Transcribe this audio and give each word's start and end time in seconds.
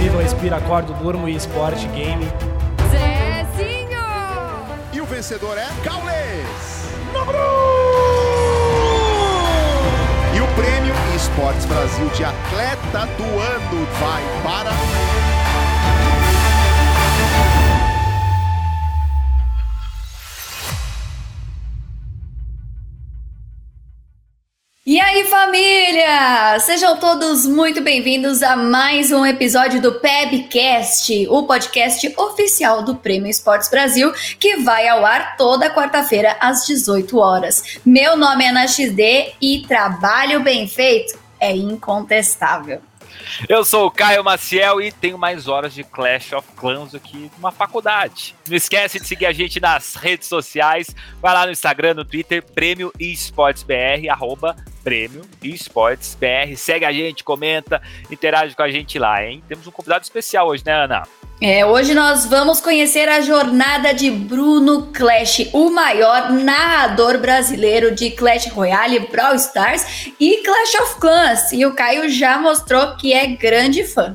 vivo, 0.00 0.16
eu 0.16 0.22
respiro, 0.22 0.54
acordo, 0.54 0.94
durmo 0.94 1.28
e 1.28 1.36
esporte, 1.36 1.86
game. 1.88 2.26
Zezinho! 2.90 3.98
E 4.94 5.00
o 5.00 5.04
vencedor 5.04 5.58
é 5.58 5.68
Gaules! 5.84 6.88
E 10.34 10.40
o 10.40 10.46
prêmio 10.54 10.94
Esportes 11.14 11.66
Brasil 11.66 12.08
de 12.08 12.24
Atleta 12.24 13.06
do 13.16 13.24
Ano 13.24 13.86
vai 14.00 14.22
para. 14.42 14.70
Sejam 26.60 26.96
todos 26.98 27.46
muito 27.46 27.80
bem-vindos 27.80 28.42
a 28.42 28.56
mais 28.56 29.12
um 29.12 29.24
episódio 29.24 29.80
do 29.80 30.00
PEBcast, 30.00 31.26
o 31.28 31.44
podcast 31.44 32.12
oficial 32.16 32.82
do 32.82 32.96
Prêmio 32.96 33.30
Esportes 33.30 33.70
Brasil, 33.70 34.12
que 34.38 34.56
vai 34.56 34.88
ao 34.88 35.06
ar 35.06 35.36
toda 35.36 35.72
quarta-feira 35.72 36.36
às 36.40 36.66
18 36.66 37.18
horas. 37.18 37.78
Meu 37.84 38.16
nome 38.16 38.44
é 38.44 38.48
Ana 38.48 38.66
XD 38.66 39.34
e 39.40 39.64
trabalho 39.66 40.40
bem 40.40 40.66
feito 40.66 41.18
é 41.40 41.56
incontestável. 41.56 42.82
Eu 43.48 43.64
sou 43.64 43.86
o 43.86 43.90
Caio 43.90 44.24
Maciel 44.24 44.80
e 44.80 44.92
tenho 44.92 45.16
mais 45.16 45.48
horas 45.48 45.72
de 45.72 45.84
Clash 45.84 46.32
of 46.32 46.46
Clans 46.56 46.94
aqui 46.94 47.30
numa 47.36 47.50
faculdade. 47.50 48.34
Não 48.48 48.56
esquece 48.56 48.98
de 49.00 49.06
seguir 49.06 49.26
a 49.26 49.32
gente 49.32 49.60
nas 49.60 49.94
redes 49.94 50.28
sociais. 50.28 50.88
Vai 51.20 51.34
lá 51.34 51.46
no 51.46 51.52
Instagram, 51.52 51.94
no 51.94 52.04
Twitter, 52.04 52.42
Prêmio 52.42 52.92
Esportes 52.98 53.62
BR, 53.62 54.08
arroba 54.10 54.56
Prêmio 54.82 55.22
Esportes 55.42 56.14
BR. 56.14 56.56
Segue 56.56 56.84
a 56.84 56.92
gente, 56.92 57.24
comenta, 57.24 57.80
interage 58.10 58.54
com 58.54 58.62
a 58.62 58.70
gente 58.70 58.98
lá, 58.98 59.24
hein? 59.24 59.42
Temos 59.48 59.66
um 59.66 59.70
convidado 59.70 60.02
especial 60.02 60.48
hoje, 60.48 60.62
né, 60.64 60.72
Ana? 60.72 61.02
É, 61.42 61.64
hoje 61.64 61.94
nós 61.94 62.26
vamos 62.26 62.60
conhecer 62.60 63.08
a 63.08 63.22
jornada 63.22 63.94
de 63.94 64.10
Bruno 64.10 64.90
Clash, 64.92 65.48
o 65.54 65.70
maior 65.70 66.30
narrador 66.30 67.18
brasileiro 67.18 67.94
de 67.94 68.10
Clash 68.10 68.48
Royale, 68.48 69.08
Brawl 69.10 69.36
Stars 69.36 70.12
e 70.20 70.42
Clash 70.42 70.74
of 70.82 71.00
Clans. 71.00 71.52
E 71.52 71.64
o 71.64 71.72
Caio 71.72 72.10
já 72.10 72.38
mostrou 72.38 72.94
que 72.96 73.14
é 73.14 73.26
grande 73.26 73.84
fã. 73.84 74.14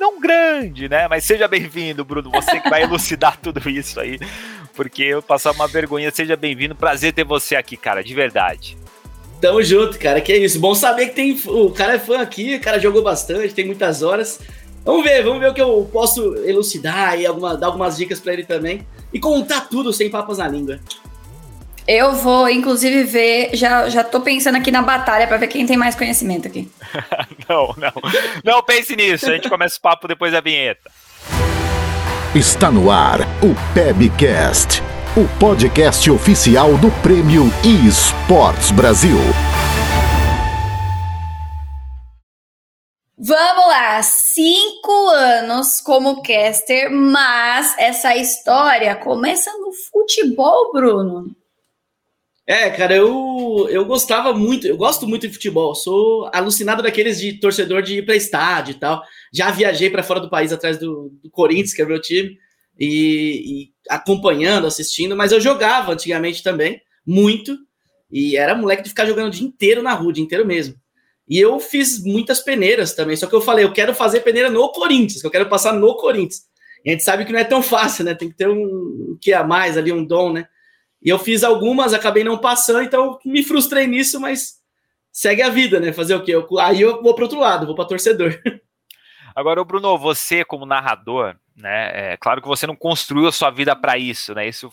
Não 0.00 0.18
grande, 0.18 0.88
né? 0.88 1.06
Mas 1.06 1.22
seja 1.22 1.46
bem-vindo, 1.46 2.04
Bruno. 2.04 2.28
Você 2.32 2.58
que 2.58 2.68
vai 2.68 2.82
elucidar 2.82 3.36
tudo 3.36 3.70
isso 3.70 4.00
aí, 4.00 4.18
porque 4.74 5.02
eu 5.02 5.22
passar 5.22 5.52
uma 5.52 5.68
vergonha. 5.68 6.10
Seja 6.10 6.36
bem-vindo. 6.36 6.74
Prazer 6.74 7.12
ter 7.12 7.24
você 7.24 7.56
aqui, 7.56 7.76
cara, 7.76 8.02
de 8.02 8.14
verdade. 8.14 8.76
Tamo 9.40 9.62
junto, 9.62 9.98
cara. 9.98 10.20
Que 10.20 10.32
é 10.32 10.38
isso. 10.38 10.60
Bom 10.60 10.74
saber 10.74 11.08
que 11.08 11.14
tem. 11.14 11.40
O 11.46 11.70
cara 11.70 11.94
é 11.94 11.98
fã 11.98 12.20
aqui, 12.20 12.56
o 12.56 12.60
cara 12.60 12.78
jogou 12.78 13.02
bastante, 13.02 13.54
tem 13.54 13.66
muitas 13.66 14.02
horas. 14.02 14.40
Vamos 14.84 15.04
ver, 15.04 15.22
vamos 15.22 15.40
ver 15.40 15.50
o 15.50 15.54
que 15.54 15.62
eu 15.62 15.88
posso 15.92 16.34
elucidar 16.44 17.18
e 17.18 17.24
alguma, 17.24 17.56
dar 17.56 17.68
algumas 17.68 17.96
dicas 17.96 18.20
para 18.20 18.32
ele 18.32 18.44
também. 18.44 18.86
E 19.12 19.20
contar 19.20 19.68
tudo 19.68 19.92
sem 19.92 20.10
papas 20.10 20.38
na 20.38 20.48
língua. 20.48 20.80
Eu 21.86 22.12
vou, 22.12 22.48
inclusive, 22.48 23.02
ver. 23.04 23.50
Já, 23.54 23.88
já 23.88 24.04
tô 24.04 24.20
pensando 24.20 24.56
aqui 24.56 24.70
na 24.70 24.82
batalha 24.82 25.26
para 25.26 25.36
ver 25.36 25.48
quem 25.48 25.66
tem 25.66 25.76
mais 25.76 25.94
conhecimento 25.94 26.46
aqui. 26.46 26.70
não, 27.48 27.74
não. 27.76 27.92
Não 28.44 28.62
pense 28.62 28.94
nisso. 28.94 29.26
A 29.26 29.34
gente 29.34 29.48
começa 29.48 29.76
o 29.76 29.80
papo 29.80 30.06
depois 30.06 30.32
da 30.32 30.40
vinheta. 30.40 30.90
Está 32.34 32.70
no 32.70 32.90
ar 32.90 33.20
o 33.42 33.52
PEBcast, 33.74 34.82
o 35.14 35.38
podcast 35.38 36.10
oficial 36.10 36.78
do 36.78 36.90
Prêmio 37.02 37.44
eSports 37.62 38.70
Brasil. 38.70 39.18
Vamos 43.18 43.66
lá, 43.66 44.02
cinco 44.02 45.10
anos 45.10 45.82
como 45.82 46.22
caster, 46.22 46.90
mas 46.90 47.74
essa 47.76 48.16
história 48.16 48.96
começa 48.96 49.52
no 49.58 49.70
futebol, 49.92 50.72
Bruno. 50.72 51.36
É, 52.46 52.68
cara, 52.70 52.96
eu, 52.96 53.68
eu 53.70 53.84
gostava 53.84 54.32
muito, 54.32 54.66
eu 54.66 54.76
gosto 54.76 55.06
muito 55.06 55.28
de 55.28 55.32
futebol, 55.32 55.74
sou 55.76 56.28
alucinado 56.32 56.82
daqueles 56.82 57.20
de 57.20 57.34
torcedor 57.34 57.82
de 57.82 57.98
ir 57.98 58.04
pra 58.04 58.16
estádio 58.16 58.72
e 58.72 58.78
tal. 58.78 59.02
Já 59.32 59.50
viajei 59.50 59.88
para 59.88 60.02
fora 60.02 60.18
do 60.20 60.28
país 60.28 60.52
atrás 60.52 60.76
do, 60.76 61.12
do, 61.22 61.30
Corinthians, 61.30 61.72
que 61.72 61.82
é 61.82 61.84
meu 61.84 62.00
time, 62.00 62.36
e, 62.78 63.44
e 63.46 63.72
acompanhando, 63.88 64.66
assistindo, 64.66 65.16
mas 65.16 65.30
eu 65.30 65.40
jogava 65.40 65.92
antigamente 65.92 66.42
também, 66.42 66.80
muito, 67.06 67.56
e 68.10 68.36
era 68.36 68.56
moleque 68.56 68.82
de 68.82 68.88
ficar 68.88 69.06
jogando 69.06 69.28
o 69.28 69.30
dia 69.30 69.46
inteiro 69.46 69.82
na 69.82 69.94
rua, 69.94 70.08
o 70.08 70.12
dia 70.12 70.24
inteiro 70.24 70.44
mesmo. 70.44 70.74
E 71.28 71.38
eu 71.38 71.60
fiz 71.60 72.02
muitas 72.02 72.40
peneiras 72.40 72.92
também, 72.92 73.16
só 73.16 73.28
que 73.28 73.34
eu 73.34 73.40
falei, 73.40 73.64
eu 73.64 73.72
quero 73.72 73.94
fazer 73.94 74.20
peneira 74.20 74.50
no 74.50 74.68
Corinthians, 74.72 75.20
que 75.20 75.26
eu 75.26 75.30
quero 75.30 75.48
passar 75.48 75.72
no 75.72 75.96
Corinthians. 75.96 76.42
E 76.84 76.90
a 76.90 76.92
gente 76.92 77.04
sabe 77.04 77.24
que 77.24 77.32
não 77.32 77.38
é 77.38 77.44
tão 77.44 77.62
fácil, 77.62 78.04
né? 78.04 78.14
Tem 78.14 78.28
que 78.28 78.36
ter 78.36 78.48
um, 78.48 78.64
um 78.64 79.18
que 79.20 79.32
a 79.32 79.44
mais 79.44 79.78
ali, 79.78 79.92
um 79.92 80.04
dom, 80.04 80.32
né? 80.32 80.48
E 81.04 81.08
eu 81.08 81.18
fiz 81.18 81.42
algumas, 81.42 81.92
acabei 81.92 82.22
não 82.22 82.38
passando, 82.38 82.82
então 82.82 83.18
me 83.24 83.42
frustrei 83.42 83.86
nisso, 83.86 84.20
mas 84.20 84.60
segue 85.10 85.42
a 85.42 85.50
vida, 85.50 85.80
né? 85.80 85.92
Fazer 85.92 86.14
o 86.14 86.22
quê? 86.22 86.32
Eu, 86.32 86.46
aí 86.58 86.80
eu 86.80 87.02
vou 87.02 87.14
para 87.14 87.24
outro 87.24 87.40
lado, 87.40 87.66
vou 87.66 87.74
para 87.74 87.84
torcedor. 87.84 88.40
Agora, 89.34 89.64
Bruno, 89.64 89.98
você 89.98 90.44
como 90.44 90.66
narrador, 90.66 91.34
né? 91.56 92.12
É 92.12 92.16
claro 92.16 92.40
que 92.40 92.48
você 92.48 92.66
não 92.66 92.76
construiu 92.76 93.26
a 93.26 93.32
sua 93.32 93.50
vida 93.50 93.74
para 93.74 93.98
isso, 93.98 94.34
né? 94.34 94.46
Isso 94.46 94.70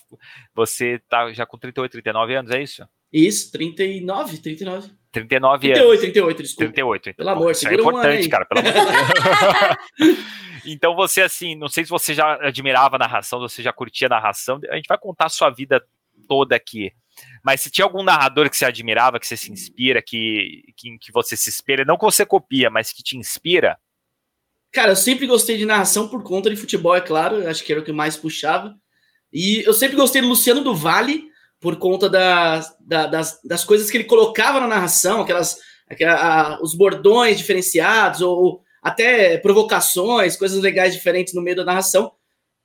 você 0.54 1.02
tá 1.10 1.32
já 1.34 1.46
com 1.46 1.58
38, 1.58 1.92
39 1.92 2.36
anos, 2.36 2.52
é 2.52 2.62
isso? 2.62 2.88
Isso, 3.12 3.52
39, 3.52 4.38
39. 4.38 4.92
39 5.12 5.60
38, 5.62 5.90
anos. 5.90 6.00
38, 6.02 6.44
desculpa. 6.44 6.74
38. 6.74 7.14
Pelo 7.16 7.30
amor, 7.30 7.52
Isso 7.52 7.68
é 7.68 7.74
importante, 7.74 8.28
um 8.28 8.30
cara, 8.30 8.46
pelo 8.46 8.60
amor 8.60 8.74
de 8.74 10.06
Deus. 10.06 10.18
então 10.66 10.96
você, 10.96 11.22
assim, 11.22 11.56
não 11.56 11.68
sei 11.68 11.86
se 11.86 11.90
você 11.90 12.14
já 12.14 12.36
admirava 12.46 12.98
a 12.98 13.00
narração, 13.00 13.40
se 13.48 13.56
você 13.56 13.64
já 13.64 13.74
curtia 13.74 14.08
a 14.08 14.10
narração, 14.10 14.60
a 14.70 14.76
gente 14.76 14.88
vai 14.88 14.98
contar 14.98 15.26
a 15.26 15.30
sua 15.30 15.50
vida 15.50 15.84
toda 16.30 16.56
aqui. 16.56 16.94
Mas 17.44 17.62
se 17.62 17.72
tinha 17.72 17.84
algum 17.84 18.04
narrador 18.04 18.50
que 18.50 18.56
você 18.56 18.66
admirava, 18.66 19.20
que 19.20 19.28
você 19.28 19.36
se 19.36 19.52
inspira, 19.52 20.02
que, 20.02 20.62
que, 20.78 20.98
que 21.00 21.12
você 21.12 21.36
se 21.36 21.50
espelha, 21.50 21.84
não 21.84 21.98
que 21.98 22.06
você 22.06 22.26
copia, 22.26 22.70
mas 22.70 22.94
que 22.94 23.04
te 23.04 23.18
inspira? 23.18 23.78
Cara, 24.72 24.92
eu 24.92 24.96
sempre 24.96 25.26
gostei 25.26 25.58
de 25.58 25.66
narração 25.66 26.08
por 26.08 26.24
conta 26.24 26.50
de 26.50 26.56
futebol, 26.56 26.96
é 26.96 27.02
claro, 27.02 27.48
acho 27.48 27.64
que 27.64 27.72
era 27.72 27.82
o 27.82 27.84
que 27.84 27.92
mais 27.92 28.16
puxava. 28.16 28.76
E 29.34 29.64
eu 29.66 29.74
sempre 29.74 29.98
gostei 29.98 30.22
do 30.22 30.28
Luciano 30.28 30.64
do 30.64 30.76
Vale, 30.76 31.28
por 31.60 31.76
conta 31.78 32.10
da, 32.10 32.60
da, 32.80 33.08
das, 33.08 33.40
das 33.44 33.66
coisas 33.66 33.90
que 33.90 33.98
ele 33.98 34.06
colocava 34.06 34.60
na 34.60 34.68
narração, 34.68 35.22
aquelas, 35.22 35.58
aquelas 35.90 36.60
os 36.62 36.76
bordões 36.76 37.38
diferenciados, 37.38 38.22
ou 38.22 38.62
até 38.82 39.38
provocações, 39.38 40.38
coisas 40.38 40.62
legais 40.62 40.94
diferentes 40.94 41.34
no 41.34 41.42
meio 41.42 41.58
da 41.58 41.66
narração. 41.66 42.12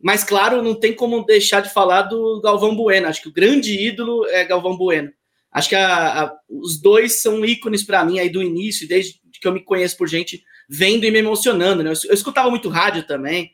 Mas, 0.05 0.23
claro, 0.23 0.63
não 0.63 0.75
tem 0.75 0.93
como 0.93 1.25
deixar 1.25 1.63
de 1.63 1.73
falar 1.73 2.03
do 2.03 2.39
Galvão 2.43 2.77
Bueno. 2.77 3.07
Acho 3.07 3.23
que 3.23 3.29
o 3.29 3.33
grande 3.33 3.73
ídolo 3.73 4.27
é 4.27 4.45
Galvão 4.45 4.77
Bueno. 4.77 5.11
Acho 5.51 5.71
que 5.71 5.75
a, 5.75 6.25
a, 6.25 6.37
os 6.47 6.79
dois 6.79 7.23
são 7.23 7.43
ícones 7.43 7.83
para 7.83 8.05
mim 8.05 8.19
aí 8.19 8.29
do 8.29 8.43
início, 8.43 8.87
desde 8.87 9.19
que 9.41 9.49
eu 9.49 9.53
me 9.53 9.65
conheço 9.65 9.97
por 9.97 10.07
gente 10.07 10.45
vendo 10.69 11.05
e 11.05 11.11
me 11.11 11.21
emocionando. 11.21 11.83
Né? 11.83 11.89
Eu, 11.89 12.11
eu 12.11 12.13
escutava 12.13 12.51
muito 12.51 12.69
rádio 12.69 13.07
também. 13.07 13.53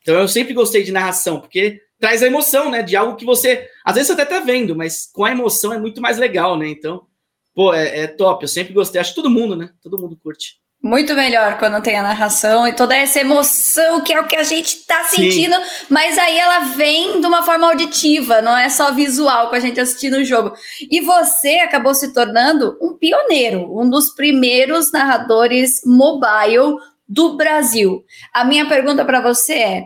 Então 0.00 0.14
eu 0.14 0.28
sempre 0.28 0.54
gostei 0.54 0.84
de 0.84 0.92
narração, 0.92 1.40
porque 1.40 1.80
traz 1.98 2.22
a 2.22 2.28
emoção, 2.28 2.70
né? 2.70 2.80
De 2.80 2.94
algo 2.94 3.16
que 3.16 3.24
você, 3.24 3.68
às 3.84 3.96
vezes 3.96 4.06
você 4.06 4.12
até 4.12 4.24
tá 4.24 4.38
vendo, 4.38 4.76
mas 4.76 5.10
com 5.12 5.24
a 5.24 5.32
emoção 5.32 5.72
é 5.72 5.80
muito 5.80 6.00
mais 6.00 6.16
legal, 6.16 6.56
né? 6.56 6.68
Então, 6.68 7.08
pô, 7.52 7.74
é, 7.74 8.02
é 8.02 8.06
top. 8.06 8.44
Eu 8.44 8.48
sempre 8.48 8.72
gostei. 8.72 9.00
Acho 9.00 9.10
que 9.10 9.16
todo 9.16 9.28
mundo, 9.28 9.56
né? 9.56 9.70
Todo 9.82 9.98
mundo 9.98 10.16
curte. 10.16 10.60
Muito 10.80 11.12
melhor 11.14 11.58
quando 11.58 11.82
tem 11.82 11.96
a 11.96 12.02
narração 12.02 12.66
e 12.66 12.72
toda 12.72 12.96
essa 12.96 13.18
emoção 13.18 14.00
que 14.00 14.12
é 14.12 14.20
o 14.20 14.28
que 14.28 14.36
a 14.36 14.44
gente 14.44 14.86
tá 14.86 15.02
sentindo, 15.04 15.56
Sim. 15.56 15.86
mas 15.90 16.16
aí 16.16 16.38
ela 16.38 16.60
vem 16.60 17.20
de 17.20 17.26
uma 17.26 17.42
forma 17.42 17.66
auditiva, 17.66 18.40
não 18.40 18.56
é 18.56 18.68
só 18.68 18.92
visual 18.92 19.48
com 19.48 19.56
a 19.56 19.60
gente 19.60 19.80
assistindo 19.80 20.18
o 20.18 20.24
jogo. 20.24 20.52
E 20.88 21.00
você 21.00 21.58
acabou 21.58 21.94
se 21.94 22.12
tornando 22.14 22.78
um 22.80 22.96
pioneiro, 22.96 23.76
um 23.76 23.90
dos 23.90 24.14
primeiros 24.14 24.92
narradores 24.92 25.80
mobile 25.84 26.76
do 27.08 27.36
Brasil. 27.36 28.04
A 28.32 28.44
minha 28.44 28.68
pergunta 28.68 29.04
para 29.04 29.20
você 29.20 29.54
é: 29.54 29.84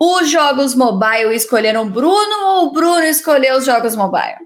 os 0.00 0.30
jogos 0.30 0.74
mobile 0.74 1.34
escolheram 1.34 1.90
Bruno 1.90 2.46
ou 2.46 2.66
o 2.66 2.72
Bruno 2.72 3.04
escolheu 3.04 3.58
os 3.58 3.66
jogos 3.66 3.94
mobile? 3.94 4.38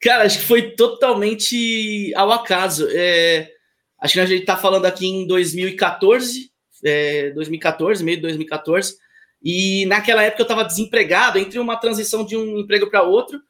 Cara, 0.00 0.24
acho 0.24 0.38
que 0.38 0.46
foi 0.46 0.70
totalmente 0.70 2.10
ao 2.16 2.32
acaso. 2.32 2.88
É, 2.90 3.59
acho 4.00 4.14
que 4.14 4.20
a 4.20 4.26
gente 4.26 4.40
está 4.40 4.56
falando 4.56 4.86
aqui 4.86 5.06
em 5.06 5.26
2014, 5.26 6.50
é, 6.84 7.30
2014, 7.30 8.02
meio 8.02 8.16
de 8.16 8.22
2014, 8.22 8.96
e 9.42 9.86
naquela 9.86 10.22
época 10.22 10.42
eu 10.42 10.44
estava 10.44 10.64
desempregado, 10.64 11.38
entre 11.38 11.58
uma 11.58 11.76
transição 11.76 12.24
de 12.24 12.36
um 12.36 12.58
emprego 12.58 12.88
para 12.90 13.02
outro, 13.02 13.40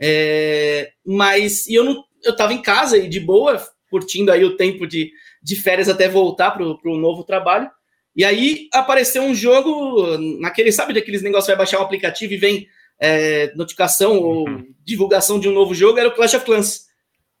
é, 0.00 0.92
mas 1.04 1.68
eu 1.68 1.84
não, 1.84 2.04
eu 2.24 2.32
estava 2.32 2.52
em 2.52 2.62
casa 2.62 2.96
e 2.96 3.08
de 3.08 3.20
boa, 3.20 3.62
curtindo 3.90 4.32
aí 4.32 4.44
o 4.44 4.56
tempo 4.56 4.86
de, 4.86 5.12
de 5.42 5.56
férias 5.56 5.88
até 5.88 6.08
voltar 6.08 6.52
para 6.52 6.64
o 6.64 6.98
novo 6.98 7.24
trabalho. 7.24 7.70
E 8.14 8.24
aí 8.24 8.68
apareceu 8.72 9.22
um 9.22 9.34
jogo 9.34 10.16
naquele, 10.40 10.72
sabe, 10.72 10.94
daqueles 10.94 11.22
negócios 11.22 11.46
vai 11.46 11.56
baixar 11.56 11.78
um 11.80 11.82
aplicativo 11.82 12.32
e 12.32 12.36
vem 12.36 12.66
é, 12.98 13.52
notificação 13.54 14.12
uhum. 14.18 14.24
ou 14.24 14.46
divulgação 14.84 15.38
de 15.40 15.48
um 15.48 15.52
novo 15.52 15.74
jogo, 15.74 15.98
era 15.98 16.08
o 16.08 16.14
Clash 16.14 16.34
of 16.34 16.44
Clans. 16.44 16.86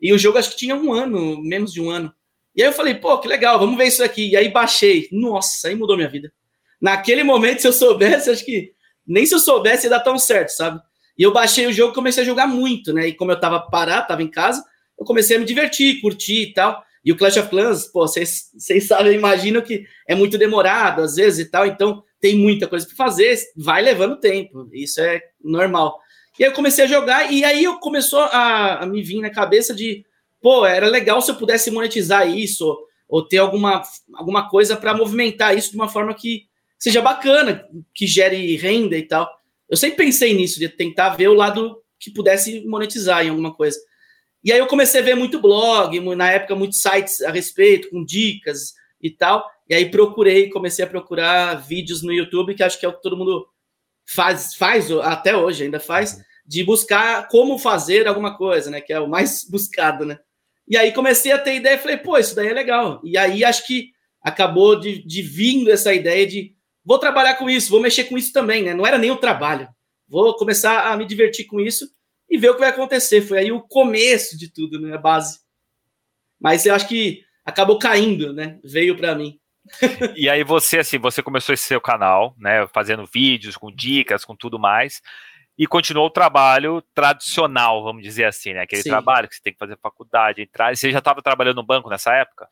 E 0.00 0.12
o 0.12 0.18
jogo 0.18 0.38
acho 0.38 0.50
que 0.50 0.56
tinha 0.56 0.74
um 0.74 0.92
ano, 0.92 1.40
menos 1.42 1.72
de 1.72 1.80
um 1.80 1.90
ano. 1.90 2.12
E 2.54 2.62
aí 2.62 2.68
eu 2.68 2.72
falei, 2.72 2.94
pô, 2.94 3.18
que 3.18 3.28
legal, 3.28 3.58
vamos 3.58 3.76
ver 3.76 3.86
isso 3.86 4.02
aqui. 4.02 4.30
E 4.30 4.36
aí 4.36 4.48
baixei. 4.48 5.08
Nossa, 5.12 5.68
aí 5.68 5.74
mudou 5.74 5.96
minha 5.96 6.08
vida. 6.08 6.32
Naquele 6.80 7.22
momento, 7.22 7.60
se 7.62 7.68
eu 7.68 7.72
soubesse, 7.72 8.30
acho 8.30 8.44
que 8.44 8.72
nem 9.06 9.26
se 9.26 9.34
eu 9.34 9.38
soubesse 9.38 9.86
ia 9.86 9.90
dar 9.90 10.00
tão 10.00 10.18
certo, 10.18 10.50
sabe? 10.50 10.80
E 11.18 11.22
eu 11.22 11.32
baixei 11.32 11.66
o 11.66 11.72
jogo 11.72 11.94
comecei 11.94 12.22
a 12.22 12.26
jogar 12.26 12.46
muito, 12.46 12.92
né? 12.92 13.08
E 13.08 13.14
como 13.14 13.30
eu 13.32 13.38
tava 13.38 13.60
parado, 13.60 14.08
tava 14.08 14.22
em 14.22 14.30
casa, 14.30 14.64
eu 14.98 15.04
comecei 15.04 15.36
a 15.36 15.40
me 15.40 15.44
divertir, 15.44 16.00
curtir 16.00 16.42
e 16.42 16.52
tal. 16.52 16.82
E 17.04 17.12
o 17.12 17.16
Clash 17.16 17.38
of 17.38 17.48
Clans, 17.48 17.86
pô, 17.86 18.06
vocês 18.06 18.50
sabem, 18.86 19.14
imagino 19.14 19.62
que 19.62 19.84
é 20.06 20.14
muito 20.14 20.36
demorado 20.36 21.02
às 21.02 21.16
vezes 21.16 21.46
e 21.46 21.50
tal, 21.50 21.66
então 21.66 22.02
tem 22.20 22.36
muita 22.36 22.66
coisa 22.66 22.86
para 22.86 22.94
fazer, 22.94 23.38
vai 23.56 23.82
levando 23.82 24.20
tempo, 24.20 24.68
isso 24.72 25.00
é 25.00 25.22
normal. 25.42 25.98
E 26.38 26.44
aí 26.44 26.50
eu 26.50 26.54
comecei 26.54 26.84
a 26.84 26.88
jogar, 26.88 27.32
e 27.32 27.42
aí 27.42 27.64
eu 27.64 27.78
começou 27.78 28.20
a, 28.20 28.82
a 28.82 28.86
me 28.86 29.02
vir 29.02 29.20
na 29.20 29.30
cabeça 29.30 29.74
de, 29.74 30.04
pô, 30.40 30.64
era 30.66 30.86
legal 30.86 31.20
se 31.20 31.30
eu 31.30 31.36
pudesse 31.36 31.70
monetizar 31.70 32.28
isso, 32.28 32.76
ou, 33.08 33.26
ter 33.26 33.38
alguma, 33.38 33.82
alguma 34.14 34.48
coisa 34.48 34.76
para 34.76 34.94
movimentar 34.94 35.56
isso 35.56 35.70
de 35.70 35.76
uma 35.76 35.88
forma 35.88 36.14
que 36.14 36.46
seja 36.78 37.02
bacana, 37.02 37.66
que 37.94 38.06
gere 38.06 38.56
renda 38.56 38.96
e 38.96 39.02
tal. 39.02 39.28
Eu 39.68 39.76
sempre 39.76 40.04
pensei 40.04 40.32
nisso, 40.32 40.58
de 40.58 40.68
tentar 40.68 41.10
ver 41.10 41.28
o 41.28 41.34
lado 41.34 41.80
que 41.98 42.10
pudesse 42.10 42.66
monetizar 42.66 43.24
em 43.24 43.28
alguma 43.28 43.54
coisa. 43.54 43.78
E 44.42 44.50
aí 44.50 44.58
eu 44.58 44.66
comecei 44.66 45.00
a 45.00 45.04
ver 45.04 45.14
muito 45.14 45.40
blog, 45.40 46.00
na 46.16 46.30
época 46.30 46.56
muitos 46.56 46.80
sites 46.80 47.20
a 47.20 47.30
respeito, 47.30 47.90
com 47.90 48.04
dicas 48.04 48.74
e 49.00 49.10
tal. 49.10 49.46
E 49.68 49.74
aí 49.74 49.90
procurei, 49.90 50.48
comecei 50.48 50.84
a 50.84 50.88
procurar 50.88 51.54
vídeos 51.56 52.02
no 52.02 52.12
YouTube, 52.12 52.54
que 52.54 52.62
acho 52.62 52.80
que 52.80 52.86
é 52.86 52.88
o 52.88 52.92
que 52.92 53.02
todo 53.02 53.16
mundo 53.16 53.46
faz, 54.06 54.54
faz 54.54 54.90
até 54.90 55.36
hoje, 55.36 55.64
ainda 55.64 55.78
faz, 55.78 56.18
de 56.46 56.64
buscar 56.64 57.28
como 57.28 57.58
fazer 57.58 58.08
alguma 58.08 58.36
coisa, 58.36 58.70
né? 58.70 58.80
Que 58.80 58.92
é 58.92 58.98
o 58.98 59.08
mais 59.08 59.44
buscado, 59.50 60.06
né? 60.06 60.18
E 60.70 60.76
aí 60.76 60.92
comecei 60.92 61.32
a 61.32 61.38
ter 61.38 61.56
ideia, 61.56 61.76
falei, 61.76 61.96
pô, 61.96 62.16
isso 62.16 62.32
daí 62.36 62.46
é 62.46 62.52
legal. 62.52 63.00
E 63.02 63.18
aí 63.18 63.44
acho 63.44 63.66
que 63.66 63.90
acabou 64.22 64.78
de, 64.78 65.04
de 65.04 65.20
vindo 65.20 65.68
essa 65.68 65.92
ideia 65.92 66.24
de 66.24 66.54
vou 66.84 66.96
trabalhar 66.96 67.34
com 67.34 67.50
isso, 67.50 67.72
vou 67.72 67.80
mexer 67.80 68.04
com 68.04 68.16
isso 68.16 68.32
também, 68.32 68.62
né? 68.62 68.72
Não 68.72 68.86
era 68.86 68.96
nem 68.96 69.10
o 69.10 69.16
trabalho. 69.16 69.68
Vou 70.08 70.36
começar 70.36 70.92
a 70.92 70.96
me 70.96 71.04
divertir 71.04 71.46
com 71.46 71.60
isso 71.60 71.88
e 72.28 72.38
ver 72.38 72.50
o 72.50 72.54
que 72.54 72.60
vai 72.60 72.68
acontecer. 72.68 73.20
Foi 73.20 73.38
aí 73.38 73.50
o 73.50 73.60
começo 73.60 74.38
de 74.38 74.48
tudo, 74.48 74.80
né? 74.80 74.94
A 74.94 74.98
base. 74.98 75.40
Mas 76.40 76.64
eu 76.64 76.72
acho 76.72 76.86
que 76.86 77.24
acabou 77.44 77.76
caindo, 77.76 78.32
né? 78.32 78.60
Veio 78.62 78.96
para 78.96 79.16
mim. 79.16 79.40
e 80.16 80.28
aí 80.28 80.44
você, 80.44 80.78
assim, 80.78 80.98
você 80.98 81.20
começou 81.20 81.52
esse 81.52 81.64
seu 81.64 81.80
canal, 81.80 82.32
né? 82.38 82.64
Fazendo 82.68 83.04
vídeos 83.12 83.56
com 83.56 83.74
dicas, 83.74 84.24
com 84.24 84.36
tudo 84.36 84.56
mais. 84.56 85.02
E 85.58 85.66
continuou 85.66 86.06
o 86.06 86.10
trabalho 86.10 86.82
tradicional, 86.94 87.82
vamos 87.84 88.02
dizer 88.02 88.24
assim, 88.24 88.54
né? 88.54 88.62
Aquele 88.62 88.82
Sim. 88.82 88.88
trabalho 88.88 89.28
que 89.28 89.34
você 89.34 89.42
tem 89.42 89.52
que 89.52 89.58
fazer 89.58 89.78
faculdade, 89.82 90.40
entrar. 90.40 90.74
Você 90.74 90.90
já 90.90 90.98
estava 90.98 91.20
trabalhando 91.20 91.56
no 91.56 91.66
banco 91.66 91.90
nessa 91.90 92.14
época? 92.14 92.48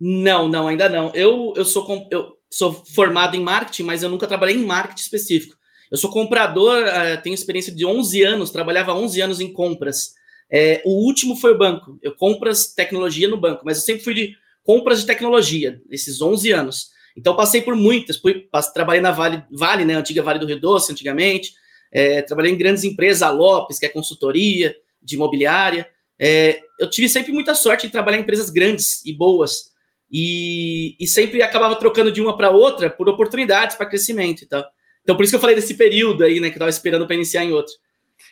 Não, 0.00 0.48
não, 0.48 0.68
ainda 0.68 0.88
não. 0.88 1.10
Eu, 1.14 1.52
eu, 1.56 1.64
sou, 1.64 2.08
eu 2.10 2.36
sou 2.50 2.72
formado 2.72 3.36
em 3.36 3.40
marketing, 3.40 3.82
mas 3.82 4.02
eu 4.02 4.08
nunca 4.08 4.28
trabalhei 4.28 4.54
em 4.54 4.64
marketing 4.64 5.02
específico. 5.02 5.56
Eu 5.90 5.98
sou 5.98 6.10
comprador, 6.10 6.84
uh, 6.84 7.20
tenho 7.22 7.34
experiência 7.34 7.74
de 7.74 7.84
11 7.84 8.22
anos, 8.22 8.50
trabalhava 8.50 8.94
11 8.94 9.20
anos 9.20 9.40
em 9.40 9.52
compras. 9.52 10.14
É, 10.50 10.82
o 10.84 11.04
último 11.04 11.34
foi 11.34 11.52
o 11.52 11.58
banco. 11.58 11.98
Eu 12.02 12.14
compras 12.14 12.72
tecnologia 12.74 13.26
no 13.26 13.36
banco, 13.36 13.62
mas 13.64 13.78
eu 13.78 13.84
sempre 13.84 14.04
fui 14.04 14.14
de 14.14 14.36
compras 14.62 15.00
de 15.00 15.06
tecnologia, 15.06 15.80
esses 15.90 16.20
11 16.20 16.52
anos. 16.52 16.90
Então 17.16 17.36
passei 17.36 17.60
por 17.60 17.74
muitas, 17.74 18.16
fui, 18.16 18.48
trabalhei 18.72 19.02
na 19.02 19.10
Vale, 19.10 19.44
Vale, 19.50 19.84
né, 19.84 19.94
antiga 19.94 20.22
Vale 20.22 20.38
do 20.38 20.46
Rio 20.46 20.60
Doce, 20.60 20.92
antigamente. 20.92 21.52
É, 21.92 22.22
trabalhei 22.22 22.50
em 22.50 22.56
grandes 22.56 22.84
empresas, 22.84 23.22
a 23.22 23.30
Lopes, 23.30 23.78
que 23.78 23.84
é 23.84 23.88
consultoria 23.88 24.74
de 25.00 25.14
imobiliária. 25.14 25.86
É, 26.18 26.60
eu 26.80 26.88
tive 26.88 27.08
sempre 27.08 27.32
muita 27.32 27.54
sorte 27.54 27.86
em 27.86 27.90
trabalhar 27.90 28.16
em 28.16 28.22
empresas 28.22 28.48
grandes 28.48 29.04
e 29.04 29.12
boas. 29.12 29.70
E, 30.10 30.96
e 30.98 31.06
sempre 31.06 31.42
acabava 31.42 31.76
trocando 31.76 32.10
de 32.10 32.20
uma 32.20 32.36
para 32.36 32.50
outra 32.50 32.90
por 32.90 33.08
oportunidades 33.08 33.76
para 33.76 33.86
crescimento 33.86 34.42
e 34.42 34.46
tal. 34.46 34.64
Então, 35.02 35.16
por 35.16 35.22
isso 35.22 35.32
que 35.32 35.36
eu 35.36 35.40
falei 35.40 35.56
desse 35.56 35.74
período 35.74 36.24
aí, 36.24 36.40
né, 36.40 36.48
que 36.48 36.56
eu 36.56 36.60
tava 36.60 36.70
esperando 36.70 37.06
para 37.06 37.16
iniciar 37.16 37.44
em 37.44 37.52
outro. 37.52 37.72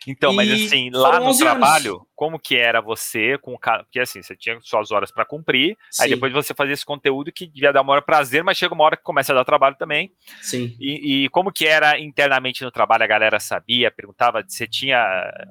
Então, 0.07 0.33
mas 0.33 0.51
assim, 0.51 0.91
lá 0.91 1.21
no 1.21 1.37
trabalho, 1.37 1.95
anos. 1.97 2.07
como 2.15 2.39
que 2.39 2.57
era 2.57 2.81
você 2.81 3.37
com 3.39 3.55
o 3.55 3.59
cara? 3.59 3.85
Porque 3.85 4.01
assim, 4.01 4.23
você 4.23 4.37
tinha 4.37 4.59
suas 4.61 4.91
horas 4.91 5.11
para 5.11 5.25
cumprir, 5.25 5.77
Sim. 5.91 6.03
aí 6.03 6.11
depois 6.11 6.33
você 6.33 6.55
fazia 6.55 6.75
esse 6.75 6.85
conteúdo 6.85 7.33
que 7.33 7.47
devia 7.47 7.73
dar 7.73 7.83
uma 7.83 7.93
hora 7.93 8.03
prazer, 8.03 8.43
mas 8.43 8.57
chega 8.57 8.75
uma 8.75 8.85
hora 8.85 8.97
que 8.97 9.03
começa 9.03 9.33
a 9.33 9.37
dar 9.37 9.45
trabalho 9.45 9.77
também. 9.77 10.13
Sim. 10.41 10.77
E, 10.81 11.25
e 11.25 11.29
como 11.31 11.53
que 11.53 11.67
era 11.67 11.99
internamente 11.99 12.65
no 12.65 12.71
trabalho? 12.71 13.05
A 13.05 13.09
galera 13.09 13.39
sabia, 13.39 13.91
perguntava 13.91 14.45
se 14.47 14.67
tinha 14.67 14.99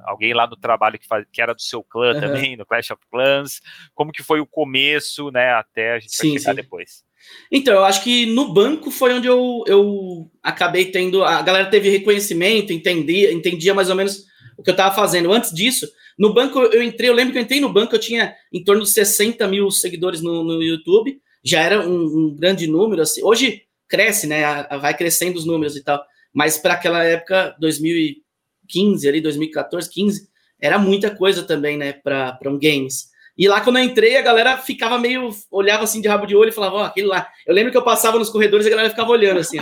alguém 0.06 0.34
lá 0.34 0.48
no 0.48 0.58
trabalho 0.58 0.98
que, 0.98 1.08
faz, 1.08 1.26
que 1.32 1.42
era 1.42 1.54
do 1.54 1.62
seu 1.62 1.84
clã 1.84 2.14
uhum. 2.14 2.20
também, 2.20 2.58
no 2.58 2.66
Clash 2.66 2.92
of 2.92 3.02
Clans. 3.12 3.62
Como 3.94 4.12
que 4.12 4.24
foi 4.24 4.40
o 4.40 4.48
começo, 4.48 5.32
né, 5.32 5.54
até 5.54 5.94
a 5.94 6.00
gente 6.00 6.16
sim, 6.16 6.38
chegar 6.38 6.52
sim. 6.52 6.56
depois? 6.56 7.09
Então, 7.52 7.74
eu 7.74 7.84
acho 7.84 8.04
que 8.04 8.26
no 8.28 8.54
banco 8.54 8.92
foi 8.92 9.14
onde 9.14 9.28
eu, 9.28 9.64
eu 9.68 10.32
acabei 10.44 10.86
tendo. 10.86 11.24
A 11.24 11.42
galera 11.42 11.70
teve 11.70 11.90
reconhecimento, 11.90 12.72
entendia, 12.72 13.32
entendia 13.34 13.74
mais 13.74 13.90
ou 13.90 13.96
menos 13.96 14.26
o 14.58 14.64
que 14.64 14.70
eu 14.70 14.74
estava 14.74 14.94
fazendo. 14.94 15.32
Antes 15.32 15.54
disso, 15.54 15.88
no 16.18 16.34
banco 16.34 16.60
eu 16.60 16.84
entrei, 16.84 17.10
eu 17.10 17.14
lembro 17.14 17.32
que 17.32 17.40
eu 17.40 17.44
entrei 17.44 17.60
no 17.62 17.72
banco, 17.72 17.96
eu 17.96 18.00
tinha 18.00 18.36
em 18.52 18.64
torno 18.64 18.84
de 18.84 18.90
60 18.90 19.48
mil 19.48 19.72
seguidores 19.72 20.22
no, 20.22 20.44
no 20.44 20.62
YouTube, 20.62 21.20
já 21.44 21.62
era 21.62 21.88
um, 21.88 22.04
um, 22.04 22.36
grande 22.36 22.68
número. 22.68 23.02
Assim. 23.02 23.24
Hoje 23.24 23.64
cresce, 23.88 24.28
né? 24.28 24.64
Vai 24.80 24.96
crescendo 24.96 25.38
os 25.38 25.46
números 25.46 25.76
e 25.76 25.84
tal. 25.84 26.04
Mas 26.34 26.58
para 26.58 26.74
aquela 26.74 27.04
época, 27.04 27.56
2015, 27.60 29.08
ali, 29.08 29.22
2014, 29.22 29.90
15, 29.90 30.28
era 30.62 30.78
muita 30.78 31.10
coisa 31.10 31.44
também, 31.44 31.78
né? 31.78 31.94
Para 31.94 32.38
um 32.46 32.60
games. 32.60 33.09
E 33.40 33.48
lá, 33.48 33.62
quando 33.62 33.78
eu 33.78 33.86
entrei, 33.86 34.18
a 34.18 34.22
galera 34.22 34.58
ficava 34.58 35.00
meio. 35.00 35.30
olhava 35.50 35.86
assim 35.86 36.02
de 36.02 36.10
rabo 36.10 36.26
de 36.26 36.36
olho 36.36 36.50
e 36.50 36.54
falava, 36.54 36.76
ó, 36.76 36.82
oh, 36.82 36.84
aquele 36.84 37.08
lá. 37.08 37.26
Eu 37.48 37.56
lembro 37.56 37.72
que 37.72 37.78
eu 37.78 37.82
passava 37.82 38.20
nos 38.20 38.30
corredores 38.30 38.66
e 38.66 38.68
a 38.68 38.72
galera 38.72 38.90
ficava 38.90 39.10
olhando 39.10 39.40
assim, 39.40 39.60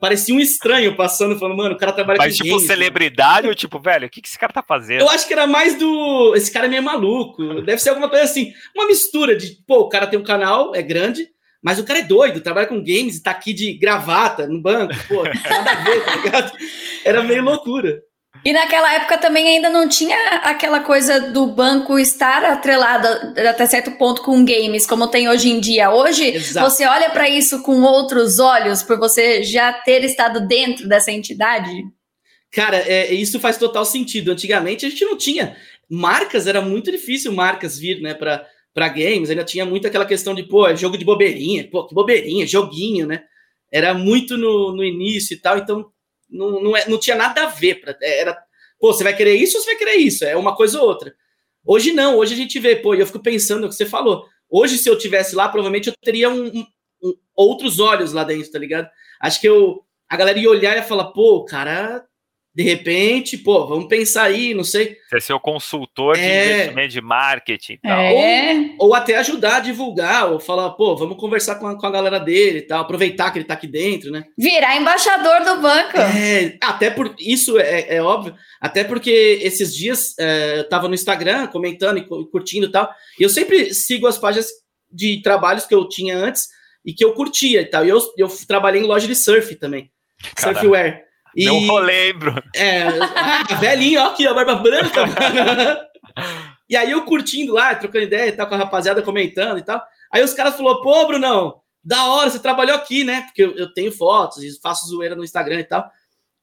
Parecia 0.00 0.34
um 0.34 0.40
estranho 0.40 0.96
passando, 0.96 1.38
falando, 1.38 1.58
mano, 1.58 1.74
o 1.74 1.78
cara 1.78 1.92
trabalha 1.92 2.16
Mas, 2.16 2.38
com 2.38 2.42
tipo, 2.42 2.56
games, 2.56 2.66
celebridade 2.66 3.46
ou 3.46 3.54
tipo, 3.54 3.78
velho, 3.78 4.06
o 4.06 4.10
que, 4.10 4.22
que 4.22 4.28
esse 4.28 4.38
cara 4.38 4.50
tá 4.50 4.62
fazendo? 4.62 5.02
Eu 5.02 5.10
acho 5.10 5.28
que 5.28 5.32
era 5.34 5.46
mais 5.46 5.78
do. 5.78 6.34
Esse 6.34 6.50
cara 6.50 6.64
é 6.64 6.68
meio 6.70 6.82
maluco. 6.82 7.60
Deve 7.60 7.82
ser 7.82 7.90
alguma 7.90 8.08
coisa 8.08 8.24
assim. 8.24 8.50
Uma 8.74 8.86
mistura 8.86 9.36
de, 9.36 9.58
pô, 9.66 9.80
o 9.80 9.88
cara 9.90 10.06
tem 10.06 10.18
um 10.18 10.24
canal, 10.24 10.74
é 10.74 10.80
grande, 10.80 11.28
mas 11.62 11.78
o 11.78 11.84
cara 11.84 11.98
é 11.98 12.02
doido, 12.02 12.40
trabalha 12.40 12.66
com 12.66 12.82
games 12.82 13.18
e 13.18 13.22
tá 13.22 13.30
aqui 13.30 13.52
de 13.52 13.74
gravata 13.74 14.46
no 14.48 14.62
banco, 14.62 14.94
pô, 15.06 15.22
nada 15.22 15.70
a 15.70 15.84
ver, 15.84 16.04
tá 16.04 16.16
ligado? 16.16 16.52
Era 17.04 17.22
meio 17.22 17.42
loucura. 17.42 18.00
E 18.44 18.52
naquela 18.52 18.94
época 18.94 19.18
também 19.18 19.48
ainda 19.48 19.68
não 19.68 19.88
tinha 19.88 20.16
aquela 20.42 20.80
coisa 20.80 21.30
do 21.30 21.46
banco 21.48 21.98
estar 21.98 22.44
atrelado 22.44 23.06
até 23.36 23.66
certo 23.66 23.92
ponto 23.92 24.22
com 24.22 24.44
games, 24.44 24.86
como 24.86 25.08
tem 25.08 25.28
hoje 25.28 25.50
em 25.50 25.60
dia. 25.60 25.90
Hoje, 25.90 26.24
Exato. 26.28 26.70
você 26.70 26.86
olha 26.86 27.10
para 27.10 27.28
isso 27.28 27.62
com 27.62 27.82
outros 27.82 28.38
olhos, 28.38 28.82
por 28.82 28.98
você 28.98 29.42
já 29.42 29.72
ter 29.72 30.04
estado 30.04 30.46
dentro 30.46 30.88
dessa 30.88 31.12
entidade? 31.12 31.70
Cara, 32.50 32.78
é, 32.78 33.12
isso 33.12 33.38
faz 33.38 33.58
total 33.58 33.84
sentido. 33.84 34.32
Antigamente 34.32 34.86
a 34.86 34.88
gente 34.88 35.04
não 35.04 35.18
tinha. 35.18 35.56
Marcas, 35.88 36.46
era 36.46 36.62
muito 36.62 36.90
difícil 36.90 37.32
marcas 37.32 37.78
vir, 37.78 38.00
né, 38.00 38.14
para 38.14 38.46
para 38.72 38.88
games, 38.88 39.28
ainda 39.28 39.44
tinha 39.44 39.66
muito 39.66 39.88
aquela 39.88 40.06
questão 40.06 40.32
de, 40.32 40.44
pô, 40.44 40.66
é 40.66 40.76
jogo 40.76 40.96
de 40.96 41.04
bobeirinha, 41.04 41.68
pô, 41.68 41.86
que 41.86 41.94
bobeirinha, 41.94 42.46
joguinho, 42.46 43.04
né? 43.04 43.24
Era 43.70 43.92
muito 43.92 44.36
no, 44.36 44.72
no 44.72 44.84
início 44.84 45.34
e 45.34 45.40
tal, 45.40 45.58
então 45.58 45.90
não, 46.30 46.62
não, 46.62 46.76
é, 46.76 46.88
não 46.88 46.98
tinha 46.98 47.16
nada 47.16 47.44
a 47.44 47.46
ver. 47.46 47.80
Pra, 47.80 47.96
era, 48.00 48.36
pô, 48.78 48.92
você 48.92 49.04
vai 49.04 49.14
querer 49.14 49.34
isso 49.34 49.56
ou 49.56 49.62
você 49.62 49.70
vai 49.70 49.78
querer 49.78 49.96
isso? 49.96 50.24
É 50.24 50.36
uma 50.36 50.54
coisa 50.54 50.80
ou 50.80 50.86
outra. 50.86 51.14
Hoje 51.64 51.92
não, 51.92 52.16
hoje 52.16 52.34
a 52.34 52.36
gente 52.36 52.58
vê, 52.58 52.76
pô, 52.76 52.94
e 52.94 53.00
eu 53.00 53.06
fico 53.06 53.20
pensando 53.20 53.64
o 53.66 53.68
que 53.68 53.74
você 53.74 53.86
falou. 53.86 54.26
Hoje, 54.48 54.78
se 54.78 54.88
eu 54.88 54.98
tivesse 54.98 55.36
lá, 55.36 55.48
provavelmente 55.48 55.88
eu 55.88 55.94
teria 56.02 56.28
um, 56.28 56.46
um, 56.46 56.66
um, 57.02 57.14
outros 57.36 57.78
olhos 57.78 58.12
lá 58.12 58.24
dentro, 58.24 58.50
tá 58.50 58.58
ligado? 58.58 58.88
Acho 59.20 59.40
que 59.40 59.48
eu, 59.48 59.84
a 60.08 60.16
galera 60.16 60.38
ia 60.38 60.50
olhar 60.50 60.74
e 60.74 60.78
ia 60.78 60.82
falar, 60.82 61.12
pô, 61.12 61.36
o 61.36 61.44
cara 61.44 62.04
de 62.60 62.64
repente, 62.64 63.38
pô, 63.38 63.66
vamos 63.66 63.86
pensar 63.86 64.24
aí, 64.24 64.52
não 64.52 64.62
sei. 64.62 64.98
Você 65.08 65.18
ser 65.18 65.32
o 65.32 65.40
consultor 65.40 66.14
de 66.14 66.20
é... 66.20 66.56
investimento 66.56 66.88
de 66.92 67.00
marketing 67.00 67.72
e 67.72 67.78
tal. 67.78 67.98
É... 67.98 68.74
Ou, 68.78 68.88
ou, 68.88 68.94
até 68.94 69.16
ajudar 69.16 69.56
a 69.56 69.60
divulgar, 69.60 70.30
ou 70.30 70.38
falar, 70.38 70.68
pô, 70.72 70.94
vamos 70.94 71.16
conversar 71.16 71.54
com 71.54 71.66
a, 71.66 71.74
com 71.74 71.86
a 71.86 71.90
galera 71.90 72.20
dele 72.20 72.58
e 72.58 72.62
tal, 72.62 72.82
aproveitar 72.82 73.30
que 73.30 73.38
ele 73.38 73.46
tá 73.46 73.54
aqui 73.54 73.66
dentro, 73.66 74.10
né? 74.10 74.26
Virar 74.36 74.76
embaixador 74.76 75.42
do 75.42 75.62
banco. 75.62 75.96
É, 75.96 76.58
até 76.60 76.90
por 76.90 77.14
isso 77.18 77.58
é, 77.58 77.96
é 77.96 78.02
óbvio, 78.02 78.34
até 78.60 78.84
porque 78.84 79.40
esses 79.40 79.74
dias 79.74 80.14
é, 80.18 80.58
eu 80.58 80.68
tava 80.68 80.86
no 80.86 80.94
Instagram 80.94 81.46
comentando 81.46 81.96
e 81.96 82.06
curtindo 82.26 82.66
e 82.66 82.70
tal, 82.70 82.92
e 83.18 83.22
eu 83.22 83.30
sempre 83.30 83.72
sigo 83.72 84.06
as 84.06 84.18
páginas 84.18 84.48
de 84.92 85.22
trabalhos 85.22 85.64
que 85.64 85.74
eu 85.74 85.88
tinha 85.88 86.14
antes 86.14 86.48
e 86.84 86.92
que 86.92 87.02
eu 87.02 87.14
curtia 87.14 87.62
e 87.62 87.66
tal. 87.66 87.86
E 87.86 87.88
eu, 87.88 87.98
eu 88.18 88.28
trabalhei 88.46 88.82
em 88.82 88.86
loja 88.86 89.06
de 89.06 89.14
surf 89.14 89.54
também. 89.56 89.90
Caramba. 90.36 90.60
Surfwear. 90.60 91.09
E, 91.34 91.44
Não 91.46 91.74
lembro. 91.78 92.42
É, 92.54 92.82
a 92.82 93.54
velhinha, 93.56 94.02
ó, 94.02 94.06
aqui, 94.08 94.26
a 94.26 94.34
barba 94.34 94.56
branca. 94.56 95.04
e 96.68 96.76
aí 96.76 96.90
eu 96.90 97.04
curtindo 97.04 97.54
lá, 97.54 97.74
trocando 97.74 98.04
ideia 98.04 98.28
e 98.28 98.32
tal, 98.32 98.46
com 98.46 98.54
a 98.54 98.58
rapaziada 98.58 99.02
comentando 99.02 99.58
e 99.58 99.62
tal. 99.62 99.82
Aí 100.12 100.22
os 100.22 100.34
caras 100.34 100.56
falaram, 100.56 100.82
pô, 100.82 101.06
Brunão, 101.06 101.60
da 101.82 102.06
hora, 102.06 102.28
você 102.28 102.38
trabalhou 102.38 102.76
aqui, 102.76 103.04
né? 103.04 103.22
Porque 103.22 103.42
eu, 103.42 103.56
eu 103.56 103.72
tenho 103.72 103.92
fotos 103.92 104.42
e 104.42 104.60
faço 104.60 104.86
zoeira 104.88 105.14
no 105.14 105.24
Instagram 105.24 105.60
e 105.60 105.64
tal. 105.64 105.90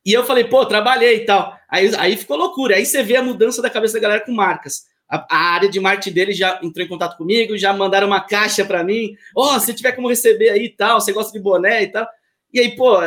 E 0.06 0.13
eu 0.13 0.24
falei, 0.24 0.46
pô, 0.46 0.65
trabalhei 0.65 1.17
e 1.17 1.25
tal. 1.25 1.53
Aí, 1.70 1.94
aí 1.98 2.15
ficou 2.15 2.38
loucura. 2.38 2.75
Aí 2.75 2.86
você 2.86 3.03
vê 3.03 3.17
a 3.17 3.24
mudança 3.24 3.62
da 3.62 3.70
cabeça 3.70 3.96
da 3.96 4.00
galera 4.00 4.25
com 4.25 4.32
marcas. 4.32 4.86
a, 5.10 5.27
a, 5.29 5.38
área 5.53 5.70
de 5.70 5.79
marketing 5.79 6.13
dele 6.13 6.32
já 6.32 6.60
entrou 6.63 6.86
em 6.86 6.89
contato 6.89 7.17
comigo, 7.17 7.58
já 7.58 7.74
mandaram 7.74 8.08
uma 8.08 8.22
caixa 8.22 8.63
para 8.63 8.84
mim. 8.84 9.15
Ó, 9.36 9.56
oh, 9.56 9.60
se 9.60 9.74
tiver 9.74 9.91
como 9.91 10.08
receber 10.08 10.50
aí 10.50 10.65
e 10.65 10.70
tal, 10.70 11.01
você 11.01 11.12
gosta 11.12 11.32
de 11.34 11.39
boné 11.39 11.84
e 11.84 11.88
tal. 11.88 12.08
E 12.53 12.60
aí, 12.60 12.75
pô, 12.75 12.98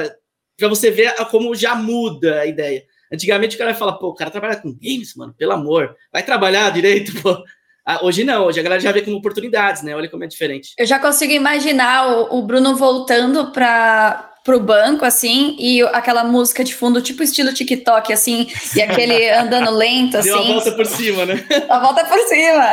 para 0.60 0.68
você 0.68 0.90
ver 0.90 1.12
como 1.30 1.54
já 1.54 1.74
muda 1.74 2.40
a 2.40 2.46
ideia. 2.46 2.84
Antigamente 3.12 3.56
o 3.56 3.58
cara 3.58 3.74
fala, 3.74 3.98
pô, 3.98 4.08
o 4.08 4.14
cara 4.14 4.30
trabalha 4.30 4.56
com 4.56 4.72
games, 4.72 5.14
mano, 5.16 5.34
pelo 5.36 5.52
amor, 5.52 5.96
vai 6.12 6.22
trabalhar 6.22 6.70
direito, 6.70 7.12
pô. 7.20 7.42
Ah, 7.84 8.04
hoje 8.04 8.22
não, 8.22 8.44
hoje 8.44 8.60
a 8.60 8.62
galera 8.62 8.80
já 8.80 8.92
vê 8.92 9.02
como 9.02 9.16
oportunidades, 9.16 9.82
né? 9.82 9.96
Olha 9.96 10.08
como 10.08 10.22
é 10.22 10.26
diferente. 10.26 10.74
Eu 10.78 10.86
já 10.86 10.98
consigo 10.98 11.32
imaginar 11.32 12.06
o, 12.08 12.38
o 12.38 12.42
Bruno 12.42 12.76
voltando 12.76 13.50
para 13.50 14.28
pro 14.44 14.60
banco, 14.60 15.04
assim, 15.04 15.54
e 15.58 15.82
aquela 15.82 16.24
música 16.24 16.64
de 16.64 16.74
fundo, 16.74 17.02
tipo 17.02 17.22
estilo 17.22 17.52
TikTok, 17.52 18.12
assim, 18.12 18.48
e 18.74 18.80
aquele 18.80 19.28
andando 19.30 19.70
lento, 19.70 20.16
assim. 20.16 20.30
Deu 20.30 20.38
a 20.38 20.42
volta 20.42 20.72
por 20.72 20.86
cima, 20.86 21.26
né? 21.26 21.44
A 21.68 21.78
volta 21.78 22.04
por 22.06 22.18
cima. 22.20 22.72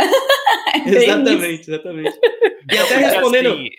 exatamente, 0.86 1.70
exatamente. 1.70 2.20
E 2.72 2.78
até 2.78 2.98
respondendo, 2.98 3.54
assim, 3.54 3.70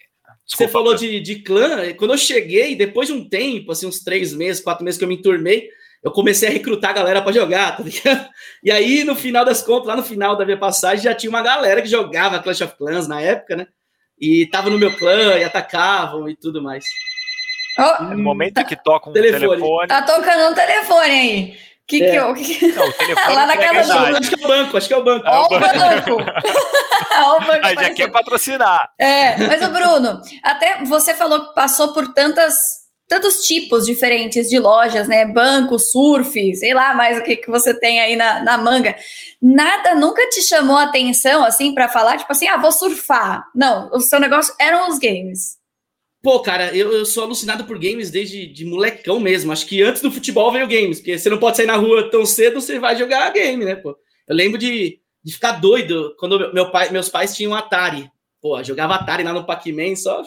você 0.56 0.66
falou 0.66 0.94
de, 0.94 1.20
de 1.20 1.36
clã, 1.36 1.92
quando 1.94 2.14
eu 2.14 2.18
cheguei, 2.18 2.74
depois 2.74 3.08
de 3.08 3.14
um 3.14 3.28
tempo, 3.28 3.72
assim, 3.72 3.86
uns 3.86 4.00
três 4.00 4.32
meses, 4.32 4.62
quatro 4.62 4.84
meses 4.84 4.96
que 4.98 5.04
eu 5.04 5.08
me 5.08 5.16
enturmei, 5.16 5.68
eu 6.02 6.10
comecei 6.10 6.48
a 6.48 6.52
recrutar 6.52 6.90
a 6.90 6.94
galera 6.94 7.22
para 7.22 7.32
jogar, 7.32 7.76
tá 7.76 7.82
ligado? 7.82 8.28
E 8.62 8.70
aí, 8.70 9.04
no 9.04 9.14
final 9.14 9.44
das 9.44 9.62
contas, 9.62 9.86
lá 9.86 9.96
no 9.96 10.02
final 10.02 10.36
da 10.36 10.44
minha 10.44 10.58
passagem, 10.58 11.04
já 11.04 11.14
tinha 11.14 11.30
uma 11.30 11.42
galera 11.42 11.80
que 11.82 11.88
jogava 11.88 12.40
Clash 12.40 12.62
of 12.62 12.76
Clans 12.76 13.06
na 13.06 13.20
época, 13.20 13.54
né? 13.54 13.66
E 14.18 14.46
tava 14.46 14.68
no 14.68 14.78
meu 14.78 14.96
clã 14.96 15.38
e 15.38 15.44
atacavam 15.44 16.28
e 16.28 16.34
tudo 16.34 16.60
mais. 16.60 16.84
Oh, 17.78 18.04
no 18.04 18.18
momento 18.18 18.64
que 18.64 18.74
toca 18.74 19.10
um 19.10 19.12
telefone. 19.12 19.48
telefone. 19.48 19.86
Tá 19.86 20.02
tocando 20.02 20.50
um 20.50 20.54
telefone 20.54 21.10
aí. 21.10 21.58
Que 21.88 22.04
é. 22.04 22.10
que 22.10 22.16
eu. 22.16 22.34
Que... 22.34 22.66
Não, 22.72 22.86
o 22.86 22.92
telefone 22.92 23.34
Lá 23.34 23.46
na 23.46 23.56
casa 23.56 23.94
do 23.94 24.16
Acho 24.18 24.28
que 24.28 24.42
é 24.42 24.44
o 24.44 24.48
banco, 24.48 24.76
acho 24.76 24.88
que 24.88 24.94
é 24.94 24.96
o 24.98 25.02
banco. 25.02 25.24
Ó, 25.26 25.46
o 25.46 25.48
banco. 25.48 26.12
o 26.20 27.40
banco 27.40 27.66
Aí 27.66 27.74
já 27.74 27.94
quer 27.94 28.12
patrocinar. 28.12 28.90
É, 28.98 29.38
mas 29.38 29.62
o 29.66 29.70
Bruno, 29.70 30.20
até 30.42 30.84
você 30.84 31.14
falou 31.14 31.48
que 31.48 31.54
passou 31.54 31.94
por 31.94 32.12
tantas 32.12 32.54
tantos 33.08 33.46
tipos 33.46 33.86
diferentes 33.86 34.50
de 34.50 34.58
lojas, 34.58 35.08
né? 35.08 35.24
Banco, 35.24 35.78
surf, 35.78 36.54
sei 36.56 36.74
lá 36.74 36.94
mais 36.94 37.18
o 37.18 37.22
que, 37.22 37.36
que 37.36 37.50
você 37.50 37.72
tem 37.72 38.00
aí 38.00 38.14
na, 38.14 38.42
na 38.42 38.58
manga. 38.58 38.94
Nada 39.40 39.94
nunca 39.94 40.28
te 40.28 40.42
chamou 40.42 40.76
a 40.76 40.82
atenção, 40.82 41.42
assim, 41.42 41.72
para 41.72 41.88
falar, 41.88 42.18
tipo 42.18 42.30
assim, 42.30 42.46
ah, 42.48 42.58
vou 42.58 42.70
surfar. 42.70 43.44
Não, 43.54 43.88
o 43.94 44.00
seu 44.00 44.20
negócio 44.20 44.54
eram 44.60 44.90
os 44.90 44.98
games. 44.98 45.57
Pô, 46.22 46.40
cara, 46.40 46.76
eu, 46.76 46.92
eu 46.92 47.06
sou 47.06 47.22
alucinado 47.22 47.64
por 47.64 47.78
games 47.78 48.10
desde 48.10 48.46
de 48.46 48.64
molecão 48.64 49.20
mesmo. 49.20 49.52
Acho 49.52 49.66
que 49.66 49.82
antes 49.82 50.02
do 50.02 50.10
futebol 50.10 50.52
veio 50.52 50.66
games, 50.66 50.98
porque 50.98 51.16
você 51.16 51.30
não 51.30 51.38
pode 51.38 51.56
sair 51.56 51.66
na 51.66 51.76
rua 51.76 52.10
tão 52.10 52.26
cedo, 52.26 52.60
você 52.60 52.78
vai 52.78 52.96
jogar 52.96 53.32
game, 53.32 53.64
né, 53.64 53.76
pô? 53.76 53.96
Eu 54.26 54.34
lembro 54.34 54.58
de, 54.58 55.00
de 55.22 55.32
ficar 55.32 55.52
doido 55.52 56.14
quando 56.18 56.52
meu 56.52 56.70
pai, 56.70 56.90
meus 56.90 57.08
pais 57.08 57.36
tinham 57.36 57.54
Atari. 57.54 58.10
Pô, 58.40 58.62
jogava 58.62 58.96
Atari 58.96 59.22
lá 59.22 59.32
no 59.32 59.46
Pac-Man 59.46 59.94
só. 59.94 60.22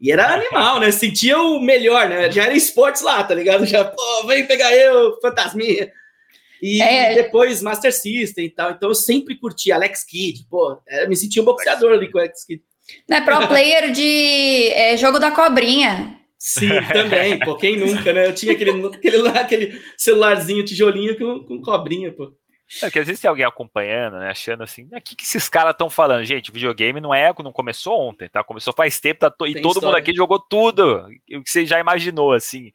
E 0.00 0.10
era 0.10 0.34
animal, 0.34 0.80
né? 0.80 0.90
Sentia 0.90 1.38
o 1.38 1.60
melhor, 1.60 2.08
né? 2.08 2.30
Já 2.30 2.44
era 2.44 2.54
esportes 2.56 3.02
lá, 3.02 3.22
tá 3.22 3.34
ligado? 3.34 3.64
Já, 3.64 3.84
pô, 3.84 4.26
vem 4.26 4.46
pegar 4.46 4.74
eu, 4.76 5.20
fantasminha. 5.20 5.90
E 6.60 6.82
é. 6.82 7.14
depois 7.14 7.62
Master 7.62 7.92
System 7.92 8.46
e 8.46 8.50
tal. 8.50 8.72
Então 8.72 8.88
eu 8.88 8.94
sempre 8.94 9.36
curti 9.36 9.70
Alex 9.70 10.04
Kidd, 10.04 10.46
pô, 10.50 10.80
eu 10.88 11.08
me 11.08 11.16
sentia 11.16 11.42
um 11.42 11.44
boxeador 11.44 11.92
ali 11.92 12.10
com 12.10 12.18
o 12.18 12.20
Alex 12.20 12.44
Kidd. 12.44 12.62
Não 13.08 13.16
é 13.16 13.20
pro 13.20 13.46
player 13.48 13.90
de 13.90 14.68
é, 14.72 14.96
jogo 14.96 15.18
da 15.18 15.30
cobrinha. 15.30 16.18
Sim, 16.38 16.70
também, 16.92 17.38
pô, 17.38 17.56
quem 17.56 17.76
nunca, 17.76 18.12
né? 18.12 18.26
Eu 18.26 18.34
tinha 18.34 18.52
aquele, 18.52 18.86
aquele, 18.86 19.28
aquele 19.28 19.82
celularzinho, 19.96 20.64
tijolinho 20.64 21.16
com, 21.16 21.44
com 21.44 21.62
cobrinha, 21.62 22.10
pô. 22.10 22.32
É 22.82 22.90
que 22.90 22.98
às 22.98 23.06
vezes 23.06 23.20
tem 23.20 23.28
alguém 23.28 23.44
acompanhando, 23.44 24.18
né, 24.18 24.30
achando 24.30 24.62
assim, 24.62 24.88
o 24.90 25.00
que, 25.00 25.14
que 25.14 25.24
esses 25.24 25.48
caras 25.48 25.72
estão 25.72 25.90
falando? 25.90 26.24
Gente, 26.24 26.50
videogame 26.50 27.00
não 27.00 27.12
é, 27.12 27.32
não 27.42 27.52
começou 27.52 28.00
ontem, 28.00 28.28
tá? 28.28 28.42
Começou 28.42 28.72
faz 28.72 28.98
tempo, 28.98 29.20
tá, 29.20 29.28
e 29.46 29.60
todo 29.60 29.74
história. 29.74 29.86
mundo 29.86 29.96
aqui 29.96 30.14
jogou 30.14 30.38
tudo, 30.38 31.06
o 31.34 31.42
que 31.42 31.50
você 31.50 31.66
já 31.66 31.78
imaginou, 31.78 32.32
assim. 32.32 32.72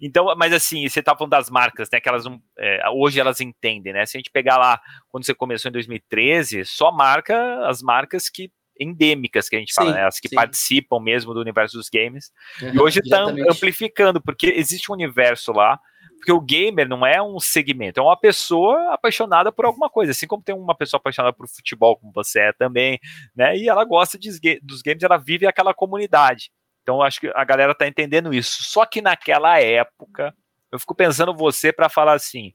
Então, 0.00 0.32
mas 0.36 0.52
assim, 0.52 0.88
você 0.88 1.02
tá 1.02 1.16
falando 1.16 1.32
das 1.32 1.50
marcas, 1.50 1.88
né, 1.92 1.98
que 1.98 2.08
elas 2.08 2.24
não, 2.24 2.40
é, 2.56 2.88
hoje 2.90 3.18
elas 3.18 3.40
entendem, 3.40 3.92
né? 3.92 4.06
Se 4.06 4.16
a 4.16 4.18
gente 4.20 4.30
pegar 4.30 4.56
lá, 4.56 4.80
quando 5.08 5.24
você 5.26 5.34
começou 5.34 5.68
em 5.68 5.72
2013, 5.72 6.64
só 6.64 6.92
marca 6.92 7.66
as 7.66 7.82
marcas 7.82 8.28
que 8.28 8.52
endêmicas 8.78 9.48
que 9.48 9.56
a 9.56 9.58
gente 9.58 9.72
sim, 9.72 9.76
fala, 9.76 9.92
né? 9.92 10.06
As 10.06 10.20
que 10.20 10.28
sim. 10.28 10.34
participam 10.34 11.00
mesmo 11.00 11.32
do 11.34 11.40
universo 11.40 11.76
dos 11.76 11.88
games. 11.88 12.32
Uhum, 12.60 12.74
e 12.74 12.80
hoje 12.80 13.00
está 13.00 13.22
amplificando, 13.22 14.20
porque 14.20 14.46
existe 14.46 14.90
um 14.90 14.94
universo 14.94 15.52
lá, 15.52 15.78
porque 16.16 16.32
o 16.32 16.40
gamer 16.40 16.88
não 16.88 17.04
é 17.06 17.22
um 17.22 17.38
segmento, 17.38 18.00
é 18.00 18.02
uma 18.02 18.16
pessoa 18.16 18.94
apaixonada 18.94 19.52
por 19.52 19.66
alguma 19.66 19.90
coisa, 19.90 20.12
assim 20.12 20.26
como 20.26 20.42
tem 20.42 20.54
uma 20.54 20.74
pessoa 20.74 20.98
apaixonada 20.98 21.36
por 21.36 21.46
futebol, 21.48 21.96
como 21.96 22.12
você 22.12 22.40
é 22.40 22.52
também, 22.52 22.98
né? 23.36 23.56
E 23.56 23.68
ela 23.68 23.84
gosta 23.84 24.18
de, 24.18 24.30
dos 24.62 24.82
games, 24.82 25.02
ela 25.02 25.18
vive 25.18 25.46
aquela 25.46 25.74
comunidade. 25.74 26.50
Então 26.82 27.02
acho 27.02 27.20
que 27.20 27.32
a 27.34 27.44
galera 27.44 27.74
tá 27.74 27.86
entendendo 27.86 28.32
isso. 28.32 28.62
Só 28.62 28.84
que 28.84 29.00
naquela 29.00 29.58
época, 29.58 30.34
eu 30.70 30.78
fico 30.78 30.94
pensando 30.94 31.34
você 31.34 31.72
para 31.72 31.88
falar 31.88 32.14
assim: 32.14 32.52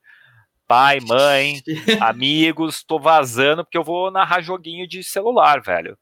pai, 0.69 0.99
mãe, 0.99 1.63
amigos, 1.99 2.83
tô 2.83 2.99
vazando 2.99 3.63
porque 3.63 3.77
eu 3.77 3.83
vou 3.83 4.11
narrar 4.11 4.39
joguinho 4.39 4.87
de 4.87 5.03
celular, 5.03 5.63
velho. 5.63 5.97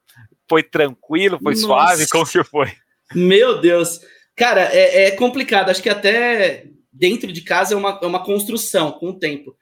Foi 0.50 0.62
tranquilo, 0.62 1.39
foi 1.41 1.53
Nossa. 1.53 1.65
suave, 1.65 2.09
como 2.09 2.25
que 2.25 2.43
foi? 2.43 2.74
Meu 3.15 3.62
Deus. 3.62 4.01
Cara, 4.36 4.69
é, 4.74 5.05
é, 5.05 5.12
complicado. 5.12 5.69
Acho 5.69 5.81
que 5.81 5.89
até 5.89 6.65
dentro 6.91 7.31
de 7.31 7.41
casa 7.41 7.74
é 7.74 7.77
uma, 7.77 7.97
é 8.01 8.05
uma 8.05 8.24
construção 8.24 8.91
com 8.91 9.09
o 9.09 9.17
tempo. 9.17 9.55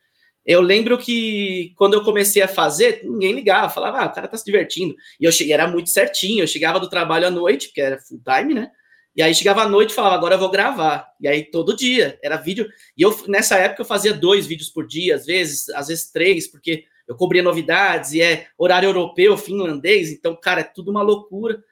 Eu 0.43 0.59
lembro 0.61 0.97
que 0.97 1.71
quando 1.75 1.93
eu 1.93 2.03
comecei 2.03 2.41
a 2.41 2.47
fazer, 2.47 3.01
ninguém 3.03 3.33
ligava, 3.33 3.69
falava, 3.69 3.99
ah, 3.99 4.05
o 4.07 4.11
cara 4.11 4.27
tá 4.27 4.37
se 4.37 4.45
divertindo. 4.45 4.95
E 5.19 5.25
eu 5.25 5.31
cheguei, 5.31 5.53
era 5.53 5.67
muito 5.67 5.89
certinho, 5.89 6.43
eu 6.43 6.47
chegava 6.47 6.79
do 6.79 6.89
trabalho 6.89 7.27
à 7.27 7.31
noite, 7.31 7.71
que 7.71 7.79
era 7.79 7.99
full 7.99 8.21
time, 8.23 8.55
né? 8.55 8.71
E 9.15 9.21
aí 9.21 9.33
chegava 9.33 9.61
à 9.61 9.69
noite 9.69 9.91
e 9.91 9.95
falava, 9.95 10.15
agora 10.15 10.35
eu 10.35 10.39
vou 10.39 10.51
gravar. 10.51 11.07
E 11.21 11.27
aí 11.27 11.43
todo 11.43 11.75
dia, 11.75 12.19
era 12.21 12.35
vídeo. 12.35 12.67
E 12.97 13.01
eu, 13.01 13.17
nessa 13.27 13.55
época, 13.55 13.81
eu 13.81 13.85
fazia 13.85 14.13
dois 14.13 14.45
vídeos 14.45 14.69
por 14.69 14.85
dia, 14.85 15.15
às 15.15 15.25
vezes, 15.25 15.69
às 15.69 15.87
vezes 15.87 16.11
três, 16.11 16.47
porque 16.47 16.83
eu 17.07 17.15
cobria 17.15 17.41
novidades 17.41 18.13
e 18.13 18.21
é 18.21 18.47
horário 18.57 18.89
europeu, 18.89 19.37
finlandês, 19.37 20.11
então, 20.11 20.35
cara, 20.35 20.61
é 20.61 20.63
tudo 20.63 20.91
uma 20.91 21.01
loucura. 21.01 21.63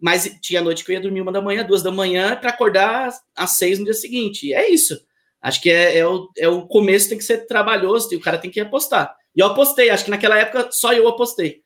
Mas 0.00 0.36
tinha 0.42 0.60
noite 0.60 0.84
que 0.84 0.90
eu 0.90 0.94
ia 0.94 1.00
dormir 1.00 1.20
uma 1.20 1.32
da 1.32 1.40
manhã, 1.40 1.64
duas 1.64 1.82
da 1.82 1.92
manhã, 1.92 2.36
para 2.36 2.50
acordar 2.50 3.10
às 3.36 3.52
seis 3.52 3.78
no 3.78 3.84
dia 3.84 3.94
seguinte. 3.94 4.48
E 4.48 4.52
é 4.54 4.68
isso. 4.68 5.00
Acho 5.40 5.62
que 5.62 5.70
é, 5.70 5.98
é, 5.98 6.06
o, 6.06 6.28
é 6.36 6.48
o 6.48 6.66
começo, 6.66 7.08
tem 7.08 7.18
que 7.18 7.24
ser 7.24 7.46
trabalhoso, 7.46 8.12
e 8.12 8.16
o 8.16 8.20
cara 8.20 8.36
tem 8.36 8.50
que 8.50 8.60
apostar. 8.60 9.16
E 9.34 9.40
eu 9.40 9.46
apostei, 9.46 9.90
acho 9.90 10.04
que 10.04 10.10
naquela 10.10 10.38
época 10.38 10.68
só 10.72 10.92
eu 10.92 11.08
apostei. 11.08 11.62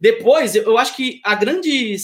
Depois, 0.00 0.54
eu, 0.56 0.64
eu 0.64 0.78
acho 0.78 0.96
que 0.96 1.20
a 1.22 1.34
grande 1.34 1.94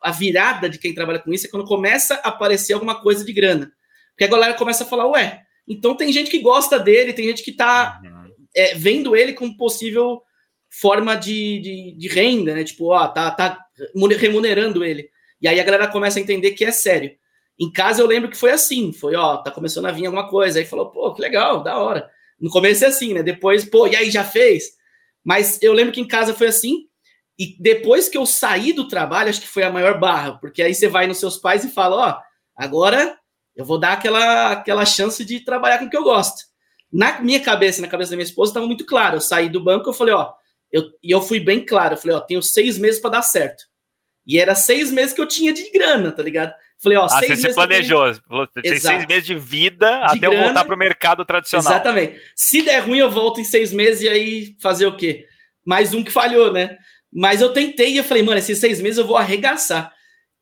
a 0.00 0.10
virada 0.10 0.68
de 0.68 0.78
quem 0.78 0.94
trabalha 0.94 1.18
com 1.18 1.32
isso 1.32 1.46
é 1.46 1.50
quando 1.50 1.66
começa 1.66 2.14
a 2.16 2.28
aparecer 2.28 2.72
alguma 2.72 3.00
coisa 3.00 3.24
de 3.24 3.32
grana. 3.32 3.72
Porque 4.10 4.24
a 4.24 4.28
galera 4.28 4.54
começa 4.54 4.84
a 4.84 4.86
falar, 4.86 5.06
ué, 5.08 5.42
então 5.66 5.96
tem 5.96 6.12
gente 6.12 6.30
que 6.30 6.38
gosta 6.38 6.78
dele, 6.78 7.12
tem 7.12 7.26
gente 7.26 7.42
que 7.42 7.52
tá 7.52 8.00
uhum. 8.02 8.32
é, 8.54 8.74
vendo 8.74 9.16
ele 9.16 9.32
como 9.32 9.56
possível 9.56 10.22
forma 10.70 11.14
de, 11.14 11.60
de, 11.60 11.96
de, 11.96 12.08
renda, 12.08 12.54
né? 12.54 12.64
Tipo, 12.64 12.92
ó, 12.92 13.06
tá, 13.08 13.30
tá 13.30 13.64
remunerando 14.18 14.84
ele. 14.84 15.08
E 15.40 15.48
aí 15.48 15.60
a 15.60 15.64
galera 15.64 15.88
começa 15.88 16.18
a 16.18 16.22
entender 16.22 16.52
que 16.52 16.64
é 16.64 16.72
sério. 16.72 17.12
Em 17.58 17.70
casa 17.70 18.02
eu 18.02 18.06
lembro 18.06 18.28
que 18.28 18.36
foi 18.36 18.50
assim, 18.50 18.92
foi, 18.92 19.14
ó, 19.14 19.36
tá 19.36 19.50
começando 19.50 19.86
a 19.86 19.92
vir 19.92 20.06
alguma 20.06 20.28
coisa. 20.28 20.58
Aí 20.58 20.64
falou, 20.64 20.90
pô, 20.90 21.14
que 21.14 21.22
legal, 21.22 21.62
da 21.62 21.78
hora. 21.78 22.10
No 22.40 22.50
começo 22.50 22.84
é 22.84 22.88
assim, 22.88 23.14
né? 23.14 23.22
Depois, 23.22 23.64
pô, 23.64 23.86
e 23.86 23.94
aí 23.94 24.10
já 24.10 24.24
fez? 24.24 24.72
Mas 25.22 25.62
eu 25.62 25.72
lembro 25.72 25.92
que 25.92 26.00
em 26.00 26.08
casa 26.08 26.34
foi 26.34 26.48
assim, 26.48 26.86
e 27.38 27.56
depois 27.60 28.08
que 28.08 28.16
eu 28.16 28.24
saí 28.26 28.72
do 28.72 28.86
trabalho, 28.86 29.30
acho 29.30 29.40
que 29.40 29.48
foi 29.48 29.64
a 29.64 29.70
maior 29.70 29.98
barra, 29.98 30.38
porque 30.38 30.62
aí 30.62 30.74
você 30.74 30.88
vai 30.88 31.06
nos 31.06 31.18
seus 31.18 31.36
pais 31.36 31.64
e 31.64 31.70
fala: 31.70 31.96
Ó, 31.96 32.20
agora 32.56 33.18
eu 33.56 33.64
vou 33.64 33.78
dar 33.78 33.92
aquela, 33.92 34.52
aquela 34.52 34.84
chance 34.84 35.24
de 35.24 35.40
trabalhar 35.40 35.78
com 35.78 35.86
o 35.86 35.90
que 35.90 35.96
eu 35.96 36.04
gosto. 36.04 36.44
Na 36.92 37.20
minha 37.20 37.40
cabeça, 37.40 37.82
na 37.82 37.88
cabeça 37.88 38.10
da 38.10 38.16
minha 38.16 38.26
esposa, 38.26 38.50
estava 38.50 38.66
muito 38.66 38.86
claro. 38.86 39.16
Eu 39.16 39.20
saí 39.20 39.48
do 39.48 39.62
banco, 39.62 39.88
eu 39.88 39.94
falei: 39.94 40.14
Ó, 40.14 40.32
eu, 40.70 40.84
e 41.02 41.10
eu 41.10 41.20
fui 41.20 41.40
bem 41.40 41.64
claro. 41.64 41.94
Eu 41.94 41.98
falei: 41.98 42.16
Ó, 42.16 42.20
tenho 42.20 42.42
seis 42.42 42.78
meses 42.78 43.00
para 43.00 43.10
dar 43.10 43.22
certo. 43.22 43.64
E 44.26 44.38
era 44.38 44.54
seis 44.54 44.90
meses 44.90 45.12
que 45.12 45.20
eu 45.20 45.26
tinha 45.28 45.52
de 45.52 45.70
grana, 45.70 46.10
tá 46.10 46.22
ligado? 46.22 46.54
Falei, 46.82 46.98
ó, 46.98 47.04
ah, 47.04 47.08
seis 47.20 47.40
você 47.40 47.48
se 47.48 47.54
planejou. 47.54 48.14
Tenho... 48.14 48.48
Tem 48.62 48.78
seis 48.78 49.06
meses 49.06 49.26
de 49.26 49.34
vida 49.34 49.86
de 49.86 50.04
até 50.04 50.18
grana. 50.18 50.34
eu 50.34 50.44
voltar 50.44 50.64
para 50.64 50.74
o 50.74 50.78
mercado 50.78 51.24
tradicional. 51.24 51.72
Exatamente. 51.72 52.20
Se 52.34 52.62
der 52.62 52.80
ruim, 52.80 52.98
eu 52.98 53.10
volto 53.10 53.40
em 53.40 53.44
seis 53.44 53.72
meses 53.72 54.02
e 54.02 54.08
aí 54.08 54.56
fazer 54.60 54.86
o 54.86 54.96
quê? 54.96 55.26
Mais 55.64 55.94
um 55.94 56.02
que 56.02 56.10
falhou, 56.10 56.52
né? 56.52 56.76
Mas 57.14 57.40
eu 57.40 57.52
tentei 57.52 57.92
e 57.92 57.96
eu 57.98 58.04
falei, 58.04 58.22
mano, 58.22 58.38
esses 58.38 58.58
seis 58.58 58.80
meses 58.80 58.98
eu 58.98 59.06
vou 59.06 59.16
arregaçar. 59.16 59.92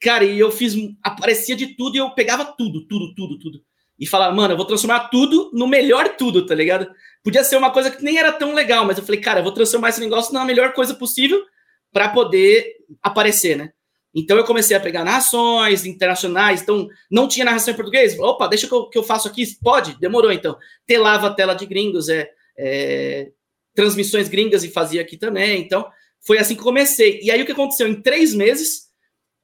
Cara, 0.01 0.25
e 0.25 0.39
eu 0.39 0.51
fiz, 0.51 0.75
aparecia 1.03 1.55
de 1.55 1.77
tudo 1.77 1.95
e 1.97 1.99
eu 1.99 2.11
pegava 2.11 2.45
tudo, 2.45 2.87
tudo, 2.87 3.15
tudo, 3.15 3.39
tudo. 3.39 3.61
E 3.99 4.07
falava, 4.07 4.35
mano, 4.35 4.55
eu 4.55 4.57
vou 4.57 4.67
transformar 4.67 5.11
tudo 5.11 5.51
no 5.53 5.67
melhor 5.67 6.17
tudo, 6.17 6.47
tá 6.47 6.55
ligado? 6.55 6.91
Podia 7.23 7.45
ser 7.45 7.57
uma 7.57 7.71
coisa 7.71 7.91
que 7.91 8.03
nem 8.03 8.19
era 8.19 8.33
tão 8.33 8.55
legal, 8.55 8.87
mas 8.87 8.97
eu 8.97 9.05
falei, 9.05 9.21
cara, 9.21 9.41
eu 9.41 9.45
vou 9.45 9.53
transformar 9.53 9.91
esse 9.91 10.01
negócio 10.01 10.33
na 10.33 10.45
melhor 10.45 10.73
coisa 10.73 10.95
possível 10.95 11.45
para 11.93 12.09
poder 12.09 12.67
aparecer, 13.03 13.57
né? 13.57 13.71
Então 14.15 14.37
eu 14.37 14.45
comecei 14.45 14.77
a 14.77 14.81
pegar 14.81 15.05
narrações 15.05 15.87
internacionais, 15.87 16.63
então 16.63 16.89
não 17.11 17.29
tinha 17.29 17.45
narração 17.45 17.73
em 17.73 17.77
português. 17.77 18.19
Opa, 18.19 18.49
deixa 18.49 18.67
que 18.67 18.75
eu, 18.75 18.89
que 18.89 18.99
eu 18.99 19.03
faço 19.03 19.29
aqui, 19.29 19.45
pode? 19.63 19.99
Demorou 20.01 20.33
então. 20.33 20.57
Telava 20.87 21.29
a 21.29 21.35
tela 21.35 21.55
de 21.55 21.65
gringos, 21.65 22.09
é, 22.09 22.31
é 22.59 23.31
transmissões 23.75 24.29
gringas 24.29 24.65
e 24.65 24.71
fazia 24.71 25.01
aqui 25.01 25.17
também. 25.17 25.61
Então, 25.61 25.89
foi 26.27 26.39
assim 26.39 26.55
que 26.55 26.63
comecei. 26.63 27.21
E 27.23 27.31
aí 27.31 27.43
o 27.43 27.47
que 27.47 27.53
aconteceu? 27.53 27.89
Em 27.89 28.01
três 28.01 28.35
meses, 28.35 28.89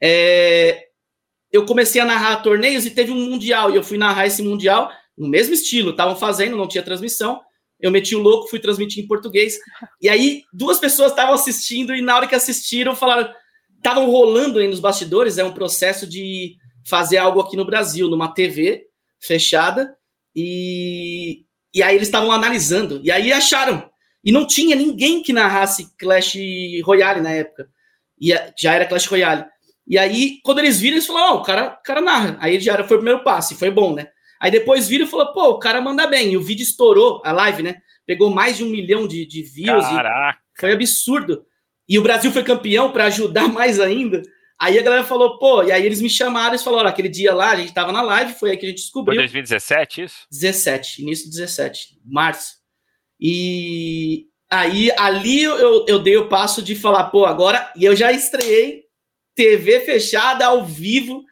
é, 0.00 0.86
eu 1.50 1.64
comecei 1.66 2.00
a 2.00 2.04
narrar 2.04 2.42
torneios 2.42 2.86
e 2.86 2.90
teve 2.90 3.10
um 3.10 3.30
mundial. 3.30 3.70
E 3.70 3.76
eu 3.76 3.82
fui 3.82 3.98
narrar 3.98 4.26
esse 4.26 4.42
mundial 4.42 4.90
no 5.16 5.28
mesmo 5.28 5.54
estilo. 5.54 5.90
Estavam 5.90 6.16
fazendo, 6.16 6.56
não 6.56 6.68
tinha 6.68 6.82
transmissão. 6.82 7.40
Eu 7.80 7.90
meti 7.90 8.14
o 8.14 8.20
louco, 8.20 8.48
fui 8.48 8.58
transmitir 8.58 9.02
em 9.02 9.06
português. 9.06 9.58
E 10.00 10.08
aí, 10.08 10.42
duas 10.52 10.78
pessoas 10.78 11.10
estavam 11.10 11.34
assistindo, 11.34 11.94
e 11.94 12.02
na 12.02 12.16
hora 12.16 12.26
que 12.26 12.34
assistiram, 12.34 12.94
falaram. 12.94 13.32
Estavam 13.76 14.10
rolando 14.10 14.58
aí 14.58 14.66
nos 14.66 14.80
bastidores, 14.80 15.38
é 15.38 15.44
um 15.44 15.54
processo 15.54 16.04
de 16.04 16.56
fazer 16.84 17.18
algo 17.18 17.38
aqui 17.40 17.56
no 17.56 17.64
Brasil, 17.64 18.08
numa 18.08 18.34
TV 18.34 18.86
fechada. 19.20 19.96
E, 20.34 21.44
e 21.72 21.80
aí 21.80 21.94
eles 21.94 22.08
estavam 22.08 22.32
analisando. 22.32 23.00
E 23.04 23.10
aí 23.10 23.32
acharam. 23.32 23.87
E 24.24 24.32
não 24.32 24.46
tinha 24.46 24.74
ninguém 24.74 25.22
que 25.22 25.32
narrasse 25.32 25.88
Clash 25.98 26.34
Royale 26.84 27.20
na 27.20 27.30
época. 27.30 27.68
E 28.20 28.32
já 28.58 28.74
era 28.74 28.86
Clash 28.86 29.06
Royale. 29.06 29.44
E 29.86 29.96
aí, 29.96 30.38
quando 30.42 30.58
eles 30.58 30.80
viram, 30.80 30.96
eles 30.96 31.06
falaram: 31.06 31.34
Ó, 31.34 31.36
oh, 31.36 31.38
o, 31.38 31.42
cara, 31.42 31.78
o 31.78 31.82
cara 31.82 32.00
narra. 32.00 32.36
Aí 32.40 32.60
já 32.60 32.74
era, 32.74 32.84
foi 32.84 32.96
o 32.96 33.00
primeiro 33.00 33.24
passo, 33.24 33.54
e 33.54 33.56
foi 33.56 33.70
bom, 33.70 33.94
né? 33.94 34.08
Aí 34.40 34.50
depois 34.50 34.88
viram 34.88 35.04
e 35.04 35.08
falou: 35.08 35.32
pô, 35.32 35.50
o 35.50 35.58
cara 35.58 35.80
manda 35.80 36.06
bem. 36.06 36.32
E 36.32 36.36
o 36.36 36.42
vídeo 36.42 36.62
estourou, 36.62 37.20
a 37.24 37.32
live, 37.32 37.62
né? 37.62 37.76
Pegou 38.06 38.30
mais 38.30 38.56
de 38.56 38.64
um 38.64 38.68
milhão 38.68 39.06
de, 39.06 39.26
de 39.26 39.42
views. 39.42 39.84
Caraca. 39.84 40.38
foi 40.58 40.72
absurdo. 40.72 41.44
E 41.88 41.98
o 41.98 42.02
Brasil 42.02 42.30
foi 42.30 42.44
campeão 42.44 42.92
para 42.92 43.06
ajudar 43.06 43.48
mais 43.52 43.80
ainda. 43.80 44.22
Aí 44.60 44.76
a 44.78 44.82
galera 44.82 45.04
falou, 45.04 45.38
pô, 45.38 45.62
e 45.62 45.70
aí 45.70 45.86
eles 45.86 46.00
me 46.00 46.10
chamaram 46.10 46.54
e 46.54 46.58
falaram: 46.58 46.88
aquele 46.88 47.08
dia 47.08 47.34
lá, 47.34 47.50
a 47.50 47.56
gente 47.56 47.74
tava 47.74 47.92
na 47.92 48.02
live, 48.02 48.34
foi 48.34 48.50
aí 48.50 48.56
que 48.56 48.66
a 48.66 48.68
gente 48.68 48.78
descobriu. 48.78 49.16
Foi 49.16 49.24
2017 49.24 50.02
isso? 50.02 50.26
17, 50.30 51.02
início 51.02 51.24
de 51.26 51.36
17, 51.36 52.00
março. 52.04 52.57
E 53.20 54.26
aí 54.50 54.90
ali 54.96 55.42
eu, 55.42 55.84
eu 55.86 55.98
dei 55.98 56.16
o 56.16 56.28
passo 56.28 56.62
de 56.62 56.74
falar, 56.74 57.04
pô, 57.04 57.24
agora, 57.24 57.72
e 57.76 57.84
eu 57.84 57.94
já 57.94 58.12
estreiei 58.12 58.84
TV 59.34 59.80
fechada, 59.80 60.46
ao 60.46 60.64
vivo, 60.64 61.22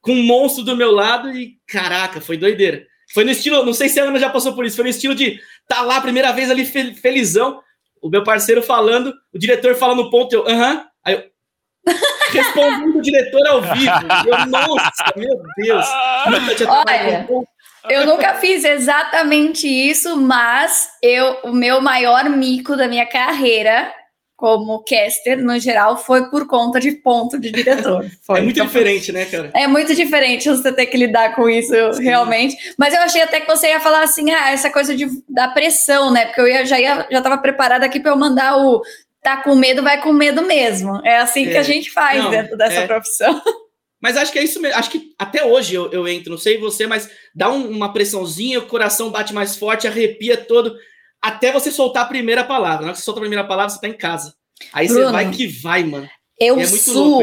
com 0.00 0.12
um 0.12 0.22
monstro 0.22 0.64
do 0.64 0.76
meu 0.76 0.90
lado 0.90 1.30
e, 1.30 1.58
caraca, 1.66 2.20
foi 2.20 2.36
doideira. 2.36 2.86
Foi 3.12 3.24
no 3.24 3.30
estilo, 3.30 3.64
não 3.64 3.72
sei 3.72 3.88
se 3.88 4.00
a 4.00 4.04
Ana 4.04 4.18
já 4.18 4.30
passou 4.30 4.54
por 4.54 4.64
isso, 4.64 4.76
foi 4.76 4.84
no 4.84 4.90
estilo 4.90 5.14
de 5.14 5.38
tá 5.68 5.82
lá, 5.82 6.00
primeira 6.00 6.32
vez 6.32 6.50
ali, 6.50 6.64
felizão, 6.64 7.60
o 8.00 8.08
meu 8.08 8.22
parceiro 8.22 8.62
falando, 8.62 9.14
o 9.32 9.38
diretor 9.38 9.74
falando 9.74 10.04
no 10.04 10.10
ponto, 10.10 10.32
eu, 10.32 10.46
aham, 10.46 10.74
uh 10.74 10.78
-huh. 10.78 10.84
aí 11.04 11.14
eu, 11.14 11.24
respondendo 12.32 12.98
o 12.98 13.02
diretor 13.02 13.46
ao 13.46 13.62
vivo. 13.62 13.92
Eu, 14.26 14.46
nossa, 14.46 15.12
meu 15.16 15.42
Deus. 15.56 15.86
Olha, 16.66 17.26
eu 17.88 18.06
nunca 18.06 18.34
fiz 18.34 18.64
exatamente 18.64 19.66
isso, 19.66 20.16
mas 20.16 20.88
eu, 21.02 21.38
o 21.44 21.52
meu 21.52 21.80
maior 21.80 22.28
mico 22.28 22.76
da 22.76 22.88
minha 22.88 23.06
carreira 23.06 23.92
como 24.36 24.84
caster, 24.84 25.38
no 25.38 25.58
geral, 25.58 25.96
foi 25.96 26.28
por 26.28 26.46
conta 26.46 26.78
de 26.78 26.92
ponto 26.92 27.40
de 27.40 27.50
diretor. 27.50 28.04
Foi. 28.22 28.38
É 28.38 28.42
muito 28.42 28.56
então, 28.56 28.66
diferente, 28.66 29.10
né, 29.10 29.24
cara? 29.24 29.50
É 29.54 29.66
muito 29.66 29.94
diferente 29.94 30.50
você 30.50 30.70
ter 30.70 30.86
que 30.86 30.96
lidar 30.98 31.34
com 31.34 31.48
isso, 31.48 31.72
Sim. 31.94 32.02
realmente. 32.02 32.54
Mas 32.76 32.92
eu 32.92 33.00
achei 33.00 33.22
até 33.22 33.40
que 33.40 33.46
você 33.46 33.68
ia 33.68 33.80
falar 33.80 34.02
assim, 34.02 34.30
ah, 34.30 34.50
essa 34.50 34.68
coisa 34.68 34.94
de, 34.94 35.06
da 35.26 35.48
pressão, 35.48 36.12
né? 36.12 36.26
Porque 36.26 36.42
eu 36.42 36.48
ia, 36.48 36.66
já, 36.66 36.78
ia, 36.78 37.06
já 37.10 37.22
tava 37.22 37.38
preparada 37.38 37.86
aqui 37.86 37.98
para 37.98 38.10
eu 38.10 38.16
mandar 38.16 38.58
o 38.58 38.82
tá 39.22 39.38
com 39.38 39.56
medo, 39.56 39.82
vai 39.82 40.00
com 40.00 40.12
medo 40.12 40.42
mesmo. 40.42 41.00
É 41.04 41.16
assim 41.16 41.48
é. 41.48 41.52
que 41.52 41.56
a 41.56 41.62
gente 41.62 41.90
faz 41.90 42.22
Não, 42.22 42.30
dentro 42.30 42.56
dessa 42.56 42.80
é. 42.80 42.86
profissão. 42.86 43.42
Mas 44.00 44.16
acho 44.16 44.32
que 44.32 44.38
é 44.38 44.44
isso 44.44 44.60
mesmo. 44.60 44.78
Acho 44.78 44.90
que 44.90 45.10
até 45.18 45.44
hoje 45.44 45.74
eu, 45.74 45.90
eu 45.90 46.06
entro, 46.06 46.30
não 46.30 46.38
sei 46.38 46.58
você, 46.58 46.86
mas 46.86 47.08
dá 47.34 47.50
um, 47.50 47.68
uma 47.68 47.92
pressãozinha, 47.92 48.58
o 48.58 48.66
coração 48.66 49.10
bate 49.10 49.32
mais 49.32 49.56
forte, 49.56 49.86
arrepia 49.86 50.36
todo, 50.36 50.76
até 51.20 51.50
você 51.50 51.70
soltar 51.70 52.04
a 52.04 52.08
primeira 52.08 52.44
palavra. 52.44 52.82
Na 52.82 52.86
hora 52.88 52.92
que 52.92 52.98
você 52.98 53.04
solta 53.04 53.20
a 53.20 53.22
primeira 53.22 53.44
palavra, 53.44 53.70
você 53.70 53.80
tá 53.80 53.88
em 53.88 53.96
casa. 53.96 54.34
Aí 54.72 54.86
Bruno, 54.86 55.06
você 55.06 55.12
vai 55.12 55.30
que 55.30 55.46
vai, 55.46 55.84
mano. 55.84 56.08
Eu 56.38 56.58
é 56.60 56.66
sou 56.66 57.22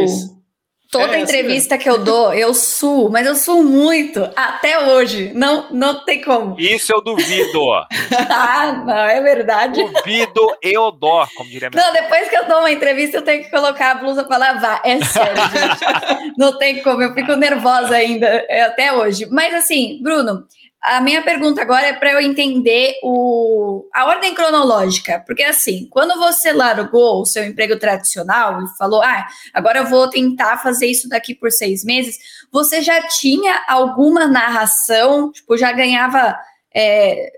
Toda 0.93 1.17
é, 1.17 1.19
entrevista 1.19 1.77
que 1.77 1.89
eu 1.89 1.97
dou, 1.97 2.33
eu 2.33 2.53
suo, 2.53 3.09
mas 3.09 3.25
eu 3.25 3.35
suo 3.35 3.63
muito, 3.63 4.29
até 4.35 4.88
hoje. 4.88 5.31
Não, 5.33 5.67
não 5.71 6.05
tem 6.05 6.21
como. 6.21 6.55
Isso 6.59 6.93
eu 6.93 7.01
duvido. 7.01 7.73
ah, 8.29 8.84
não, 8.86 8.97
é 8.97 9.19
verdade. 9.21 9.84
Duvido 9.84 10.56
eu 10.62 10.91
dó, 10.91 11.27
como 11.36 11.49
diria 11.49 11.69
minha 11.69 11.84
Não, 11.84 11.93
depois 11.93 12.29
que 12.29 12.36
eu 12.36 12.47
dou 12.47 12.60
uma 12.60 12.71
entrevista, 12.71 13.17
eu 13.17 13.23
tenho 13.23 13.43
que 13.43 13.49
colocar 13.49 13.91
a 13.91 13.95
blusa 13.95 14.23
para 14.23 14.38
lavar. 14.38 14.82
É 14.84 15.03
sério, 15.03 15.41
gente. 15.41 16.34
não 16.38 16.58
tem 16.58 16.82
como, 16.84 17.01
eu 17.01 17.13
fico 17.13 17.36
nervosa 17.36 17.95
ainda, 17.95 18.27
é, 18.47 18.62
até 18.62 18.93
hoje. 18.93 19.27
Mas 19.32 19.53
assim, 19.53 19.99
Bruno, 20.01 20.45
a 20.84 21.00
minha 21.00 21.22
pergunta 21.24 21.62
agora 21.62 21.88
é 21.88 21.93
para 21.93 22.12
eu 22.12 22.19
entender 22.19 23.00
o, 23.02 23.88
a 23.93 24.06
ordem 24.06 24.36
cronológica, 24.36 25.24
porque 25.26 25.41
assim, 25.41 25.88
quando 25.89 26.19
você 26.19 26.52
largou 26.52 27.22
o 27.22 27.26
seu 27.26 27.46
emprego 27.46 27.80
tradicional 27.80 28.62
e 28.62 28.78
falou, 28.78 29.02
ah, 29.02 29.26
agora 29.54 29.80
eu 29.80 29.86
vou 29.88 30.10
tentar 30.10 30.58
fazer 30.58 30.88
isso 30.88 31.08
daqui 31.08 31.34
por 31.34 31.52
seis 31.54 31.86
meses, 31.86 32.17
você 32.52 32.82
já 32.82 33.02
tinha 33.08 33.63
alguma 33.65 34.28
narração, 34.28 35.32
tipo, 35.32 35.56
já 35.56 35.72
ganhava 35.72 36.38
é, 36.76 37.32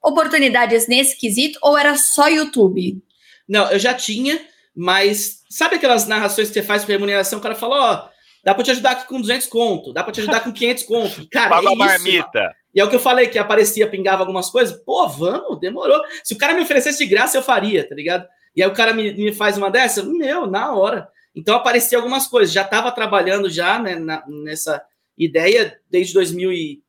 oportunidades 0.00 0.86
nesse 0.86 1.18
quesito, 1.18 1.58
ou 1.62 1.76
era 1.76 1.96
só 1.96 2.28
YouTube? 2.28 3.02
Não, 3.48 3.68
eu 3.72 3.78
já 3.80 3.92
tinha, 3.92 4.40
mas 4.74 5.42
sabe 5.50 5.76
aquelas 5.76 6.06
narrações 6.06 6.46
que 6.46 6.54
você 6.54 6.62
faz 6.62 6.84
por 6.84 6.92
remuneração? 6.92 7.40
O 7.40 7.42
cara 7.42 7.56
fala, 7.56 7.74
ó, 7.74 7.94
oh, 7.94 8.10
dá 8.44 8.54
para 8.54 8.62
te 8.62 8.70
ajudar 8.70 8.92
aqui 8.92 9.08
com 9.08 9.20
200 9.20 9.48
conto, 9.48 9.92
dá 9.92 10.04
para 10.04 10.12
te 10.12 10.20
ajudar 10.20 10.40
com 10.44 10.52
500 10.52 10.84
conto. 10.84 11.28
Cara, 11.28 11.50
Paga 11.50 11.68
é 11.68 11.72
a 11.72 11.76
marmita. 11.76 12.40
Isso, 12.40 12.63
e 12.74 12.80
é 12.80 12.84
o 12.84 12.90
que 12.90 12.96
eu 12.96 13.00
falei, 13.00 13.28
que 13.28 13.38
aparecia, 13.38 13.88
pingava 13.88 14.22
algumas 14.22 14.50
coisas. 14.50 14.76
Pô, 14.84 15.08
vamos, 15.08 15.60
demorou. 15.60 16.02
Se 16.24 16.34
o 16.34 16.38
cara 16.38 16.54
me 16.54 16.62
oferecesse 16.62 16.98
de 16.98 17.06
graça, 17.06 17.38
eu 17.38 17.42
faria, 17.42 17.88
tá 17.88 17.94
ligado? 17.94 18.26
E 18.56 18.62
aí 18.62 18.68
o 18.68 18.74
cara 18.74 18.92
me, 18.92 19.12
me 19.12 19.32
faz 19.32 19.56
uma 19.56 19.70
dessa, 19.70 20.02
meu, 20.02 20.46
na 20.46 20.74
hora. 20.74 21.08
Então 21.34 21.54
aparecia 21.54 21.98
algumas 21.98 22.26
coisas. 22.26 22.52
Já 22.52 22.62
estava 22.62 22.90
trabalhando 22.90 23.48
já 23.48 23.78
né, 23.78 23.94
na, 23.94 24.24
nessa 24.26 24.82
ideia 25.16 25.78
desde 25.88 26.14
2000 26.14 26.52
e... 26.52 26.82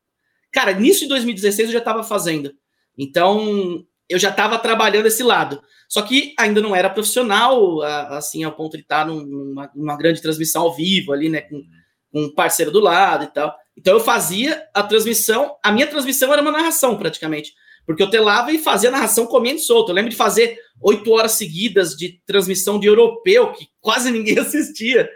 Cara, 0.51 0.71
início 0.71 1.01
de 1.01 1.09
2016 1.09 1.69
eu 1.69 1.73
já 1.73 1.79
estava 1.79 2.03
fazendo. 2.03 2.51
Então 2.97 3.85
eu 4.09 4.17
já 4.17 4.29
estava 4.29 4.57
trabalhando 4.57 5.05
esse 5.05 5.21
lado. 5.21 5.61
Só 5.87 6.01
que 6.01 6.33
ainda 6.39 6.61
não 6.61 6.75
era 6.75 6.89
profissional, 6.89 7.81
assim, 7.81 8.43
ao 8.43 8.53
ponto 8.53 8.75
de 8.75 8.83
estar 8.83 9.05
numa, 9.05 9.69
numa 9.75 9.97
grande 9.97 10.21
transmissão 10.21 10.63
ao 10.63 10.73
vivo 10.73 11.13
ali, 11.13 11.29
né? 11.29 11.41
Com, 11.41 11.63
com 12.11 12.23
um 12.23 12.33
parceiro 12.33 12.71
do 12.71 12.79
lado 12.79 13.25
e 13.25 13.27
tal. 13.27 13.55
Então 13.77 13.93
eu 13.93 13.99
fazia 13.99 14.67
a 14.73 14.81
transmissão, 14.81 15.55
a 15.63 15.71
minha 15.71 15.87
transmissão 15.87 16.31
era 16.31 16.41
uma 16.41 16.51
narração 16.51 16.97
praticamente, 16.97 17.53
porque 17.85 18.01
eu 18.01 18.09
telava 18.09 18.51
e 18.51 18.57
fazia 18.57 18.89
narração 18.89 19.25
comendo 19.27 19.59
solto. 19.59 19.89
Eu 19.89 19.95
lembro 19.95 20.09
de 20.09 20.15
fazer 20.15 20.57
oito 20.81 21.11
horas 21.11 21.33
seguidas 21.33 21.95
de 21.95 22.21
transmissão 22.25 22.79
de 22.79 22.87
europeu, 22.87 23.51
que 23.51 23.67
quase 23.81 24.09
ninguém 24.11 24.39
assistia. 24.39 25.09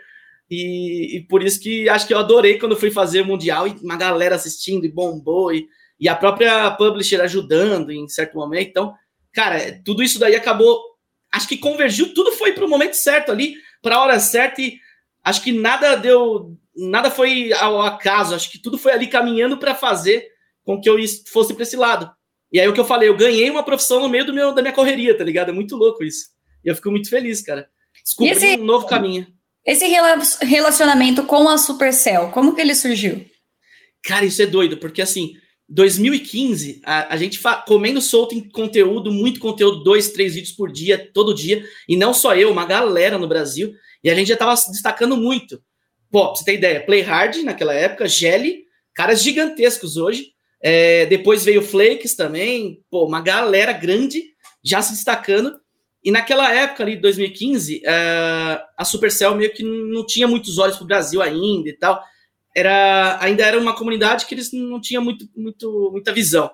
E, 0.50 1.18
e, 1.18 1.22
por 1.28 1.44
isso 1.44 1.60
que 1.60 1.88
acho 1.88 2.08
que 2.08 2.14
eu 2.14 2.18
adorei 2.18 2.58
quando 2.58 2.76
fui 2.76 2.90
fazer 2.90 3.22
o 3.22 3.26
Mundial 3.26 3.68
e 3.68 3.76
uma 3.84 3.96
galera 3.96 4.36
assistindo 4.36 4.84
e 4.84 4.92
bombou, 4.92 5.54
e, 5.54 5.68
e 6.00 6.10
a 6.10 6.16
própria 6.16 6.72
publisher 6.72 7.22
ajudando 7.22 7.92
em 7.92 8.08
certo 8.08 8.36
momento. 8.36 8.70
Então, 8.70 8.94
cara, 9.32 9.80
tudo 9.86 10.02
isso 10.02 10.20
daí 10.20 10.36
acabou. 10.36 10.82
Acho 11.32 11.48
que 11.48 11.58
convergiu, 11.58 12.14
tudo 12.16 12.32
foi 12.32 12.54
para 12.54 12.66
o 12.66 12.70
momento 12.70 12.96
certo 12.96 13.32
ali, 13.32 13.54
para 13.84 13.96
a 13.96 14.02
hora 14.02 14.20
certa, 14.20 14.62
e 14.62 14.80
acho 15.24 15.44
que 15.44 15.52
nada 15.52 15.96
deu 15.96 16.58
nada 16.88 17.12
foi 17.12 17.52
ao 17.54 17.82
acaso, 17.82 18.36
acho 18.36 18.52
que 18.52 18.62
tudo 18.62 18.78
foi 18.78 18.92
ali 18.92 19.08
caminhando 19.08 19.58
para 19.58 19.76
fazer 19.76 20.28
com 20.64 20.80
que 20.80 20.90
eu 20.90 20.98
fosse 21.32 21.54
para 21.54 21.64
esse 21.64 21.76
lado. 21.76 22.12
E 22.52 22.60
aí 22.60 22.68
o 22.68 22.74
que 22.74 22.80
eu 22.80 22.86
falei, 22.86 23.10
eu 23.10 23.18
ganhei 23.18 23.50
uma 23.50 23.64
profissão 23.64 24.00
no 24.00 24.10
meio 24.10 24.26
do 24.26 24.34
meu, 24.34 24.54
da 24.54 24.62
minha 24.62 24.74
correria, 24.74 25.18
tá 25.18 25.24
ligado? 25.24 25.50
É 25.50 25.54
muito 25.54 25.76
louco 25.76 26.04
isso. 26.04 26.26
E 26.64 26.70
eu 26.70 26.76
fico 26.76 26.92
muito 26.92 27.10
feliz, 27.10 27.42
cara. 27.42 27.68
Descobri 28.04 28.32
esse, 28.32 28.56
um 28.58 28.66
novo 28.66 28.86
caminho. 28.86 29.28
Esse 29.66 29.86
relacionamento 30.42 31.24
com 31.24 31.48
a 31.48 31.58
Supercell, 31.58 32.32
como 32.32 32.56
que 32.56 32.62
ele 32.62 32.74
surgiu? 32.74 33.26
Cara, 34.04 34.26
isso 34.26 34.42
é 34.42 34.46
doido, 34.46 34.78
porque 34.78 35.02
assim, 35.02 35.34
2015, 35.68 36.82
a, 36.84 37.14
a 37.14 37.18
gente 37.18 37.40
comendo 37.68 38.02
solto 38.02 38.34
em 38.34 38.50
conteúdo, 38.50 39.12
muito 39.12 39.40
conteúdo, 39.40 39.84
dois, 39.84 40.12
três 40.12 40.34
vídeos 40.34 40.56
por 40.56 40.72
dia, 40.72 41.10
todo 41.14 41.36
dia, 41.36 41.64
e 41.88 41.96
não 41.96 42.14
só 42.14 42.36
eu, 42.36 42.52
uma 42.52 42.66
galera 42.66 43.18
no 43.18 43.28
Brasil, 43.28 43.74
e 44.04 44.10
a 44.10 44.16
gente 44.16 44.30
já 44.30 44.38
tava 44.38 44.56
se 44.56 44.72
destacando 44.72 45.16
muito. 45.16 45.62
Pô, 46.12 46.36
você 46.36 46.44
ter 46.44 46.56
ideia, 46.56 46.84
Play 46.84 47.02
Hard 47.02 47.38
naquela 47.44 47.74
época, 47.74 48.08
Jelly, 48.08 48.64
caras 48.94 49.22
gigantescos 49.22 49.98
hoje. 49.98 50.34
É, 50.62 51.06
depois 51.06 51.46
veio 51.46 51.62
Flakes 51.62 52.16
também, 52.16 52.84
pô, 52.90 53.06
uma 53.06 53.22
galera 53.22 53.72
grande 53.72 54.24
já 54.64 54.82
se 54.82 54.94
destacando. 54.94 55.60
E 56.04 56.12
naquela 56.12 56.54
época 56.54 56.84
ali, 56.84 56.96
2015, 56.96 57.82
é, 57.86 58.62
a 58.78 58.86
Supercell 58.86 59.36
meio 59.36 59.54
que 59.54 59.64
não 59.64 60.06
tinha 60.06 60.28
muitos 60.28 60.58
olhos 60.58 60.78
pro 60.78 60.86
Brasil 60.86 61.22
ainda 61.22 61.70
e 61.70 61.74
tal. 61.74 62.02
Era, 62.56 63.18
ainda 63.22 63.44
era 63.44 63.60
uma 63.60 63.76
comunidade 63.76 64.26
que 64.26 64.34
eles 64.34 64.52
não 64.52 64.82
tinham 64.82 65.04
muito, 65.04 65.30
muito, 65.36 65.90
muita 65.92 66.12
visão. 66.12 66.50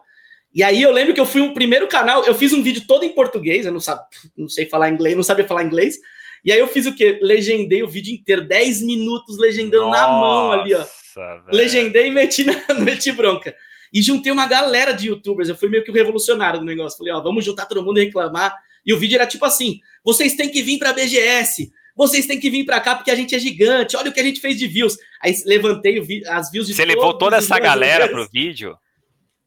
E 0.54 0.64
aí 0.64 0.82
eu 0.82 0.92
lembro 0.92 1.14
que 1.14 1.20
eu 1.20 1.26
fui 1.26 1.42
o 1.42 1.54
primeiro 1.54 1.88
canal, 1.88 2.24
eu 2.24 2.34
fiz 2.34 2.54
um 2.54 2.64
vídeo 2.64 2.84
todo 2.88 3.04
em 3.04 3.14
português, 3.14 3.66
eu 3.66 3.72
não, 3.72 3.80
sabe, 3.80 4.02
não 4.38 4.48
sei 4.48 4.66
falar 4.66 4.90
inglês, 4.90 5.16
não 5.16 5.24
sabia 5.24 5.46
falar 5.46 5.64
inglês, 5.64 5.98
e 6.46 6.52
aí 6.52 6.60
eu 6.60 6.68
fiz 6.68 6.86
o 6.86 6.94
quê? 6.94 7.18
Legendei 7.22 7.82
o 7.82 7.88
vídeo 7.88 8.14
inteiro, 8.14 8.48
10 8.48 8.84
minutos 8.84 9.38
legendando 9.40 9.88
Nossa, 9.88 10.02
na 10.02 10.08
mão 10.08 10.52
ali, 10.52 10.76
ó. 10.76 10.86
Velho. 11.16 11.44
Legendei 11.52 12.08
e 12.08 12.12
meti, 12.12 12.44
na, 12.44 12.54
meti 12.80 13.12
bronca. 13.12 13.56
e 13.92 14.02
juntei 14.02 14.32
uma 14.32 14.46
galera 14.46 14.92
de 14.92 15.08
youtubers. 15.08 15.50
Eu 15.50 15.56
fui 15.56 15.70
meio 15.70 15.84
que 15.84 15.90
o 15.90 15.94
revolucionário 15.94 16.60
do 16.60 16.66
negócio. 16.66 16.98
Falei, 16.98 17.14
ó, 17.14 17.20
vamos 17.20 17.44
juntar 17.44 17.66
todo 17.66 17.84
mundo 17.84 18.00
e 18.00 18.06
reclamar. 18.06 18.56
E 18.86 18.94
o 18.94 19.00
vídeo 19.00 19.16
era 19.16 19.26
tipo 19.26 19.44
assim: 19.44 19.80
vocês 20.04 20.36
têm 20.36 20.50
que 20.50 20.62
vir 20.62 20.78
pra 20.78 20.94
BGS, 20.94 21.72
vocês 21.96 22.28
têm 22.28 22.40
que 22.40 22.50
vir 22.52 22.64
pra 22.64 22.80
cá 22.80 22.96
porque 22.96 23.10
a 23.10 23.16
gente 23.16 23.34
é 23.34 23.40
gigante, 23.40 23.98
olha 23.98 24.12
o 24.12 24.14
que 24.14 24.20
a 24.20 24.24
gente 24.24 24.40
fez 24.40 24.58
de 24.58 24.68
views. 24.68 24.96
Aí 25.24 25.34
levantei 25.46 25.98
as 26.28 26.52
views 26.52 26.68
de 26.68 26.76
Você 26.76 26.86
levou 26.86 27.18
toda 27.18 27.38
essa 27.38 27.58
galera 27.58 28.08
pro 28.08 28.28
vídeo? 28.32 28.78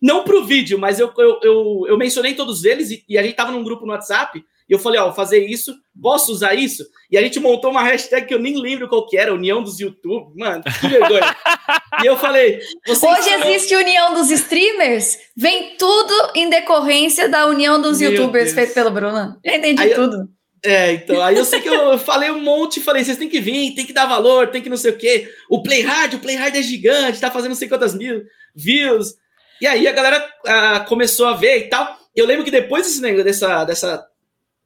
Não 0.01 0.25
pro 0.25 0.45
vídeo, 0.45 0.79
mas 0.79 0.99
eu, 0.99 1.13
eu, 1.19 1.41
eu, 1.43 1.85
eu 1.89 1.99
mencionei 1.99 2.35
todos 2.35 2.65
eles 2.65 2.91
e, 2.91 3.05
e, 3.09 3.19
a 3.19 3.23
gente 3.23 3.35
tava 3.35 3.51
num 3.51 3.65
grupo 3.65 3.85
no 3.85 3.93
WhatsApp 3.93 4.45
e 4.69 4.73
eu 4.73 4.79
falei, 4.79 5.01
ó, 5.01 5.13
fazer 5.13 5.47
isso, 5.47 5.75
posso 6.01 6.31
usar 6.31 6.55
isso? 6.55 6.85
E 7.11 7.17
a 7.17 7.23
gente 7.23 7.41
montou 7.41 7.71
uma 7.71 7.83
hashtag 7.83 8.27
que 8.27 8.35
eu 8.35 8.39
nem 8.39 8.61
lembro 8.61 8.89
qual 8.89 9.07
que 9.07 9.17
era, 9.17 9.33
União 9.33 9.63
dos 9.63 9.81
YouTube. 9.81 10.33
Mano, 10.37 10.63
que 10.63 10.89
vergonha. 10.89 11.37
e 12.03 12.07
eu 12.07 12.17
falei... 12.17 12.61
Hoje 12.87 13.31
existe 13.31 13.75
União 13.75 14.13
dos 14.13 14.31
Streamers? 14.31 15.17
Vem 15.35 15.77
tudo 15.79 16.33
em 16.35 16.51
decorrência 16.51 17.29
da 17.29 17.47
União 17.47 17.81
dos 17.81 17.99
Meu 18.01 18.13
YouTubers 18.13 18.53
feito 18.53 18.75
pelo 18.75 18.91
Bruno. 18.91 19.39
Já 19.45 19.57
entendi 19.57 19.83
aí 19.83 19.95
tudo. 19.95 20.29
Eu, 20.63 20.71
é, 20.71 20.93
então, 20.93 21.23
aí 21.23 21.37
eu 21.37 21.45
sei 21.45 21.61
que 21.61 21.69
eu 21.69 21.97
falei 21.99 22.31
um 22.31 22.43
monte, 22.43 22.81
falei, 22.81 23.05
vocês 23.05 23.17
têm 23.17 23.29
que 23.29 23.41
vir, 23.41 23.75
tem 23.75 23.87
que 23.87 23.93
dar 23.93 24.07
valor, 24.07 24.49
tem 24.49 24.61
que 24.61 24.69
não 24.69 24.77
sei 24.77 24.91
o 24.91 24.99
quê. 24.99 25.33
O 25.49 25.63
Play 25.63 25.83
Hard, 25.83 26.15
o 26.15 26.19
Play 26.19 26.37
Hard 26.37 26.55
é 26.55 26.63
gigante, 26.63 27.21
tá 27.21 27.31
fazendo 27.31 27.51
não 27.51 27.57
sei 27.57 27.69
quantas 27.69 27.95
mil 27.95 28.23
views. 28.55 29.15
E 29.61 29.67
aí 29.67 29.89
a 29.89 29.93
galera 29.93 30.29
ah, 30.47 30.81
começou 30.81 31.27
a 31.27 31.35
ver 31.35 31.59
e 31.59 31.69
tal. 31.69 31.97
Eu 32.15 32.27
lembro 32.27 32.45
que 32.45 32.51
depois 32.51 32.85
desse 32.85 33.01
negócio, 33.01 33.25
dessa, 33.25 33.65
dessa 33.65 34.08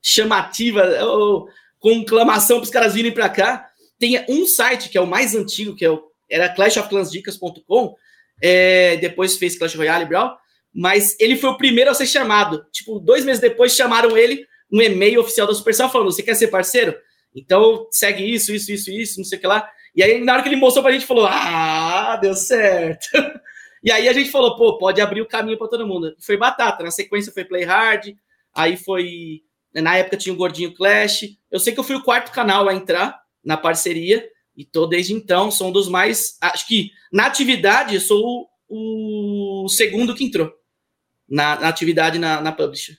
chamativa, 0.03 0.85
ou, 1.05 1.49
conclamação 1.79 2.59
para 2.59 2.65
os 2.65 2.71
caras 2.71 2.95
virem 2.95 3.13
para 3.13 3.29
cá, 3.29 3.69
tem 3.99 4.25
um 4.29 4.47
site 4.47 4.89
que 4.89 4.99
é 4.99 5.01
o 5.01 5.07
mais 5.07 5.35
antigo, 5.35 5.75
que 5.75 5.85
é 5.85 5.91
o, 5.91 6.03
era 6.31 6.49
clashofclansdicas.com, 6.49 7.95
é, 8.41 8.97
depois 8.97 9.37
fez 9.37 9.57
Clash 9.57 9.75
Royale 9.75 10.05
e 10.05 10.09
Brawl, 10.09 10.37
mas 10.75 11.17
ele 11.21 11.37
foi 11.37 11.51
o 11.51 11.57
primeiro 11.57 11.91
a 11.91 11.95
ser 11.95 12.07
chamado. 12.07 12.65
Tipo, 12.73 12.99
dois 12.99 13.25
meses 13.25 13.41
depois 13.41 13.75
chamaram 13.75 14.17
ele 14.17 14.47
um 14.73 14.81
e-mail 14.81 15.21
oficial 15.21 15.47
da 15.47 15.55
Supercell 15.55 15.91
falando: 15.91 16.11
você 16.11 16.23
quer 16.23 16.35
ser 16.35 16.49
parceiro? 16.49 16.97
Então 17.35 17.87
segue 17.91 18.25
isso, 18.25 18.53
isso, 18.53 18.73
isso, 18.73 18.91
isso, 18.91 19.19
não 19.19 19.25
sei 19.25 19.39
o 19.39 19.41
que 19.41 19.47
lá. 19.47 19.69
E 19.95 20.03
aí, 20.03 20.25
na 20.25 20.33
hora 20.33 20.43
que 20.43 20.49
ele 20.49 20.57
mostrou 20.57 20.83
pra 20.83 20.93
gente, 20.93 21.05
falou: 21.05 21.27
Ah, 21.29 22.19
deu 22.21 22.35
certo. 22.35 23.07
E 23.85 23.91
aí 23.91 24.09
a 24.09 24.13
gente 24.13 24.31
falou, 24.31 24.57
pô, 24.57 24.79
pode 24.79 25.01
abrir 25.01 25.21
o 25.23 25.27
caminho 25.27 25.59
para 25.59 25.67
todo 25.67 25.87
mundo. 25.87 26.15
Foi 26.21 26.37
batata. 26.37 26.85
Na 26.85 26.93
sequência 26.93 27.33
foi 27.33 27.45
Play 27.45 27.65
Hard, 27.65 28.15
aí 28.55 28.77
foi. 28.77 29.43
Na 29.75 29.97
época 29.97 30.17
tinha 30.17 30.33
o 30.33 30.37
Gordinho 30.37 30.75
Clash. 30.75 31.23
Eu 31.51 31.59
sei 31.59 31.73
que 31.73 31.81
eu 31.81 31.85
fui 31.85 31.97
o 31.97 32.03
quarto 32.03 32.33
canal 32.33 32.69
a 32.69 32.75
entrar 32.75 33.21
na 33.45 33.57
parceria, 33.57 34.29
e 34.57 34.65
tô 34.65 34.87
desde 34.87 35.15
então, 35.15 35.51
sou 35.51 35.69
um 35.69 35.73
dos 35.73 35.89
mais. 35.89 36.37
Acho 36.41 36.67
que 36.67 36.91
na 37.13 37.27
atividade 37.27 37.99
sou 38.01 38.49
o, 38.69 39.65
o 39.65 39.69
segundo 39.69 40.15
que 40.15 40.25
entrou. 40.25 40.53
Na, 41.29 41.59
na 41.59 41.69
atividade 41.69 42.19
na, 42.19 42.41
na 42.41 42.53
Publisher. 42.53 42.95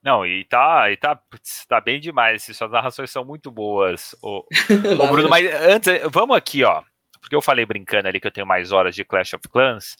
Não, 0.00 0.24
e 0.24 0.44
tá, 0.44 0.90
e 0.92 0.96
tá, 0.96 1.18
tá 1.66 1.80
bem 1.80 1.98
demais. 1.98 2.44
Suas 2.44 2.70
narrações 2.70 3.10
são 3.10 3.24
muito 3.24 3.50
boas. 3.50 4.14
O, 4.22 4.44
o 5.00 5.06
Bruno, 5.08 5.28
mas 5.28 5.52
antes, 5.62 5.92
vamos 6.10 6.36
aqui, 6.36 6.62
ó. 6.62 6.82
Porque 7.20 7.34
eu 7.34 7.42
falei 7.42 7.66
brincando 7.66 8.06
ali 8.06 8.20
que 8.20 8.26
eu 8.26 8.32
tenho 8.32 8.46
mais 8.46 8.70
horas 8.70 8.94
de 8.94 9.04
Clash 9.04 9.34
of 9.34 9.48
Clans 9.48 9.96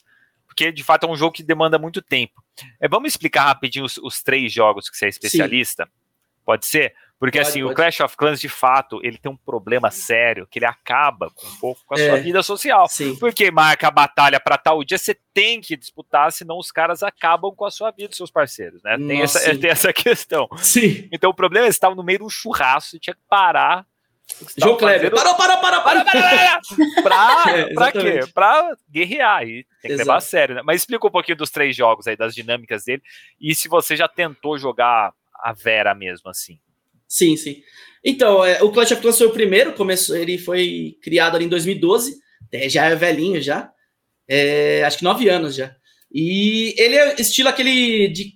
porque 0.54 0.70
de 0.70 0.84
fato 0.84 1.04
é 1.04 1.10
um 1.10 1.16
jogo 1.16 1.32
que 1.32 1.42
demanda 1.42 1.78
muito 1.78 2.00
tempo. 2.00 2.42
É, 2.80 2.88
vamos 2.88 3.08
explicar 3.08 3.46
rapidinho 3.46 3.84
os, 3.84 3.98
os 3.98 4.22
três 4.22 4.52
jogos 4.52 4.88
que 4.88 4.96
você 4.96 5.06
é 5.06 5.08
especialista? 5.08 5.84
Sim. 5.84 5.90
Pode 6.44 6.66
ser? 6.66 6.94
Porque 7.18 7.38
pode, 7.38 7.48
assim, 7.48 7.60
pode. 7.62 7.72
o 7.72 7.74
Clash 7.74 8.00
of 8.00 8.16
Clans, 8.16 8.40
de 8.40 8.48
fato, 8.48 9.00
ele 9.02 9.16
tem 9.16 9.32
um 9.32 9.36
problema 9.36 9.90
sério, 9.90 10.46
que 10.46 10.58
ele 10.58 10.66
acaba 10.66 11.30
com 11.30 11.46
um 11.46 11.56
pouco 11.56 11.80
com 11.86 11.94
a 11.94 12.00
é, 12.00 12.08
sua 12.08 12.18
vida 12.18 12.42
social. 12.42 12.86
Sim. 12.88 13.16
Porque 13.16 13.50
marca 13.50 13.88
a 13.88 13.90
batalha 13.90 14.38
para 14.38 14.58
tal 14.58 14.84
dia, 14.84 14.98
você 14.98 15.16
tem 15.32 15.60
que 15.60 15.76
disputar, 15.76 16.30
senão 16.32 16.58
os 16.58 16.70
caras 16.70 17.02
acabam 17.02 17.54
com 17.54 17.64
a 17.64 17.70
sua 17.70 17.90
vida, 17.90 18.14
seus 18.14 18.30
parceiros, 18.30 18.82
né? 18.82 18.96
Tem, 18.98 19.22
essa, 19.22 19.38
tem 19.56 19.70
essa 19.70 19.92
questão. 19.92 20.48
Sim. 20.58 21.08
Então 21.10 21.30
o 21.30 21.34
problema 21.34 21.66
é 21.66 21.68
que 21.68 21.72
você 21.72 21.76
estava 21.76 21.94
no 21.94 22.02
meio 22.02 22.18
de 22.18 22.24
um 22.24 22.30
churrasco, 22.30 22.96
e 22.96 23.00
tinha 23.00 23.14
que 23.14 23.22
parar 23.28 23.86
João 24.56 24.76
Kleber, 24.76 25.10
parou, 25.10 25.34
parou, 25.34 25.58
parou, 25.58 25.82
parou, 25.82 26.04
pra, 27.02 27.44
é, 27.48 27.74
pra 27.74 27.92
quê? 27.92 28.20
Pra 28.32 28.74
guerrear, 28.90 29.40
aí 29.40 29.64
tem 29.82 29.88
que 29.88 29.88
Exato. 29.88 29.98
levar 29.98 30.16
a 30.16 30.20
sério, 30.20 30.54
né? 30.54 30.62
Mas 30.64 30.80
explica 30.80 31.06
um 31.06 31.10
pouquinho 31.10 31.36
dos 31.36 31.50
três 31.50 31.76
jogos 31.76 32.06
aí, 32.06 32.16
das 32.16 32.34
dinâmicas 32.34 32.84
dele, 32.84 33.02
e 33.38 33.54
se 33.54 33.68
você 33.68 33.94
já 33.94 34.08
tentou 34.08 34.56
jogar 34.56 35.12
a 35.34 35.52
Vera 35.52 35.94
mesmo, 35.94 36.30
assim. 36.30 36.58
Sim, 37.06 37.36
sim. 37.36 37.62
Então, 38.02 38.44
é, 38.44 38.62
o 38.62 38.70
Clash 38.70 38.92
of 38.92 39.00
Clans 39.00 39.18
foi 39.18 39.26
o 39.26 39.32
primeiro, 39.32 39.72
começou, 39.72 40.16
ele 40.16 40.36
foi 40.36 40.98
criado 41.02 41.36
ali 41.36 41.44
em 41.44 41.48
2012, 41.48 42.18
é, 42.52 42.68
já 42.68 42.86
é 42.86 42.94
velhinho 42.94 43.40
já, 43.40 43.70
é, 44.28 44.84
acho 44.84 44.98
que 44.98 45.04
nove 45.04 45.28
anos 45.28 45.54
já. 45.54 45.74
E 46.12 46.74
ele 46.76 46.96
é 46.96 47.20
estilo 47.20 47.48
aquele 47.48 48.08
de 48.08 48.34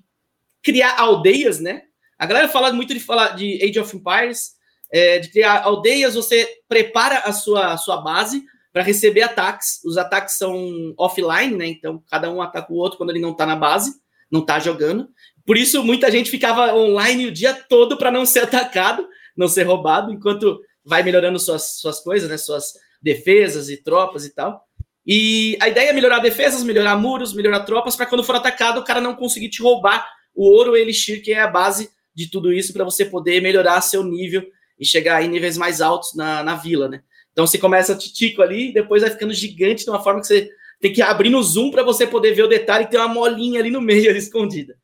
criar 0.63 0.99
aldeias, 0.99 1.61
né? 1.61 1.83
A 2.19 2.27
galera 2.27 2.49
fala 2.49 2.73
muito 2.73 2.93
de 2.93 3.01
falar 3.01 3.37
de 3.37 3.63
Age 3.63 3.79
of 3.79 3.97
Empires, 3.97 4.53
é, 4.93 5.19
de 5.19 5.31
criar 5.31 5.63
aldeias, 5.63 6.15
você 6.15 6.49
prepara 6.69 7.19
a 7.21 7.33
sua, 7.33 7.73
a 7.73 7.77
sua 7.77 7.99
base 7.99 8.43
para 8.73 8.83
receber 8.83 9.23
ataques. 9.23 9.81
Os 9.85 9.97
ataques 9.97 10.37
são 10.37 10.95
offline, 10.99 11.57
né? 11.57 11.67
Então 11.67 12.03
cada 12.11 12.31
um 12.31 12.43
ataca 12.43 12.73
o 12.73 12.77
outro 12.77 12.99
quando 12.99 13.11
ele 13.11 13.21
não 13.21 13.33
está 13.33 13.47
na 13.47 13.57
base, 13.57 13.95
não 14.31 14.41
está 14.41 14.59
jogando. 14.59 15.09
Por 15.49 15.57
isso 15.57 15.83
muita 15.83 16.11
gente 16.11 16.31
ficava 16.31 16.75
online 16.75 17.25
o 17.25 17.33
dia 17.33 17.55
todo 17.55 17.97
para 17.97 18.11
não 18.11 18.27
ser 18.27 18.41
atacado, 18.45 19.09
não 19.35 19.49
ser 19.49 19.63
roubado, 19.63 20.13
enquanto 20.13 20.61
vai 20.85 21.03
melhorando 21.03 21.39
suas, 21.39 21.79
suas 21.81 22.01
coisas, 22.01 22.29
né? 22.29 22.37
Suas 22.37 22.75
defesas 23.01 23.71
e 23.71 23.83
tropas 23.83 24.27
e 24.27 24.35
tal. 24.35 24.63
E 25.07 25.57
a 25.59 25.71
ideia 25.71 25.89
é 25.89 25.93
melhorar 25.95 26.19
defesas, 26.19 26.63
melhorar 26.63 26.97
muros, 26.97 27.33
melhorar 27.33 27.61
tropas, 27.61 27.97
para 27.97 28.05
quando 28.05 28.23
for 28.23 28.37
atacado 28.37 28.79
o 28.79 28.85
cara 28.85 29.01
não 29.01 29.17
conseguir 29.17 29.49
te 29.49 29.63
roubar 29.63 30.07
o 30.35 30.45
ouro 30.45 30.77
elixir, 30.77 31.23
que 31.23 31.33
é 31.33 31.41
a 31.41 31.49
base 31.49 31.89
de 32.15 32.31
tudo 32.31 32.53
isso, 32.53 32.75
para 32.75 32.85
você 32.85 33.07
poder 33.07 33.41
melhorar 33.41 33.81
seu 33.81 34.05
nível 34.05 34.45
e 34.79 34.85
chegar 34.85 35.25
em 35.25 35.29
níveis 35.29 35.57
mais 35.57 35.81
altos 35.81 36.15
na, 36.15 36.43
na 36.43 36.57
vila, 36.57 36.91
né? 36.91 37.01
Então 37.33 37.47
você 37.47 37.57
começa 37.57 37.97
titico 37.97 38.43
ali, 38.43 38.71
depois 38.71 39.01
vai 39.01 39.11
ficando 39.11 39.33
gigante 39.33 39.85
de 39.85 39.91
uma 39.91 40.03
forma 40.03 40.21
que 40.21 40.27
você 40.27 40.51
tem 40.79 40.93
que 40.93 41.01
abrir 41.01 41.31
no 41.31 41.43
zoom 41.43 41.71
para 41.71 41.83
você 41.83 42.07
poder 42.07 42.35
ver 42.35 42.43
o 42.43 42.49
detalhe 42.49 42.85
e 42.85 42.89
ter 42.89 42.99
uma 42.99 43.09
molinha 43.09 43.61
ali 43.61 43.71
no 43.71 43.81
meio 43.81 44.11
ali 44.11 44.19
escondida. 44.19 44.77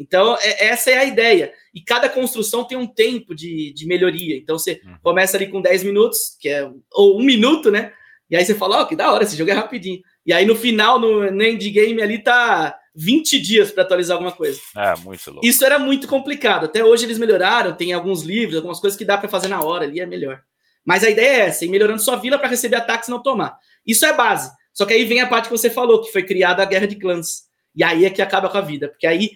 Então, 0.00 0.36
é, 0.40 0.68
essa 0.68 0.90
é 0.90 0.98
a 0.98 1.04
ideia. 1.04 1.52
E 1.74 1.80
cada 1.82 2.08
construção 2.08 2.64
tem 2.64 2.76
um 2.76 2.86
tempo 2.86 3.34
de, 3.34 3.72
de 3.74 3.86
melhoria. 3.86 4.36
Então, 4.36 4.58
você 4.58 4.80
uhum. 4.84 4.96
começa 5.02 5.36
ali 5.36 5.46
com 5.46 5.60
10 5.60 5.84
minutos, 5.84 6.36
que 6.40 6.48
é 6.48 6.68
ou 6.92 7.20
um 7.20 7.22
minuto, 7.22 7.70
né? 7.70 7.92
E 8.30 8.36
aí 8.36 8.44
você 8.44 8.54
fala, 8.54 8.78
ó, 8.78 8.82
oh, 8.82 8.86
que 8.86 8.96
da 8.96 9.12
hora, 9.12 9.24
esse 9.24 9.36
jogo 9.36 9.50
é 9.50 9.54
rapidinho. 9.54 10.00
E 10.24 10.32
aí 10.32 10.46
no 10.46 10.54
final, 10.54 10.98
no, 10.98 11.30
no 11.30 11.42
endgame 11.42 12.00
ali, 12.00 12.22
tá 12.22 12.76
20 12.94 13.40
dias 13.40 13.70
para 13.72 13.82
atualizar 13.82 14.14
alguma 14.16 14.32
coisa. 14.32 14.60
É, 14.76 14.96
muito 14.96 15.30
louco. 15.30 15.46
Isso 15.46 15.64
era 15.64 15.78
muito 15.78 16.06
complicado. 16.06 16.64
Até 16.64 16.84
hoje 16.84 17.04
eles 17.04 17.18
melhoraram, 17.18 17.74
tem 17.74 17.92
alguns 17.92 18.22
livros, 18.22 18.56
algumas 18.56 18.80
coisas 18.80 18.96
que 18.96 19.04
dá 19.04 19.18
para 19.18 19.28
fazer 19.28 19.48
na 19.48 19.62
hora 19.62 19.84
ali, 19.84 20.00
é 20.00 20.06
melhor. 20.06 20.40
Mas 20.84 21.04
a 21.04 21.10
ideia 21.10 21.28
é 21.28 21.40
essa, 21.48 21.64
ir 21.64 21.68
melhorando 21.68 22.00
sua 22.00 22.16
vila 22.16 22.38
para 22.38 22.48
receber 22.48 22.76
ataques 22.76 23.08
e 23.08 23.10
não 23.10 23.22
tomar. 23.22 23.58
Isso 23.84 24.06
é 24.06 24.12
base. 24.12 24.50
Só 24.72 24.86
que 24.86 24.94
aí 24.94 25.04
vem 25.04 25.20
a 25.20 25.26
parte 25.26 25.46
que 25.46 25.56
você 25.56 25.68
falou, 25.68 26.00
que 26.00 26.12
foi 26.12 26.22
criada 26.22 26.62
a 26.62 26.66
guerra 26.66 26.86
de 26.86 26.96
clãs. 26.96 27.42
E 27.74 27.84
aí 27.84 28.04
é 28.04 28.10
que 28.10 28.22
acaba 28.22 28.48
com 28.48 28.58
a 28.58 28.62
vida. 28.62 28.88
Porque 28.88 29.06
aí, 29.06 29.32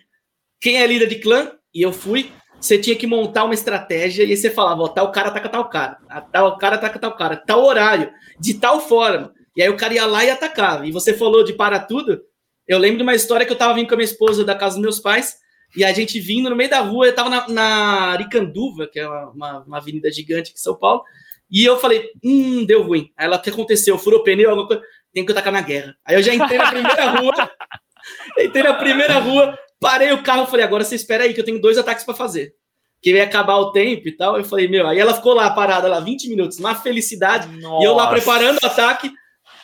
quem 0.64 0.80
é 0.80 0.86
líder 0.86 1.06
de 1.08 1.16
clã, 1.16 1.52
e 1.74 1.82
eu 1.82 1.92
fui, 1.92 2.32
você 2.58 2.78
tinha 2.78 2.96
que 2.96 3.06
montar 3.06 3.44
uma 3.44 3.52
estratégia 3.52 4.24
e 4.24 4.30
aí 4.30 4.36
você 4.36 4.48
falava, 4.48 4.80
ó, 4.80 4.88
tal 4.88 5.12
cara 5.12 5.28
ataca 5.28 5.50
tal 5.50 5.68
cara, 5.68 5.98
tal 6.32 6.56
cara 6.56 6.76
ataca 6.76 6.98
tal 6.98 7.14
cara, 7.14 7.36
tal 7.36 7.62
horário, 7.66 8.10
de 8.40 8.54
tal 8.54 8.80
forma. 8.80 9.30
E 9.54 9.62
aí 9.62 9.68
o 9.68 9.76
cara 9.76 9.92
ia 9.92 10.06
lá 10.06 10.24
e 10.24 10.30
atacava. 10.30 10.86
E 10.86 10.90
você 10.90 11.12
falou 11.12 11.44
de 11.44 11.52
para 11.52 11.78
tudo, 11.78 12.18
eu 12.66 12.78
lembro 12.78 12.96
de 12.96 13.02
uma 13.02 13.14
história 13.14 13.44
que 13.44 13.52
eu 13.52 13.58
tava 13.58 13.74
vindo 13.74 13.86
com 13.86 13.92
a 13.92 13.98
minha 13.98 14.06
esposa 14.06 14.42
da 14.42 14.54
casa 14.54 14.76
dos 14.76 14.82
meus 14.82 14.98
pais, 14.98 15.36
e 15.76 15.84
a 15.84 15.92
gente 15.92 16.18
vindo 16.18 16.48
no 16.48 16.56
meio 16.56 16.70
da 16.70 16.80
rua, 16.80 17.08
eu 17.08 17.14
tava 17.14 17.28
na, 17.28 17.46
na 17.46 18.12
Aricanduva, 18.12 18.88
que 18.90 18.98
é 18.98 19.06
uma, 19.06 19.30
uma, 19.32 19.64
uma, 19.64 19.76
avenida 19.76 20.10
gigante 20.10 20.48
aqui 20.48 20.58
em 20.58 20.62
São 20.62 20.78
Paulo, 20.78 21.02
e 21.50 21.62
eu 21.62 21.78
falei, 21.78 22.08
hum, 22.24 22.64
deu 22.64 22.82
ruim. 22.82 23.10
Aí 23.18 23.26
ela, 23.26 23.36
o 23.36 23.42
que 23.42 23.50
aconteceu? 23.50 23.98
Furou 23.98 24.22
pneu, 24.22 24.48
alguma 24.48 24.66
coisa? 24.66 24.82
Tem 25.12 25.26
que 25.26 25.32
atacar 25.32 25.52
na 25.52 25.60
guerra. 25.60 25.94
Aí 26.06 26.16
eu 26.16 26.22
já 26.22 26.32
entrei 26.32 26.56
na 26.56 26.70
primeira 26.70 27.10
rua, 27.10 27.50
entrei 28.40 28.62
na 28.62 28.72
primeira 28.72 29.18
rua, 29.18 29.58
parei 29.84 30.12
o 30.12 30.22
carro, 30.22 30.46
falei, 30.46 30.64
agora 30.64 30.82
você 30.82 30.94
espera 30.94 31.24
aí, 31.24 31.34
que 31.34 31.40
eu 31.40 31.44
tenho 31.44 31.60
dois 31.60 31.76
ataques 31.76 32.04
para 32.04 32.14
fazer. 32.14 32.54
Que 33.02 33.10
ia 33.10 33.22
acabar 33.22 33.56
o 33.56 33.70
tempo 33.70 34.08
e 34.08 34.16
tal. 34.16 34.38
Eu 34.38 34.44
falei, 34.44 34.66
meu, 34.66 34.86
aí 34.86 34.98
ela 34.98 35.12
ficou 35.12 35.34
lá 35.34 35.50
parada, 35.50 35.86
lá, 35.86 36.00
20 36.00 36.26
minutos, 36.30 36.58
uma 36.58 36.74
felicidade, 36.74 37.46
Nossa. 37.60 37.84
e 37.84 37.86
eu 37.86 37.94
lá 37.94 38.06
preparando 38.06 38.58
o 38.62 38.66
ataque, 38.66 39.12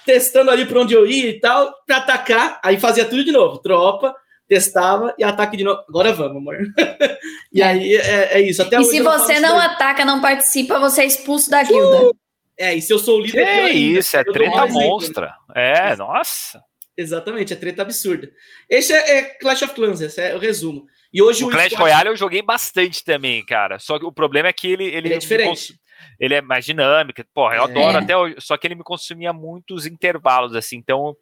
testando 0.04 0.50
ali 0.50 0.66
para 0.66 0.78
onde 0.78 0.92
eu 0.92 1.06
ia 1.06 1.30
e 1.30 1.40
tal, 1.40 1.74
para 1.86 1.96
atacar. 1.96 2.60
Aí 2.62 2.78
fazia 2.78 3.06
tudo 3.06 3.24
de 3.24 3.32
novo, 3.32 3.56
tropa, 3.60 4.14
testava 4.46 5.14
e 5.16 5.24
ataque 5.24 5.56
de 5.56 5.64
novo. 5.64 5.82
Agora 5.88 6.12
vamos, 6.12 6.36
amor. 6.36 6.58
e 7.50 7.62
aí 7.62 7.96
é, 7.96 8.36
é 8.36 8.40
isso. 8.42 8.60
Até 8.60 8.78
e 8.78 8.84
se 8.84 9.00
você 9.00 9.40
não 9.40 9.58
ataca, 9.58 10.04
não 10.04 10.20
participa, 10.20 10.78
você 10.78 11.00
é 11.00 11.06
expulso 11.06 11.48
da 11.48 11.62
guilda. 11.62 12.08
Uh, 12.08 12.16
é, 12.58 12.74
e 12.74 12.82
se 12.82 12.92
eu 12.92 12.98
sou 12.98 13.16
o 13.16 13.22
líder. 13.22 13.40
É 13.40 13.70
isso, 13.70 14.18
é 14.18 14.22
treta 14.22 14.66
monstra. 14.66 15.32
É, 15.54 15.96
nossa. 15.96 16.62
Exatamente, 17.00 17.52
é 17.52 17.56
treta 17.56 17.82
absurda. 17.82 18.30
Esse 18.68 18.92
é, 18.92 19.18
é, 19.18 19.22
Clash 19.22 19.62
of 19.62 19.74
Clans, 19.74 20.00
esse 20.00 20.20
é 20.20 20.34
o 20.34 20.38
resumo. 20.38 20.86
E 21.12 21.22
hoje 21.22 21.42
o, 21.44 21.48
o 21.48 21.50
Clash 21.50 21.72
Royale 21.72 22.08
eu 22.08 22.16
joguei 22.16 22.42
bastante 22.42 23.02
também, 23.02 23.44
cara. 23.44 23.78
Só 23.78 23.98
que 23.98 24.04
o 24.04 24.12
problema 24.12 24.48
é 24.48 24.52
que 24.52 24.68
ele, 24.68 24.84
ele, 24.84 25.08
ele 25.08 25.14
é 25.14 25.18
diferente 25.18 25.74
ele 26.18 26.34
é 26.34 26.40
mais 26.40 26.64
dinâmico. 26.64 27.22
Porra, 27.34 27.56
eu 27.56 27.64
adoro 27.64 27.98
é. 27.98 28.00
até 28.00 28.16
hoje, 28.16 28.36
só 28.38 28.56
que 28.56 28.66
ele 28.66 28.74
me 28.74 28.82
consumia 28.82 29.32
muitos 29.32 29.86
intervalos, 29.86 30.54
assim, 30.54 30.76
então 30.76 31.16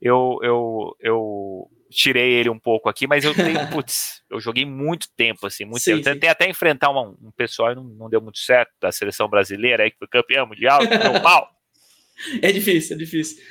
eu, 0.00 0.38
eu, 0.42 0.96
eu 1.00 1.70
tirei 1.90 2.32
ele 2.34 2.50
um 2.50 2.58
pouco 2.58 2.88
aqui, 2.88 3.06
mas 3.06 3.24
eu 3.24 3.34
tenho, 3.34 3.58
putz, 3.70 4.22
eu 4.30 4.40
joguei 4.40 4.64
muito 4.64 5.06
tempo, 5.16 5.46
assim, 5.46 5.64
muito 5.64 5.82
sim, 5.82 5.92
tempo. 5.92 6.04
Tentei 6.04 6.28
até 6.28 6.48
enfrentar 6.48 6.90
um, 6.90 7.16
um 7.22 7.30
pessoal 7.36 7.72
e 7.72 7.74
não, 7.74 7.84
não, 7.84 8.10
deu 8.10 8.20
muito 8.20 8.38
certo 8.38 8.72
da 8.80 8.92
seleção 8.92 9.28
brasileira 9.28 9.84
aí, 9.84 9.90
que 9.90 9.98
foi 9.98 10.08
campeão 10.08 10.46
mundial, 10.46 10.86
deu 10.86 11.20
pau. 11.22 11.48
É 12.40 12.52
difícil, 12.52 12.94
é 12.94 12.98
difícil. 12.98 13.42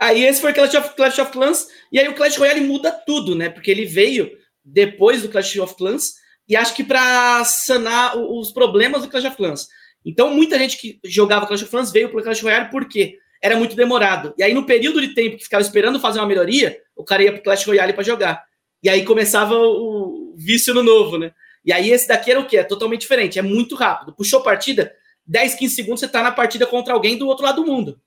Aí 0.00 0.24
esse 0.24 0.40
foi 0.40 0.54
Clash 0.54 0.74
of, 0.74 0.94
Clash 0.96 1.18
of 1.18 1.30
Clans, 1.30 1.68
e 1.92 1.98
aí 2.00 2.08
o 2.08 2.14
Clash 2.14 2.38
Royale 2.38 2.62
muda 2.62 2.90
tudo, 2.90 3.34
né? 3.34 3.50
Porque 3.50 3.70
ele 3.70 3.84
veio 3.84 4.30
depois 4.64 5.20
do 5.20 5.28
Clash 5.28 5.58
of 5.58 5.76
Clans, 5.76 6.14
e 6.48 6.56
acho 6.56 6.74
que 6.74 6.82
para 6.82 7.44
sanar 7.44 8.16
os 8.16 8.50
problemas 8.50 9.02
do 9.02 9.08
Clash 9.08 9.26
of 9.26 9.36
Clans. 9.36 9.68
Então, 10.04 10.30
muita 10.34 10.58
gente 10.58 10.78
que 10.78 10.98
jogava 11.04 11.46
Clash 11.46 11.62
of 11.62 11.70
Clans 11.70 11.92
veio 11.92 12.08
para 12.08 12.18
o 12.18 12.22
Clash 12.22 12.42
Royale 12.42 12.70
porque 12.70 13.18
era 13.42 13.56
muito 13.56 13.76
demorado. 13.76 14.34
E 14.38 14.42
aí, 14.42 14.54
no 14.54 14.64
período 14.64 15.02
de 15.02 15.14
tempo 15.14 15.36
que 15.36 15.44
ficava 15.44 15.62
esperando 15.62 16.00
fazer 16.00 16.18
uma 16.18 16.26
melhoria, 16.26 16.78
o 16.96 17.04
cara 17.04 17.22
ia 17.22 17.32
para 17.32 17.40
o 17.40 17.44
Clash 17.44 17.66
Royale 17.66 17.92
para 17.92 18.02
jogar. 18.02 18.42
E 18.82 18.88
aí 18.88 19.04
começava 19.04 19.54
o 19.54 20.34
vício 20.38 20.72
no 20.72 20.82
novo, 20.82 21.18
né? 21.18 21.32
E 21.62 21.74
aí, 21.74 21.90
esse 21.90 22.08
daqui 22.08 22.30
era 22.30 22.40
o 22.40 22.46
quê? 22.46 22.56
É 22.56 22.64
totalmente 22.64 23.02
diferente, 23.02 23.38
é 23.38 23.42
muito 23.42 23.74
rápido. 23.74 24.14
Puxou 24.14 24.42
partida, 24.42 24.92
10, 25.26 25.56
15 25.56 25.74
segundos, 25.74 26.00
você 26.00 26.06
está 26.06 26.22
na 26.22 26.32
partida 26.32 26.66
contra 26.66 26.94
alguém 26.94 27.18
do 27.18 27.28
outro 27.28 27.44
lado 27.44 27.62
do 27.62 27.70
mundo. 27.70 28.00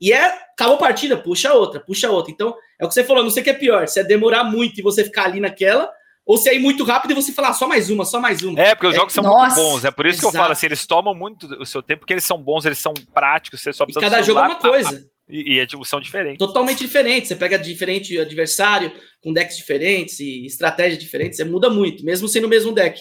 E 0.00 0.12
é, 0.12 0.24
acabou 0.52 0.76
a 0.76 0.78
partida, 0.78 1.16
puxa 1.16 1.52
outra, 1.52 1.78
puxa 1.78 2.10
outra. 2.10 2.32
Então, 2.32 2.54
é 2.80 2.84
o 2.84 2.88
que 2.88 2.94
você 2.94 3.04
falou, 3.04 3.22
não 3.22 3.30
sei 3.30 3.42
o 3.42 3.44
que 3.44 3.50
é 3.50 3.54
pior, 3.54 3.86
se 3.86 4.00
é 4.00 4.04
demorar 4.04 4.44
muito 4.44 4.78
e 4.78 4.82
você 4.82 5.04
ficar 5.04 5.24
ali 5.24 5.40
naquela, 5.40 5.92
ou 6.24 6.38
se 6.38 6.48
é 6.48 6.54
ir 6.54 6.58
muito 6.58 6.84
rápido 6.84 7.10
e 7.10 7.14
você 7.14 7.32
falar 7.32 7.48
ah, 7.48 7.54
só 7.54 7.66
mais 7.68 7.90
uma, 7.90 8.04
só 8.04 8.20
mais 8.20 8.42
uma. 8.42 8.58
É, 8.58 8.74
porque 8.74 8.86
os 8.86 8.94
jogos 8.94 9.12
é, 9.12 9.16
são 9.16 9.24
nossa, 9.24 9.56
muito 9.56 9.70
bons. 9.72 9.84
É 9.84 9.90
por 9.90 10.06
isso 10.06 10.18
exato. 10.18 10.30
que 10.30 10.36
eu 10.36 10.40
falo 10.40 10.52
assim, 10.52 10.66
eles 10.66 10.86
tomam 10.86 11.14
muito 11.14 11.46
o 11.60 11.66
seu 11.66 11.82
tempo, 11.82 12.00
porque 12.00 12.14
eles 12.14 12.24
são 12.24 12.38
bons, 12.42 12.64
eles 12.64 12.78
são 12.78 12.94
práticos, 13.12 13.60
você 13.60 13.72
só 13.72 13.84
precisa. 13.84 14.06
E 14.06 14.08
cada 14.08 14.22
jogo 14.22 14.38
é 14.40 14.42
uma 14.42 14.54
coisa. 14.56 15.06
E, 15.28 15.58
e 15.58 15.66
tipo, 15.66 15.84
são 15.84 16.00
diferentes. 16.00 16.38
Totalmente 16.38 16.78
diferentes. 16.78 17.28
Você 17.28 17.36
pega 17.36 17.58
diferente 17.58 18.18
adversário, 18.18 18.92
com 19.22 19.32
decks 19.32 19.56
diferentes 19.56 20.18
e 20.20 20.46
estratégias 20.46 20.98
diferentes, 20.98 21.36
você 21.36 21.44
muda 21.44 21.68
muito, 21.68 22.04
mesmo 22.04 22.26
sendo 22.26 22.46
o 22.46 22.48
mesmo 22.48 22.72
deck. 22.72 23.00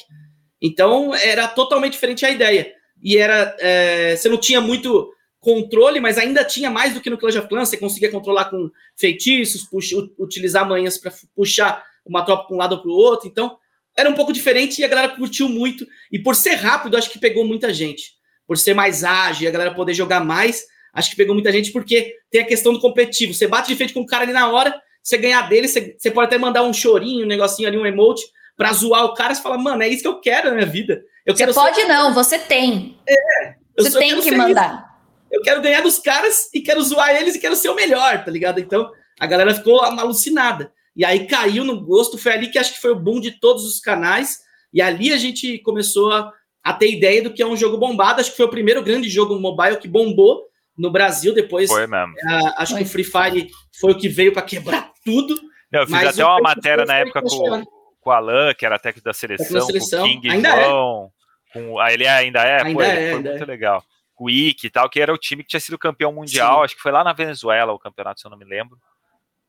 Então, 0.62 1.16
era 1.16 1.48
totalmente 1.48 1.94
diferente 1.94 2.26
a 2.26 2.30
ideia. 2.30 2.72
E 3.02 3.18
era. 3.18 3.56
É, 3.60 4.16
você 4.16 4.28
não 4.28 4.38
tinha 4.38 4.60
muito 4.60 5.10
controle, 5.40 6.00
mas 6.00 6.18
ainda 6.18 6.44
tinha 6.44 6.70
mais 6.70 6.94
do 6.94 7.02
que 7.02 7.10
no 7.10 7.18
Clash 7.18 7.36
of 7.36 7.48
Clans. 7.48 7.70
Você 7.70 7.78
conseguia 7.78 8.12
controlar 8.12 8.46
com 8.46 8.70
feitiços, 8.96 9.64
puxa, 9.64 9.96
utilizar 10.18 10.68
manhas 10.68 10.98
para 10.98 11.12
puxar 11.36 11.84
uma 12.06 12.24
tropa 12.24 12.48
para 12.48 12.56
um 12.56 12.60
lado 12.60 12.74
ou 12.74 12.82
para 12.82 12.92
o 12.92 12.94
outro. 12.94 13.28
Então, 13.28 13.58
era 13.96 14.10
um 14.10 14.14
pouco 14.14 14.34
diferente 14.34 14.80
e 14.80 14.84
a 14.84 14.88
galera 14.88 15.10
curtiu 15.10 15.48
muito. 15.48 15.86
E 16.12 16.20
por 16.20 16.36
ser 16.36 16.56
rápido, 16.56 16.98
acho 16.98 17.10
que 17.10 17.20
pegou 17.20 17.46
muita 17.46 17.74
gente. 17.74 18.14
Por 18.48 18.58
ser 18.58 18.74
mais 18.74 19.04
ágil, 19.04 19.48
a 19.48 19.52
galera 19.52 19.74
poder 19.74 19.94
jogar 19.94 20.24
mais, 20.24 20.66
acho 20.94 21.12
que 21.12 21.16
pegou 21.16 21.36
muita 21.36 21.52
gente 21.52 21.72
porque 21.72 22.16
tem 22.32 22.42
a 22.42 22.46
questão 22.46 22.74
do 22.74 22.80
competitivo. 22.80 23.34
Você 23.34 23.48
bate 23.48 23.70
de 23.70 23.76
frente 23.76 23.94
com 23.94 24.02
o 24.02 24.06
cara 24.06 24.24
ali 24.24 24.34
na 24.34 24.50
hora, 24.50 24.82
você 25.04 25.18
ganhar 25.18 25.48
dele, 25.48 25.68
você, 25.68 25.96
você 25.98 26.12
pode 26.12 26.28
até 26.28 26.38
mandar 26.38 26.64
um 26.64 26.74
chorinho, 26.74 27.26
um 27.26 27.28
negocinho 27.28 27.68
ali, 27.68 27.78
um 27.78 27.86
emote, 27.86 28.24
para 28.58 28.74
zoar 28.74 29.06
o 29.06 29.14
cara. 29.14 29.34
Você 29.34 29.42
fala, 29.42 29.58
mano, 29.58 29.84
é 29.84 29.88
isso 29.88 30.02
que 30.02 30.08
eu 30.08 30.20
quero 30.20 30.50
na 30.50 30.56
minha 30.56 30.66
vida. 30.66 31.04
Eu 31.26 31.36
você 31.36 31.54
pode 31.54 31.76
ser... 31.76 31.86
não, 31.86 32.14
você 32.14 32.40
tem. 32.40 32.98
É, 33.08 33.56
você 33.78 33.98
tem 33.98 34.20
que 34.20 34.32
mandar. 34.32 34.82
Isso. 34.82 34.89
Eu 35.32 35.42
quero 35.42 35.62
ganhar 35.62 35.82
dos 35.82 36.00
caras 36.00 36.50
e 36.54 36.62
quero 36.62 36.82
zoar 36.82 37.16
eles 37.16 37.36
e 37.36 37.40
quero 37.40 37.56
ser 37.56 37.70
o 37.70 37.76
melhor, 37.76 38.24
tá 38.24 38.32
ligado? 38.32 38.60
Então 38.60 38.92
a 39.20 39.26
galera 39.26 39.54
ficou 39.54 39.82
alucinada. 39.82 40.72
E 40.96 41.06
aí 41.06 41.28
caiu 41.28 41.64
no 41.64 41.80
gosto, 41.80 42.18
foi 42.18 42.34
ali 42.34 42.50
que 42.50 42.58
acho 42.58 42.74
que 42.74 42.82
foi 42.82 42.92
o 42.92 43.00
boom 43.00 43.20
de 43.20 43.32
todos 43.40 43.66
os 43.66 43.80
canais, 43.80 44.40
e 44.74 44.82
ali 44.82 45.14
a 45.14 45.18
gente 45.18 45.58
começou 45.60 46.12
a, 46.12 46.32
a 46.64 46.74
ter 46.74 46.92
ideia 46.92 47.22
do 47.22 47.32
que 47.32 47.42
é 47.42 47.48
um 47.48 47.56
jogo 47.56 47.78
bombado, 47.78 48.20
acho 48.20 48.32
que 48.32 48.38
foi 48.38 48.46
o 48.46 48.50
primeiro 48.50 48.84
grande 48.84 49.10
jogo 49.10 49.40
mobile 49.40 49.78
que 49.78 49.88
bombou 49.88 50.48
no 50.78 50.92
Brasil, 50.92 51.34
depois 51.34 51.70
foi 51.70 51.86
mesmo. 51.86 52.14
É, 52.18 52.54
acho 52.58 52.76
que 52.76 52.84
o 52.84 52.86
Free 52.86 53.04
Fire 53.04 53.50
foi 53.80 53.92
o 53.92 53.98
que 53.98 54.08
veio 54.08 54.34
para 54.34 54.42
quebrar 54.42 54.92
tudo. 55.04 55.40
Não, 55.72 55.82
eu 55.82 55.88
fiz 55.88 56.04
até 56.04 56.26
uma 56.26 56.40
matéria 56.40 56.86
na 56.86 56.96
época 56.96 57.22
com, 57.22 57.64
com 58.00 58.10
o 58.10 58.12
Alan, 58.12 58.54
que 58.54 58.66
era 58.66 58.80
técnico 58.80 59.06
da 59.06 59.14
seleção, 59.14 59.60
da 59.60 59.62
seleção. 59.62 60.00
com 60.00 60.06
o 60.06 60.10
King 60.10 60.30
ainda 60.32 60.50
João, 60.50 61.12
é. 61.54 61.54
com, 61.54 61.80
ah, 61.80 61.94
ele 61.94 62.08
ainda 62.08 62.42
é, 62.42 62.64
ainda 62.64 62.74
pô, 62.74 62.82
é, 62.82 63.12
foi 63.12 63.22
muito 63.22 63.44
é. 63.44 63.46
legal. 63.46 63.84
Ike 64.28 64.66
e 64.66 64.70
tal, 64.72 64.90
que 64.90 65.00
era 65.00 65.14
o 65.14 65.18
time 65.18 65.44
que 65.44 65.50
tinha 65.50 65.60
sido 65.60 65.78
campeão 65.78 66.12
mundial, 66.12 66.58
Sim. 66.58 66.66
acho 66.66 66.76
que 66.76 66.82
foi 66.82 66.92
lá 66.92 67.04
na 67.04 67.14
Venezuela 67.14 67.72
o 67.72 67.78
campeonato, 67.78 68.20
se 68.20 68.26
eu 68.26 68.32
não 68.32 68.38
me 68.38 68.46
lembro. 68.46 68.76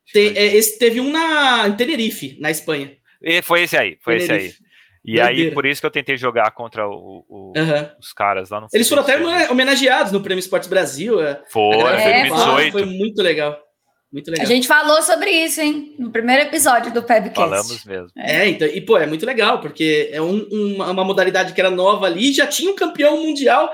Te, 0.05 0.37
é, 0.37 0.55
esse, 0.55 0.79
teve 0.79 1.01
um 1.01 1.11
na, 1.11 1.67
em 1.67 1.73
Tenerife, 1.73 2.37
na 2.39 2.51
Espanha. 2.51 2.95
E 3.23 3.41
foi 3.41 3.63
esse 3.63 3.77
aí, 3.77 3.97
foi 4.03 4.19
Tenerife. 4.19 4.47
esse 4.49 4.63
aí. 4.63 4.71
E 5.03 5.19
aí, 5.19 5.51
por 5.51 5.65
isso 5.65 5.81
que 5.81 5.87
eu 5.87 5.91
tentei 5.91 6.17
jogar 6.17 6.51
contra 6.51 6.87
o, 6.87 7.25
o, 7.27 7.53
uhum. 7.57 7.89
os 7.99 8.13
caras 8.13 8.51
lá 8.51 8.61
no 8.61 8.69
Eles 8.73 8.87
foram 8.87 9.03
até 9.03 9.17
homenageados 9.51 10.13
no 10.13 10.21
Prêmio 10.21 10.41
Esportes 10.41 10.69
Brasil. 10.69 11.23
É. 11.23 11.41
Foi, 11.49 11.75
é. 11.75 12.29
2018. 12.29 12.73
Foi 12.73 12.85
muito 12.85 13.23
legal. 13.23 13.59
Muito 14.13 14.31
legal. 14.31 14.45
A 14.45 14.49
gente 14.49 14.67
falou 14.67 15.01
sobre 15.03 15.31
isso, 15.31 15.61
hein? 15.61 15.95
No 15.99 16.11
primeiro 16.11 16.43
episódio 16.43 16.93
do 16.93 17.03
Pebcast. 17.03 17.35
Falamos 17.35 17.85
mesmo. 17.85 18.09
É, 18.19 18.49
então, 18.49 18.67
e 18.67 18.81
pô, 18.81 18.99
é 18.99 19.07
muito 19.07 19.25
legal, 19.25 19.61
porque 19.61 20.11
é 20.13 20.21
um, 20.21 20.43
uma, 20.51 20.91
uma 20.91 21.05
modalidade 21.05 21.55
que 21.55 21.61
era 21.61 21.71
nova 21.71 22.07
ali, 22.07 22.33
já 22.33 22.47
tinha 22.47 22.73
um 22.73 22.75
campeão 22.75 23.23
mundial, 23.25 23.73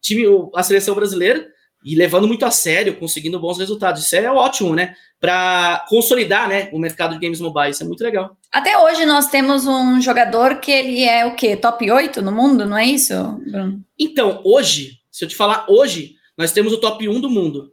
time, 0.00 0.24
a 0.54 0.62
seleção 0.62 0.94
brasileira, 0.94 1.46
e 1.84 1.94
levando 1.94 2.26
muito 2.26 2.44
a 2.44 2.50
sério, 2.50 2.96
conseguindo 2.96 3.38
bons 3.38 3.58
resultados. 3.58 4.04
Isso 4.04 4.16
é 4.16 4.30
ótimo, 4.30 4.74
né? 4.74 4.94
Para 5.20 5.84
consolidar, 5.88 6.48
né, 6.48 6.68
o 6.72 6.78
mercado 6.78 7.14
de 7.14 7.20
games 7.20 7.40
mobile. 7.40 7.70
Isso 7.70 7.82
é 7.82 7.86
muito 7.86 8.02
legal. 8.02 8.36
Até 8.52 8.76
hoje 8.78 9.06
nós 9.06 9.28
temos 9.28 9.66
um 9.66 10.00
jogador 10.00 10.56
que 10.56 10.70
ele 10.70 11.04
é 11.04 11.24
o 11.26 11.34
quê? 11.34 11.56
Top 11.56 11.88
8 11.88 12.20
no 12.20 12.32
mundo, 12.32 12.66
não 12.66 12.76
é 12.76 12.84
isso, 12.84 13.14
Bruno? 13.46 13.80
Então, 13.98 14.40
hoje, 14.44 14.98
se 15.10 15.24
eu 15.24 15.28
te 15.28 15.36
falar 15.36 15.66
hoje, 15.68 16.14
nós 16.36 16.52
temos 16.52 16.72
o 16.72 16.78
top 16.78 17.08
1 17.08 17.20
do 17.20 17.30
mundo. 17.30 17.72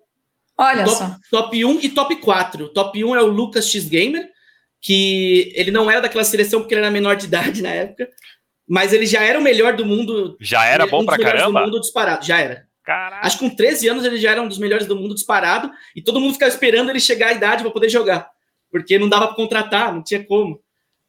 Olha 0.57 0.85
top, 0.85 0.97
só. 0.97 1.15
Top 1.29 1.65
1 1.65 1.79
e 1.81 1.89
top 1.89 2.15
4. 2.15 2.69
Top 2.69 3.03
1 3.03 3.15
é 3.15 3.21
o 3.21 3.27
Lucas 3.27 3.69
X 3.69 3.88
Gamer, 3.89 4.29
que 4.81 5.51
ele 5.55 5.71
não 5.71 5.89
era 5.89 6.01
daquela 6.01 6.23
seleção 6.23 6.61
porque 6.61 6.73
ele 6.73 6.81
era 6.81 6.91
menor 6.91 7.15
de 7.15 7.25
idade 7.25 7.61
na 7.61 7.69
época, 7.69 8.07
mas 8.67 8.93
ele 8.93 9.06
já 9.06 9.21
era 9.21 9.39
o 9.39 9.43
melhor 9.43 9.75
do 9.75 9.86
mundo. 9.86 10.36
Já 10.39 10.65
era 10.65 10.88
bom 10.88 11.04
um 11.04 11.06
pra 11.06 11.17
caramba? 11.17 11.60
do 11.60 11.65
mundo 11.65 11.80
disparado, 11.80 12.25
já 12.25 12.39
era. 12.39 12.67
Caraca. 12.84 13.25
Acho 13.25 13.39
que 13.39 13.49
com 13.49 13.56
13 13.56 13.88
anos 13.88 14.06
ele 14.06 14.17
já 14.17 14.32
era 14.32 14.41
um 14.41 14.47
dos 14.47 14.60
melhores 14.60 14.86
do 14.86 14.95
mundo 14.95 15.15
disparado 15.15 15.71
e 15.95 16.01
todo 16.01 16.19
mundo 16.19 16.34
ficava 16.34 16.51
esperando 16.51 16.89
ele 16.89 16.99
chegar 16.99 17.30
à 17.30 17.34
idade 17.34 17.63
para 17.63 17.71
poder 17.71 17.89
jogar, 17.89 18.30
porque 18.71 18.99
não 18.99 19.10
dava 19.10 19.28
para 19.28 19.36
contratar, 19.36 19.93
não 19.93 20.04
tinha 20.04 20.23
como. 20.23 20.62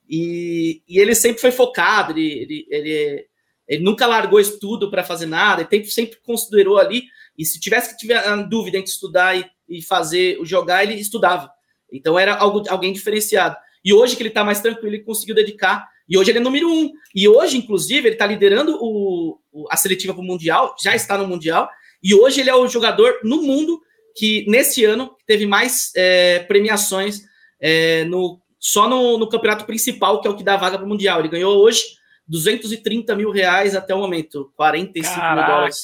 E, 0.09 0.83
e, 0.89 0.99
ele 0.99 1.15
sempre 1.15 1.41
foi 1.41 1.51
focado, 1.51 2.13
ele, 2.13 2.33
ele, 2.43 2.67
ele, 2.71 3.27
ele 3.69 3.85
nunca 3.85 4.07
largou 4.07 4.41
estudo 4.41 4.91
para 4.91 5.05
fazer 5.05 5.27
nada, 5.27 5.69
ele 5.71 5.85
sempre 5.87 6.17
considerou 6.23 6.79
ali. 6.79 7.05
E 7.37 7.45
se 7.45 7.61
tivesse 7.61 7.91
que 7.91 7.99
tiver 7.99 8.23
dúvida 8.49 8.79
entre 8.79 8.91
estudar 8.91 9.37
e, 9.37 9.45
e 9.69 9.83
fazer 9.83 10.41
o 10.41 10.47
jogar, 10.47 10.83
ele 10.83 10.95
estudava. 10.95 11.51
Então 11.93 12.19
era 12.19 12.37
algo, 12.37 12.63
alguém 12.69 12.93
diferenciado. 12.93 13.57
E 13.85 13.93
hoje 13.93 14.17
que 14.17 14.23
ele 14.23 14.31
está 14.31 14.43
mais 14.43 14.61
tranquilo, 14.61 14.95
ele 14.95 15.05
conseguiu 15.05 15.35
dedicar 15.35 15.87
e 16.09 16.17
hoje 16.17 16.31
ele 16.31 16.39
é 16.39 16.43
número 16.43 16.71
um. 16.71 16.93
E 17.15 17.29
hoje, 17.29 17.57
inclusive, 17.57 18.09
ele 18.09 18.15
está 18.15 18.27
liderando 18.27 18.77
o, 18.81 19.39
o, 19.53 19.67
a 19.71 19.77
seletiva 19.77 20.15
para 20.15 20.23
o 20.23 20.27
Mundial, 20.27 20.75
já 20.83 20.95
está 20.95 21.19
no 21.19 21.27
Mundial. 21.27 21.69
E 22.03 22.15
hoje 22.15 22.41
ele 22.41 22.51
é 22.51 22.55
o 22.55 22.69
jogador 22.69 23.21
no 23.25 23.43
mundo 23.43 23.81
que, 24.15 24.45
nesse 24.49 24.85
ano, 24.85 25.15
teve 25.27 25.47
mais 25.47 25.93
é, 25.97 26.41
premiações 26.41 27.23
é, 27.61 28.05
no, 28.05 28.41
só 28.59 28.89
no, 28.89 29.19
no, 29.19 29.29
campeonato 29.29 29.65
principal, 29.65 30.21
que 30.21 30.29
é 30.29 30.31
o 30.31 30.37
que 30.37 30.45
dá 30.45 30.57
vaga 30.57 30.79
para 30.79 30.87
o 30.87 30.89
Mundial. 30.89 31.21
Ele 31.21 31.29
ganhou 31.29 31.57
hoje 31.59 31.83
230 32.29 33.15
mil 33.17 33.31
reais 33.31 33.75
até 33.75 33.95
o 33.95 33.99
momento, 33.99 34.53
45 34.57 35.15
Caraca. 35.15 35.35
mil 35.35 35.47
dólares. 35.47 35.83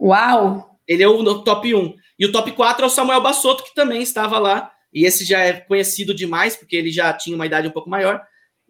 Uau! 0.00 0.70
Ele 0.88 1.02
é 1.02 1.08
o 1.08 1.42
top 1.42 1.74
1. 1.74 1.94
E 2.18 2.26
o 2.26 2.32
top 2.32 2.52
4 2.52 2.84
é 2.84 2.86
o 2.86 2.90
Samuel 2.90 3.20
Bassotto, 3.20 3.64
que 3.64 3.74
também 3.74 4.02
estava 4.02 4.38
lá. 4.38 4.72
E 4.92 5.06
esse 5.06 5.24
já 5.24 5.38
é 5.38 5.52
conhecido 5.52 6.12
demais, 6.12 6.56
porque 6.56 6.76
ele 6.76 6.90
já 6.90 7.12
tinha 7.12 7.36
uma 7.36 7.46
idade 7.46 7.68
um 7.68 7.70
pouco 7.70 7.88
maior. 7.88 8.20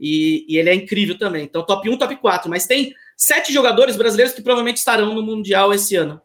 E, 0.00 0.46
e, 0.48 0.56
ele 0.56 0.70
é 0.70 0.74
incrível 0.74 1.18
também. 1.18 1.44
Então, 1.44 1.64
top 1.64 1.88
1, 1.88 1.98
top 1.98 2.16
4. 2.16 2.48
Mas 2.48 2.66
tem 2.66 2.94
sete 3.16 3.52
jogadores 3.52 3.96
brasileiros 3.96 4.34
que 4.34 4.40
provavelmente 4.40 4.78
estarão 4.78 5.14
no 5.14 5.22
Mundial 5.22 5.74
esse 5.74 5.94
ano. 5.94 6.20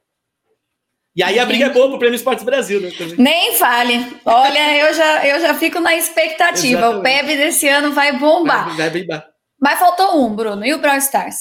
E 1.14 1.24
aí 1.24 1.40
a 1.40 1.46
briga 1.46 1.66
é 1.66 1.70
boa 1.70 1.90
pro 1.90 2.00
Prêmio 2.00 2.16
Esportes 2.16 2.44
Brasil, 2.44 2.82
né? 2.82 2.92
Nem 3.18 3.54
fale. 3.54 4.18
Olha, 4.26 4.78
eu 4.78 4.94
já, 4.94 5.26
eu 5.26 5.40
já 5.40 5.54
fico 5.54 5.80
na 5.80 5.96
expectativa. 5.96 6.80
Exatamente. 6.80 7.00
O 7.00 7.04
PEB 7.04 7.38
desse 7.38 7.68
ano 7.70 7.94
vai 7.94 8.18
bombar. 8.18 8.76
Vai, 8.76 8.90
vai 8.90 9.02
bombar. 9.02 9.26
Mas 9.60 9.80
faltou 9.80 10.22
um, 10.22 10.36
Bruno. 10.36 10.66
E 10.66 10.74
o 10.74 10.78
Brawl 10.78 10.98
Stars? 10.98 11.38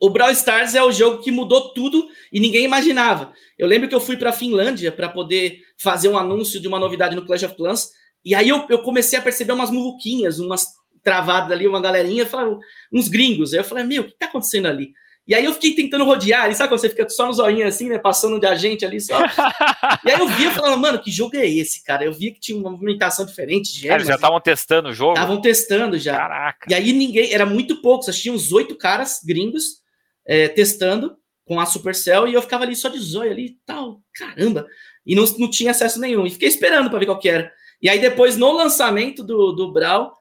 O 0.00 0.08
Brawl 0.08 0.30
Stars 0.30 0.74
é 0.74 0.82
o 0.82 0.92
jogo 0.92 1.22
que 1.22 1.32
mudou 1.32 1.72
tudo 1.72 2.08
e 2.32 2.38
ninguém 2.38 2.64
imaginava. 2.64 3.32
Eu 3.58 3.66
lembro 3.66 3.88
que 3.88 3.94
eu 3.94 4.00
fui 4.00 4.16
para 4.16 4.30
a 4.30 4.32
Finlândia 4.32 4.92
para 4.92 5.08
poder 5.08 5.58
fazer 5.80 6.08
um 6.08 6.18
anúncio 6.18 6.60
de 6.60 6.68
uma 6.68 6.78
novidade 6.78 7.16
no 7.16 7.26
Clash 7.26 7.42
of 7.42 7.56
Clans. 7.56 7.90
E 8.24 8.36
aí 8.36 8.48
eu, 8.48 8.66
eu 8.68 8.82
comecei 8.82 9.18
a 9.18 9.22
perceber 9.22 9.52
umas 9.52 9.70
muvuquinhas, 9.70 10.38
umas 10.38 10.66
travado 11.02 11.52
ali, 11.52 11.66
uma 11.66 11.80
galerinha, 11.80 12.26
falaram, 12.26 12.60
uns 12.92 13.08
gringos. 13.08 13.52
Aí 13.52 13.60
eu 13.60 13.64
falei, 13.64 13.84
meu, 13.84 14.02
o 14.02 14.06
que 14.06 14.16
tá 14.16 14.26
acontecendo 14.26 14.66
ali? 14.66 14.92
E 15.26 15.36
aí 15.36 15.44
eu 15.44 15.52
fiquei 15.52 15.74
tentando 15.74 16.04
rodear, 16.04 16.50
e 16.50 16.54
sabe 16.54 16.68
quando 16.68 16.80
você 16.80 16.88
fica 16.88 17.08
só 17.08 17.26
no 17.26 17.32
zoinho 17.32 17.66
assim, 17.66 17.88
né? 17.88 17.96
Passando 17.96 18.40
de 18.40 18.46
agente 18.46 18.84
ali 18.84 19.00
só. 19.00 19.16
e 20.04 20.10
aí 20.10 20.18
eu 20.18 20.26
via 20.26 20.50
falando, 20.50 20.80
mano, 20.80 21.00
que 21.00 21.12
jogo 21.12 21.36
é 21.36 21.48
esse, 21.48 21.84
cara? 21.84 22.04
Eu 22.04 22.12
via 22.12 22.32
que 22.32 22.40
tinha 22.40 22.58
uma 22.58 22.70
movimentação 22.72 23.24
diferente 23.24 23.72
de 23.72 23.86
Eles 23.86 24.08
já 24.08 24.16
estavam 24.16 24.40
testando 24.40 24.88
o 24.88 24.92
jogo? 24.92 25.12
Estavam 25.12 25.40
testando 25.40 25.96
já. 25.96 26.16
Caraca. 26.16 26.66
E 26.68 26.74
aí 26.74 26.92
ninguém, 26.92 27.32
era 27.32 27.46
muito 27.46 27.80
pouco, 27.80 28.04
só 28.04 28.10
tinha 28.10 28.34
uns 28.34 28.52
oito 28.52 28.74
caras 28.74 29.20
gringos 29.24 29.80
é, 30.26 30.48
testando 30.48 31.16
com 31.44 31.60
a 31.60 31.66
Supercell, 31.66 32.26
e 32.26 32.34
eu 32.34 32.42
ficava 32.42 32.64
ali 32.64 32.74
só 32.74 32.88
de 32.88 32.98
zóio 32.98 33.30
ali 33.30 33.46
e 33.46 33.56
tal, 33.64 34.00
caramba. 34.14 34.66
E 35.06 35.14
não, 35.14 35.24
não 35.38 35.50
tinha 35.50 35.70
acesso 35.70 36.00
nenhum. 36.00 36.26
E 36.26 36.30
fiquei 36.30 36.48
esperando 36.48 36.90
para 36.90 36.98
ver 36.98 37.06
qual 37.06 37.18
que 37.18 37.28
era. 37.28 37.52
E 37.80 37.88
aí 37.88 38.00
depois, 38.00 38.36
no 38.36 38.52
lançamento 38.52 39.22
do, 39.22 39.52
do 39.52 39.72
Brawl, 39.72 40.12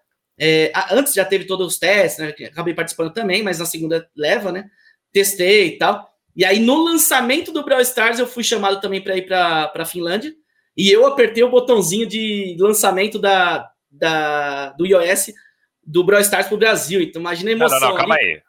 é, 0.43 0.71
antes 0.89 1.13
já 1.13 1.23
teve 1.23 1.45
todos 1.45 1.67
os 1.67 1.77
testes, 1.77 2.17
né? 2.17 2.47
Acabei 2.47 2.73
participando 2.73 3.13
também, 3.13 3.43
mas 3.43 3.59
na 3.59 3.65
segunda 3.65 4.09
leva, 4.17 4.51
né? 4.51 4.65
Testei 5.13 5.67
e 5.67 5.77
tal. 5.77 6.09
E 6.35 6.43
aí, 6.43 6.59
no 6.59 6.83
lançamento 6.83 7.51
do 7.51 7.63
Brawl 7.63 7.81
Stars, 7.81 8.17
eu 8.17 8.25
fui 8.25 8.43
chamado 8.43 8.81
também 8.81 9.01
para 9.01 9.15
ir 9.15 9.27
para 9.27 9.71
a 9.75 9.85
Finlândia. 9.85 10.33
E 10.75 10.89
eu 10.89 11.05
apertei 11.05 11.43
o 11.43 11.51
botãozinho 11.51 12.07
de 12.07 12.57
lançamento 12.59 13.19
da, 13.19 13.69
da, 13.91 14.69
do 14.69 14.87
iOS 14.87 15.31
do 15.85 16.03
Brawl 16.03 16.23
Stars 16.23 16.47
pro 16.47 16.57
Brasil. 16.57 17.01
Então, 17.01 17.21
imagina 17.21 17.51
a 17.51 17.53
emoção. 17.53 17.79
Não, 17.79 17.87
não, 17.87 17.93
não 17.93 17.97
calma 17.99 18.15
aí. 18.15 18.41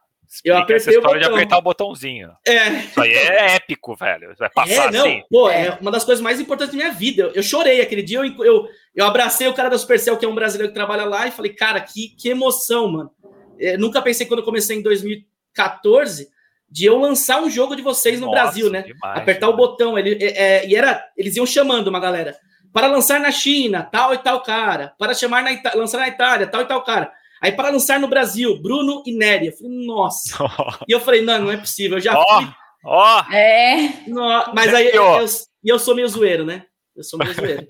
Eu 0.44 0.56
apertei 0.56 0.96
o 0.96 1.02
botão. 1.02 1.18
de 1.18 1.24
apertar 1.24 1.58
o 1.58 1.62
botãozinho. 1.62 2.30
É. 2.46 2.68
Isso 2.70 3.00
aí 3.00 3.12
é 3.12 3.56
épico, 3.56 3.94
velho. 3.94 4.34
Vai 4.38 4.48
passar 4.50 4.88
é, 4.88 4.90
não, 4.90 5.06
assim. 5.06 5.22
Pô, 5.30 5.50
é 5.50 5.76
uma 5.80 5.90
das 5.90 6.04
coisas 6.04 6.22
mais 6.22 6.40
importantes 6.40 6.74
da 6.74 6.82
minha 6.82 6.92
vida. 6.92 7.24
Eu, 7.24 7.32
eu 7.32 7.42
chorei 7.42 7.80
aquele 7.80 8.02
dia. 8.02 8.18
Eu, 8.18 8.44
eu, 8.44 8.68
eu 8.94 9.06
abracei 9.06 9.46
o 9.46 9.54
cara 9.54 9.68
da 9.68 9.78
Supercell, 9.78 10.16
que 10.16 10.24
é 10.24 10.28
um 10.28 10.34
brasileiro 10.34 10.72
que 10.72 10.78
trabalha 10.78 11.04
lá, 11.04 11.26
e 11.26 11.30
falei, 11.30 11.52
cara, 11.52 11.80
que, 11.80 12.08
que 12.16 12.28
emoção, 12.28 12.88
mano. 12.90 13.10
Eu 13.58 13.78
nunca 13.78 14.00
pensei 14.00 14.26
quando 14.26 14.40
eu 14.40 14.44
comecei 14.44 14.76
em 14.76 14.82
2014 14.82 16.28
de 16.72 16.86
eu 16.86 16.98
lançar 16.98 17.42
um 17.42 17.50
jogo 17.50 17.76
de 17.76 17.82
vocês 17.82 18.18
no 18.18 18.26
Nossa, 18.26 18.40
Brasil, 18.40 18.70
né? 18.70 18.82
demais, 18.82 19.20
Apertar 19.20 19.50
o 19.50 19.56
botão. 19.56 19.98
Ele, 19.98 20.16
é, 20.24 20.62
é, 20.62 20.66
e 20.66 20.74
era, 20.74 21.04
eles 21.16 21.36
iam 21.36 21.44
chamando 21.44 21.88
uma 21.88 22.00
galera. 22.00 22.34
Para 22.72 22.86
lançar 22.86 23.20
na 23.20 23.30
China, 23.30 23.82
tal 23.82 24.14
e 24.14 24.18
tal 24.18 24.42
cara. 24.42 24.94
Para 24.98 25.12
chamar 25.12 25.42
na 25.42 25.52
Ita 25.52 25.76
lançar 25.76 25.98
na 25.98 26.08
Itália, 26.08 26.46
tal 26.46 26.62
e 26.62 26.64
tal 26.64 26.82
cara. 26.82 27.12
Aí 27.42 27.50
para 27.52 27.70
lançar 27.70 27.98
no 27.98 28.06
Brasil, 28.06 28.56
Bruno 28.62 29.02
e 29.04 29.12
Nery. 29.12 29.46
Eu 29.48 29.52
falei, 29.52 29.86
nossa. 29.86 30.44
e 30.88 30.92
eu 30.92 31.00
falei, 31.00 31.22
não, 31.22 31.40
não 31.40 31.50
é 31.50 31.56
possível. 31.56 31.98
Eu 31.98 32.02
já 32.02 32.16
Ó, 32.16 32.36
fui. 32.40 32.48
ó. 32.84 33.24
É. 33.32 33.88
No- 34.06 34.52
mas 34.54 34.72
aí 34.72 34.88
eu, 34.92 35.02
eu, 35.04 35.26
e 35.64 35.68
eu 35.68 35.78
sou 35.78 35.94
meio 35.94 36.08
zoeiro, 36.08 36.44
né? 36.44 36.64
Eu 36.96 37.02
sou 37.02 37.18
meio 37.18 37.34
zoeiro. 37.34 37.66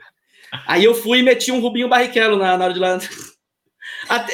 aí 0.67 0.85
eu 0.85 0.95
fui 0.95 1.21
e 1.21 1.23
meti 1.23 1.51
um 1.51 1.61
Rubinho 1.61 1.89
Barrichello 1.89 2.37
na, 2.37 2.59
na 2.59 2.65
hora 2.67 2.75
de 2.75 2.81
lá. 2.81 2.99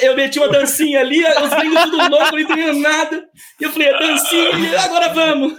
Eu 0.01 0.15
meti 0.15 0.39
uma 0.39 0.47
dancinha 0.49 0.99
ali, 0.99 1.23
os 1.23 1.49
gringos 1.53 1.83
tudo 1.83 2.09
louco, 2.09 2.31
não 2.31 2.39
entendendo 2.39 2.79
nada. 2.79 3.23
E 3.59 3.63
eu 3.63 3.71
falei, 3.71 3.93
a 3.93 3.97
dancinha, 3.99 4.79
agora 4.81 5.09
vamos. 5.13 5.53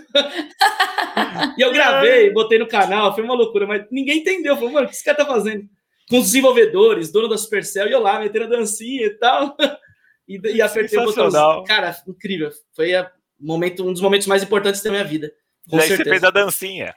e 1.57 1.61
eu 1.63 1.73
gravei, 1.73 2.31
botei 2.33 2.59
no 2.59 2.67
canal, 2.69 3.15
foi 3.15 3.23
uma 3.25 3.35
loucura, 3.35 3.67
mas 3.67 3.85
ninguém 3.91 4.19
entendeu. 4.19 4.57
Falei, 4.57 4.71
mano, 4.73 4.87
o 4.87 4.89
que 4.89 4.95
esse 4.95 5.05
cara 5.05 5.17
tá 5.17 5.25
fazendo? 5.27 5.65
Com 6.11 6.19
os 6.19 6.25
desenvolvedores, 6.27 7.11
dono 7.13 7.29
da 7.29 7.39
Supercell, 7.39 7.87
e 7.89 7.93
eu 7.93 8.01
lá, 8.01 8.19
metendo 8.19 8.45
a 8.47 8.49
dancinha 8.59 9.07
e 9.07 9.11
tal. 9.11 9.57
E, 10.29 10.39
e 10.55 10.63
apertei 10.63 10.97
o 10.97 11.07
botãozinho. 11.07 11.65
Cara, 11.65 11.97
incrível. 12.07 12.51
Foi 12.77 12.95
a 12.95 13.11
momento, 13.41 13.85
um 13.85 13.93
dos 13.93 14.01
momentos 14.01 14.29
mais 14.29 14.45
importantes 14.45 14.81
da 14.81 14.89
minha 14.89 15.03
vida. 15.03 15.33
Com 15.69 15.77
Daí 15.77 15.89
você 15.89 15.97
certeza. 15.97 16.11
fez 16.11 16.23
a 16.23 16.31
dancinha. 16.31 16.95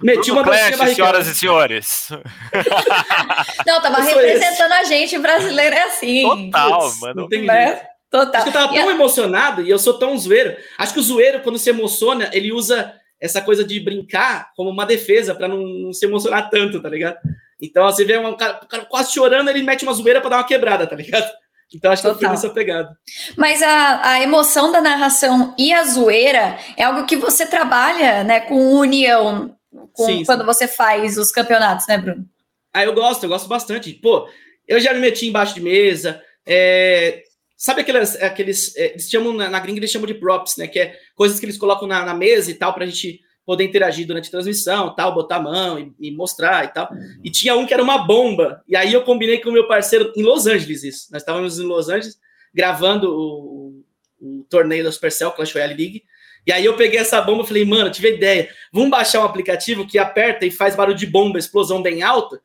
Meti 0.00 0.30
Bruno 0.30 0.34
uma 0.34 0.42
dancinha 0.44 0.66
Clash, 0.68 0.78
barricada. 0.78 0.94
senhoras 0.94 1.26
e 1.26 1.34
senhores. 1.34 2.08
Não, 3.66 3.80
tava 3.82 3.98
Eu 4.00 4.04
representando 4.04 4.72
a 4.72 4.84
gente 4.84 5.18
brasileira 5.18 5.74
é 5.74 5.82
assim. 5.82 6.22
Total, 6.22 6.80
Putz, 6.80 7.00
mano. 7.00 7.14
Não 7.22 7.28
tem 7.28 7.40
jeito. 7.40 7.52
Né? 7.52 7.86
Total. 8.10 8.34
Acho 8.42 8.44
que 8.44 8.48
eu 8.56 8.60
tava 8.62 8.72
E 8.72 8.78
tão 8.78 8.88
a- 8.88 8.92
emocionado 8.92 9.62
e 9.62 9.70
eu 9.70 9.78
sou 9.78 9.94
tão 9.98 10.16
zoeiro. 10.16 10.56
Acho 10.78 10.94
que 10.94 11.00
o 11.00 11.02
zoeiro, 11.02 11.40
quando 11.40 11.58
se 11.58 11.70
emociona, 11.70 12.30
ele 12.32 12.52
usa 12.52 12.94
essa 13.20 13.40
coisa 13.40 13.64
de 13.64 13.80
brincar 13.80 14.52
como 14.54 14.70
uma 14.70 14.86
defesa 14.86 15.34
pra 15.34 15.48
não, 15.48 15.58
não 15.66 15.92
se 15.92 16.06
emocionar 16.06 16.48
tanto, 16.50 16.80
tá 16.80 16.88
ligado? 16.88 17.16
Então 17.64 17.84
você 17.84 18.04
vê 18.04 18.18
um 18.18 18.36
cara, 18.36 18.60
o 18.62 18.66
cara 18.66 18.84
quase 18.84 19.12
chorando, 19.12 19.48
ele 19.48 19.62
mete 19.62 19.82
uma 19.84 19.92
zoeira 19.92 20.20
pra 20.20 20.30
dar 20.30 20.36
uma 20.38 20.44
quebrada, 20.46 20.86
tá 20.86 20.96
ligado? 20.96 21.30
Então 21.74 21.90
acho 21.90 22.02
que 22.02 22.06
eu 22.08 22.12
fui 22.12 22.20
Total. 22.20 22.34
nessa 22.34 22.50
pegada. 22.50 22.96
Mas 23.36 23.60
a, 23.60 24.10
a 24.10 24.20
emoção 24.22 24.70
da 24.70 24.80
narração 24.80 25.54
e 25.58 25.72
a 25.72 25.82
zoeira 25.82 26.56
é 26.76 26.84
algo 26.84 27.04
que 27.04 27.16
você 27.16 27.46
trabalha, 27.46 28.22
né, 28.22 28.40
com 28.40 28.74
união 28.76 29.56
com- 29.92 30.06
Sim, 30.06 30.18
sim. 30.18 30.24
quando 30.24 30.44
você 30.44 30.68
faz 30.68 31.18
os 31.18 31.32
campeonatos, 31.32 31.86
né, 31.88 31.98
Bruno? 31.98 32.24
Ah, 32.72 32.84
eu 32.84 32.92
gosto, 32.92 33.24
eu 33.24 33.28
gosto 33.28 33.48
bastante. 33.48 33.92
Pô, 33.94 34.28
eu 34.68 34.78
já 34.78 34.92
me 34.94 35.00
meti 35.00 35.26
embaixo 35.26 35.54
de 35.54 35.60
mesa. 35.62 36.22
é, 36.46 37.22
Sabe 37.56 37.80
aquelas, 37.80 38.14
aqueles. 38.22 38.76
é, 38.76 38.90
Eles 38.92 39.08
chamam, 39.10 39.32
na 39.32 39.48
na 39.48 39.58
gringa, 39.58 39.80
eles 39.80 39.90
chamam 39.90 40.06
de 40.06 40.14
props, 40.14 40.56
né? 40.58 40.68
Que 40.68 40.78
é 40.78 40.94
coisas 41.16 41.40
que 41.40 41.46
eles 41.46 41.56
colocam 41.58 41.88
na, 41.88 42.04
na 42.04 42.14
mesa 42.14 42.50
e 42.50 42.54
tal, 42.54 42.72
pra 42.74 42.84
gente 42.86 43.20
poder 43.44 43.64
interagir 43.64 44.06
durante 44.06 44.28
a 44.28 44.30
transmissão, 44.30 44.94
tal, 44.94 45.14
botar 45.14 45.36
a 45.36 45.42
mão 45.42 45.78
e, 45.78 45.92
e 46.00 46.10
mostrar 46.10 46.64
e 46.64 46.68
tal. 46.68 46.88
E 47.22 47.30
tinha 47.30 47.54
um 47.54 47.66
que 47.66 47.74
era 47.74 47.82
uma 47.82 47.98
bomba. 47.98 48.62
E 48.66 48.74
aí 48.74 48.92
eu 48.92 49.02
combinei 49.02 49.38
com 49.38 49.50
o 49.50 49.52
meu 49.52 49.68
parceiro 49.68 50.12
em 50.16 50.22
Los 50.22 50.46
Angeles, 50.46 50.82
isso. 50.82 51.08
Nós 51.12 51.22
estávamos 51.22 51.58
em 51.58 51.64
Los 51.64 51.88
Angeles 51.88 52.18
gravando 52.54 53.12
o, 53.12 53.84
o 54.20 54.46
torneio 54.48 54.84
da 54.84 54.92
Supercell, 54.92 55.32
Clash 55.32 55.52
Royale 55.52 55.74
League. 55.74 56.04
E 56.46 56.52
aí 56.52 56.64
eu 56.64 56.76
peguei 56.76 56.98
essa 56.98 57.20
bomba 57.20 57.42
e 57.42 57.46
falei, 57.46 57.64
mano, 57.64 57.90
tive 57.90 58.14
ideia. 58.14 58.48
Vamos 58.72 58.90
baixar 58.90 59.20
um 59.20 59.24
aplicativo 59.24 59.86
que 59.86 59.98
aperta 59.98 60.44
e 60.44 60.50
faz 60.50 60.76
barulho 60.76 60.96
de 60.96 61.06
bomba, 61.06 61.38
explosão 61.38 61.82
bem 61.82 62.02
alta, 62.02 62.40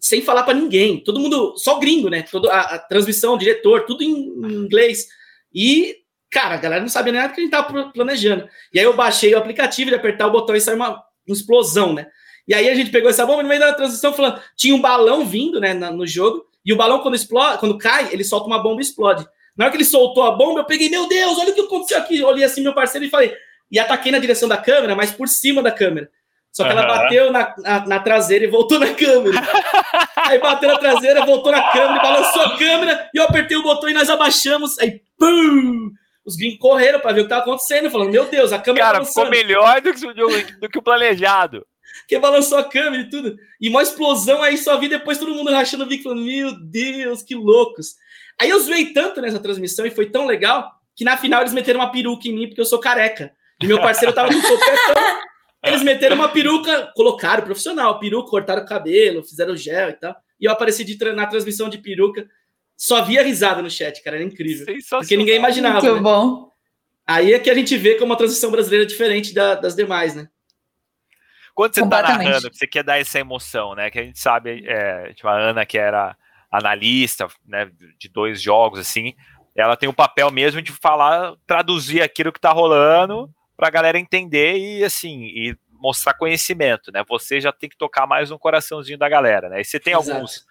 sem 0.00 0.22
falar 0.22 0.42
para 0.42 0.54
ninguém. 0.54 1.02
Todo 1.02 1.20
mundo, 1.20 1.54
só 1.56 1.78
gringo, 1.78 2.08
né? 2.08 2.22
Todo, 2.22 2.50
a, 2.50 2.60
a 2.60 2.78
transmissão, 2.78 3.34
o 3.34 3.38
diretor, 3.38 3.84
tudo 3.84 4.02
em, 4.02 4.10
em 4.10 4.54
inglês. 4.64 5.06
E, 5.54 5.96
cara, 6.36 6.54
a 6.54 6.58
galera 6.58 6.82
não 6.82 6.88
sabia 6.88 7.12
nem 7.12 7.22
nada 7.22 7.32
que 7.32 7.40
a 7.40 7.42
gente 7.42 7.50
tava 7.50 7.66
pro- 7.68 7.92
planejando. 7.92 8.46
E 8.72 8.78
aí 8.78 8.84
eu 8.84 8.94
baixei 8.94 9.34
o 9.34 9.38
aplicativo 9.38 9.90
de 9.90 9.96
apertar 9.96 10.26
o 10.26 10.30
botão 10.30 10.54
e 10.54 10.60
saiu 10.60 10.76
uma, 10.76 10.90
uma 11.26 11.34
explosão, 11.34 11.94
né? 11.94 12.06
E 12.46 12.54
aí 12.54 12.68
a 12.68 12.74
gente 12.74 12.90
pegou 12.90 13.08
essa 13.08 13.24
bomba 13.24 13.42
no 13.42 13.48
meio 13.48 13.60
da 13.60 13.72
transmissão 13.72 14.12
falando, 14.12 14.40
tinha 14.54 14.74
um 14.74 14.80
balão 14.80 15.24
vindo, 15.24 15.58
né, 15.58 15.72
no 15.74 16.06
jogo, 16.06 16.44
e 16.64 16.72
o 16.72 16.76
balão 16.76 17.00
quando 17.00 17.14
explode, 17.14 17.58
quando 17.58 17.78
cai, 17.78 18.08
ele 18.12 18.22
solta 18.22 18.46
uma 18.46 18.62
bomba 18.62 18.80
e 18.80 18.84
explode. 18.84 19.26
Na 19.56 19.64
hora 19.64 19.72
que 19.72 19.78
ele 19.78 19.84
soltou 19.84 20.24
a 20.24 20.32
bomba, 20.32 20.60
eu 20.60 20.64
peguei, 20.64 20.90
meu 20.90 21.08
Deus, 21.08 21.38
olha 21.38 21.50
o 21.50 21.54
que 21.54 21.60
aconteceu 21.62 21.96
aqui. 21.98 22.18
Eu 22.18 22.28
olhei 22.28 22.44
assim 22.44 22.62
meu 22.62 22.74
parceiro 22.74 23.06
e 23.06 23.10
falei, 23.10 23.34
e 23.70 23.78
ataquei 23.78 24.12
na 24.12 24.18
direção 24.18 24.48
da 24.48 24.58
câmera, 24.58 24.94
mas 24.94 25.10
por 25.10 25.26
cima 25.28 25.62
da 25.62 25.70
câmera. 25.72 26.10
Só 26.52 26.64
que 26.64 26.70
ela 26.70 26.82
Aham. 26.82 26.88
bateu 26.88 27.32
na, 27.32 27.54
na, 27.58 27.86
na 27.86 27.98
traseira 28.00 28.44
e 28.44 28.48
voltou 28.48 28.78
na 28.78 28.92
câmera. 28.94 29.40
aí 30.16 30.38
bateu 30.38 30.68
na 30.68 30.78
traseira, 30.78 31.24
voltou 31.24 31.50
na 31.52 31.62
câmera, 31.72 32.02
balançou 32.02 32.42
a 32.42 32.56
câmera, 32.58 33.10
e 33.14 33.18
eu 33.18 33.24
apertei 33.24 33.56
o 33.56 33.62
botão 33.62 33.88
e 33.88 33.94
nós 33.94 34.08
abaixamos. 34.10 34.78
Aí, 34.78 35.00
pum! 35.18 35.90
Os 36.26 36.34
gringos 36.36 36.58
correram 36.58 36.98
pra 37.00 37.12
ver 37.12 37.20
o 37.20 37.24
que 37.24 37.28
tava 37.30 37.42
acontecendo, 37.42 37.90
falando, 37.90 38.10
meu 38.10 38.24
Deus, 38.24 38.52
a 38.52 38.58
câmera 38.58 38.84
Cara, 38.86 38.98
balançando. 38.98 39.26
ficou 39.26 39.30
melhor 39.46 39.80
do 39.80 39.94
que, 39.94 40.06
o- 40.06 40.60
do 40.60 40.68
que 40.68 40.78
o 40.78 40.82
planejado. 40.82 41.64
que 42.08 42.18
balançou 42.18 42.58
a 42.58 42.64
câmera 42.64 43.02
e 43.04 43.08
tudo. 43.08 43.36
E 43.60 43.68
uma 43.68 43.82
explosão, 43.82 44.42
aí 44.42 44.58
só 44.58 44.76
vi 44.78 44.88
depois 44.88 45.18
todo 45.18 45.32
mundo 45.34 45.50
rachando 45.52 45.84
o 45.84 45.86
bico, 45.86 46.02
falando, 46.04 46.24
meu 46.24 46.52
Deus, 46.68 47.22
que 47.22 47.34
loucos. 47.34 47.94
Aí 48.40 48.50
eu 48.50 48.58
zoei 48.60 48.92
tanto 48.92 49.20
nessa 49.20 49.38
transmissão 49.38 49.86
e 49.86 49.90
foi 49.90 50.06
tão 50.10 50.26
legal 50.26 50.70
que 50.96 51.04
na 51.04 51.16
final 51.16 51.40
eles 51.42 51.52
meteram 51.52 51.80
uma 51.80 51.92
peruca 51.92 52.26
em 52.28 52.32
mim 52.34 52.46
porque 52.48 52.60
eu 52.60 52.64
sou 52.66 52.80
careca. 52.80 53.32
E 53.62 53.66
meu 53.66 53.80
parceiro 53.80 54.12
tava 54.14 54.28
com 54.28 54.40
topetão. 54.40 54.94
Eles 55.64 55.82
meteram 55.82 56.14
uma 56.14 56.28
peruca, 56.28 56.92
colocaram 56.94 57.42
profissional, 57.42 57.98
peruca, 57.98 58.30
cortaram 58.30 58.62
o 58.62 58.66
cabelo, 58.66 59.24
fizeram 59.24 59.56
gel 59.56 59.88
e 59.88 59.94
tal. 59.94 60.14
E 60.40 60.44
eu 60.44 60.52
apareci 60.52 60.84
de 60.84 60.96
na 61.12 61.26
transmissão 61.26 61.68
de 61.68 61.78
peruca. 61.78 62.24
Só 62.76 63.02
via 63.02 63.22
risada 63.22 63.62
no 63.62 63.70
chat, 63.70 64.02
cara, 64.02 64.16
era 64.16 64.24
incrível. 64.24 64.66
Porque 64.90 65.16
ninguém 65.16 65.36
imaginava. 65.36 65.80
Muito 65.80 65.94
né? 65.96 66.00
bom. 66.00 66.52
Aí 67.06 67.32
é 67.32 67.38
que 67.38 67.48
a 67.48 67.54
gente 67.54 67.76
vê 67.76 67.94
como 67.94 68.12
a 68.12 68.16
transição 68.16 68.50
brasileira 68.50 68.84
é 68.84 68.88
diferente 68.88 69.32
da- 69.32 69.54
das 69.54 69.74
demais, 69.74 70.14
né? 70.14 70.28
Quando 71.54 71.74
você 71.74 71.88
tá 71.88 72.02
narrando, 72.02 72.52
você 72.52 72.66
quer 72.66 72.82
dar 72.82 72.98
essa 72.98 73.18
emoção, 73.18 73.74
né? 73.74 73.90
Que 73.90 73.98
a 73.98 74.02
gente 74.02 74.18
sabe, 74.18 74.64
é, 74.66 75.14
tipo, 75.14 75.26
a 75.26 75.32
Ana, 75.32 75.64
que 75.64 75.78
era 75.78 76.14
analista, 76.50 77.28
né, 77.46 77.70
de 77.98 78.08
dois 78.08 78.40
jogos, 78.40 78.78
assim, 78.78 79.14
ela 79.54 79.76
tem 79.76 79.88
o 79.88 79.94
papel 79.94 80.30
mesmo 80.30 80.60
de 80.60 80.70
falar, 80.70 81.34
traduzir 81.46 82.02
aquilo 82.02 82.32
que 82.32 82.40
tá 82.40 82.52
rolando 82.52 83.30
pra 83.56 83.70
galera 83.70 83.98
entender 83.98 84.56
e, 84.56 84.84
assim, 84.84 85.24
e 85.24 85.56
mostrar 85.70 86.14
conhecimento, 86.14 86.92
né? 86.92 87.02
Você 87.08 87.40
já 87.40 87.52
tem 87.52 87.68
que 87.70 87.76
tocar 87.76 88.06
mais 88.06 88.30
no 88.30 88.38
coraçãozinho 88.38 88.98
da 88.98 89.08
galera, 89.08 89.48
né? 89.48 89.60
E 89.60 89.64
você 89.64 89.80
tem 89.80 89.94
Exato. 89.94 90.12
alguns 90.12 90.44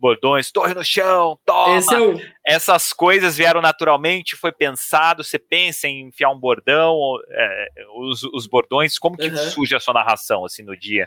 bordões, 0.00 0.50
torre 0.50 0.74
no 0.74 0.84
chão, 0.84 1.38
toma, 1.44 1.94
é 1.94 2.00
o, 2.00 2.20
essas 2.44 2.92
coisas 2.92 3.36
vieram 3.36 3.60
naturalmente, 3.60 4.34
foi 4.34 4.50
pensado, 4.50 5.22
você 5.22 5.38
pensa 5.38 5.86
em 5.86 6.08
enfiar 6.08 6.30
um 6.30 6.38
bordão, 6.38 6.94
ou, 6.94 7.20
é, 7.28 7.68
os, 7.96 8.22
os 8.24 8.46
bordões, 8.46 8.98
como 8.98 9.16
que 9.16 9.28
Uhum. 9.28 9.36
surge 9.36 9.76
a 9.76 9.80
sua 9.80 9.94
narração, 9.94 10.44
assim, 10.44 10.62
no 10.62 10.76
dia? 10.76 11.06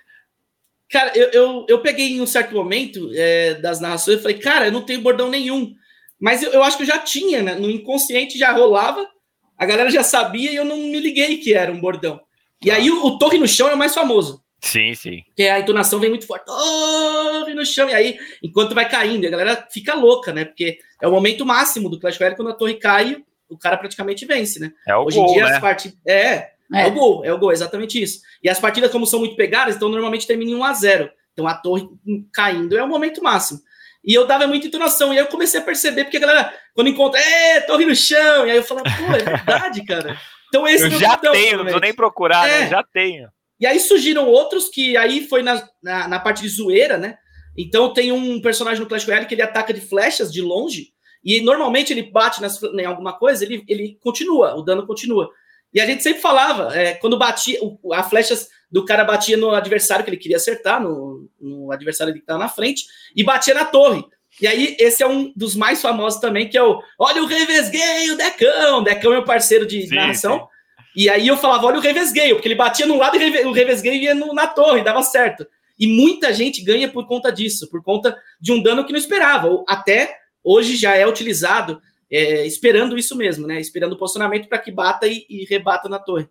Cara, 0.90 1.12
eu, 1.16 1.30
eu, 1.32 1.66
eu 1.68 1.82
peguei 1.82 2.10
em 2.12 2.22
um 2.22 2.28
certo 2.28 2.54
momento 2.54 3.10
é, 3.16 3.56
das 3.56 3.80
narrações 3.80 4.20
e 4.20 4.22
falei, 4.22 4.38
cara, 4.38 4.68
eu 4.68 4.72
não 4.72 4.84
tenho 4.84 5.02
bordão 5.02 5.30
nenhum. 5.30 5.74
Mas 6.22 6.44
eu, 6.44 6.52
eu 6.52 6.64
acho 6.64 6.78
que 6.78 6.84
eu 6.84 6.88
já 6.88 7.00
tinha, 7.00 7.42
né? 7.42 7.56
No 7.56 7.70
inconsciente 7.70 8.38
já 8.38 8.52
rolava, 8.52 9.10
a 9.58 9.66
galera 9.66 9.90
já 9.90 10.04
sabia 10.04 10.52
e 10.52 10.56
eu 10.56 10.64
não 10.64 10.78
me 10.78 11.00
liguei 11.00 11.38
que 11.38 11.54
era 11.54 11.72
um 11.72 11.82
bordão. 11.82 12.22
E 12.64 12.70
aí 12.70 12.92
o, 12.92 13.06
o 13.06 13.18
Torre 13.18 13.40
no 13.40 13.48
Chão 13.48 13.68
é 13.70 13.74
o 13.74 13.78
mais 13.78 13.94
famoso. 13.94 14.43
Sim, 14.64 14.96
sim. 14.96 15.24
Que 15.36 15.44
a 15.50 15.60
entonação 15.60 16.00
vem 16.00 16.10
muito 16.10 16.26
forte. 16.26 16.46
Torre 16.46 17.54
no 17.54 17.66
chão. 17.66 17.90
E 17.90 17.94
aí, 17.94 18.18
enquanto 18.42 18.74
vai 18.74 18.88
caindo, 18.90 19.28
a 19.28 19.30
galera 19.30 19.68
fica 19.70 19.94
louca, 19.94 20.32
né? 20.32 20.46
Porque 20.46 20.80
é 21.02 21.08
o 21.08 21.12
momento 21.12 21.46
máximo 21.46 21.90
do 21.90 22.00
Clash 22.00 22.18
Royale, 22.18 22.38
quando 22.38 22.50
a 22.50 22.54
torre 22.54 22.76
cai, 22.76 23.18
o 23.50 23.58
cara 23.58 23.76
praticamente 23.76 24.26
vence, 24.26 24.62
né? 24.62 24.72
É 24.88 24.96
o 24.96 25.04
Hoje 25.04 25.18
gol, 25.18 25.30
em 25.30 25.34
dia 25.34 25.46
né? 25.48 25.52
as 25.56 25.60
partidas. 25.60 25.98
É, 26.08 26.14
é, 26.24 26.50
É. 26.74 26.88
o 26.88 26.92
gol, 26.92 27.26
é 27.26 27.34
o 27.34 27.38
gol, 27.38 27.52
exatamente 27.52 28.02
isso. 28.02 28.22
E 28.42 28.50
as 28.50 28.58
partidas, 28.58 28.90
como 28.90 29.06
são 29.06 29.20
muito 29.20 29.36
pegadas, 29.36 29.76
então 29.76 29.90
normalmente 29.90 30.26
termina 30.26 30.52
em 30.52 30.56
1 30.56 30.64
a 30.64 30.74
0 30.74 31.10
Então 31.34 31.46
a 31.46 31.56
torre 31.56 31.86
caindo 32.32 32.78
é 32.78 32.82
o 32.82 32.88
momento 32.88 33.22
máximo. 33.22 33.60
E 34.06 34.14
eu 34.14 34.26
dava 34.26 34.48
muita 34.48 34.68
entonação, 34.68 35.14
e 35.14 35.18
aí 35.20 35.24
eu 35.26 35.28
comecei 35.28 35.60
a 35.60 35.64
perceber, 35.64 36.06
porque 36.06 36.18
a 36.18 36.22
galera, 36.22 36.54
quando 36.74 36.88
encontra, 36.88 37.20
é, 37.20 37.60
torre 37.62 37.86
no 37.86 37.96
chão, 37.96 38.48
e 38.48 38.52
aí 38.52 38.58
eu 38.58 38.64
falava, 38.64 38.86
pô, 38.86 39.14
é 39.14 39.24
verdade, 39.24 39.86
cara. 39.86 40.18
Então 40.48 40.66
esse 40.66 40.86
Eu 40.86 40.92
já 40.92 41.10
botão, 41.18 41.34
tenho, 41.34 41.58
não 41.58 41.64
preciso 41.64 41.82
nem 41.82 41.94
procurar, 41.94 42.48
né? 42.48 42.62
É. 42.64 42.68
Já 42.70 42.82
tenho. 42.82 43.28
E 43.64 43.66
aí 43.66 43.80
surgiram 43.80 44.28
outros 44.28 44.68
que 44.68 44.98
aí 44.98 45.26
foi 45.26 45.42
na, 45.42 45.66
na, 45.82 46.06
na 46.06 46.20
parte 46.20 46.42
de 46.42 46.50
zoeira, 46.50 46.98
né? 46.98 47.18
Então 47.58 47.94
tem 47.94 48.12
um 48.12 48.42
personagem 48.42 48.82
no 48.82 48.90
Clash 48.90 49.06
Royale 49.06 49.26
que 49.26 49.34
ele 49.34 49.42
ataca 49.42 49.74
de 49.74 49.80
flechas 49.80 50.34
de 50.34 50.42
longe, 50.42 50.90
e 51.24 51.40
normalmente 51.40 51.94
ele 51.94 52.04
bate 52.04 52.42
nas, 52.42 52.62
em 52.62 52.84
alguma 52.84 53.14
coisa, 53.14 53.46
ele, 53.46 53.64
ele 53.70 53.98
continua, 54.02 54.54
o 54.56 54.62
dano 54.62 54.86
continua. 54.86 55.30
E 55.74 55.80
a 55.80 55.86
gente 55.86 56.04
sempre 56.04 56.22
falava, 56.22 56.78
é, 56.78 56.96
quando 56.96 57.18
batia, 57.18 57.58
o, 57.62 57.94
a 57.94 58.04
flechas 58.04 58.50
do 58.70 58.84
cara 58.84 59.06
batia 59.06 59.38
no 59.38 59.52
adversário 59.52 60.04
que 60.04 60.10
ele 60.10 60.18
queria 60.18 60.36
acertar, 60.36 60.84
no, 60.84 61.30
no 61.40 61.72
adversário 61.72 62.14
que 62.14 62.20
estava 62.20 62.40
na 62.40 62.50
frente, 62.50 62.84
e 63.16 63.24
batia 63.24 63.54
na 63.54 63.64
torre. 63.64 64.04
E 64.42 64.46
aí, 64.46 64.76
esse 64.78 65.02
é 65.02 65.08
um 65.08 65.32
dos 65.34 65.56
mais 65.56 65.82
famosos 65.82 66.20
também, 66.20 66.50
que 66.50 66.58
é 66.58 66.64
o 66.64 66.82
Olha 67.00 67.24
o 67.24 67.28
Revesguei, 67.28 68.12
o 68.12 68.18
Decão. 68.18 68.80
O 68.80 68.84
Decão 68.84 69.14
é 69.14 69.16
meu 69.16 69.24
parceiro 69.24 69.66
de 69.66 69.88
sim, 69.88 69.96
narração. 69.96 70.40
Sim. 70.40 70.53
E 70.96 71.10
aí 71.10 71.28
eu 71.28 71.38
falava, 71.38 71.66
olha 71.66 71.78
o 71.78 71.82
Revesguei, 71.82 72.34
porque 72.34 72.48
ele 72.48 72.56
batia 72.56 72.86
num 72.86 72.98
lado 72.98 73.18
e 73.18 73.46
o 73.46 73.52
Revesguei 73.52 73.98
ia 73.98 74.14
no, 74.14 74.34
na 74.34 74.48
torre, 74.48 74.84
dava 74.84 75.02
certo. 75.02 75.46
E 75.80 75.88
muita 75.88 76.34
gente 76.34 76.62
ganha 76.62 76.88
por 76.88 77.08
conta 77.08 77.32
disso, 77.32 77.70
por 77.70 77.84
conta 77.84 78.16
de 78.40 78.52
um 78.52 78.62
dano 78.62 78.86
que 78.86 78.92
não 78.92 79.00
esperava. 79.00 79.64
Até 79.68 80.18
hoje 80.44 80.76
já 80.76 80.96
é 80.96 81.08
utilizado 81.08 81.82
é, 82.12 82.46
esperando 82.46 82.96
isso 82.96 83.16
mesmo, 83.16 83.48
né? 83.48 83.60
Esperando 83.60 83.94
o 83.94 83.98
posicionamento 83.98 84.48
para 84.48 84.60
que 84.60 84.72
bata 84.72 85.08
e, 85.08 85.26
e, 85.28 85.46
rebata 85.46 85.90
na 85.90 85.98
torre. 85.98 86.30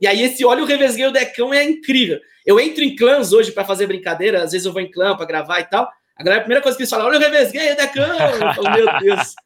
E 0.00 0.06
aí 0.06 0.22
esse 0.22 0.44
olha 0.44 0.62
o 0.62 0.66
revesguei 0.66 1.06
o 1.06 1.12
decão 1.12 1.52
é 1.52 1.64
incrível. 1.64 2.20
Eu 2.46 2.60
entro 2.60 2.84
em 2.84 2.94
clãs 2.94 3.32
hoje 3.32 3.50
para 3.50 3.64
fazer 3.64 3.88
brincadeira, 3.88 4.44
às 4.44 4.52
vezes 4.52 4.64
eu 4.64 4.72
vou 4.72 4.80
em 4.80 4.90
clã 4.90 5.16
para 5.16 5.26
gravar 5.26 5.58
e 5.58 5.64
tal. 5.64 5.90
A, 6.16 6.22
galera, 6.22 6.40
a 6.40 6.44
primeira 6.44 6.62
coisa 6.62 6.76
que 6.76 6.82
eles 6.82 6.90
falam, 6.90 7.06
olha 7.06 7.18
o 7.18 7.20
revesguei 7.20 7.72
o 7.72 7.76
decão. 7.76 8.04
Eu 8.04 8.54
falo, 8.54 8.70
meu 8.70 9.00
Deus. 9.00 9.34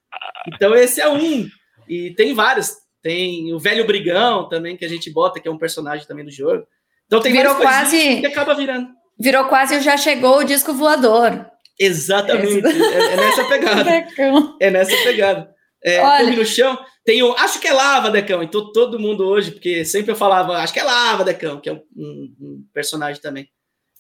Então 0.55 0.75
esse 0.75 1.01
é 1.01 1.09
um. 1.09 1.47
E 1.87 2.13
tem 2.13 2.33
vários. 2.33 2.73
Tem 3.03 3.53
o 3.55 3.59
velho 3.59 3.87
brigão 3.87 4.49
também 4.49 4.77
que 4.77 4.85
a 4.85 4.89
gente 4.89 5.11
bota, 5.11 5.41
que 5.41 5.49
é 5.49 5.51
um 5.51 5.59
personagem 5.59 6.07
também 6.07 6.25
do 6.25 6.31
jogo. 6.31 6.67
Então 7.07 7.21
tem 7.21 7.33
Virou 7.33 7.57
quase 7.57 8.21
que 8.21 8.27
acaba 8.27 8.55
virando. 8.55 8.89
Virou 9.19 9.45
quase 9.45 9.81
já 9.81 9.97
chegou 9.97 10.39
o 10.39 10.45
disco 10.45 10.73
voador. 10.73 11.47
Exatamente. 11.79 12.67
É, 12.67 13.13
é, 13.13 13.17
nessa 13.17 13.45
pegada. 13.45 13.91
é 14.61 14.71
nessa 14.71 14.97
pegada. 15.05 15.55
É, 15.83 16.01
Olha... 16.01 16.37
no 16.37 16.45
chão. 16.45 16.79
Tem 17.05 17.23
o 17.23 17.33
Acho 17.35 17.61
que 17.61 17.69
é 17.69 17.73
lava, 17.73 18.11
Decão. 18.11 18.43
Então 18.43 18.73
todo 18.73 18.99
mundo 18.99 19.27
hoje, 19.27 19.53
porque 19.53 19.85
sempre 19.85 20.13
eu 20.13 20.17
falava, 20.17 20.59
acho 20.59 20.73
que 20.73 20.81
é 20.81 20.85
lava, 20.85 21.25
Decão, 21.25 21.61
que 21.61 21.69
é 21.69 21.73
um, 21.73 21.83
um, 21.97 22.37
um 22.41 22.65
personagem 22.75 23.23
também. 23.23 23.49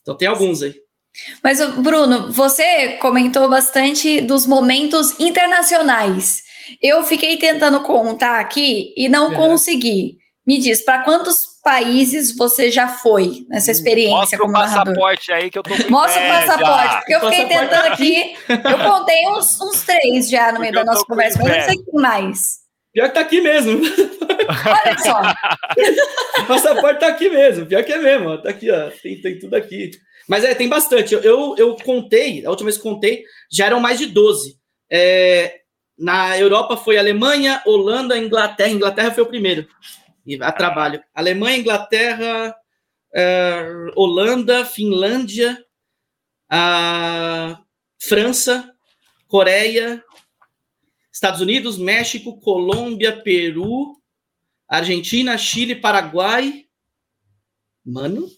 Então 0.02 0.16
tem 0.16 0.28
alguns 0.28 0.62
aí. 0.62 0.74
Mas, 1.42 1.60
Bruno, 1.76 2.30
você 2.30 2.96
comentou 2.98 3.48
bastante 3.48 4.20
dos 4.20 4.46
momentos 4.46 5.18
internacionais. 5.18 6.42
Eu 6.82 7.02
fiquei 7.02 7.36
tentando 7.36 7.80
contar 7.82 8.40
aqui 8.40 8.92
e 8.96 9.08
não 9.08 9.32
é. 9.32 9.36
consegui. 9.36 10.18
Me 10.46 10.58
diz, 10.58 10.82
para 10.82 11.02
quantos 11.02 11.46
países 11.62 12.34
você 12.34 12.70
já 12.70 12.88
foi 12.88 13.44
nessa 13.50 13.70
experiência 13.70 14.16
Mostra 14.16 14.38
como 14.38 14.50
o 14.50 14.54
passaporte 14.54 15.30
aí 15.30 15.50
que 15.50 15.58
eu 15.58 15.62
tô 15.62 15.70
com 15.70 15.90
Mostra 15.90 16.22
o 16.22 16.28
passaporte, 16.28 16.96
porque 16.96 17.14
eu 17.14 17.20
fiquei 17.20 17.46
tentando 17.46 17.86
aqui. 17.86 18.34
Eu 18.48 18.78
contei 18.78 19.28
uns, 19.28 19.60
uns 19.60 19.82
três 19.82 20.30
já 20.30 20.50
no 20.50 20.60
meio 20.60 20.72
da 20.72 20.84
nossa 20.84 21.04
conversa, 21.04 21.38
mas 21.42 21.54
não 21.54 21.64
sei 21.64 21.76
que 21.76 21.92
mais. 21.92 22.68
Pior 22.92 23.08
que 23.08 23.14
tá 23.14 23.20
aqui 23.20 23.40
mesmo. 23.40 23.80
Olha 23.80 24.98
só. 24.98 26.42
o 26.42 26.46
passaporte 26.48 27.00
tá 27.00 27.08
aqui 27.08 27.28
mesmo. 27.28 27.66
Pior 27.66 27.84
que 27.84 27.92
é 27.92 27.98
mesmo. 27.98 28.30
Ó. 28.30 28.38
Tá 28.38 28.50
aqui, 28.50 28.70
ó. 28.70 28.90
Tem, 29.02 29.20
tem 29.20 29.38
tudo 29.38 29.54
aqui. 29.54 29.90
Mas 30.28 30.44
é, 30.44 30.54
tem 30.54 30.68
bastante. 30.68 31.14
Eu, 31.14 31.20
eu, 31.20 31.54
eu, 31.56 31.76
contei, 31.76 32.44
a 32.44 32.50
última 32.50 32.66
vez 32.66 32.76
que 32.76 32.82
contei, 32.82 33.24
já 33.52 33.66
eram 33.66 33.80
mais 33.80 33.98
de 33.98 34.06
12. 34.06 34.56
É, 34.90 35.58
na 35.98 36.38
Europa 36.38 36.76
foi 36.76 36.96
Alemanha, 36.96 37.62
Holanda, 37.66 38.16
Inglaterra. 38.16 38.70
Inglaterra 38.70 39.10
foi 39.10 39.24
o 39.24 39.28
primeiro 39.28 39.66
a 40.42 40.52
trabalho. 40.52 41.02
Alemanha, 41.14 41.56
Inglaterra, 41.58 42.54
uh, 43.14 43.92
Holanda, 43.96 44.64
Finlândia, 44.64 45.64
uh, 46.52 47.56
França, 47.98 48.74
Coreia, 49.26 50.04
Estados 51.12 51.40
Unidos, 51.40 51.78
México, 51.78 52.38
Colômbia, 52.40 53.22
Peru, 53.22 53.96
Argentina, 54.68 55.38
Chile, 55.38 55.74
Paraguai. 55.74 56.66
Mano, 57.84 58.28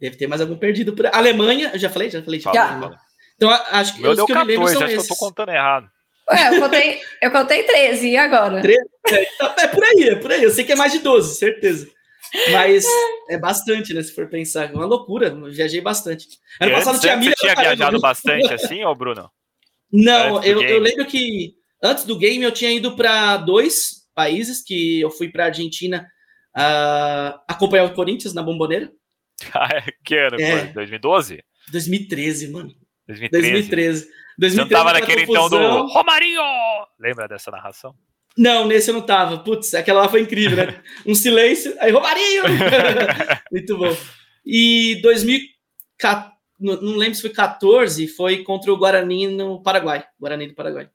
deve 0.00 0.16
ter 0.16 0.28
mais 0.28 0.40
algum 0.40 0.56
perdido 0.56 0.92
por 0.94 1.06
Alemanha, 1.06 1.70
eu 1.72 1.78
já 1.78 1.90
falei, 1.90 2.10
já 2.10 2.22
falei. 2.22 2.40
Já. 2.40 2.98
Então, 3.34 3.50
acho 3.50 3.94
que 3.96 4.06
os 4.06 4.20
que 4.24 4.32
14, 4.32 4.32
eu 4.32 4.46
me 4.46 4.52
lembro 4.52 4.68
são 4.68 4.86
esses. 4.86 5.10
eu 5.10 5.16
tô 5.16 5.26
contando 5.26 5.50
errado. 5.50 5.90
Ué, 6.30 6.56
eu 6.56 6.60
contei, 6.60 7.00
eu 7.22 7.30
contei 7.30 7.62
13, 7.62 8.08
e 8.08 8.16
agora? 8.16 8.60
13? 8.60 8.80
É, 9.12 9.34
então, 9.34 9.54
é, 9.58 9.66
por 9.68 9.84
aí, 9.84 10.08
é 10.08 10.14
por 10.16 10.32
aí. 10.32 10.42
Eu 10.42 10.50
sei 10.50 10.64
que 10.64 10.72
é 10.72 10.76
mais 10.76 10.92
de 10.92 10.98
12, 10.98 11.36
certeza. 11.36 11.88
Mas 12.52 12.84
é 13.30 13.38
bastante, 13.38 13.94
né? 13.94 14.02
Se 14.02 14.14
for 14.14 14.28
pensar. 14.28 14.70
É 14.70 14.72
uma 14.72 14.84
loucura. 14.84 15.28
Eu 15.28 15.50
viajei 15.50 15.80
bastante. 15.80 16.26
Ano 16.60 16.72
passado 16.72 17.00
tinha 17.00 17.16
milha. 17.16 17.34
Você 17.36 17.46
tinha 17.46 17.54
viajado 17.54 18.00
bastante 18.00 18.52
assim, 18.52 18.84
ô 18.84 18.94
Bruno? 18.94 19.30
Não, 19.90 20.42
eu, 20.44 20.62
eu, 20.62 20.78
lembro 20.78 21.06
que 21.06 21.54
antes 21.82 22.04
do 22.04 22.18
game 22.18 22.44
eu 22.44 22.52
tinha 22.52 22.70
ido 22.70 22.94
para 22.94 23.38
dois 23.38 24.06
países, 24.14 24.62
que 24.62 25.00
eu 25.00 25.10
fui 25.10 25.30
para 25.30 25.46
Argentina 25.46 26.06
uh, 26.56 27.40
acompanhar 27.48 27.84
o 27.84 27.94
Corinthians 27.94 28.34
na 28.34 28.42
Bomboneira. 28.42 28.90
Ah, 29.54 29.68
é? 29.72 29.84
que 30.04 30.16
ano? 30.16 30.36
É. 30.40 30.66
2012? 30.72 31.40
2013, 31.70 32.48
mano. 32.48 32.74
2013. 33.06 33.52
2013. 33.52 34.08
2013 34.38 34.54
Você 34.54 34.60
não 34.60 34.68
tava 34.68 34.92
naquele 34.92 35.22
então 35.22 35.48
do 35.48 35.86
Romarinho! 35.88 36.40
Lembra 36.98 37.26
dessa 37.26 37.50
narração? 37.50 37.94
Não, 38.36 38.66
nesse 38.66 38.90
eu 38.90 38.94
não 38.94 39.02
tava. 39.02 39.38
Putz, 39.38 39.74
aquela 39.74 40.02
lá 40.02 40.08
foi 40.08 40.20
incrível, 40.20 40.56
né? 40.56 40.80
Um 41.04 41.14
silêncio, 41.14 41.74
aí 41.80 41.90
Romarinho! 41.90 42.44
Muito 43.50 43.76
bom. 43.76 43.96
E 44.46 45.00
2014, 45.02 46.32
não 46.60 46.96
lembro 46.96 47.16
se 47.16 47.20
foi 47.20 47.30
14, 47.30 48.06
foi 48.08 48.44
contra 48.44 48.72
o 48.72 48.76
Guarani 48.76 49.26
no 49.26 49.60
Paraguai. 49.60 50.04
Guarani 50.20 50.46
do 50.46 50.54
Paraguai. 50.54 50.88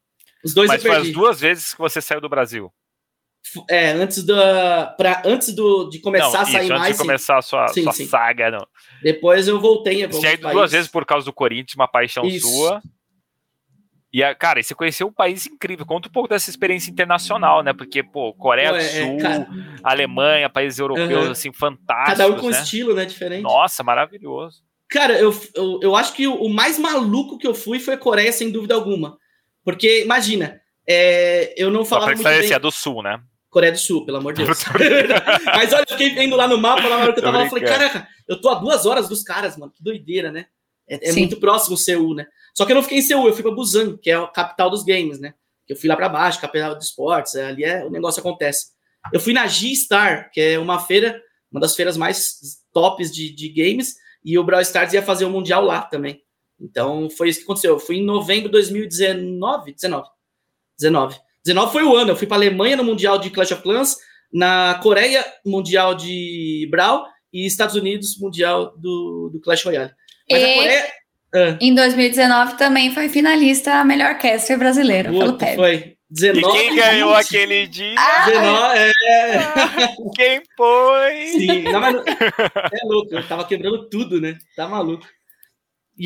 Os 0.44 0.54
dois 0.54 0.70
Mas 0.70 0.82
foi 0.82 0.96
as 0.96 1.12
duas 1.12 1.40
vezes 1.40 1.74
que 1.74 1.80
você 1.80 2.02
saiu 2.02 2.22
do 2.22 2.30
Brasil. 2.30 2.72
É, 3.70 3.92
antes, 3.92 4.24
da, 4.24 4.88
pra, 4.98 5.22
antes 5.26 5.54
do, 5.54 5.90
de 5.90 6.00
começar 6.00 6.32
não, 6.32 6.42
a 6.42 6.46
sair 6.46 6.64
isso, 6.64 6.70
mais. 6.70 6.82
Antes 6.82 6.94
de 6.94 6.98
começar 6.98 7.38
a 7.38 7.42
sua, 7.42 7.68
sim, 7.68 7.84
sua 7.84 7.92
sim. 7.92 8.08
saga, 8.08 8.50
não. 8.50 8.66
Depois 9.02 9.48
eu 9.50 9.60
voltei. 9.60 10.08
Você 10.08 10.34
ido 10.34 10.50
duas 10.50 10.72
vezes 10.72 10.90
por 10.90 11.06
causa 11.06 11.26
do 11.26 11.34
Corinthians, 11.34 11.76
uma 11.76 11.88
paixão 11.88 12.26
isso. 12.26 12.48
sua. 12.48 12.82
E, 14.14 14.36
cara, 14.36 14.62
você 14.62 14.76
conheceu 14.76 15.08
um 15.08 15.12
país 15.12 15.48
incrível. 15.48 15.88
Conta 15.88 16.08
um 16.08 16.12
pouco 16.12 16.30
dessa 16.30 16.48
experiência 16.48 16.92
internacional, 16.92 17.64
né? 17.64 17.74
Porque, 17.74 18.04
pô, 18.04 18.32
Coreia 18.34 18.70
pô, 18.70 18.76
é, 18.76 18.80
do 18.80 19.08
Sul, 19.08 19.18
cara... 19.18 19.48
Alemanha, 19.84 20.50
países 20.50 20.78
europeus, 20.78 21.26
uhum. 21.26 21.32
assim, 21.32 21.52
fantásticos. 21.52 22.20
Cada 22.20 22.28
um 22.28 22.40
com 22.40 22.50
né? 22.52 22.62
estilo, 22.62 22.94
né? 22.94 23.06
Diferente. 23.06 23.42
Nossa, 23.42 23.82
maravilhoso. 23.82 24.62
Cara, 24.88 25.18
eu, 25.18 25.34
eu, 25.56 25.80
eu 25.82 25.96
acho 25.96 26.14
que 26.14 26.28
o 26.28 26.48
mais 26.48 26.78
maluco 26.78 27.40
que 27.40 27.48
eu 27.48 27.56
fui 27.56 27.80
foi 27.80 27.96
a 27.96 27.98
Coreia, 27.98 28.32
sem 28.32 28.52
dúvida 28.52 28.76
alguma. 28.76 29.18
Porque, 29.66 30.04
imagina, 30.04 30.62
é, 30.88 31.52
eu 31.58 31.72
não 31.72 31.84
falava 31.84 32.12
muito 32.12 32.24
bem... 32.24 32.54
é 32.54 32.60
do 32.60 32.70
Sul, 32.70 33.02
né? 33.02 33.20
Coreia 33.50 33.72
do 33.72 33.80
Sul, 33.80 34.06
pelo 34.06 34.18
amor 34.18 34.34
de 34.34 34.46
Deus. 34.46 34.64
Mas 35.46 35.74
olha, 35.74 35.86
eu 35.90 35.98
fiquei 35.98 36.14
vendo 36.14 36.36
lá 36.36 36.48
no 36.48 36.60
mapa, 36.60 36.88
na 36.88 36.98
hora 36.98 37.14
que 37.14 37.20
eu 37.20 37.24
tava 37.24 37.38
lá, 37.38 37.46
eu 37.46 37.50
falei, 37.50 37.64
caraca, 37.64 38.08
eu 38.28 38.40
tô 38.40 38.50
a 38.50 38.56
duas 38.56 38.86
horas 38.86 39.10
dos 39.10 39.24
caras, 39.24 39.58
mano, 39.58 39.72
que 39.72 39.84
doideira, 39.84 40.32
né? 40.32 40.46
É, 40.88 41.10
é 41.10 41.14
muito 41.14 41.40
próximo 41.40 41.74
o 41.74 41.78
Seul, 41.78 42.14
né? 42.14 42.28
Só 42.54 42.66
que 42.66 42.72
eu 42.72 42.76
não 42.76 42.84
fiquei 42.84 43.00
em 43.00 43.02
Seul, 43.02 43.28
eu 43.28 43.34
fui 43.34 43.42
para 43.42 43.52
Busan, 43.52 43.98
que 43.98 44.12
é 44.12 44.16
a 44.16 44.28
capital 44.28 44.70
dos 44.70 44.84
games, 44.84 45.20
né? 45.20 45.34
Eu 45.68 45.76
fui 45.76 45.90
lá 45.90 45.96
para 45.96 46.10
baixo, 46.10 46.42
capital 46.42 46.76
dos 46.76 46.88
esportes, 46.88 47.36
ali 47.36 47.64
é 47.64 47.84
o 47.84 47.90
negócio 47.90 48.20
acontece. 48.20 48.68
Eu 49.12 49.20
fui 49.20 49.34
na 49.34 49.48
G-Star, 49.48 50.30
que 50.32 50.40
é 50.40 50.60
uma 50.60 50.80
feira, 50.80 51.22
uma 51.52 51.60
das 51.60 51.76
feiras 51.76 51.98
mais 51.98 52.38
tops 52.72 53.12
de, 53.12 53.34
de 53.34 53.50
games, 53.50 53.96
e 54.24 54.38
o 54.38 54.44
Brawl 54.44 54.62
Stars 54.62 54.94
ia 54.94 55.02
fazer 55.02 55.26
o 55.26 55.30
Mundial 55.30 55.64
lá 55.64 55.82
também. 55.82 56.22
Então 56.60 57.10
foi 57.10 57.30
isso 57.30 57.40
que 57.40 57.46
aconteceu. 57.46 57.74
Eu 57.74 57.80
fui 57.80 57.98
em 57.98 58.06
novembro 58.06 58.46
de 58.46 58.52
2019, 58.52 59.74
19. 59.74 60.08
19. 60.78 61.20
19 61.44 61.72
foi 61.72 61.84
o 61.84 61.96
ano, 61.96 62.12
eu 62.12 62.16
fui 62.16 62.26
para 62.26 62.38
Alemanha 62.38 62.78
no 62.78 62.84
Mundial 62.84 63.18
de 63.18 63.30
Clash 63.30 63.52
of 63.52 63.62
Clans, 63.62 63.98
na 64.32 64.80
Coreia, 64.82 65.26
Mundial 65.46 65.94
de 65.94 66.68
Brawl, 66.72 67.06
e 67.34 67.46
Estados 67.46 67.76
Unidos, 67.76 68.18
Mundial 68.18 68.78
do, 68.78 69.30
do 69.32 69.42
Clash 69.42 69.64
Royale. 69.66 69.92
Mas 70.30 70.42
e... 70.42 70.46
a 70.46 70.56
Coreia, 70.56 70.94
ah. 71.34 71.58
Em 71.60 71.74
2019 71.74 72.58
também 72.58 72.94
foi 72.94 73.10
finalista 73.10 73.74
a 73.74 73.84
melhor 73.84 74.18
caster 74.20 74.58
brasileira 74.58 75.12
Puta, 75.12 75.26
pelo 75.26 75.38
PEB. 75.38 75.56
Foi. 75.56 75.94
19, 76.10 76.48
e 76.48 76.52
quem 76.52 76.76
ganhou 76.76 77.16
20. 77.16 77.26
aquele 77.26 77.68
dia? 77.68 77.96
Ah, 77.98 78.26
19, 78.28 78.80
é. 78.80 78.94
Quem 80.16 80.42
foi? 80.56 81.26
Sim, 81.26 81.64
não, 81.64 81.80
mas 81.80 81.96
é 82.06 82.86
louco, 82.86 83.16
eu 83.16 83.28
tava 83.28 83.46
quebrando 83.46 83.90
tudo, 83.90 84.22
né? 84.22 84.38
Tá 84.56 84.68
maluco. 84.68 85.08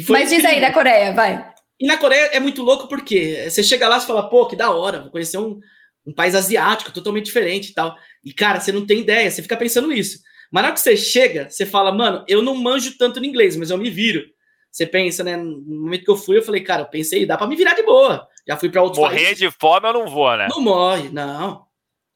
mas 0.07 0.29
diz 0.29 0.45
aí 0.45 0.61
da 0.61 0.71
Coreia, 0.71 1.11
vai. 1.11 1.45
E 1.77 1.85
na 1.85 1.97
Coreia 1.97 2.27
é 2.27 2.39
muito 2.39 2.63
louco 2.63 2.87
porque 2.87 3.49
você 3.49 3.61
chega 3.61 3.89
lá 3.89 3.97
e 3.97 4.01
fala, 4.01 4.29
pô, 4.29 4.47
que 4.47 4.55
da 4.55 4.71
hora, 4.71 5.01
vou 5.01 5.11
conhecer 5.11 5.39
um, 5.39 5.59
um 6.05 6.13
país 6.13 6.35
asiático 6.35 6.93
totalmente 6.93 7.25
diferente 7.25 7.71
e 7.71 7.73
tal. 7.73 7.93
E, 8.23 8.33
cara, 8.33 8.61
você 8.61 8.71
não 8.71 8.85
tem 8.85 9.01
ideia, 9.01 9.29
você 9.29 9.41
fica 9.41 9.57
pensando 9.57 9.91
isso. 9.91 10.19
Mas 10.49 10.61
na 10.61 10.69
hora 10.69 10.73
que 10.73 10.79
você 10.79 10.95
chega, 10.95 11.49
você 11.49 11.65
fala, 11.65 11.91
mano, 11.91 12.23
eu 12.29 12.41
não 12.41 12.55
manjo 12.55 12.97
tanto 12.97 13.19
no 13.19 13.25
inglês, 13.25 13.57
mas 13.57 13.71
eu 13.71 13.77
me 13.77 13.89
viro 13.89 14.23
você 14.71 14.85
pensa, 14.85 15.23
né? 15.23 15.35
No 15.37 15.81
momento 15.81 16.03
que 16.03 16.11
eu 16.11 16.15
fui, 16.15 16.37
eu 16.37 16.43
falei, 16.43 16.61
cara, 16.61 16.83
eu 16.83 16.87
pensei, 16.87 17.25
dá 17.25 17.37
para 17.37 17.47
me 17.47 17.55
virar 17.55 17.73
de 17.73 17.83
boa. 17.83 18.27
Já 18.47 18.55
fui 18.55 18.69
para 18.69 18.81
outros 18.81 18.99
Morrer 18.99 19.15
países. 19.15 19.37
de 19.37 19.51
fome 19.51 19.87
eu 19.87 19.93
não 19.93 20.07
vou, 20.07 20.35
né? 20.37 20.47
Não 20.49 20.61
morre, 20.61 21.09
não. 21.09 21.65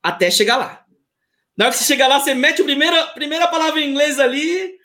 Até 0.02 0.32
chegar 0.32 0.58
lá. 0.58 0.86
Na 1.58 1.66
hora 1.66 1.74
que 1.74 1.80
você 1.80 1.86
chegar 1.86 2.08
lá, 2.08 2.20
você 2.20 2.34
mete 2.34 2.62
a 2.62 2.66
primeira, 2.66 3.08
primeira 3.08 3.48
palavra 3.48 3.82
em 3.82 3.90
inglês 3.90 4.20
ali, 4.20 4.76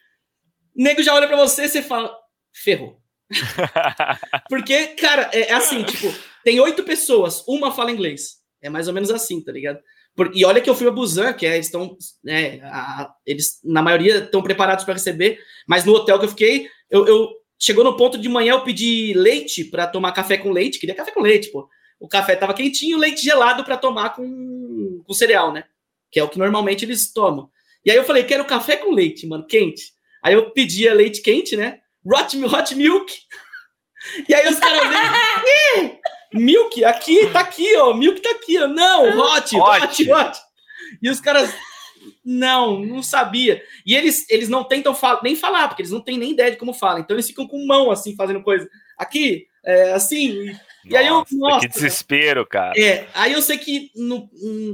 o 0.76 0.82
nego 0.82 1.02
já 1.02 1.14
olha 1.14 1.28
para 1.28 1.36
você 1.36 1.64
e 1.64 1.68
você 1.68 1.82
fala, 1.82 2.14
ferrou. 2.52 3.00
Porque, 4.48 4.88
cara, 4.88 5.30
é, 5.32 5.50
é 5.50 5.52
assim, 5.52 5.82
tipo, 5.84 6.12
tem 6.44 6.58
oito 6.60 6.82
pessoas, 6.82 7.44
uma 7.46 7.72
fala 7.72 7.92
inglês. 7.92 8.36
É 8.60 8.68
mais 8.68 8.88
ou 8.88 8.94
menos 8.94 9.10
assim, 9.10 9.42
tá 9.42 9.52
ligado? 9.52 9.78
Por, 10.14 10.30
e 10.34 10.44
olha 10.44 10.60
que 10.60 10.68
eu 10.68 10.74
fui 10.74 10.88
a 10.88 10.90
Busan, 10.90 11.32
que 11.34 11.46
é, 11.46 11.54
eles 11.54 11.66
estão, 11.66 11.96
né, 12.24 12.60
eles 13.26 13.60
na 13.62 13.82
maioria 13.82 14.18
estão 14.18 14.42
preparados 14.42 14.84
para 14.84 14.94
receber, 14.94 15.38
mas 15.68 15.84
no 15.84 15.92
hotel 15.92 16.18
que 16.18 16.24
eu 16.24 16.30
fiquei, 16.30 16.70
eu, 16.90 17.06
eu 17.06 17.30
chegou 17.58 17.84
no 17.84 17.96
ponto 17.96 18.18
de 18.18 18.28
manhã 18.28 18.52
eu 18.52 18.62
pedi 18.62 19.12
leite 19.14 19.64
para 19.64 19.86
tomar 19.86 20.12
café 20.12 20.36
com 20.36 20.52
leite, 20.52 20.78
queria 20.78 20.94
café 20.94 21.10
com 21.10 21.20
leite, 21.20 21.50
pô. 21.50 21.68
O 21.98 22.08
café 22.08 22.36
tava 22.36 22.54
quentinho, 22.54 22.98
leite 22.98 23.22
gelado 23.22 23.64
para 23.64 23.76
tomar 23.76 24.10
com, 24.10 25.02
com 25.04 25.14
cereal, 25.14 25.52
né? 25.52 25.64
Que 26.10 26.20
é 26.20 26.22
o 26.22 26.28
que 26.28 26.38
normalmente 26.38 26.84
eles 26.84 27.12
tomam. 27.12 27.50
E 27.84 27.90
aí 27.90 27.96
eu 27.96 28.04
falei, 28.04 28.24
quero 28.24 28.44
café 28.44 28.76
com 28.76 28.92
leite, 28.92 29.26
mano, 29.26 29.46
quente. 29.46 29.92
Aí 30.22 30.34
eu 30.34 30.50
pedia 30.50 30.92
leite 30.92 31.22
quente, 31.22 31.56
né? 31.56 31.80
Hot, 32.04 32.36
hot 32.44 32.74
milk. 32.74 33.12
E 34.28 34.32
aí 34.32 34.46
os 34.46 34.60
caras 34.60 34.82
milk, 36.32 36.84
aqui, 36.84 37.26
tá 37.32 37.40
aqui, 37.40 37.76
ó, 37.76 37.92
milk 37.92 38.20
tá 38.20 38.30
aqui, 38.30 38.56
ó. 38.56 38.68
Não, 38.68 39.18
hot, 39.18 39.56
hot, 39.56 39.84
hot. 39.84 40.12
hot. 40.12 40.38
E 41.02 41.10
os 41.10 41.20
caras, 41.20 41.52
não, 42.24 42.80
não 42.80 43.02
sabia. 43.02 43.62
E 43.84 43.94
eles, 43.94 44.28
eles 44.30 44.48
não 44.48 44.64
tentam 44.64 44.94
fal 44.94 45.20
nem 45.22 45.36
falar, 45.36 45.68
porque 45.68 45.82
eles 45.82 45.92
não 45.92 46.00
têm 46.00 46.18
nem 46.18 46.32
ideia 46.32 46.50
de 46.50 46.56
como 46.56 46.72
falam. 46.72 47.00
Então 47.00 47.14
eles 47.14 47.26
ficam 47.26 47.46
com 47.46 47.66
mão 47.66 47.90
assim, 47.90 48.14
fazendo 48.16 48.42
coisa. 48.42 48.68
Aqui, 48.98 49.46
é, 49.64 49.92
assim. 49.92 50.50
E 50.84 50.90
nossa, 50.90 50.98
aí 50.98 51.06
eu. 51.06 51.24
Nossa, 51.32 51.60
que 51.60 51.72
desespero, 51.72 52.46
cara. 52.46 52.72
É, 52.78 53.06
aí 53.14 53.32
eu 53.32 53.42
sei 53.42 53.58
que 53.58 53.90
no, 53.96 54.28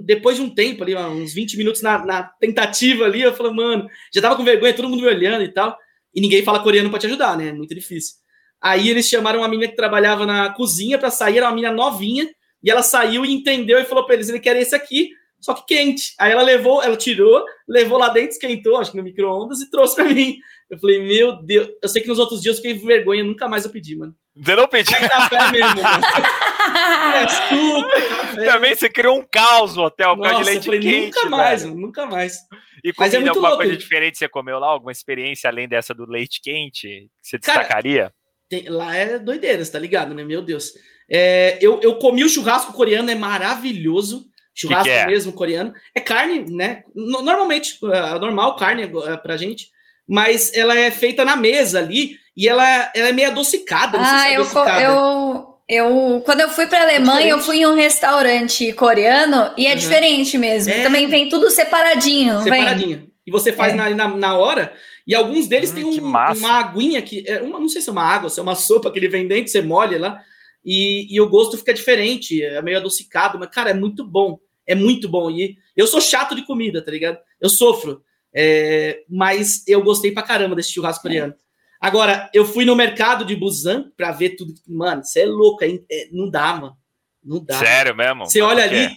depois 0.05 0.37
de 0.37 0.43
um 0.43 0.51
tempo 0.51 0.83
ali, 0.83 0.95
uns 0.95 1.33
20 1.33 1.57
minutos 1.57 1.83
na, 1.83 2.05
na 2.05 2.23
tentativa 2.23 3.05
ali, 3.05 3.23
eu 3.23 3.35
falei, 3.35 3.53
mano, 3.53 3.89
já 4.15 4.21
tava 4.21 4.37
com 4.37 4.45
vergonha, 4.45 4.75
todo 4.75 4.89
mundo 4.89 5.01
me 5.01 5.09
olhando 5.09 5.43
e 5.43 5.53
tal. 5.53 5.77
E 6.15 6.21
ninguém 6.21 6.43
fala 6.43 6.63
coreano 6.63 6.91
para 6.91 6.99
te 6.99 7.07
ajudar, 7.07 7.37
né? 7.37 7.53
Muito 7.53 7.75
difícil. 7.75 8.17
Aí 8.61 8.89
eles 8.89 9.09
chamaram 9.09 9.41
uma 9.41 9.49
menina 9.49 9.69
que 9.69 9.77
trabalhava 9.77 10.25
na 10.25 10.51
cozinha 10.51 10.99
para 10.99 11.11
sair, 11.11 11.39
era 11.39 11.47
uma 11.47 11.55
menina 11.55 11.73
novinha, 11.73 12.29
e 12.63 12.71
ela 12.71 12.83
saiu 12.83 13.25
e 13.25 13.33
entendeu 13.33 13.81
e 13.81 13.85
falou 13.85 14.05
para 14.05 14.15
eles: 14.15 14.29
ele 14.29 14.39
quer 14.39 14.57
esse 14.57 14.75
aqui, 14.75 15.11
só 15.43 15.53
que 15.55 15.67
quente. 15.67 16.15
Aí 16.19 16.33
ela 16.33 16.43
levou, 16.43 16.83
ela 16.83 16.97
tirou, 16.97 17.45
levou 17.69 17.99
lá 17.99 18.09
dentro, 18.09 18.31
esquentou, 18.31 18.79
acho 18.79 18.93
que 18.93 18.97
no 18.97 19.03
micro-ondas, 19.03 19.61
e 19.61 19.69
trouxe 19.69 19.97
para 19.97 20.05
mim. 20.05 20.37
Eu 20.71 20.79
falei, 20.79 21.03
meu 21.03 21.43
Deus, 21.43 21.69
eu 21.83 21.89
sei 21.89 22.01
que 22.01 22.09
nos 22.09 22.19
outros 22.19 22.41
dias 22.41 22.57
eu 22.57 22.63
fiquei 22.63 22.79
com 22.79 22.87
vergonha, 22.87 23.25
nunca 23.25 23.49
mais 23.49 23.65
eu 23.65 23.71
pedi, 23.71 23.97
mano. 23.97 24.15
Você 24.35 24.57
não 24.57 24.67
pediu? 24.67 24.97
É 24.97 25.09
café 25.09 25.51
mesmo, 25.51 25.83
mano. 25.83 26.05
é 27.15 27.29
super 27.29 28.09
café. 28.09 28.45
Também 28.45 28.75
você 28.75 28.89
criou 28.89 29.19
um 29.19 29.27
caos 29.31 29.77
no 29.77 29.83
hotel 29.83 30.17
por 30.17 30.23
causa 30.23 30.39
de 30.39 30.51
leite 30.51 30.65
falei, 30.65 30.81
quente. 30.81 31.17
Nunca 31.17 31.29
mais, 31.29 31.65
mano, 31.65 31.81
nunca 31.81 32.07
mais. 32.07 32.39
E 32.85 32.93
comida, 32.93 32.95
Mas 32.99 33.15
é 33.15 33.19
muito 33.19 33.29
alguma 33.31 33.49
louco. 33.49 33.65
coisa 33.65 33.77
diferente 33.77 34.19
você 34.19 34.29
comeu 34.29 34.59
lá? 34.59 34.69
Alguma 34.69 34.93
experiência 34.93 35.51
além 35.51 35.69
dessa 35.69 35.93
do 35.93 36.09
leite 36.09 36.41
quente 36.43 36.89
que 37.23 37.29
você 37.29 37.39
destacaria? 37.39 38.03
Cara, 38.03 38.15
tem, 38.49 38.69
lá 38.69 38.95
é 38.95 39.19
doideira, 39.19 39.65
você 39.65 39.73
tá 39.73 39.79
ligado, 39.79 40.15
né? 40.15 40.25
Meu 40.25 40.41
Deus. 40.41 40.73
É, 41.11 41.59
eu, 41.61 41.81
eu 41.83 41.97
comi 41.97 42.25
o 42.25 42.29
churrasco 42.29 42.73
coreano, 42.73 43.11
é 43.11 43.15
maravilhoso. 43.15 44.32
Churrasco 44.55 44.85
que 44.85 44.91
que 44.91 44.97
é? 44.97 45.07
mesmo 45.07 45.33
coreano. 45.33 45.73
É 45.95 46.01
carne, 46.01 46.45
né? 46.49 46.85
Normalmente, 46.95 47.79
é 47.83 48.19
normal 48.19 48.57
carne 48.57 48.83
é, 48.83 49.17
pra 49.17 49.37
gente, 49.37 49.69
mas 50.07 50.53
ela 50.55 50.77
é 50.77 50.91
feita 50.91 51.25
na 51.25 51.37
mesa 51.37 51.79
ali 51.79 52.17
e 52.37 52.49
ela, 52.49 52.91
ela 52.95 53.09
é 53.09 53.13
meio 53.13 53.29
adocicada. 53.29 53.99
ah, 54.01 54.21
se 54.21 54.27
é 54.29 54.37
eu, 54.37 54.45
eu, 54.81 55.59
eu, 55.69 56.23
quando 56.25 56.41
eu 56.41 56.51
fui 56.51 56.67
para 56.67 56.83
Alemanha, 56.83 57.27
é 57.27 57.33
eu 57.33 57.41
fui 57.41 57.59
em 57.59 57.67
um 57.67 57.75
restaurante 57.75 58.73
coreano 58.75 59.53
e 59.57 59.67
é 59.67 59.71
uhum. 59.71 59.77
diferente 59.77 60.37
mesmo. 60.37 60.73
É. 60.73 60.83
Também 60.83 61.07
vem 61.07 61.29
tudo 61.29 61.51
separadinho. 61.51 62.43
Separadinho. 62.43 62.99
Vem. 62.99 63.13
E 63.27 63.31
você 63.31 63.53
faz 63.53 63.73
é. 63.73 63.77
na, 63.77 63.91
na, 63.91 64.09
na 64.09 64.37
hora. 64.37 64.73
E 65.07 65.15
alguns 65.15 65.47
deles 65.47 65.71
hum, 65.71 65.75
têm 65.75 65.85
um, 65.85 65.99
uma 65.99 66.59
aguinha 66.59 67.01
que. 67.03 67.25
É 67.27 67.41
uma, 67.41 67.59
não 67.59 67.69
sei 67.69 67.81
se 67.81 67.89
é 67.89 67.93
uma 67.93 68.05
água, 68.05 68.29
se 68.29 68.39
é 68.39 68.43
uma 68.43 68.55
sopa 68.55 68.91
que 68.91 68.99
ele 68.99 69.09
vem 69.09 69.27
dentro, 69.27 69.51
você 69.51 69.63
molha 69.63 69.99
lá. 69.99 70.21
E, 70.65 71.15
e 71.15 71.21
o 71.21 71.29
gosto 71.29 71.59
fica 71.59 71.75
diferente, 71.75 72.43
é 72.43 72.63
meio 72.63 72.79
adocicado, 72.79 73.39
mas, 73.39 73.51
cara, 73.51 73.71
é 73.71 73.75
muito 73.75 74.05
bom. 74.05 74.39
É 74.67 74.75
muito 74.75 75.09
bom. 75.09 75.31
E 75.31 75.57
eu 75.77 75.87
sou 75.87 76.01
chato 76.01 76.35
de 76.35 76.47
comida, 76.47 76.83
tá 76.83 76.91
ligado? 76.91 77.19
Eu 77.41 77.49
sofro. 77.49 78.03
É, 78.35 79.03
mas 79.09 79.67
eu 79.67 79.83
gostei 79.83 80.13
pra 80.13 80.23
caramba 80.23 80.55
desse 80.55 80.73
churrasco 80.73 81.03
coreano. 81.03 81.35
Agora, 81.81 82.31
eu 82.33 82.45
fui 82.45 82.65
no 82.65 82.77
mercado 82.77 83.25
de 83.25 83.35
Busan 83.35 83.91
pra 83.97 84.13
ver 84.13 84.37
tudo. 84.37 84.55
Mano, 84.69 85.05
você 85.05 85.23
é 85.23 85.27
louco, 85.27 85.65
é, 85.65 85.81
é, 85.91 86.09
não 86.13 86.31
dá, 86.31 86.55
mano. 86.55 86.77
Não 87.23 87.43
dá. 87.43 87.59
Sério 87.59 87.95
mesmo? 87.95 88.25
Você 88.25 88.41
olha 88.41 88.63
ali, 88.63 88.89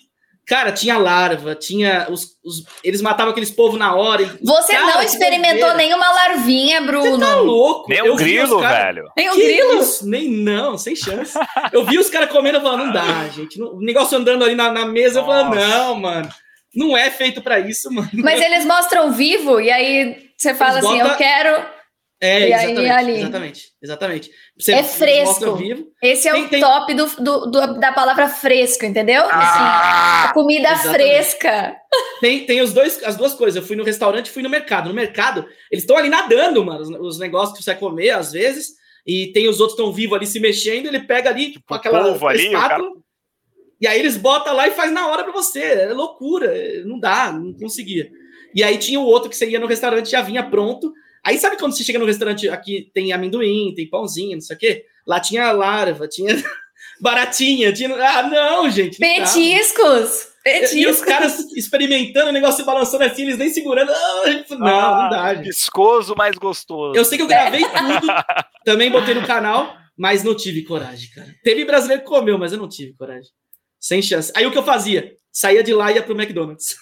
Cara, 0.48 0.72
tinha 0.72 0.98
larva, 0.98 1.56
tinha 1.56 2.08
os, 2.10 2.38
os 2.44 2.64
eles 2.84 3.02
matavam 3.02 3.32
aqueles 3.32 3.50
povos 3.50 3.80
na 3.80 3.96
hora. 3.96 4.22
E, 4.22 4.26
Você 4.44 4.74
cara, 4.74 4.86
não 4.86 5.02
experimentou 5.02 5.74
nenhuma 5.74 6.08
larvinha, 6.12 6.82
Bruno? 6.82 7.18
Você 7.18 7.20
tá 7.20 7.36
louco? 7.38 7.90
Nem 7.90 8.12
um 8.12 8.16
grilo, 8.16 8.62
cara... 8.62 8.86
velho. 8.86 9.12
Nem 9.18 9.30
um 9.32 9.36
grilo? 9.36 9.82
Isso? 9.82 10.08
Nem 10.08 10.30
não, 10.30 10.78
sem 10.78 10.96
chance. 10.96 11.34
eu 11.74 11.84
vi 11.84 11.98
os 11.98 12.12
caras 12.12 12.30
comendo 12.30 12.60
e 12.60 12.62
falando, 12.62 12.86
não 12.86 12.94
dá, 12.94 13.28
gente. 13.30 13.60
o 13.60 13.80
negócio 13.80 14.18
andando 14.18 14.44
ali 14.44 14.54
na, 14.54 14.72
na 14.72 14.86
mesa, 14.86 15.20
Nossa. 15.20 15.32
eu 15.32 15.46
falando, 15.46 15.56
não, 15.56 15.96
mano. 15.96 16.30
Não 16.76 16.96
é 16.96 17.10
feito 17.10 17.42
para 17.42 17.60
isso, 17.60 17.92
mano. 17.92 18.10
Mas 18.14 18.40
eles 18.40 18.66
mostram 18.66 19.14
vivo 19.14 19.60
e 19.60 19.72
aí 19.72 20.30
você 20.38 20.54
fala 20.54 20.78
eles 20.78 20.86
assim, 20.86 20.98
bota... 21.00 21.12
eu 21.12 21.18
quero 21.18 21.75
é, 22.26 22.50
e 22.50 22.54
exatamente, 22.54 22.80
aí, 22.80 22.90
ali... 22.90 23.12
exatamente, 23.20 23.64
exatamente. 23.82 24.32
Você 24.58 24.74
é 24.74 24.84
fresco. 24.84 25.56
Vivo. 25.56 25.88
Esse 26.02 26.28
é 26.28 26.32
tem, 26.32 26.46
o 26.46 26.50
tem... 26.50 26.60
top 26.60 26.94
do, 26.94 27.06
do, 27.06 27.46
do, 27.52 27.80
da 27.80 27.92
palavra 27.92 28.28
fresco, 28.28 28.86
entendeu? 28.86 29.24
Ah, 29.30 30.24
assim, 30.26 30.34
comida 30.34 30.72
exatamente. 30.72 30.94
fresca. 30.94 31.76
Tem, 32.20 32.46
tem 32.46 32.62
os 32.62 32.74
dois, 32.74 33.04
as 33.04 33.16
duas 33.16 33.34
coisas. 33.34 33.56
Eu 33.56 33.68
fui 33.68 33.76
no 33.76 33.84
restaurante 33.84 34.28
e 34.28 34.32
fui 34.32 34.44
no 34.44 34.50
mercado. 34.50 34.90
No 34.90 34.96
mercado, 34.96 35.46
eles 35.72 35.84
estão 35.84 35.98
ali 35.98 36.10
nadando, 36.10 36.64
mano, 36.64 36.82
os, 36.82 36.90
os, 36.90 37.20
negócios 37.20 37.58
que 37.58 37.64
você 37.64 37.72
vai 37.72 37.80
comer, 37.80 38.12
às 38.12 38.32
vezes, 38.32 38.74
e 39.06 39.32
tem 39.34 39.48
os 39.48 39.60
outros 39.60 39.78
estão 39.78 39.94
vivos 39.94 40.18
ali 40.18 40.26
se 40.26 40.40
mexendo, 40.40 40.88
ele 40.88 41.02
pega 41.02 41.30
ali 41.30 41.52
tipo, 41.52 41.66
com 41.68 41.74
aquela 41.76 42.04
polvo 42.04 42.28
ali, 42.28 42.52
cara... 42.52 42.82
e 43.80 43.88
aí 43.88 44.00
eles 44.00 44.18
botam 44.18 44.56
lá 44.56 44.68
e 44.68 44.72
faz 44.72 44.92
na 44.92 45.08
hora 45.08 45.24
para 45.24 45.34
você. 45.34 45.62
É 45.62 45.94
loucura, 45.94 46.52
não 46.86 47.00
dá, 47.00 47.32
não 47.32 47.54
conseguia. 47.54 48.10
E 48.56 48.64
aí 48.64 48.78
tinha 48.78 49.00
o 49.00 49.06
outro 49.06 49.30
que 49.30 49.36
você 49.36 49.50
ia 49.50 49.60
no 49.60 49.68
restaurante 49.68 50.10
já 50.10 50.22
vinha 50.22 50.42
pronto, 50.42 50.94
Aí 51.26 51.40
sabe 51.40 51.58
quando 51.58 51.76
você 51.76 51.84
chega 51.84 51.98
no 51.98 52.06
restaurante 52.06 52.48
aqui 52.48 52.92
tem 52.94 53.12
amendoim, 53.12 53.74
tem 53.76 53.90
pãozinho, 53.90 54.34
não 54.34 54.42
sei 54.42 54.56
o 54.56 54.60
quê? 54.60 54.86
Lá 55.08 55.20
tinha 55.20 55.52
larva, 55.52 56.08
tinha 56.08 56.36
baratinha, 57.02 57.74
tinha. 57.74 57.96
Ah, 57.96 58.24
não, 58.24 58.70
gente. 58.70 59.00
Não 59.00 59.08
Petiscos! 59.08 60.28
Petiscos. 60.44 60.76
E 60.76 60.86
os 60.86 61.02
caras 61.02 61.40
experimentando 61.56 62.30
o 62.30 62.32
negócio 62.32 62.64
balançando 62.64 63.04
assim, 63.04 63.24
eles 63.24 63.40
nem 63.40 63.50
segurando. 63.50 63.92
Não, 64.52 64.68
ah, 64.68 65.02
não 65.02 65.10
dá, 65.10 65.34
gente. 65.34 65.46
Viscoso, 65.46 66.14
mas 66.16 66.36
gostoso. 66.38 66.96
Eu 66.96 67.04
sei 67.04 67.18
que 67.18 67.24
eu 67.24 67.28
gravei 67.28 67.64
tudo, 67.64 68.08
também 68.64 68.92
botei 68.92 69.16
no 69.16 69.26
canal, 69.26 69.76
mas 69.98 70.24
não 70.24 70.36
tive 70.36 70.62
coragem, 70.62 71.10
cara. 71.10 71.34
Teve 71.44 71.66
brasileiro 71.66 72.04
que 72.04 72.08
comeu, 72.08 72.38
mas 72.38 72.52
eu 72.52 72.60
não 72.60 72.70
tive 72.70 72.94
coragem. 72.94 73.32
Sem 73.80 74.00
chance. 74.00 74.32
Aí 74.36 74.46
o 74.46 74.52
que 74.52 74.58
eu 74.60 74.64
fazia? 74.64 75.18
Saía 75.32 75.64
de 75.64 75.74
lá 75.74 75.92
e 75.92 75.96
ia 75.96 76.04
pro 76.04 76.16
McDonald's. 76.16 76.76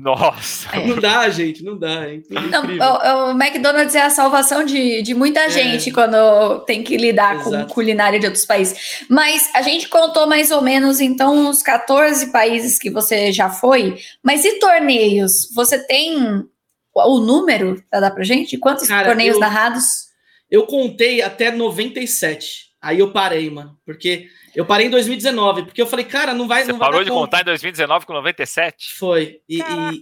Nossa! 0.00 0.68
É. 0.76 0.86
Não 0.86 0.96
dá, 0.96 1.28
gente, 1.28 1.64
não 1.64 1.76
dá. 1.76 2.08
É 2.08 2.20
não, 2.30 2.62
o, 2.64 3.30
o, 3.30 3.30
McDonald's 3.30 3.94
é 3.94 4.02
a 4.02 4.10
salvação 4.10 4.64
de, 4.64 5.02
de 5.02 5.14
muita 5.14 5.40
é. 5.40 5.50
gente 5.50 5.90
quando 5.90 6.60
tem 6.60 6.82
que 6.82 6.96
lidar 6.96 7.36
Exato. 7.36 7.66
com 7.66 7.74
culinária 7.74 8.18
de 8.18 8.26
outros 8.26 8.44
países. 8.44 9.04
Mas 9.08 9.50
a 9.54 9.62
gente 9.62 9.88
contou 9.88 10.26
mais 10.26 10.50
ou 10.50 10.62
menos, 10.62 11.00
então, 11.00 11.50
os 11.50 11.62
14 11.62 12.30
países 12.30 12.78
que 12.78 12.90
você 12.90 13.32
já 13.32 13.50
foi. 13.50 13.98
Mas 14.22 14.44
e 14.44 14.58
torneios? 14.58 15.52
Você 15.54 15.78
tem 15.78 16.44
o 16.94 17.18
número 17.20 17.82
para 17.90 18.00
dar 18.00 18.10
pra 18.10 18.24
gente? 18.24 18.56
Quantos 18.58 18.86
Cara, 18.86 19.06
torneios 19.06 19.34
eu, 19.34 19.40
narrados? 19.40 19.84
Eu 20.50 20.66
contei 20.66 21.22
até 21.22 21.50
97. 21.50 22.68
Aí 22.80 23.00
eu 23.00 23.12
parei, 23.12 23.50
mano. 23.50 23.76
Porque 23.84 24.28
eu 24.58 24.66
parei 24.66 24.88
em 24.88 24.90
2019, 24.90 25.66
porque 25.66 25.80
eu 25.80 25.86
falei, 25.86 26.04
cara, 26.04 26.34
não 26.34 26.48
vai. 26.48 26.64
Você 26.64 26.72
não 26.72 26.80
parou 26.80 26.96
vai 26.96 27.04
de 27.04 27.10
conta. 27.12 27.20
contar 27.20 27.40
em 27.42 27.44
2019 27.44 28.04
com 28.04 28.12
97? 28.12 28.92
Foi. 28.92 29.40
E, 29.48 29.60
e, 29.60 30.00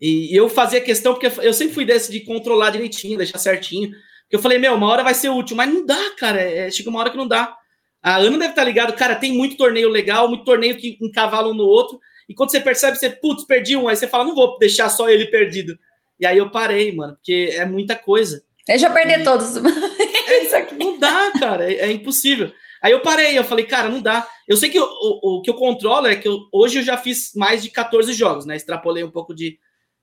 e, 0.00 0.34
eu 0.34 0.48
fazia 0.48 0.80
questão, 0.80 1.12
porque 1.12 1.30
eu 1.42 1.52
sempre 1.52 1.74
fui 1.74 1.84
desse 1.84 2.10
de 2.10 2.20
controlar 2.20 2.70
direitinho, 2.70 3.18
deixar 3.18 3.36
certinho. 3.36 3.90
Porque 3.90 4.36
eu 4.36 4.40
falei, 4.40 4.56
meu, 4.56 4.74
uma 4.76 4.88
hora 4.88 5.02
vai 5.02 5.12
ser 5.12 5.28
útil, 5.28 5.54
mas 5.54 5.68
não 5.68 5.84
dá, 5.84 6.00
cara. 6.16 6.40
É, 6.40 6.70
chega 6.70 6.88
uma 6.88 7.00
hora 7.00 7.10
que 7.10 7.18
não 7.18 7.28
dá. 7.28 7.54
A 8.02 8.16
Ana 8.16 8.38
deve 8.38 8.52
estar 8.52 8.64
ligado, 8.64 8.94
cara, 8.94 9.14
tem 9.14 9.30
muito 9.30 9.58
torneio 9.58 9.90
legal, 9.90 10.26
muito 10.26 10.42
torneio 10.42 10.78
que 10.78 10.96
encavalam 10.98 11.50
um 11.50 11.54
no 11.54 11.64
outro. 11.64 12.00
E 12.26 12.32
quando 12.32 12.50
você 12.50 12.60
percebe, 12.60 12.96
você, 12.96 13.10
putz, 13.10 13.44
perdi 13.44 13.76
um, 13.76 13.88
aí 13.88 13.96
você 13.96 14.08
fala, 14.08 14.24
não 14.24 14.34
vou 14.34 14.58
deixar 14.58 14.88
só 14.88 15.10
ele 15.10 15.26
perdido. 15.26 15.78
E 16.18 16.24
aí 16.24 16.38
eu 16.38 16.50
parei, 16.50 16.92
mano, 16.92 17.12
porque 17.16 17.50
é 17.52 17.66
muita 17.66 17.94
coisa. 17.94 18.42
Deixa 18.66 18.86
eu 18.86 18.92
perder 18.94 19.20
e... 19.20 19.24
todos. 19.24 19.52
É, 20.32 20.74
não 20.74 20.98
dá, 20.98 21.30
cara, 21.38 21.70
é, 21.70 21.76
é 21.76 21.92
impossível. 21.92 22.50
Aí 22.82 22.90
eu 22.90 23.00
parei, 23.00 23.38
eu 23.38 23.44
falei, 23.44 23.64
cara, 23.64 23.88
não 23.88 24.02
dá. 24.02 24.26
Eu 24.46 24.56
sei 24.56 24.68
que 24.68 24.80
o, 24.80 24.84
o, 24.84 25.36
o 25.36 25.42
que 25.42 25.48
eu 25.48 25.54
controlo 25.54 26.08
é 26.08 26.16
que 26.16 26.26
eu, 26.26 26.48
hoje 26.52 26.80
eu 26.80 26.82
já 26.82 26.96
fiz 26.96 27.32
mais 27.36 27.62
de 27.62 27.70
14 27.70 28.12
jogos, 28.12 28.44
né? 28.44 28.56
Extrapolei 28.56 29.04
um 29.04 29.10
pouco 29.10 29.32
de, 29.32 29.56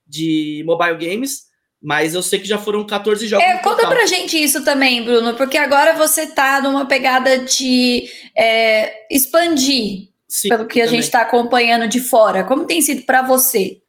de 0.08 0.64
mobile 0.66 0.96
games, 0.96 1.48
mas 1.82 2.16
eu 2.16 2.24
sei 2.24 2.40
que 2.40 2.48
já 2.48 2.58
foram 2.58 2.86
14 2.86 3.28
jogos. 3.28 3.46
É, 3.46 3.58
conta 3.58 3.84
total. 3.84 3.92
pra 3.92 4.06
gente 4.06 4.42
isso 4.42 4.64
também, 4.64 5.04
Bruno, 5.04 5.36
porque 5.36 5.58
agora 5.58 5.94
você 5.94 6.28
tá 6.28 6.62
numa 6.62 6.86
pegada 6.86 7.40
de 7.40 8.10
é, 8.34 9.06
expandir, 9.14 10.08
Sim, 10.26 10.48
pelo 10.48 10.66
que 10.66 10.82
a 10.82 10.86
também. 10.86 11.02
gente 11.02 11.12
tá 11.12 11.22
acompanhando 11.22 11.86
de 11.86 12.00
fora. 12.00 12.46
Como 12.46 12.66
tem 12.66 12.82
sido 12.82 13.02
para 13.02 13.24
você? 13.24 13.82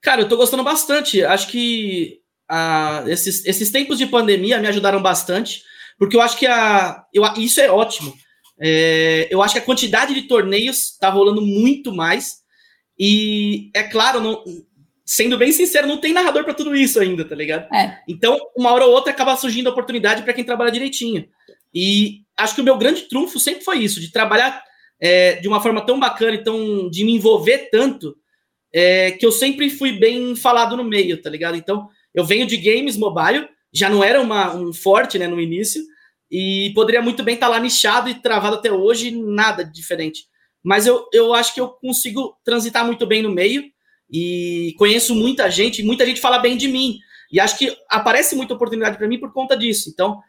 Cara, 0.00 0.20
eu 0.20 0.28
tô 0.28 0.36
gostando 0.36 0.62
bastante. 0.62 1.24
Acho 1.24 1.48
que 1.48 2.20
ah, 2.48 3.02
esses, 3.08 3.44
esses 3.44 3.70
tempos 3.70 3.98
de 3.98 4.06
pandemia 4.06 4.60
me 4.60 4.68
ajudaram 4.68 5.02
bastante 5.02 5.64
porque 5.98 6.16
eu 6.16 6.20
acho 6.20 6.38
que 6.38 6.46
a. 6.46 7.04
Eu, 7.12 7.24
isso 7.36 7.60
é 7.60 7.70
ótimo. 7.70 8.14
É, 8.60 9.28
eu 9.30 9.42
acho 9.42 9.54
que 9.54 9.60
a 9.60 9.64
quantidade 9.64 10.14
de 10.14 10.22
torneios 10.22 10.96
tá 10.98 11.08
rolando 11.10 11.42
muito 11.42 11.92
mais. 11.92 12.42
E 12.98 13.70
é 13.74 13.82
claro, 13.82 14.20
não, 14.20 14.44
sendo 15.04 15.36
bem 15.36 15.52
sincero, 15.52 15.86
não 15.88 15.98
tem 15.98 16.12
narrador 16.12 16.44
para 16.44 16.54
tudo 16.54 16.74
isso 16.76 17.00
ainda, 17.00 17.24
tá 17.24 17.34
ligado? 17.34 17.72
É. 17.74 17.98
Então, 18.08 18.38
uma 18.56 18.72
hora 18.72 18.84
ou 18.86 18.92
outra 18.92 19.12
acaba 19.12 19.36
surgindo 19.36 19.68
a 19.68 19.72
oportunidade 19.72 20.22
para 20.22 20.32
quem 20.32 20.44
trabalha 20.44 20.70
direitinho. 20.70 21.26
E 21.74 22.22
acho 22.36 22.54
que 22.54 22.60
o 22.60 22.64
meu 22.64 22.76
grande 22.76 23.02
trunfo 23.02 23.38
sempre 23.38 23.64
foi 23.64 23.78
isso, 23.78 24.00
de 24.00 24.12
trabalhar 24.12 24.62
é, 25.00 25.34
de 25.36 25.48
uma 25.48 25.60
forma 25.60 25.84
tão 25.84 25.98
bacana 25.98 26.36
e 26.36 26.44
tão, 26.44 26.88
de 26.88 27.04
me 27.04 27.12
envolver 27.12 27.68
tanto, 27.70 28.16
é, 28.72 29.10
que 29.10 29.26
eu 29.26 29.32
sempre 29.32 29.68
fui 29.68 29.92
bem 29.92 30.36
falado 30.36 30.76
no 30.76 30.84
meio, 30.84 31.20
tá 31.20 31.28
ligado? 31.28 31.56
Então, 31.56 31.88
eu 32.14 32.24
venho 32.24 32.46
de 32.46 32.56
games 32.56 32.96
mobile, 32.96 33.48
já 33.72 33.88
não 33.88 34.04
era 34.04 34.20
uma, 34.20 34.54
um 34.54 34.72
forte 34.72 35.18
né, 35.18 35.26
no 35.26 35.40
início, 35.40 35.82
e 36.30 36.72
poderia 36.74 37.02
muito 37.02 37.22
bem 37.22 37.34
estar 37.34 37.46
tá 37.46 37.52
lá 37.52 37.58
nichado 37.58 38.08
e 38.08 38.14
travado 38.14 38.56
até 38.56 38.70
hoje, 38.70 39.10
nada 39.10 39.64
diferente. 39.64 40.24
Mas 40.62 40.86
eu, 40.86 41.06
eu 41.12 41.34
acho 41.34 41.54
que 41.54 41.60
eu 41.60 41.68
consigo 41.68 42.36
transitar 42.44 42.84
muito 42.84 43.06
bem 43.06 43.22
no 43.22 43.30
meio, 43.30 43.64
e 44.10 44.74
conheço 44.76 45.14
muita 45.14 45.50
gente, 45.50 45.82
muita 45.82 46.04
gente 46.04 46.20
fala 46.20 46.38
bem 46.38 46.56
de 46.56 46.68
mim, 46.68 46.98
e 47.30 47.40
acho 47.40 47.58
que 47.58 47.74
aparece 47.88 48.36
muita 48.36 48.52
oportunidade 48.52 48.98
para 48.98 49.08
mim 49.08 49.18
por 49.18 49.32
conta 49.32 49.56
disso. 49.56 49.88
Então, 49.88 50.20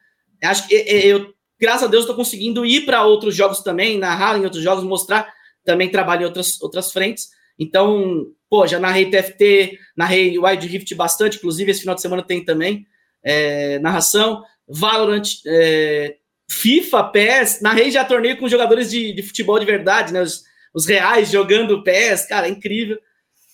acho 0.42 0.68
que 0.68 0.74
eu, 0.74 1.34
graças 1.60 1.84
a 1.84 1.88
Deus, 1.88 2.04
estou 2.04 2.16
conseguindo 2.16 2.66
ir 2.66 2.86
para 2.86 3.06
outros 3.06 3.36
jogos 3.36 3.60
também, 3.60 3.98
narrar 3.98 4.40
em 4.40 4.46
outros 4.46 4.64
jogos, 4.64 4.86
mostrar 4.86 5.32
também 5.66 5.90
trabalho 5.90 6.22
em 6.22 6.26
outras, 6.26 6.62
outras 6.62 6.94
frentes. 6.94 7.30
Então, 7.60 8.26
pô, 8.50 8.66
já 8.66 8.80
narrei 8.80 9.10
TFT, 9.10 9.78
narrei 9.98 10.40
Wide 10.40 10.68
Rift 10.68 10.96
bastante, 10.96 11.38
inclusive 11.38 11.72
esse 11.72 11.82
final 11.82 11.96
de 11.96 12.02
semana 12.02 12.24
tem 12.24 12.44
também 12.44 12.86
é, 13.24 13.80
narração, 13.80 14.44
Valorant, 14.68 15.24
é, 15.46 16.16
FIFA, 16.50 17.04
PES, 17.06 17.62
narrei 17.62 17.92
já 17.92 18.04
torneio 18.06 18.38
com 18.38 18.50
jogadores 18.50 18.92
de, 18.92 19.14
de 19.14 19.24
futebol 19.24 19.60
de 19.60 19.66
verdade, 19.66 20.14
né? 20.14 20.22
Os, 20.22 20.44
os, 20.74 20.86
reais 20.86 21.32
jogando 21.32 21.84
PES, 21.84 22.26
cara, 22.28 22.48
é 22.48 22.52
incrível. 22.52 22.98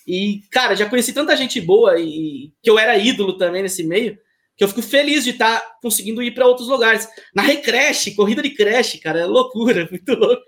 E, 0.08 0.42
cara, 0.52 0.76
já 0.76 0.90
conheci 0.90 1.14
tanta 1.14 1.36
gente 1.36 1.62
boa 1.62 2.00
e 2.00 2.52
que 2.64 2.70
eu 2.70 2.80
era 2.80 2.98
ídolo 2.98 3.38
também 3.38 3.62
nesse 3.62 3.84
meio, 3.84 4.18
que 4.58 4.64
eu 4.64 4.68
fico 4.68 4.82
feliz 4.82 5.24
de 5.24 5.32
estar 5.32 5.60
tá 5.60 5.76
conseguindo 5.82 6.22
ir 6.22 6.32
para 6.32 6.48
outros 6.48 6.68
lugares. 6.68 7.08
Narrei 7.34 7.58
creche, 7.58 8.16
corrida 8.16 8.42
de 8.42 8.50
creche, 8.50 8.98
cara, 8.98 9.20
é 9.20 9.26
loucura, 9.26 9.88
muito 9.92 10.14
louco. 10.16 10.42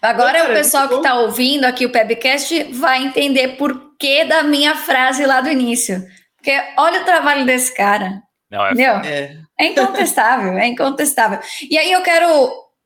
Agora 0.00 0.38
então, 0.38 0.46
cara, 0.46 0.52
o 0.52 0.56
pessoal 0.56 0.88
que 0.88 0.94
está 0.94 1.20
ouvindo 1.20 1.64
aqui 1.64 1.84
o 1.84 1.90
Pebcast 1.90 2.64
vai 2.72 3.04
entender 3.04 3.56
por 3.56 3.96
que 3.98 4.24
da 4.24 4.42
minha 4.42 4.74
frase 4.76 5.24
lá 5.26 5.40
do 5.40 5.50
início. 5.50 6.04
Porque 6.36 6.52
olha 6.76 7.02
o 7.02 7.04
trabalho 7.04 7.46
desse 7.46 7.74
cara. 7.74 8.22
Não, 8.54 8.66
é? 8.66 8.72
É. 9.06 9.36
é 9.60 9.66
incontestável, 9.66 10.58
é 10.58 10.66
incontestável. 10.66 11.40
E 11.70 11.78
aí 11.78 11.92
eu 11.92 12.02
quero. 12.02 12.28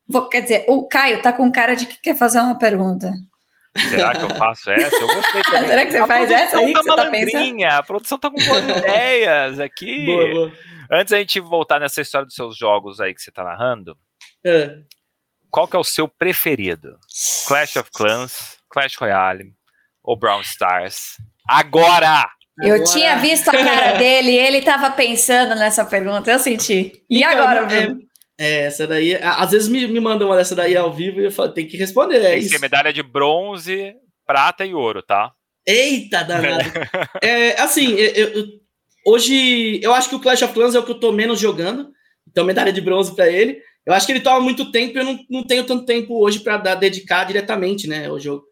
Vou, 0.09 0.29
quer 0.29 0.43
dizer, 0.43 0.64
o 0.69 0.89
Caio 0.89 1.21
tá 1.21 1.33
com 1.33 1.53
cara 1.53 1.77
de 1.77 1.87
que 1.87 2.01
quer 2.01 2.16
fazer 2.16 2.41
uma 2.41 2.59
pergunta. 2.59 3.12
Será 3.77 4.14
que 4.14 4.25
eu 4.25 4.31
faço 4.31 4.71
essa? 4.71 4.97
Eu 4.97 5.07
gostei 5.07 5.43
também. 5.43 5.69
Será 5.69 5.87
que 5.87 5.93
você 5.93 5.99
a 5.99 6.07
faz 6.07 6.31
essa 6.31 6.59
aí 6.59 6.73
tá 6.73 6.81
que 6.81 6.85
você 6.85 6.97
tá 6.97 7.11
pensando? 7.11 7.64
A 7.64 7.83
produção 7.83 8.19
tá 8.19 8.31
com 8.31 8.37
boas 8.37 8.64
ideias 8.79 9.61
aqui. 9.61 10.07
Boa, 10.07 10.31
boa. 10.31 10.53
Antes 10.91 11.12
a 11.12 11.19
gente 11.19 11.39
voltar 11.39 11.79
nessa 11.79 12.01
história 12.01 12.25
dos 12.25 12.35
seus 12.35 12.57
jogos 12.57 13.01
aí 13.01 13.14
que 13.14 13.21
você 13.21 13.31
tá 13.31 13.45
narrando, 13.45 13.97
é 14.45 14.79
qual 15.51 15.66
que 15.66 15.77
é 15.77 15.79
o 15.79 15.85
seu 15.85 16.09
preferido? 16.09 16.99
Clash 17.47 17.77
of 17.77 17.91
Clans, 17.93 18.59
Clash 18.71 18.97
Royale 18.97 19.55
ou 20.03 20.16
Brown 20.16 20.41
Stars? 20.43 21.16
Agora! 21.49 22.29
Eu 22.62 22.74
agora... 22.74 22.84
tinha 22.84 23.16
visto 23.16 23.48
a 23.48 23.52
cara 23.52 23.92
dele 23.98 24.32
e 24.32 24.38
ele 24.38 24.59
estava 24.59 24.90
pensando 24.90 25.54
nessa 25.54 25.84
pergunta, 25.84 26.30
eu 26.30 26.38
senti. 26.38 27.02
E 27.09 27.18
então, 27.18 27.30
agora, 27.30 27.66
Bruno? 27.66 28.02
É, 28.38 28.62
é, 28.62 28.66
essa 28.66 28.86
daí, 28.86 29.14
às 29.16 29.50
vezes 29.50 29.68
me, 29.68 29.86
me 29.86 30.00
mandam 30.00 30.28
uma 30.28 30.36
dessa 30.36 30.54
daí 30.54 30.76
ao 30.76 30.92
vivo 30.92 31.20
e 31.20 31.24
eu 31.24 31.32
falo, 31.32 31.52
tem 31.52 31.66
que 31.66 31.76
responder. 31.76 32.18
É 32.18 32.30
tem 32.30 32.40
que 32.40 32.48
ser 32.48 32.61
medalha 32.61 32.92
de 32.92 33.02
bronze, 33.02 33.94
prata 34.26 34.64
e 34.64 34.74
ouro, 34.74 35.02
tá? 35.02 35.32
Eita, 35.66 36.22
danado. 36.22 36.64
é, 37.22 37.61
assim, 37.61 37.94
eu, 37.94 38.28
eu, 38.28 38.44
hoje 39.06 39.80
eu 39.82 39.92
acho 39.92 40.09
que 40.09 40.14
o 40.14 40.20
Clash 40.20 40.42
of 40.42 40.54
Clans 40.54 40.74
é 40.74 40.78
o 40.78 40.84
que 40.84 40.92
eu 40.92 41.00
tô 41.00 41.12
menos 41.12 41.38
jogando, 41.38 41.90
então 42.28 42.44
medalha 42.44 42.72
de 42.72 42.80
bronze 42.80 43.14
para 43.14 43.28
ele. 43.28 43.61
Eu 43.84 43.92
acho 43.92 44.06
que 44.06 44.12
ele 44.12 44.20
toma 44.20 44.40
muito 44.40 44.70
tempo 44.70 44.96
e 44.96 45.00
eu 45.00 45.04
não, 45.04 45.18
não 45.30 45.46
tenho 45.46 45.64
tanto 45.64 45.84
tempo 45.84 46.22
hoje 46.22 46.40
para 46.40 46.74
dedicar 46.74 47.24
diretamente, 47.24 47.88
né, 47.88 48.11
o 48.11 48.18
jogo. 48.18 48.44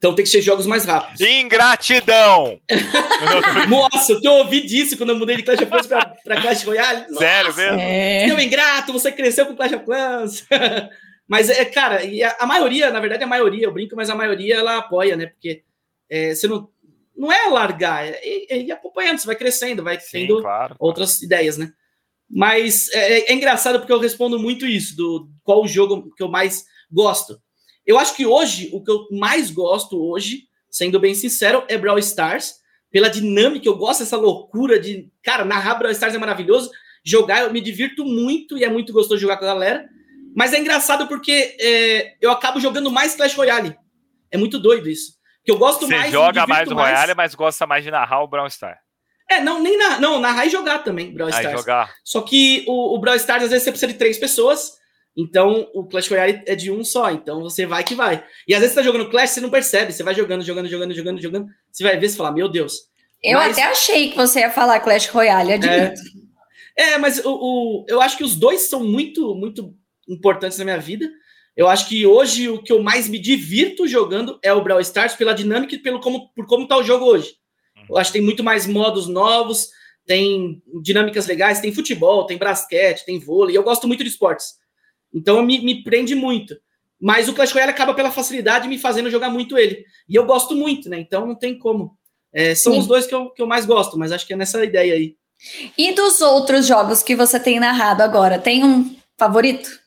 Então 0.00 0.14
tem 0.14 0.24
que 0.24 0.30
ser 0.30 0.40
jogos 0.40 0.66
mais 0.66 0.86
rápidos. 0.86 1.20
Ingratidão! 1.20 2.58
Nossa, 3.68 4.18
eu 4.22 4.32
ouvi 4.32 4.62
disso 4.62 4.96
quando 4.96 5.10
eu 5.10 5.18
mudei 5.18 5.36
de 5.36 5.42
Clash 5.42 5.60
of 5.60 5.70
Clans 5.70 5.86
pra, 5.86 6.06
pra 6.24 6.40
Clash 6.40 6.64
Royale. 6.64 7.00
Nossa, 7.10 7.18
Sério 7.18 7.54
mesmo? 7.54 7.78
É. 7.78 8.26
Seu 8.26 8.40
ingrato, 8.40 8.94
você 8.94 9.12
cresceu 9.12 9.44
com 9.44 9.54
Clash 9.54 9.74
of 9.74 9.84
Clans. 9.84 10.46
mas, 11.28 11.50
é, 11.50 11.66
cara, 11.66 12.02
e 12.02 12.22
a, 12.22 12.34
a, 12.40 12.46
maioria, 12.46 12.90
na 12.90 12.98
verdade, 12.98 13.24
a 13.24 13.26
maioria, 13.26 13.66
eu 13.66 13.72
brinco, 13.74 13.94
mas 13.94 14.08
a 14.08 14.14
maioria 14.14 14.56
ela 14.56 14.78
apoia, 14.78 15.16
né? 15.16 15.26
Porque 15.26 15.64
é, 16.08 16.34
você 16.34 16.48
não. 16.48 16.68
Não 17.14 17.30
é 17.30 17.50
largar, 17.50 18.06
é, 18.06 18.18
é, 18.22 18.54
é 18.54 18.58
ir 18.62 18.72
acompanhando, 18.72 19.18
você 19.18 19.26
vai 19.26 19.36
crescendo, 19.36 19.84
vai 19.84 20.00
Sim, 20.00 20.26
tendo 20.26 20.40
claro, 20.40 20.74
outras 20.78 21.18
claro. 21.18 21.24
ideias, 21.26 21.58
né? 21.58 21.70
Mas 22.30 22.88
é, 22.94 23.30
é, 23.30 23.34
engraçado 23.34 23.78
porque 23.78 23.92
eu 23.92 23.98
respondo 23.98 24.38
muito 24.38 24.64
isso, 24.64 24.96
do 24.96 25.28
qual 25.44 25.62
o 25.62 25.68
jogo 25.68 26.10
que 26.16 26.22
eu 26.22 26.30
mais 26.30 26.64
gosto. 26.90 27.38
Eu 27.90 27.98
acho 27.98 28.14
que 28.14 28.24
hoje, 28.24 28.70
o 28.72 28.80
que 28.84 28.88
eu 28.88 29.08
mais 29.10 29.50
gosto 29.50 30.00
hoje, 30.00 30.44
sendo 30.70 31.00
bem 31.00 31.12
sincero, 31.12 31.64
é 31.68 31.76
Brawl 31.76 31.98
Stars. 31.98 32.60
Pela 32.88 33.10
dinâmica, 33.10 33.68
eu 33.68 33.76
gosto 33.76 34.00
dessa 34.00 34.16
loucura 34.16 34.78
de. 34.78 35.10
Cara, 35.24 35.44
narrar 35.44 35.74
Brawl 35.74 35.90
Stars 35.90 36.14
é 36.14 36.18
maravilhoso. 36.18 36.70
Jogar, 37.04 37.42
eu 37.42 37.52
me 37.52 37.60
divirto 37.60 38.04
muito 38.04 38.56
e 38.56 38.62
é 38.62 38.70
muito 38.70 38.92
gostoso 38.92 39.20
jogar 39.20 39.38
com 39.38 39.44
a 39.44 39.48
galera. 39.48 39.88
Mas 40.36 40.52
é 40.52 40.60
engraçado 40.60 41.08
porque 41.08 41.56
é, 41.58 42.14
eu 42.20 42.30
acabo 42.30 42.60
jogando 42.60 42.92
mais 42.92 43.16
Clash 43.16 43.34
Royale. 43.34 43.76
É 44.30 44.38
muito 44.38 44.60
doido 44.60 44.88
isso. 44.88 45.14
Que 45.44 45.50
eu 45.50 45.58
gosto 45.58 45.84
Você 45.88 45.96
mais. 45.96 46.06
Você 46.06 46.12
joga 46.12 46.46
mais 46.46 46.68
o 46.68 46.74
Royale, 46.74 47.14
mas 47.16 47.34
gosta 47.34 47.66
mais 47.66 47.82
de 47.82 47.90
narrar 47.90 48.22
o 48.22 48.28
Brawl 48.28 48.46
Stars. 48.46 48.78
É, 49.28 49.40
não, 49.40 49.60
nem 49.60 49.76
na, 49.76 49.98
não, 49.98 50.20
narrar 50.20 50.46
e 50.46 50.50
jogar 50.50 50.78
também, 50.84 51.12
Brawl 51.12 51.30
Stars. 51.30 51.58
jogar. 51.58 51.92
Só 52.04 52.20
que 52.20 52.64
o, 52.68 52.94
o 52.94 53.00
Brawl 53.00 53.16
Stars, 53.16 53.42
às 53.42 53.50
vezes, 53.50 53.64
você 53.64 53.72
precisa 53.72 53.92
de 53.92 53.98
três 53.98 54.16
pessoas. 54.16 54.78
Então, 55.16 55.68
o 55.74 55.84
Clash 55.84 56.08
Royale 56.08 56.42
é 56.46 56.54
de 56.54 56.70
um 56.70 56.84
só. 56.84 57.10
Então, 57.10 57.42
você 57.42 57.66
vai 57.66 57.82
que 57.82 57.94
vai. 57.94 58.24
E 58.46 58.54
às 58.54 58.60
vezes 58.60 58.74
você 58.74 58.80
tá 58.80 58.86
jogando 58.86 59.10
Clash, 59.10 59.30
você 59.30 59.40
não 59.40 59.50
percebe. 59.50 59.92
Você 59.92 60.02
vai 60.02 60.14
jogando, 60.14 60.42
jogando, 60.42 60.68
jogando, 60.68 60.94
jogando, 60.94 61.20
jogando. 61.20 61.46
Você 61.70 61.82
vai 61.82 61.98
ver 61.98 62.06
e 62.06 62.10
fala, 62.10 62.32
meu 62.32 62.48
Deus. 62.48 62.88
Eu 63.22 63.38
mas... 63.38 63.52
até 63.52 63.66
achei 63.66 64.10
que 64.10 64.16
você 64.16 64.40
ia 64.40 64.50
falar 64.50 64.80
Clash 64.80 65.08
Royale, 65.08 65.52
admito. 65.52 66.00
É, 66.76 66.92
é 66.92 66.98
mas 66.98 67.24
o, 67.24 67.32
o, 67.32 67.86
eu 67.88 68.00
acho 68.00 68.16
que 68.16 68.24
os 68.24 68.34
dois 68.36 68.62
são 68.62 68.84
muito, 68.84 69.34
muito 69.34 69.74
importantes 70.08 70.58
na 70.58 70.64
minha 70.64 70.78
vida. 70.78 71.10
Eu 71.56 71.68
acho 71.68 71.88
que 71.88 72.06
hoje 72.06 72.48
o 72.48 72.62
que 72.62 72.72
eu 72.72 72.82
mais 72.82 73.08
me 73.08 73.18
divirto 73.18 73.86
jogando 73.86 74.38
é 74.42 74.52
o 74.52 74.62
Brawl 74.62 74.80
Stars 74.80 75.14
pela 75.14 75.34
dinâmica 75.34 75.74
e 75.74 75.78
pelo 75.78 76.00
como, 76.00 76.32
por 76.32 76.46
como 76.46 76.66
tá 76.66 76.76
o 76.76 76.82
jogo 76.82 77.04
hoje. 77.04 77.34
Eu 77.88 77.98
acho 77.98 78.12
que 78.12 78.18
tem 78.18 78.24
muito 78.24 78.44
mais 78.44 78.66
modos 78.66 79.08
novos, 79.08 79.68
tem 80.06 80.62
dinâmicas 80.82 81.26
legais, 81.26 81.60
tem 81.60 81.74
futebol, 81.74 82.24
tem 82.24 82.38
basquete, 82.38 83.04
tem 83.04 83.18
vôlei. 83.18 83.56
Eu 83.56 83.62
gosto 83.62 83.86
muito 83.86 84.02
de 84.02 84.08
esportes. 84.08 84.54
Então 85.12 85.42
me, 85.42 85.60
me 85.60 85.82
prende 85.82 86.14
muito. 86.14 86.56
Mas 87.00 87.28
o 87.28 87.34
Clash 87.34 87.52
Royale 87.52 87.70
acaba 87.70 87.94
pela 87.94 88.10
facilidade 88.10 88.68
me 88.68 88.78
fazendo 88.78 89.10
jogar 89.10 89.30
muito 89.30 89.56
ele. 89.56 89.84
E 90.08 90.14
eu 90.14 90.26
gosto 90.26 90.54
muito, 90.54 90.88
né? 90.88 91.00
Então 91.00 91.26
não 91.26 91.34
tem 91.34 91.58
como. 91.58 91.96
É, 92.32 92.54
são 92.54 92.74
Sim. 92.74 92.78
os 92.80 92.86
dois 92.86 93.06
que 93.06 93.14
eu, 93.14 93.30
que 93.30 93.40
eu 93.40 93.46
mais 93.46 93.64
gosto, 93.64 93.98
mas 93.98 94.12
acho 94.12 94.26
que 94.26 94.34
é 94.34 94.36
nessa 94.36 94.62
ideia 94.62 94.94
aí. 94.94 95.16
E 95.76 95.92
dos 95.92 96.20
outros 96.20 96.66
jogos 96.66 97.02
que 97.02 97.16
você 97.16 97.40
tem 97.40 97.58
narrado 97.58 98.02
agora, 98.02 98.38
tem 98.38 98.62
um 98.62 98.94
favorito? 99.16 99.80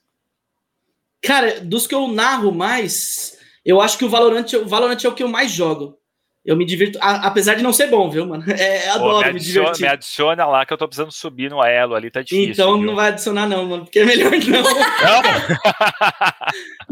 Cara, 1.21 1.61
dos 1.61 1.88
que 1.88 1.95
eu 1.95 2.07
narro 2.07 2.51
mais, 2.51 3.38
eu 3.63 3.80
acho 3.80 3.97
que 3.97 4.03
o 4.03 4.09
Valorant, 4.09 4.51
o 4.53 4.67
Valorant 4.67 5.01
é 5.03 5.07
o 5.07 5.13
que 5.13 5.24
eu 5.24 5.28
mais 5.28 5.51
jogo. 5.51 5.97
Eu 6.46 6.58
me 6.58 6.66
divirto, 6.66 7.00
a, 7.02 7.28
apesar 7.28 7.54
de 7.54 7.64
não 7.64 7.72
ser 7.72 7.88
bom, 7.88 8.10
viu, 8.10 8.26
mano? 8.26 8.44
É, 8.52 8.89
adoro 8.89 9.20
Pô, 9.20 9.28
me, 9.28 9.34
me, 9.34 9.39
divertir. 9.39 9.84
Me 9.84 9.88
adiciona 9.88 10.46
lá 10.46 10.66
que 10.66 10.74
eu 10.74 10.78
tô 10.78 10.88
precisando 10.88 11.12
subir 11.12 11.50
no 11.50 11.64
elo 11.64 11.96
ali, 11.96 12.12
tá 12.12 12.22
difícil. 12.22 12.52
Então 12.52 12.78
viu? 12.78 12.86
não 12.86 12.96
vai 12.96 13.10
adicionar, 13.10 13.48
não, 13.48 13.66
mano, 13.66 13.84
porque 13.86 14.00
é 14.00 14.06
melhor 14.06 14.32
não. 14.32 14.62
Não? 14.62 15.22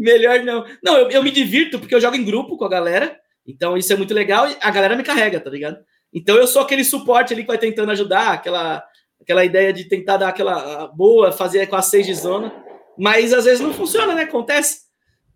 melhor 0.00 0.40
não. 0.40 0.64
Não, 0.82 0.96
eu, 0.96 1.10
eu 1.10 1.22
me 1.22 1.30
divirto 1.30 1.78
porque 1.78 1.94
eu 1.94 2.00
jogo 2.00 2.16
em 2.16 2.24
grupo 2.24 2.56
com 2.56 2.64
a 2.64 2.68
galera, 2.68 3.14
então 3.46 3.76
isso 3.76 3.92
é 3.92 3.96
muito 3.96 4.14
legal 4.14 4.48
e 4.48 4.56
a 4.60 4.70
galera 4.70 4.96
me 4.96 5.02
carrega, 5.02 5.38
tá 5.38 5.50
ligado? 5.50 5.76
Então 6.14 6.36
eu 6.36 6.46
sou 6.46 6.62
aquele 6.62 6.84
suporte 6.84 7.34
ali 7.34 7.42
que 7.42 7.48
vai 7.48 7.58
tentando 7.58 7.92
ajudar, 7.92 8.32
aquela, 8.32 8.82
aquela 9.20 9.44
ideia 9.44 9.72
de 9.72 9.84
tentar 9.84 10.16
dar 10.16 10.28
aquela 10.28 10.88
boa, 10.88 11.30
fazer 11.30 11.66
com 11.66 11.76
a 11.76 11.82
seis 11.82 12.06
de 12.06 12.14
zona, 12.14 12.52
mas 12.98 13.32
às 13.34 13.44
vezes 13.44 13.60
não 13.60 13.72
funciona, 13.72 14.14
né? 14.14 14.22
Acontece. 14.22 14.91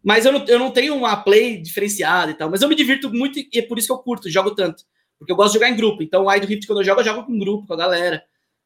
Mas 0.07 0.25
eu 0.25 0.31
não, 0.31 0.45
eu 0.47 0.57
não 0.57 0.71
tenho 0.71 0.95
uma 0.95 1.17
play 1.17 1.61
diferenciada 1.61 2.31
e 2.31 2.35
tal. 2.35 2.49
Mas 2.49 2.63
eu 2.63 2.69
me 2.69 2.77
divirto 2.77 3.13
muito 3.13 3.41
e 3.41 3.49
é 3.57 3.63
por 3.63 3.77
isso 3.77 3.89
que 3.89 3.93
eu 3.93 3.99
curto, 3.99 4.31
jogo 4.31 4.55
tanto. 4.55 4.85
Porque 5.19 5.33
eu 5.33 5.37
gosto 5.37 5.49
de 5.49 5.55
jogar 5.55 5.69
em 5.69 5.75
grupo. 5.75 6.01
Então, 6.01 6.23
o 6.23 6.31
Wide 6.31 6.47
Rift, 6.47 6.65
quando 6.65 6.79
eu 6.79 6.85
jogo, 6.85 7.01
eu 7.01 7.05
jogo 7.05 7.25
com 7.25 7.37
grupo, 7.37 7.67
com 7.67 7.75
a 7.75 7.77
galera. 7.77 8.23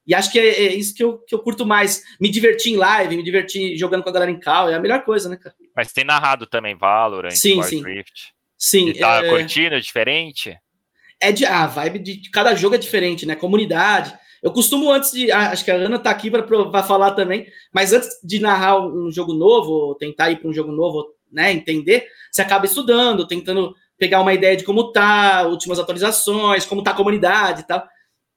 E 0.07 0.14
acho 0.14 0.30
que 0.30 0.38
é, 0.38 0.49
é, 0.49 0.74
isso 0.74 0.95
que 0.95 1.03
eu, 1.03 1.16
que 1.16 1.34
eu 1.34 1.38
curto 1.38 1.64
mais. 1.64 2.03
Me 2.20 2.28
divertir 2.28 2.74
em 2.74 2.76
live, 2.76 3.16
me 3.16 3.22
divertir 3.22 3.74
jogando 3.78 4.03
com 4.03 4.11
a 4.11 4.12
galera 4.12 4.30
em 4.30 4.38
call. 4.38 4.68
É 4.68 4.74
a 4.74 4.80
melhor 4.80 5.03
coisa, 5.03 5.30
né, 5.30 5.36
cara? 5.38 5.55
Mas 5.74 5.95
tem 5.95 6.05
narrado 6.05 6.47
também 6.47 6.76
Valorant, 6.76 7.30
sim, 7.30 7.62
sim. 7.62 7.82
Rift. 7.82 8.34
Sim. 8.59 8.91
E 8.91 8.99
tá 8.99 9.24
é... 9.24 9.30
curtindo, 9.30 9.76
é 9.76 9.80
diferente? 9.80 10.59
É 11.18 11.32
de, 11.32 11.47
a 11.47 11.66
vibe 11.66 12.01
de 12.01 12.30
cada 12.30 12.55
jogo 12.55 12.74
é 12.74 12.78
diferente, 12.78 13.24
né? 13.24 13.34
Comunidade. 13.34 14.12
Eu 14.43 14.53
costumo 14.53 14.91
antes 14.93 15.11
de. 15.12 15.32
Acho 15.32 15.64
que 15.64 15.70
a 15.70 15.76
Ana 15.76 15.99
tá 15.99 16.11
aqui 16.11 16.30
para 16.30 16.82
falar 16.82 17.12
também, 17.12 17.47
mas 17.72 17.95
antes 17.95 18.11
de 18.22 18.41
narrar 18.41 18.78
um 18.78 19.11
jogo 19.11 19.32
novo, 19.32 19.70
ou 19.70 19.95
tentar 19.95 20.30
ir 20.30 20.36
para 20.36 20.51
um 20.51 20.53
jogo 20.53 20.70
novo, 20.70 21.14
né, 21.30 21.52
entender, 21.52 22.06
você 22.30 22.42
acaba 22.42 22.66
estudando, 22.66 23.26
tentando 23.26 23.74
pegar 23.98 24.20
uma 24.20 24.32
ideia 24.32 24.56
de 24.56 24.64
como 24.64 24.92
tá, 24.92 25.46
últimas 25.46 25.78
atualizações, 25.78 26.64
como 26.64 26.82
tá 26.82 26.92
a 26.92 26.96
comunidade 26.96 27.60
e 27.60 27.66
tal. 27.66 27.86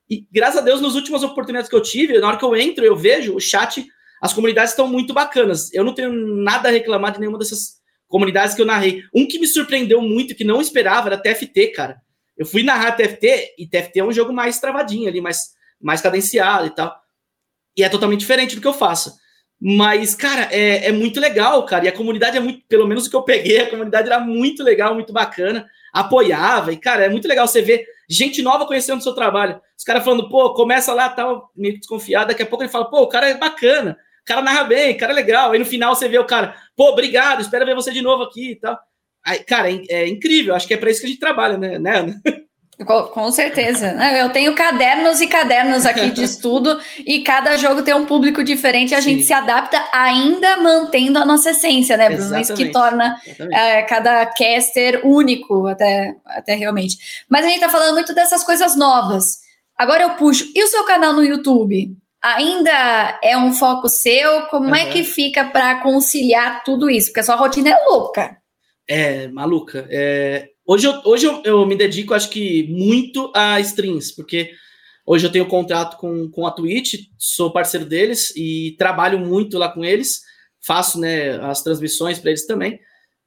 E 0.09 0.27
graças 0.31 0.57
a 0.57 0.61
Deus, 0.61 0.81
nas 0.81 0.95
últimas 0.95 1.23
oportunidades 1.23 1.69
que 1.69 1.75
eu 1.75 1.81
tive, 1.81 2.19
na 2.19 2.27
hora 2.27 2.37
que 2.37 2.45
eu 2.45 2.55
entro, 2.55 2.83
eu 2.83 2.95
vejo 2.95 3.33
o 3.33 3.39
chat, 3.39 3.85
as 4.21 4.33
comunidades 4.33 4.71
estão 4.71 4.87
muito 4.87 5.13
bacanas. 5.13 5.73
Eu 5.73 5.83
não 5.83 5.93
tenho 5.93 6.11
nada 6.11 6.69
a 6.69 6.71
reclamar 6.71 7.13
de 7.13 7.19
nenhuma 7.19 7.39
dessas 7.39 7.81
comunidades 8.07 8.55
que 8.55 8.61
eu 8.61 8.65
narrei. 8.65 9.03
Um 9.13 9.27
que 9.27 9.39
me 9.39 9.47
surpreendeu 9.47 10.01
muito, 10.01 10.35
que 10.35 10.43
não 10.43 10.61
esperava, 10.61 11.07
era 11.07 11.17
TFT, 11.17 11.67
cara. 11.67 12.01
Eu 12.37 12.45
fui 12.45 12.63
narrar 12.63 12.91
TFT, 12.91 13.55
e 13.57 13.67
TFT 13.67 13.99
é 13.99 14.03
um 14.03 14.11
jogo 14.11 14.33
mais 14.33 14.59
travadinho 14.59 15.07
ali, 15.07 15.21
mais, 15.21 15.51
mais 15.81 16.01
cadenciado 16.01 16.67
e 16.67 16.69
tal. 16.71 16.93
E 17.75 17.83
é 17.83 17.89
totalmente 17.89 18.19
diferente 18.19 18.55
do 18.55 18.61
que 18.61 18.67
eu 18.67 18.73
faço. 18.73 19.13
Mas, 19.59 20.13
cara, 20.13 20.49
é, 20.51 20.87
é 20.87 20.91
muito 20.91 21.19
legal, 21.19 21.65
cara. 21.65 21.85
E 21.85 21.87
a 21.87 21.93
comunidade 21.93 22.37
é 22.37 22.39
muito, 22.39 22.63
pelo 22.67 22.87
menos 22.87 23.05
o 23.05 23.09
que 23.09 23.15
eu 23.15 23.23
peguei, 23.23 23.61
a 23.61 23.69
comunidade 23.69 24.07
era 24.07 24.19
muito 24.19 24.61
legal, 24.63 24.93
muito 24.93 25.13
bacana. 25.13 25.65
Apoiava, 25.93 26.73
e, 26.73 26.77
cara, 26.77 27.05
é 27.05 27.09
muito 27.09 27.27
legal 27.27 27.47
você 27.47 27.61
ver 27.61 27.85
gente 28.09 28.41
nova 28.41 28.65
conhecendo 28.65 28.99
o 28.99 29.03
seu 29.03 29.13
trabalho. 29.13 29.61
Os 29.77 29.83
caras 29.83 30.03
falando, 30.03 30.29
pô, 30.29 30.53
começa 30.53 30.93
lá, 30.93 31.09
tal, 31.09 31.51
meio 31.55 31.77
desconfiado. 31.77 32.27
Daqui 32.27 32.43
a 32.43 32.45
pouco 32.45 32.63
ele 32.63 32.71
fala, 32.71 32.89
pô, 32.89 33.01
o 33.01 33.07
cara 33.07 33.29
é 33.29 33.37
bacana, 33.37 33.97
o 34.21 34.25
cara 34.25 34.41
narra 34.41 34.63
bem, 34.63 34.95
o 34.95 34.97
cara 34.97 35.13
é 35.13 35.15
legal. 35.15 35.51
Aí 35.51 35.59
no 35.59 35.65
final 35.65 35.95
você 35.95 36.07
vê 36.07 36.17
o 36.17 36.25
cara, 36.25 36.55
pô, 36.75 36.89
obrigado, 36.89 37.41
espero 37.41 37.65
ver 37.65 37.75
você 37.75 37.91
de 37.91 38.01
novo 38.01 38.23
aqui 38.23 38.51
e 38.51 38.55
tal. 38.55 38.79
Aí, 39.25 39.39
cara, 39.39 39.71
é, 39.71 39.85
é 39.89 40.07
incrível. 40.07 40.55
Acho 40.55 40.67
que 40.67 40.73
é 40.73 40.77
para 40.77 40.91
isso 40.91 40.99
que 40.99 41.05
a 41.05 41.09
gente 41.09 41.19
trabalha, 41.19 41.57
né, 41.57 41.79
né? 41.79 42.15
Com, 42.85 43.03
com, 43.03 43.31
certeza. 43.31 43.95
Eu 44.17 44.29
tenho 44.29 44.53
cadernos 44.55 45.21
e 45.21 45.27
cadernos 45.27 45.85
aqui 45.85 46.11
de 46.11 46.23
estudo 46.25 46.79
e 47.05 47.21
cada 47.21 47.57
jogo 47.57 47.81
tem 47.81 47.93
um 47.93 48.05
público 48.05 48.43
diferente. 48.43 48.95
A 48.95 49.01
Sim. 49.01 49.11
gente 49.11 49.23
se 49.23 49.33
adapta 49.33 49.83
ainda 49.91 50.57
mantendo 50.57 51.19
a 51.19 51.25
nossa 51.25 51.51
essência, 51.51 51.97
né, 51.97 52.09
Bruno? 52.09 52.21
Exatamente. 52.21 52.45
Isso 52.45 52.55
que 52.55 52.71
torna 52.71 53.15
é, 53.51 53.81
cada 53.83 54.25
caster 54.25 55.01
único, 55.05 55.67
até, 55.67 56.15
até 56.25 56.55
realmente. 56.55 56.97
Mas 57.29 57.45
a 57.45 57.49
gente 57.49 57.59
tá 57.59 57.69
falando 57.69 57.93
muito 57.93 58.13
dessas 58.13 58.43
coisas 58.43 58.75
novas. 58.75 59.39
Agora 59.77 60.03
eu 60.03 60.11
puxo. 60.11 60.49
E 60.55 60.63
o 60.63 60.67
seu 60.67 60.83
canal 60.85 61.13
no 61.13 61.23
YouTube? 61.23 61.95
Ainda 62.21 63.19
é 63.21 63.37
um 63.37 63.53
foco 63.53 63.89
seu? 63.89 64.43
Como 64.43 64.69
uhum. 64.69 64.75
é 64.75 64.85
que 64.85 65.03
fica 65.03 65.43
para 65.43 65.81
conciliar 65.81 66.63
tudo 66.63 66.89
isso? 66.89 67.07
Porque 67.07 67.19
a 67.19 67.23
sua 67.23 67.35
rotina 67.35 67.69
é 67.69 67.83
louca. 67.85 68.37
É, 68.87 69.27
maluca. 69.27 69.87
É, 69.89 70.49
Hoje, 70.65 70.87
eu, 70.87 71.01
hoje 71.03 71.25
eu, 71.25 71.41
eu, 71.43 71.65
me 71.65 71.75
dedico, 71.75 72.13
acho 72.13 72.29
que, 72.29 72.63
muito 72.69 73.31
a 73.35 73.59
streams, 73.59 74.15
porque 74.15 74.51
hoje 75.05 75.27
eu 75.27 75.31
tenho 75.31 75.45
contrato 75.45 75.97
com, 75.97 76.29
com 76.29 76.47
a 76.47 76.51
Twitch, 76.51 77.09
sou 77.17 77.51
parceiro 77.51 77.85
deles 77.85 78.33
e 78.35 78.73
trabalho 78.77 79.19
muito 79.19 79.57
lá 79.57 79.67
com 79.67 79.83
eles, 79.83 80.21
faço 80.65 80.97
né, 80.97 81.35
as 81.41 81.61
transmissões 81.61 82.17
para 82.17 82.31
eles 82.31 82.47
também. 82.47 82.79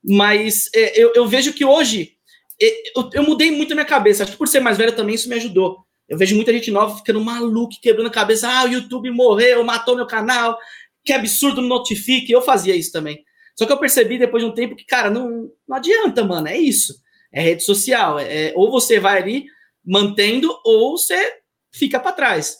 Mas 0.02 0.70
é, 0.74 0.98
eu, 0.98 1.12
eu, 1.14 1.26
vejo 1.26 1.52
que 1.52 1.64
hoje 1.64 2.12
é, 2.60 2.98
eu, 2.98 3.10
eu, 3.12 3.22
mudei 3.22 3.50
muito 3.50 3.72
a 3.72 3.74
minha 3.74 3.84
cabeça. 3.84 4.22
Acho 4.22 4.32
que 4.32 4.38
por 4.38 4.48
ser 4.48 4.60
mais 4.60 4.78
velho 4.78 4.96
também 4.96 5.14
isso 5.14 5.28
me 5.28 5.34
ajudou. 5.34 5.84
Eu 6.08 6.16
vejo 6.16 6.36
muita 6.36 6.52
gente 6.52 6.70
nova 6.70 6.96
ficando 6.96 7.20
maluco, 7.20 7.74
quebrando 7.82 8.06
a 8.06 8.12
cabeça. 8.12 8.48
Ah, 8.48 8.64
o 8.64 8.68
YouTube 8.68 9.10
morreu, 9.10 9.62
matou 9.62 9.96
meu 9.96 10.06
canal. 10.06 10.56
Que 11.04 11.12
absurdo, 11.12 11.60
não 11.60 11.68
notifique. 11.68 12.32
Eu 12.32 12.40
fazia 12.40 12.74
isso 12.74 12.92
também. 12.92 13.22
Só 13.58 13.66
que 13.66 13.72
eu 13.72 13.78
percebi 13.78 14.18
depois 14.18 14.42
de 14.42 14.48
um 14.48 14.54
tempo 14.54 14.76
que, 14.76 14.86
cara, 14.86 15.10
não, 15.10 15.50
não 15.68 15.76
adianta, 15.76 16.24
mano. 16.24 16.48
É 16.48 16.56
isso 16.56 16.94
é 17.32 17.42
rede 17.42 17.62
social. 17.62 18.18
É, 18.18 18.52
ou 18.54 18.70
você 18.70 18.98
vai 18.98 19.20
ali 19.20 19.46
mantendo, 19.84 20.56
ou 20.64 20.98
você 20.98 21.34
fica 21.72 22.00
para 22.00 22.12
trás. 22.12 22.58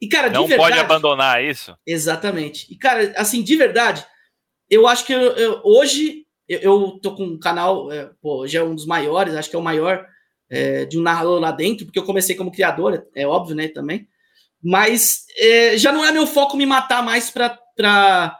E, 0.00 0.08
cara, 0.08 0.28
Não 0.28 0.46
verdade, 0.46 0.70
pode 0.70 0.78
abandonar 0.78 1.42
isso. 1.42 1.74
Exatamente. 1.86 2.70
E, 2.70 2.76
cara, 2.76 3.14
assim, 3.16 3.42
de 3.42 3.56
verdade, 3.56 4.04
eu 4.68 4.86
acho 4.86 5.06
que 5.06 5.12
eu, 5.12 5.20
eu, 5.20 5.60
hoje 5.64 6.26
eu, 6.48 6.60
eu, 6.60 6.98
tô 7.00 7.14
com 7.14 7.24
um 7.24 7.38
canal, 7.38 7.90
é, 7.90 8.10
pô, 8.20 8.42
hoje 8.42 8.56
é 8.56 8.62
um 8.62 8.74
dos 8.74 8.86
maiores, 8.86 9.34
acho 9.34 9.48
que 9.48 9.56
é 9.56 9.58
o 9.58 9.62
maior 9.62 10.06
é, 10.50 10.84
de 10.84 10.98
um 10.98 11.02
narrador 11.02 11.40
lá 11.40 11.50
dentro, 11.50 11.86
porque 11.86 11.98
eu 11.98 12.04
comecei 12.04 12.36
como 12.36 12.52
criador, 12.52 13.06
é, 13.14 13.26
óbvio, 13.26 13.56
né, 13.56 13.68
também. 13.68 14.06
Mas 14.62 15.24
é, 15.38 15.76
já 15.78 15.90
não 15.90 16.04
é 16.04 16.12
meu 16.12 16.26
foco 16.26 16.56
me 16.56 16.66
matar 16.66 17.02
mais 17.02 17.30
para 17.30 18.38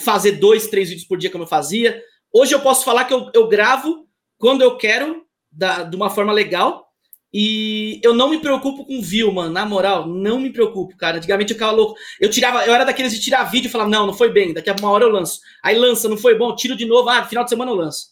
fazer 0.00 0.32
dois, 0.32 0.68
três 0.68 0.88
vídeos 0.88 1.06
por 1.06 1.18
dia 1.18 1.30
como 1.30 1.44
eu 1.44 1.48
fazia. 1.48 2.02
Hoje 2.32 2.54
eu 2.54 2.60
posso 2.60 2.84
falar 2.84 3.04
que 3.04 3.14
eu, 3.14 3.30
eu 3.34 3.48
gravo 3.48 4.08
quando 4.40 4.62
eu 4.62 4.78
quero, 4.78 5.22
da, 5.52 5.82
de 5.82 5.94
uma 5.94 6.08
forma 6.08 6.32
legal. 6.32 6.88
E 7.32 8.00
eu 8.02 8.12
não 8.12 8.30
me 8.30 8.40
preocupo 8.40 8.84
com 8.84 9.02
view, 9.02 9.30
mano. 9.30 9.52
Na 9.52 9.64
moral, 9.64 10.08
não 10.08 10.40
me 10.40 10.50
preocupo, 10.50 10.96
cara. 10.96 11.18
Antigamente 11.18 11.52
eu 11.52 11.56
ficava 11.56 11.72
louco. 11.72 11.94
Eu 12.18 12.30
tirava, 12.30 12.64
eu 12.64 12.74
era 12.74 12.84
daqueles 12.84 13.12
de 13.12 13.20
tirar 13.20 13.44
vídeo 13.44 13.68
e 13.68 13.70
falar, 13.70 13.86
não, 13.86 14.06
não 14.06 14.14
foi 14.14 14.32
bem, 14.32 14.52
daqui 14.52 14.70
a 14.70 14.74
uma 14.74 14.90
hora 14.90 15.04
eu 15.04 15.10
lanço. 15.10 15.40
Aí 15.62 15.78
lança, 15.78 16.08
não 16.08 16.16
foi 16.16 16.36
bom, 16.36 16.56
tiro 16.56 16.74
de 16.74 16.86
novo, 16.86 17.08
ah, 17.08 17.24
final 17.24 17.44
de 17.44 17.50
semana 17.50 17.70
eu 17.70 17.76
lanço. 17.76 18.08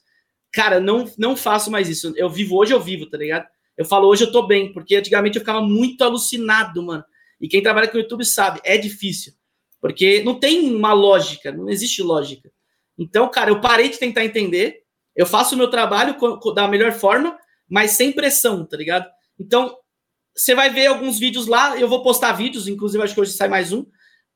Cara, 0.53 0.79
não, 0.79 1.11
não 1.19 1.35
faço 1.35 1.71
mais 1.71 1.89
isso. 1.89 2.13
Eu 2.15 2.29
vivo 2.29 2.57
hoje, 2.57 2.73
eu 2.73 2.81
vivo, 2.81 3.07
tá 3.07 3.17
ligado? 3.17 3.47
Eu 3.77 3.87
falo 3.87 4.07
hoje 4.07 4.25
eu 4.25 4.31
tô 4.31 4.47
bem, 4.47 4.73
porque 4.73 4.97
antigamente 4.97 5.37
eu 5.37 5.41
ficava 5.41 5.63
muito 5.63 6.05
alucinado, 6.05 6.83
mano. 6.83 7.03
E 7.41 7.49
quem 7.49 7.63
trabalha 7.63 7.89
com 7.89 7.97
o 7.97 8.01
YouTube 8.01 8.25
sabe, 8.25 8.61
é 8.63 8.77
difícil. 8.77 9.33
Porque 9.81 10.23
não 10.23 10.39
tem 10.39 10.75
uma 10.75 10.93
lógica, 10.93 11.51
não 11.51 11.71
existe 11.71 12.03
lógica. 12.03 12.51
Então, 12.99 13.29
cara, 13.31 13.51
eu 13.51 13.61
parei 13.61 13.89
de 13.89 13.99
tentar 13.99 14.25
entender 14.25 14.83
eu 15.19 15.27
faço 15.27 15.57
o 15.57 15.59
meu 15.59 15.69
trabalho 15.69 16.17
da 16.55 16.69
melhor 16.69 16.93
forma, 16.93 17.37
mas 17.69 17.91
sem 17.91 18.13
pressão, 18.13 18.65
tá 18.65 18.77
ligado? 18.77 19.05
Então, 19.37 19.77
você 20.33 20.55
vai 20.55 20.71
ver 20.71 20.87
alguns 20.87 21.19
vídeos 21.19 21.49
lá, 21.49 21.77
eu 21.77 21.89
vou 21.89 22.05
postar 22.05 22.31
vídeos, 22.35 22.69
inclusive 22.69 23.03
acho 23.03 23.15
que 23.15 23.21
hoje 23.21 23.33
sai 23.33 23.49
mais 23.49 23.73
um, 23.73 23.85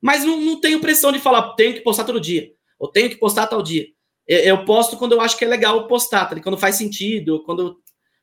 mas 0.01 0.25
não, 0.25 0.41
não 0.41 0.59
tenho 0.59 0.81
pressão 0.81 1.13
de 1.13 1.19
falar, 1.19 1.53
tenho 1.53 1.73
que 1.73 1.79
postar 1.79 2.03
todo 2.03 2.19
dia, 2.19 2.49
ou 2.77 2.89
tenho 2.89 3.09
que 3.09 3.15
postar 3.15 3.47
tal 3.47 3.63
dia. 3.63 3.87
Eu, 4.27 4.39
eu 4.39 4.65
posto 4.65 4.97
quando 4.97 5.13
eu 5.13 5.21
acho 5.21 5.37
que 5.37 5.45
é 5.45 5.47
legal 5.47 5.87
postar, 5.87 6.25
tá? 6.25 6.37
quando 6.41 6.57
faz 6.57 6.75
sentido, 6.75 7.41
quando, 7.45 7.77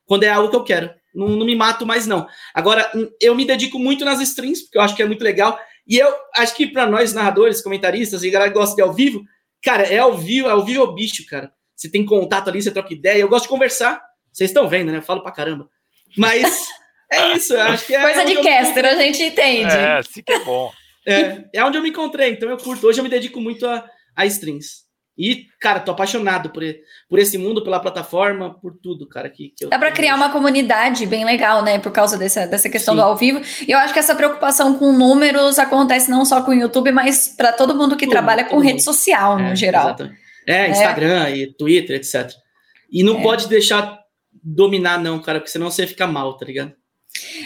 quando 0.05 0.25
é 0.25 0.29
algo 0.29 0.51
que 0.51 0.57
eu 0.57 0.65
quero. 0.65 0.91
Não, 1.15 1.29
não 1.29 1.47
me 1.47 1.57
mato 1.57 1.87
mais, 1.87 2.07
não. 2.07 2.27
Agora, 2.53 2.93
eu 3.23 3.35
me 3.35 3.47
dedico 3.47 3.79
muito 3.79 4.05
nas 4.05 4.21
streams, 4.21 4.65
porque 4.65 4.77
eu 4.77 4.83
acho 4.83 4.95
que 4.95 5.03
é 5.03 5.07
muito 5.07 5.25
legal. 5.25 5.59
E 5.89 5.97
eu 5.97 6.15
acho 6.37 6.55
que 6.55 6.67
para 6.67 6.87
nós, 6.87 7.15
narradores, 7.15 7.63
comentaristas, 7.63 8.23
e 8.23 8.31
galera 8.31 8.53
que 8.53 8.59
gosta 8.59 8.77
de 8.77 8.83
ao 8.83 8.93
vivo, 8.93 9.25
cara, 9.63 9.85
é 9.85 9.97
ao 9.97 10.15
vivo, 10.15 10.47
é 10.47 10.51
ao 10.51 10.63
vivo 10.63 10.83
é 10.83 10.85
o 10.85 10.93
bicho, 10.93 11.25
cara 11.25 11.51
você 11.81 11.91
tem 11.91 12.05
contato 12.05 12.49
ali, 12.49 12.61
você 12.61 12.71
troca 12.71 12.93
ideia. 12.93 13.21
Eu 13.21 13.29
gosto 13.29 13.45
de 13.45 13.49
conversar. 13.49 14.03
Vocês 14.31 14.51
estão 14.51 14.69
vendo, 14.69 14.93
né? 14.93 14.99
Eu 14.99 15.03
falo 15.03 15.23
pra 15.23 15.33
caramba. 15.33 15.67
Mas 16.15 16.69
é 17.11 17.33
isso, 17.33 17.55
eu 17.55 17.63
acho 17.63 17.87
que 17.87 17.95
é. 17.95 18.03
Coisa 18.03 18.25
de 18.27 18.43
caster, 18.43 18.85
a 18.85 18.95
gente 18.97 19.23
entende. 19.23 19.73
É, 19.73 19.97
assim 19.97 20.23
que 20.23 20.31
é 20.31 20.45
bom. 20.45 20.71
É, 21.09 21.45
é 21.55 21.65
onde 21.65 21.79
eu 21.79 21.83
me 21.83 21.89
encontrei, 21.89 22.33
então 22.33 22.51
eu 22.51 22.59
curto. 22.59 22.87
Hoje 22.87 23.01
eu 23.01 23.03
me 23.03 23.09
dedico 23.09 23.41
muito 23.41 23.67
a, 23.67 23.89
a 24.15 24.27
strings. 24.27 24.91
E, 25.17 25.47
cara, 25.59 25.81
tô 25.81 25.93
apaixonado 25.93 26.51
por, 26.51 26.63
por 27.09 27.19
esse 27.19 27.39
mundo, 27.39 27.65
pela 27.65 27.81
plataforma, 27.81 28.59
por 28.61 28.75
tudo, 28.83 29.09
cara. 29.09 29.31
Que, 29.31 29.55
que 29.57 29.67
Dá 29.67 29.79
para 29.79 29.91
criar 29.91 30.17
uma 30.17 30.31
comunidade 30.31 31.07
bem 31.07 31.25
legal, 31.25 31.63
né? 31.63 31.79
Por 31.79 31.93
causa 31.93 32.19
dessa, 32.19 32.47
dessa 32.47 32.69
questão 32.69 32.95
Sim. 32.95 33.01
do 33.01 33.07
ao 33.07 33.17
vivo. 33.17 33.41
E 33.67 33.71
eu 33.71 33.79
acho 33.79 33.95
que 33.95 33.99
essa 33.99 34.15
preocupação 34.15 34.75
com 34.79 34.93
números 34.93 35.59
acontece 35.59 36.11
não 36.11 36.27
só 36.27 36.43
com 36.43 36.51
o 36.51 36.55
YouTube, 36.55 36.93
mas 36.93 37.29
para 37.29 37.53
todo 37.53 37.75
mundo 37.75 37.97
que 37.97 38.05
tudo, 38.05 38.13
trabalha 38.13 38.45
com 38.45 38.59
rede 38.59 38.83
social, 38.83 39.39
é, 39.39 39.49
no 39.49 39.57
geral. 39.57 39.89
Exatamente. 39.89 40.30
É, 40.51 40.67
é, 40.67 40.71
Instagram 40.71 41.25
é. 41.25 41.37
e 41.37 41.53
Twitter, 41.53 41.97
etc. 41.97 42.31
E 42.91 43.03
não 43.03 43.21
é. 43.21 43.23
pode 43.23 43.49
deixar 43.49 43.99
dominar, 44.43 44.99
não, 44.99 45.21
cara, 45.21 45.39
porque 45.39 45.51
senão 45.51 45.71
você 45.71 45.87
fica 45.87 46.07
mal, 46.07 46.37
tá 46.37 46.47
ligado? 46.47 46.73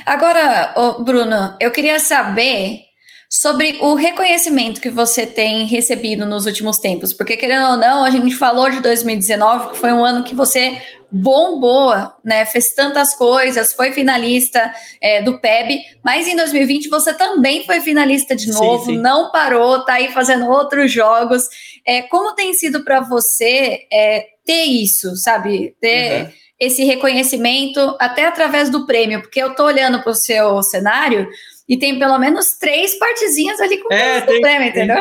Agora, 0.04 0.74
Bruno, 1.00 1.56
eu 1.60 1.70
queria 1.70 1.98
saber 1.98 2.80
sobre 3.28 3.78
o 3.80 3.94
reconhecimento 3.94 4.80
que 4.80 4.90
você 4.90 5.26
tem 5.26 5.66
recebido 5.66 6.24
nos 6.24 6.46
últimos 6.46 6.78
tempos, 6.78 7.12
porque 7.12 7.36
querendo 7.36 7.70
ou 7.70 7.76
não, 7.76 8.04
a 8.04 8.10
gente 8.10 8.34
falou 8.36 8.70
de 8.70 8.80
2019, 8.80 9.70
que 9.70 9.78
foi 9.78 9.92
um 9.92 10.04
ano 10.04 10.22
que 10.22 10.34
você 10.34 10.80
bombou, 11.16 11.94
né? 12.24 12.44
Fez 12.44 12.74
tantas 12.74 13.14
coisas, 13.14 13.72
foi 13.72 13.92
finalista 13.92 14.74
é, 15.00 15.22
do 15.22 15.38
PEB, 15.38 15.80
mas 16.04 16.26
em 16.26 16.34
2020 16.34 16.88
você 16.88 17.14
também 17.14 17.64
foi 17.64 17.80
finalista 17.80 18.34
de 18.34 18.50
novo, 18.50 18.86
sim, 18.86 18.96
sim. 18.96 19.00
não 19.00 19.30
parou, 19.30 19.84
tá 19.84 19.94
aí 19.94 20.10
fazendo 20.10 20.48
outros 20.48 20.90
jogos. 20.90 21.44
É, 21.86 22.02
como 22.02 22.34
tem 22.34 22.52
sido 22.52 22.84
para 22.84 22.98
você 22.98 23.86
é, 23.92 24.26
ter 24.44 24.64
isso, 24.64 25.14
sabe? 25.14 25.76
Ter 25.80 26.22
uhum. 26.24 26.32
esse 26.58 26.82
reconhecimento 26.82 27.96
até 28.00 28.26
através 28.26 28.68
do 28.68 28.84
prêmio, 28.84 29.22
porque 29.22 29.40
eu 29.40 29.54
tô 29.54 29.66
olhando 29.66 30.02
para 30.02 30.10
o 30.10 30.16
seu 30.16 30.60
cenário 30.64 31.28
e 31.68 31.76
tem 31.76 31.96
pelo 31.96 32.18
menos 32.18 32.58
três 32.58 32.98
partezinhas 32.98 33.60
ali 33.60 33.78
com 33.78 33.94
é, 33.94 34.20
tem, 34.20 34.40
prêmio, 34.40 34.68
entendeu? 34.68 35.00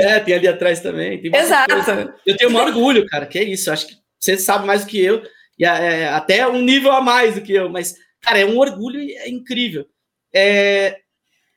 É, 0.00 0.20
tem 0.20 0.34
ali 0.34 0.46
atrás 0.46 0.80
também. 0.80 1.22
Exato. 1.24 1.74
Coisa. 1.74 2.14
Eu 2.26 2.36
tenho 2.36 2.50
um 2.50 2.56
orgulho, 2.56 3.06
cara, 3.06 3.24
que 3.24 3.38
é 3.38 3.44
isso. 3.44 3.72
Acho 3.72 3.86
que 3.86 3.94
você 4.20 4.36
sabe 4.36 4.66
mais 4.66 4.82
do 4.82 4.88
que 4.88 5.02
eu, 5.02 5.22
e 5.58 5.64
é, 5.64 6.08
até 6.08 6.46
um 6.46 6.62
nível 6.62 6.92
a 6.92 7.00
mais 7.00 7.34
do 7.34 7.40
que 7.40 7.52
eu, 7.52 7.68
mas, 7.68 7.94
cara, 8.20 8.38
é 8.38 8.44
um 8.44 8.58
orgulho 8.58 9.00
é 9.00 9.28
incrível. 9.28 9.86
É, 10.32 11.00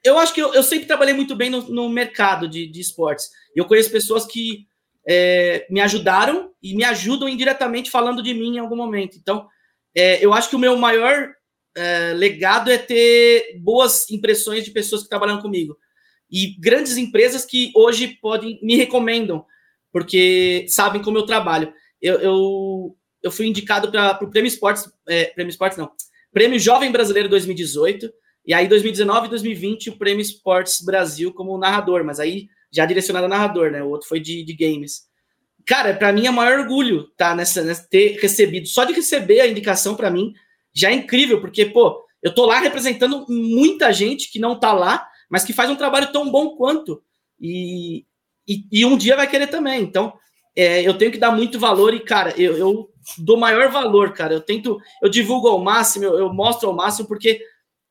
eu 0.04 0.18
acho 0.18 0.34
que 0.34 0.42
eu, 0.42 0.54
eu, 0.54 0.64
sempre 0.64 0.86
trabalhei 0.86 1.14
muito 1.14 1.36
bem 1.36 1.50
no, 1.50 1.62
no 1.70 1.90
mercado 1.90 2.48
de, 2.48 2.68
de, 2.68 2.80
esportes. 2.80 3.30
Eu 3.56 3.66
conheço 3.66 3.92
pessoas 3.92 4.26
que 4.26 4.68
é, 5.08 5.66
me 5.70 5.82
ajudaram 5.82 6.52
e 6.62 6.76
me 6.76 6.84
ajudam 6.84 7.28
indiretamente 7.28 7.90
falando 7.90 8.22
de 8.22 8.34
mim 8.34 8.56
em 8.56 8.60
algum 8.60 8.76
momento. 8.76 9.18
Então, 9.18 9.48
é, 9.96 10.24
eu 10.24 10.34
acho 10.34 10.50
que 10.50 10.56
o 10.56 10.60
meu 10.60 10.78
maior 10.78 11.34
é, 11.76 12.14
legado 12.14 12.72
é 12.72 12.78
ter 12.78 13.58
boas 13.60 14.10
impressões 14.10 14.64
de 14.64 14.72
pessoas 14.72 15.04
que 15.04 15.10
trabalham 15.10 15.42
comigo. 15.42 15.78
E 16.30 16.56
grandes 16.60 16.98
empresas 16.98 17.46
que 17.46 17.72
hoje 17.76 18.18
podem 18.22 18.60
me 18.62 18.76
recomendam, 18.76 19.46
porque 19.92 20.66
sabem 20.68 21.02
como 21.02 21.18
eu 21.18 21.26
trabalho. 21.26 21.74
Eu, 22.02 22.20
eu, 22.20 22.97
eu 23.22 23.32
fui 23.32 23.48
indicado 23.48 23.92
para 23.92 24.24
o 24.24 24.30
Prêmio 24.30 24.48
Esportes, 24.48 24.90
é, 25.08 25.26
Prêmio 25.26 25.50
Esportes 25.50 25.78
não, 25.78 25.92
Prêmio 26.32 26.60
Jovem 26.60 26.92
Brasileiro 26.92 27.30
2018, 27.30 28.12
e 28.46 28.54
aí 28.54 28.68
2019 28.68 29.28
e 29.28 29.30
2020 29.30 29.90
o 29.90 29.98
Prêmio 29.98 30.22
Esportes 30.22 30.82
Brasil 30.82 31.34
como 31.34 31.58
narrador, 31.58 32.04
mas 32.04 32.20
aí 32.20 32.48
já 32.72 32.86
direcionado 32.86 33.26
a 33.26 33.30
narrador, 33.30 33.72
né? 33.72 33.82
O 33.82 33.90
outro 33.90 34.08
foi 34.08 34.20
de, 34.20 34.44
de 34.44 34.54
games. 34.54 35.08
Cara, 35.66 35.94
para 35.94 36.14
mim 36.14 36.26
é 36.26 36.30
o 36.30 36.34
maior 36.34 36.60
orgulho 36.60 37.08
tá, 37.18 37.36
nessa, 37.36 37.64
nessa, 37.64 37.88
ter 37.90 38.18
recebido. 38.22 38.68
Só 38.68 38.86
de 38.86 38.94
receber 38.94 39.42
a 39.42 39.48
indicação 39.48 39.96
para 39.96 40.10
mim 40.10 40.34
já 40.74 40.92
é 40.92 40.94
incrível, 40.94 41.42
porque, 41.42 41.66
pô, 41.66 42.02
eu 42.22 42.34
tô 42.34 42.46
lá 42.46 42.60
representando 42.60 43.26
muita 43.28 43.92
gente 43.92 44.32
que 44.32 44.40
não 44.40 44.60
tá 44.60 44.72
lá, 44.72 45.08
mas 45.30 45.44
que 45.44 45.54
faz 45.54 45.70
um 45.70 45.76
trabalho 45.76 46.12
tão 46.12 46.30
bom 46.32 46.56
quanto. 46.56 47.02
E, 47.40 48.06
e, 48.48 48.66
e 48.72 48.86
um 48.86 48.98
dia 48.98 49.16
vai 49.16 49.28
querer 49.28 49.48
também. 49.48 49.82
Então, 49.82 50.14
é, 50.56 50.82
eu 50.82 50.98
tenho 50.98 51.12
que 51.12 51.18
dar 51.18 51.32
muito 51.32 51.60
valor 51.60 51.94
e, 51.94 52.00
cara, 52.00 52.34
eu, 52.40 52.58
eu, 52.58 52.90
dou 53.18 53.38
maior 53.38 53.70
valor, 53.70 54.14
cara. 54.14 54.34
Eu 54.34 54.42
tento, 54.42 54.80
eu 55.02 55.10
divulgo 55.10 55.48
ao 55.48 55.60
máximo, 55.60 56.06
eu, 56.06 56.18
eu, 56.20 56.34
mostro 56.34 56.70
ao 56.70 56.76
máximo, 56.76 57.08
porque, 57.08 57.42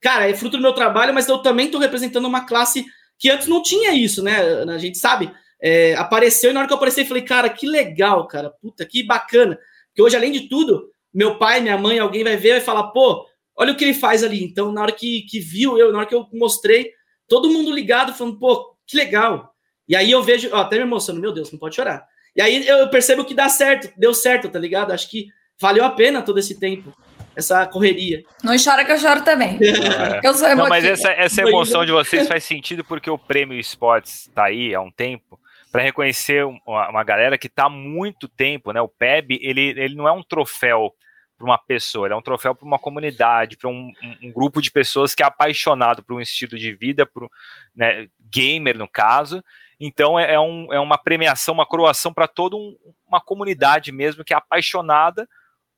cara, 0.00 0.28
é 0.28 0.34
fruto 0.34 0.56
do 0.56 0.62
meu 0.62 0.72
trabalho, 0.72 1.14
mas 1.14 1.28
eu 1.28 1.38
também 1.38 1.70
tô 1.70 1.78
representando 1.78 2.26
uma 2.26 2.46
classe 2.46 2.84
que 3.18 3.30
antes 3.30 3.46
não 3.46 3.62
tinha 3.62 3.94
isso, 3.94 4.22
né? 4.22 4.62
A 4.64 4.78
gente 4.78 4.98
sabe. 4.98 5.32
É, 5.60 5.94
apareceu 5.94 6.50
e 6.50 6.52
na 6.52 6.60
hora 6.60 6.66
que 6.66 6.72
eu 6.72 6.76
apareci, 6.76 7.00
eu 7.00 7.06
falei, 7.06 7.22
cara, 7.22 7.48
que 7.48 7.66
legal, 7.66 8.26
cara, 8.26 8.50
puta, 8.50 8.84
que 8.84 9.02
bacana. 9.02 9.58
Porque 9.88 10.02
hoje, 10.02 10.16
além 10.16 10.30
de 10.30 10.48
tudo, 10.48 10.90
meu 11.12 11.38
pai, 11.38 11.60
minha 11.60 11.78
mãe, 11.78 11.98
alguém 11.98 12.22
vai 12.22 12.36
ver 12.36 12.58
e 12.58 12.60
falar, 12.60 12.88
pô, 12.88 13.26
olha 13.56 13.72
o 13.72 13.76
que 13.76 13.84
ele 13.84 13.94
faz 13.94 14.22
ali. 14.22 14.44
Então, 14.44 14.70
na 14.70 14.82
hora 14.82 14.92
que, 14.92 15.22
que 15.22 15.40
viu 15.40 15.78
eu, 15.78 15.90
na 15.90 15.98
hora 15.98 16.06
que 16.06 16.14
eu 16.14 16.26
mostrei, 16.34 16.90
todo 17.26 17.50
mundo 17.50 17.72
ligado, 17.72 18.12
falando, 18.12 18.38
pô, 18.38 18.76
que 18.86 18.96
legal. 18.96 19.54
E 19.88 19.96
aí 19.96 20.10
eu 20.10 20.22
vejo, 20.22 20.50
ó, 20.52 20.58
até 20.58 20.76
me 20.76 20.82
emocionando, 20.82 21.22
meu 21.22 21.32
Deus, 21.32 21.50
não 21.50 21.58
pode 21.58 21.74
chorar. 21.74 22.06
E 22.36 22.42
aí 22.42 22.66
eu 22.66 22.88
percebo 22.90 23.24
que 23.24 23.34
dá 23.34 23.48
certo, 23.48 23.92
deu 23.96 24.12
certo, 24.12 24.48
tá 24.48 24.58
ligado? 24.58 24.92
Acho 24.92 25.08
que 25.10 25.28
valeu 25.58 25.84
a 25.84 25.90
pena 25.90 26.20
todo 26.20 26.38
esse 26.38 26.60
tempo, 26.60 26.92
essa 27.34 27.66
correria. 27.66 28.22
Não 28.44 28.54
chora 28.62 28.84
que 28.84 28.92
eu 28.92 28.98
choro 28.98 29.22
também. 29.22 29.58
É. 29.62 30.20
Eu 30.22 30.34
sou 30.34 30.46
emotiva. 30.46 30.62
Não, 30.62 30.68
mas 30.68 30.84
essa, 30.84 31.10
essa 31.12 31.42
emoção 31.42 31.84
de 31.84 31.92
vocês 31.92 32.26
faz 32.28 32.44
sentido 32.44 32.84
porque 32.84 33.08
o 33.08 33.18
Prêmio 33.18 33.58
Esportes 33.58 34.30
tá 34.34 34.44
aí 34.44 34.74
há 34.74 34.80
um 34.80 34.90
tempo 34.90 35.40
para 35.72 35.82
reconhecer 35.82 36.44
uma, 36.44 36.90
uma, 36.90 37.04
galera 37.04 37.36
que 37.38 37.46
está 37.46 37.64
há 37.64 37.70
muito 37.70 38.28
tempo, 38.28 38.72
né? 38.72 38.80
O 38.80 38.88
PEB, 38.88 39.38
ele, 39.42 39.74
ele 39.76 39.94
não 39.94 40.06
é 40.06 40.12
um 40.12 40.22
troféu 40.22 40.94
para 41.36 41.44
uma 41.44 41.58
pessoa, 41.58 42.06
ele 42.06 42.14
é 42.14 42.16
um 42.16 42.22
troféu 42.22 42.54
para 42.54 42.66
uma 42.66 42.78
comunidade, 42.78 43.58
para 43.58 43.68
um, 43.68 43.92
um, 44.02 44.28
um, 44.28 44.32
grupo 44.32 44.62
de 44.62 44.70
pessoas 44.70 45.14
que 45.14 45.22
é 45.22 45.26
apaixonado 45.26 46.02
por 46.02 46.16
um 46.16 46.20
estilo 46.20 46.58
de 46.58 46.72
vida, 46.72 47.04
por 47.04 47.28
né, 47.74 48.08
gamer 48.30 48.78
no 48.78 48.88
caso. 48.88 49.44
Então 49.78 50.18
é, 50.18 50.34
é, 50.34 50.40
um, 50.40 50.72
é 50.72 50.80
uma 50.80 50.98
premiação, 50.98 51.54
uma 51.54 51.66
coroação 51.66 52.12
para 52.12 52.26
toda 52.26 52.56
um, 52.56 52.76
uma 53.06 53.20
comunidade 53.20 53.92
mesmo 53.92 54.24
que 54.24 54.32
é 54.32 54.36
apaixonada 54.36 55.28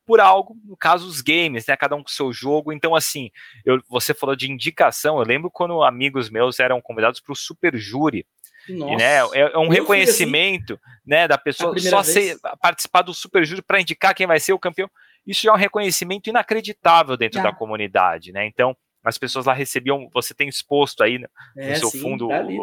por 0.06 0.20
algo, 0.20 0.56
no 0.64 0.76
caso 0.76 1.06
os 1.06 1.20
games, 1.20 1.66
né? 1.66 1.76
Cada 1.76 1.94
um 1.94 2.02
com 2.02 2.08
seu 2.08 2.32
jogo. 2.32 2.72
Então, 2.72 2.94
assim, 2.94 3.30
eu, 3.62 3.78
você 3.90 4.14
falou 4.14 4.34
de 4.34 4.50
indicação. 4.50 5.18
Eu 5.18 5.24
lembro 5.24 5.50
quando 5.50 5.82
amigos 5.82 6.30
meus 6.30 6.58
eram 6.58 6.80
convidados 6.80 7.20
para 7.20 7.32
o 7.32 7.36
Super 7.36 7.76
Júri 7.76 8.26
nossa. 8.68 8.96
né, 8.96 9.18
é, 9.34 9.52
é 9.54 9.58
um 9.58 9.68
reconhecimento 9.68 10.74
assim, 10.74 11.00
né, 11.06 11.28
da 11.28 11.38
pessoa 11.38 11.78
só 11.78 12.02
ser, 12.02 12.36
participar 12.60 13.02
do 13.02 13.14
Super 13.14 13.44
Júri 13.44 13.62
para 13.62 13.80
indicar 13.80 14.14
quem 14.14 14.26
vai 14.26 14.40
ser 14.40 14.52
o 14.52 14.58
campeão. 14.58 14.90
Isso 15.26 15.42
já 15.42 15.50
é 15.50 15.52
um 15.52 15.58
reconhecimento 15.58 16.28
inacreditável 16.28 17.16
dentro 17.16 17.38
já. 17.38 17.44
da 17.44 17.52
comunidade, 17.54 18.32
né? 18.32 18.46
Então, 18.46 18.76
as 19.04 19.16
pessoas 19.16 19.46
lá 19.46 19.52
recebiam, 19.52 20.08
você 20.12 20.34
tem 20.34 20.48
exposto 20.48 21.02
aí 21.02 21.18
no 21.18 21.28
é, 21.56 21.74
seu 21.76 21.88
sim, 21.90 22.00
fundo 22.00 22.28
tá 22.28 22.38
ali, 22.38 22.58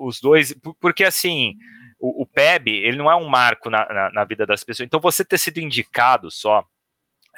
os 0.00 0.20
dois, 0.20 0.54
porque 0.80 1.04
assim, 1.04 1.56
o, 1.98 2.22
o, 2.22 2.26
PEB, 2.26 2.70
ele 2.70 2.96
não 2.96 3.10
é 3.10 3.16
um 3.16 3.28
marco 3.28 3.70
na, 3.70 3.86
na, 3.88 4.12
na, 4.12 4.24
vida 4.24 4.46
das 4.46 4.62
pessoas, 4.62 4.86
então 4.86 5.00
você 5.00 5.24
ter 5.24 5.38
sido 5.38 5.58
indicado 5.58 6.30
só, 6.30 6.64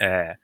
é, 0.01 0.37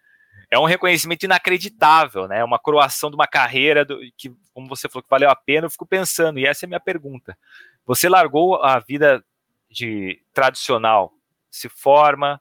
é 0.50 0.58
um 0.58 0.64
reconhecimento 0.64 1.24
inacreditável, 1.24 2.28
né? 2.28 2.38
É 2.38 2.44
uma 2.44 2.58
croação 2.60 3.10
de 3.10 3.16
uma 3.16 3.26
carreira 3.26 3.84
do, 3.84 3.98
que, 4.16 4.32
como 4.52 4.68
você 4.68 4.88
falou, 4.88 5.02
que 5.02 5.10
valeu 5.10 5.28
a 5.28 5.34
pena. 5.34 5.66
Eu 5.66 5.70
fico 5.70 5.84
pensando, 5.84 6.38
e 6.38 6.46
essa 6.46 6.64
é 6.64 6.66
a 6.66 6.68
minha 6.68 6.80
pergunta. 6.80 7.36
Você 7.84 8.08
largou 8.08 8.62
a 8.62 8.78
vida 8.78 9.24
de 9.68 10.22
tradicional, 10.32 11.12
se 11.50 11.68
forma, 11.68 12.40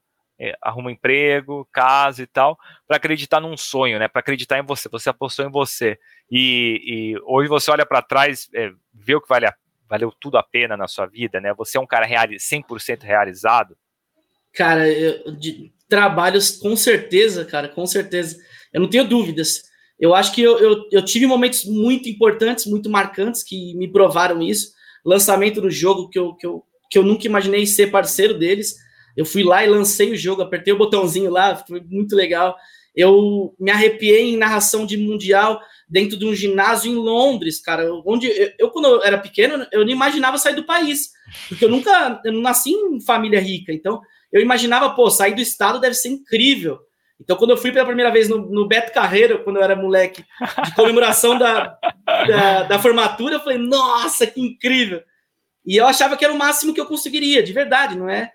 arruma 0.61 0.89
um 0.89 0.91
emprego, 0.91 1.67
casa 1.71 2.23
e 2.23 2.27
tal, 2.27 2.57
para 2.87 2.97
acreditar 2.97 3.39
num 3.39 3.55
sonho, 3.55 3.99
né? 3.99 4.07
Para 4.07 4.19
acreditar 4.19 4.59
em 4.59 4.65
você. 4.65 4.89
Você 4.89 5.09
apostou 5.09 5.45
em 5.45 5.51
você. 5.51 5.97
E, 6.29 6.81
e 6.85 7.21
hoje 7.25 7.47
você 7.47 7.71
olha 7.71 7.85
para 7.85 8.01
trás, 8.01 8.49
é, 8.53 8.71
vê 8.93 9.15
o 9.15 9.21
que 9.21 9.29
vale 9.29 9.45
a, 9.45 9.55
valeu 9.87 10.11
tudo 10.19 10.37
a 10.37 10.43
pena 10.43 10.75
na 10.75 10.87
sua 10.87 11.05
vida, 11.05 11.39
né? 11.39 11.53
Você 11.53 11.77
é 11.77 11.81
um 11.81 11.87
cara 11.87 12.05
reali 12.05 12.37
100% 12.37 13.03
realizado. 13.03 13.77
Cara, 14.53 14.89
eu, 14.89 15.31
de, 15.31 15.71
trabalhos, 15.87 16.51
com 16.51 16.75
certeza, 16.75 17.45
cara, 17.45 17.67
com 17.67 17.85
certeza. 17.85 18.37
Eu 18.73 18.81
não 18.81 18.89
tenho 18.89 19.07
dúvidas. 19.07 19.63
Eu 19.99 20.15
acho 20.15 20.33
que 20.33 20.41
eu, 20.41 20.57
eu, 20.57 20.87
eu, 20.91 21.05
tive 21.05 21.27
momentos 21.27 21.65
muito 21.65 22.09
importantes, 22.09 22.65
muito 22.65 22.89
marcantes, 22.89 23.43
que 23.43 23.75
me 23.75 23.87
provaram 23.87 24.41
isso. 24.41 24.73
Lançamento 25.05 25.61
do 25.61 25.69
jogo 25.69 26.09
que 26.09 26.17
eu, 26.17 26.33
que, 26.33 26.45
eu, 26.45 26.63
que 26.89 26.97
eu 26.97 27.03
nunca 27.03 27.27
imaginei 27.27 27.65
ser 27.65 27.91
parceiro 27.91 28.37
deles. 28.37 28.75
Eu 29.15 29.25
fui 29.25 29.43
lá 29.43 29.63
e 29.63 29.69
lancei 29.69 30.11
o 30.11 30.17
jogo, 30.17 30.41
apertei 30.41 30.73
o 30.73 30.77
botãozinho 30.77 31.29
lá, 31.29 31.55
foi 31.55 31.81
muito 31.81 32.15
legal. 32.15 32.55
Eu 32.95 33.55
me 33.59 33.71
arrepiei 33.71 34.33
em 34.33 34.37
narração 34.37 34.85
de 34.85 34.97
Mundial 34.97 35.59
dentro 35.89 36.17
de 36.17 36.25
um 36.25 36.35
ginásio 36.35 36.91
em 36.91 36.95
Londres, 36.95 37.59
cara. 37.59 37.91
Onde 38.05 38.27
eu, 38.27 38.51
eu, 38.59 38.69
quando 38.69 38.85
eu 38.85 39.03
era 39.03 39.17
pequeno, 39.17 39.65
eu 39.71 39.83
não 39.83 39.91
imaginava 39.91 40.37
sair 40.37 40.55
do 40.55 40.65
país, 40.65 41.11
porque 41.47 41.65
eu 41.65 41.69
nunca 41.69 42.21
eu 42.23 42.31
não 42.31 42.41
nasci 42.41 42.71
em 42.71 43.01
família 43.01 43.39
rica. 43.39 43.71
Então, 43.73 44.01
eu 44.31 44.41
imaginava, 44.41 44.91
pô, 44.91 45.09
sair 45.09 45.35
do 45.35 45.41
estado 45.41 45.79
deve 45.79 45.95
ser 45.95 46.09
incrível. 46.09 46.79
Então, 47.19 47.37
quando 47.37 47.51
eu 47.51 47.57
fui 47.57 47.71
pela 47.71 47.85
primeira 47.85 48.11
vez 48.11 48.27
no, 48.27 48.37
no 48.37 48.67
Beto 48.67 48.91
Carreiro, 48.91 49.43
quando 49.43 49.57
eu 49.57 49.63
era 49.63 49.75
moleque, 49.75 50.25
de 50.65 50.75
comemoração 50.75 51.37
da, 51.37 51.77
da, 52.05 52.63
da, 52.63 52.79
formatura, 52.79 53.35
eu 53.35 53.39
falei, 53.39 53.57
nossa, 53.57 54.27
que 54.27 54.41
incrível! 54.41 55.01
E 55.65 55.77
eu 55.77 55.85
achava 55.85 56.17
que 56.17 56.25
era 56.25 56.33
o 56.33 56.37
máximo 56.37 56.73
que 56.73 56.81
eu 56.81 56.85
conseguiria, 56.85 57.41
de 57.41 57.53
verdade, 57.53 57.97
não 57.97 58.09
é? 58.09 58.31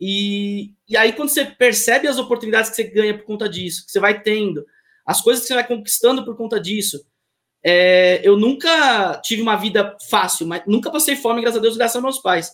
E, 0.00 0.72
e 0.88 0.96
aí, 0.96 1.12
quando 1.12 1.28
você 1.28 1.44
percebe 1.44 2.06
as 2.06 2.18
oportunidades 2.18 2.70
que 2.70 2.76
você 2.76 2.84
ganha 2.84 3.16
por 3.16 3.24
conta 3.24 3.48
disso, 3.48 3.84
que 3.84 3.92
você 3.92 3.98
vai 3.98 4.22
tendo, 4.22 4.64
as 5.04 5.20
coisas 5.20 5.42
que 5.42 5.48
você 5.48 5.54
vai 5.54 5.66
conquistando 5.66 6.24
por 6.24 6.36
conta 6.36 6.60
disso, 6.60 7.04
é, 7.64 8.20
eu 8.22 8.36
nunca 8.36 9.20
tive 9.24 9.42
uma 9.42 9.56
vida 9.56 9.96
fácil, 10.08 10.46
mas 10.46 10.62
nunca 10.66 10.90
passei 10.90 11.16
fome, 11.16 11.40
graças 11.40 11.58
a 11.58 11.62
Deus, 11.62 11.76
graças 11.76 11.96
aos 11.96 12.04
meus 12.04 12.18
pais. 12.18 12.52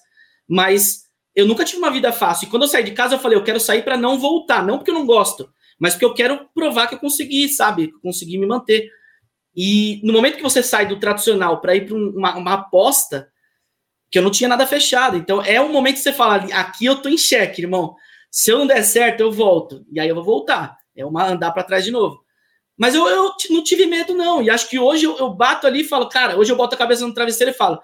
Mas 0.49 1.05
eu 1.35 1.47
nunca 1.47 1.65
tive 1.65 1.79
uma 1.79 1.91
vida 1.91 2.13
fácil. 2.13 2.47
E 2.47 2.51
quando 2.51 2.63
eu 2.63 2.69
saí 2.69 2.85
de 2.85 2.93
casa, 2.93 3.17
eu 3.17 3.19
falei, 3.19 3.37
eu 3.37 3.45
quero 3.45 3.61
sair 3.61 3.83
para 3.83 3.97
não 3.97 4.19
voltar. 4.19 4.65
Não 4.65 4.79
porque 4.79 4.91
eu 4.91 4.95
não 4.95 5.07
gosto, 5.07 5.53
mas 5.79 5.95
porque 5.95 6.05
eu 6.05 6.15
quero 6.15 6.49
provar 6.55 6.87
que 6.87 6.95
eu 6.95 6.99
consegui, 6.99 7.49
sabe? 7.49 7.89
Que 7.89 7.95
eu 7.95 8.01
consegui 8.01 8.39
me 8.39 8.47
manter. 8.47 8.89
E 9.55 10.01
no 10.03 10.13
momento 10.13 10.37
que 10.37 10.43
você 10.43 10.63
sai 10.63 10.87
do 10.87 10.99
tradicional 10.99 11.61
para 11.61 11.77
ir 11.77 11.87
para 11.87 11.97
uma, 11.97 12.37
uma, 12.37 12.55
aposta, 12.55 13.29
que 14.11 14.19
eu 14.19 14.23
não 14.23 14.31
tinha 14.31 14.49
nada 14.49 14.67
fechado. 14.67 15.17
Então 15.17 15.43
é 15.43 15.61
um 15.61 15.73
momento 15.73 15.97
que 15.97 16.03
você 16.03 16.13
fala, 16.13 16.37
aqui 16.53 16.87
eu 16.87 17.01
tô 17.01 17.09
em 17.09 17.19
xeque, 17.19 17.63
irmão. 17.63 17.95
Se 18.31 18.51
eu 18.51 18.59
não 18.59 18.67
der 18.67 18.83
certo, 18.83 19.21
eu 19.21 19.31
volto. 19.31 19.85
E 19.93 20.01
aí 20.01 20.09
eu 20.09 20.15
vou 20.15 20.25
voltar. 20.25 20.77
É 20.97 21.05
uma 21.05 21.27
andar 21.29 21.53
para 21.53 21.63
trás 21.63 21.85
de 21.85 21.91
novo. 21.91 22.23
Mas 22.77 22.95
eu, 22.95 23.07
eu 23.07 23.33
não 23.51 23.63
tive 23.63 23.87
medo, 23.87 24.15
não. 24.15 24.43
E 24.43 24.51
acho 24.51 24.69
que 24.69 24.79
hoje 24.79 25.05
eu, 25.05 25.17
eu 25.19 25.31
bato 25.31 25.67
ali 25.67 25.83
e 25.83 25.89
falo, 25.89 26.09
cara, 26.09 26.37
hoje 26.37 26.51
eu 26.51 26.57
boto 26.57 26.75
a 26.75 26.79
cabeça 26.79 27.07
no 27.07 27.15
travesseiro 27.15 27.53
e 27.53 27.55
falo, 27.55 27.81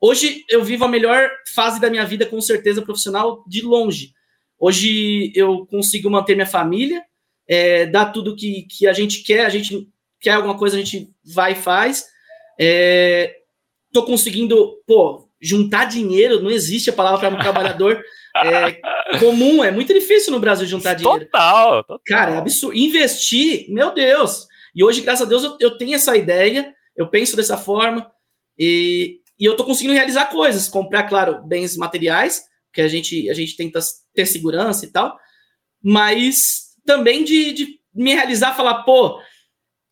Hoje 0.00 0.46
eu 0.48 0.64
vivo 0.64 0.86
a 0.86 0.88
melhor 0.88 1.28
fase 1.54 1.78
da 1.78 1.90
minha 1.90 2.06
vida, 2.06 2.24
com 2.24 2.40
certeza, 2.40 2.80
profissional, 2.80 3.44
de 3.46 3.60
longe. 3.60 4.14
Hoje 4.58 5.30
eu 5.34 5.66
consigo 5.66 6.08
manter 6.08 6.34
minha 6.34 6.46
família, 6.46 7.04
é, 7.46 7.84
dar 7.84 8.06
tudo 8.06 8.34
que, 8.34 8.62
que 8.62 8.86
a 8.86 8.94
gente 8.94 9.22
quer, 9.22 9.44
a 9.44 9.50
gente 9.50 9.90
quer 10.18 10.32
alguma 10.32 10.56
coisa, 10.56 10.76
a 10.76 10.80
gente 10.80 11.10
vai 11.22 11.52
e 11.52 11.56
faz. 11.56 12.06
É, 12.58 13.40
tô 13.92 14.02
conseguindo, 14.06 14.78
pô, 14.86 15.28
juntar 15.40 15.86
dinheiro, 15.86 16.42
não 16.42 16.50
existe 16.50 16.90
a 16.90 16.92
palavra 16.92 17.18
para 17.18 17.34
um 17.34 17.40
trabalhador 17.40 18.02
é, 18.44 19.18
comum, 19.18 19.64
é 19.64 19.70
muito 19.70 19.92
difícil 19.94 20.32
no 20.32 20.40
Brasil 20.40 20.66
juntar 20.66 20.94
dinheiro. 20.94 21.24
Total, 21.24 21.82
total. 21.84 22.00
Cara, 22.06 22.32
é 22.32 22.38
absurdo. 22.38 22.76
Investir, 22.76 23.66
meu 23.70 23.92
Deus. 23.94 24.46
E 24.74 24.84
hoje, 24.84 25.00
graças 25.00 25.26
a 25.26 25.28
Deus, 25.28 25.42
eu, 25.42 25.56
eu 25.58 25.78
tenho 25.78 25.94
essa 25.94 26.16
ideia, 26.16 26.72
eu 26.96 27.08
penso 27.08 27.36
dessa 27.36 27.56
forma, 27.56 28.10
e, 28.58 29.20
e 29.38 29.44
eu 29.44 29.52
estou 29.52 29.66
conseguindo 29.66 29.94
realizar 29.94 30.26
coisas, 30.26 30.68
comprar, 30.68 31.04
claro, 31.04 31.42
bens 31.46 31.76
materiais, 31.76 32.44
que 32.72 32.80
a 32.80 32.88
gente, 32.88 33.28
a 33.30 33.34
gente 33.34 33.56
tenta 33.56 33.80
ter 34.14 34.26
segurança 34.26 34.84
e 34.84 34.88
tal, 34.88 35.18
mas 35.82 36.70
também 36.84 37.24
de, 37.24 37.52
de 37.52 37.80
me 37.94 38.14
realizar, 38.14 38.54
falar, 38.54 38.82
pô, 38.82 39.20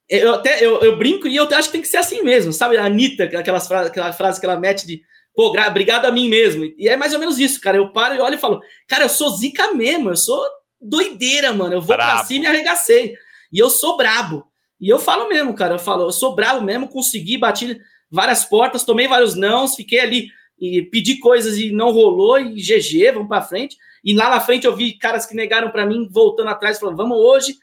eu 0.09 0.35
até 0.35 0.65
eu, 0.65 0.81
eu, 0.81 0.97
brinco 0.97 1.27
e 1.27 1.37
eu 1.37 1.45
acho 1.53 1.69
que 1.69 1.73
tem 1.73 1.83
que 1.83 1.89
ser 1.89 1.99
assim 1.99 2.23
mesmo, 2.23 2.53
sabe? 2.53 2.77
A 2.77 2.85
Anitta, 2.85 3.25
aquelas 3.25 3.67
frases, 3.67 3.91
aquela 3.91 4.13
frase 4.13 4.41
que 4.41 4.47
ela 4.47 4.59
mete 4.59 4.87
de 4.87 5.03
pô, 5.39 5.55
obrigado 5.57 6.05
a 6.05 6.11
mim 6.11 6.29
mesmo. 6.29 6.65
E 6.77 6.89
é 6.89 6.97
mais 6.97 7.15
ou 7.15 7.21
menos 7.21 7.39
isso, 7.39 7.61
cara. 7.61 7.77
Eu 7.77 7.93
paro 7.93 8.17
e 8.17 8.19
olho 8.19 8.35
e 8.35 8.39
falo, 8.39 8.61
cara, 8.89 9.05
eu 9.05 9.09
sou 9.09 9.31
zica 9.31 9.73
mesmo, 9.73 10.11
eu 10.11 10.17
sou 10.17 10.45
doideira, 10.81 11.53
mano. 11.53 11.75
Eu 11.75 11.81
vou 11.81 11.95
Bravo. 11.95 12.17
pra 12.17 12.27
cima 12.27 12.47
e 12.47 12.49
arregacei. 12.49 13.15
E 13.53 13.57
eu 13.61 13.71
sou 13.71 13.97
brabo. 13.97 14.49
E 14.81 14.89
eu 14.89 14.99
falo 14.99 15.29
mesmo, 15.29 15.55
cara, 15.55 15.77
eu 15.77 15.79
falo, 15.79 16.07
eu 16.07 16.11
sou 16.11 16.35
brabo 16.35 16.61
mesmo, 16.63 16.89
consegui, 16.89 17.39
bati 17.39 17.81
várias 18.11 18.45
portas, 18.45 18.83
tomei 18.83 19.07
vários 19.07 19.37
nãos, 19.37 19.77
fiquei 19.77 20.01
ali 20.01 20.29
e 20.61 20.83
pedi 20.83 21.19
coisas 21.19 21.57
e 21.57 21.71
não 21.71 21.93
rolou, 21.93 22.41
e 22.41 22.57
GG, 22.57 23.13
vamos 23.13 23.29
para 23.29 23.41
frente. 23.41 23.77
E 24.03 24.17
lá 24.17 24.31
na 24.31 24.41
frente 24.41 24.67
eu 24.67 24.75
vi 24.75 24.99
caras 24.99 25.25
que 25.25 25.37
negaram 25.37 25.71
para 25.71 25.87
mim, 25.87 26.09
voltando 26.11 26.49
atrás, 26.49 26.81
falando, 26.81 26.97
vamos 26.97 27.17
hoje. 27.17 27.55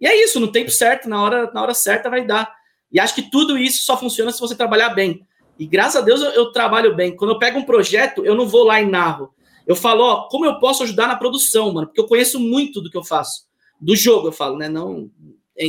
E 0.00 0.06
é 0.06 0.22
isso, 0.22 0.38
no 0.38 0.52
tempo 0.52 0.70
certo, 0.70 1.08
na 1.08 1.20
hora, 1.20 1.50
na 1.52 1.60
hora 1.60 1.74
certa 1.74 2.08
vai 2.08 2.24
dar. 2.24 2.54
E 2.92 3.00
acho 3.00 3.16
que 3.16 3.28
tudo 3.28 3.58
isso 3.58 3.84
só 3.84 3.98
funciona 3.98 4.30
se 4.30 4.38
você 4.38 4.54
trabalhar 4.54 4.90
bem. 4.90 5.26
E 5.58 5.66
graças 5.66 5.96
a 5.96 6.04
Deus 6.04 6.20
eu, 6.20 6.30
eu, 6.30 6.52
trabalho 6.52 6.94
bem. 6.94 7.16
Quando 7.16 7.32
eu 7.32 7.38
pego 7.38 7.58
um 7.58 7.64
projeto, 7.64 8.24
eu 8.24 8.34
não 8.34 8.46
vou 8.46 8.64
lá 8.64 8.80
e 8.80 8.86
narro. 8.86 9.34
Eu 9.66 9.74
falo, 9.74 10.02
ó, 10.02 10.28
como 10.28 10.44
eu 10.44 10.58
posso 10.58 10.82
ajudar 10.82 11.08
na 11.08 11.16
produção, 11.16 11.72
mano? 11.72 11.86
Porque 11.86 12.00
eu 12.00 12.06
conheço 12.06 12.38
muito 12.38 12.80
do 12.80 12.90
que 12.90 12.96
eu 12.96 13.04
faço. 13.04 13.46
Do 13.80 13.96
jogo, 13.96 14.28
eu 14.28 14.32
falo, 14.32 14.56
né? 14.56 14.68
Não 14.68 15.10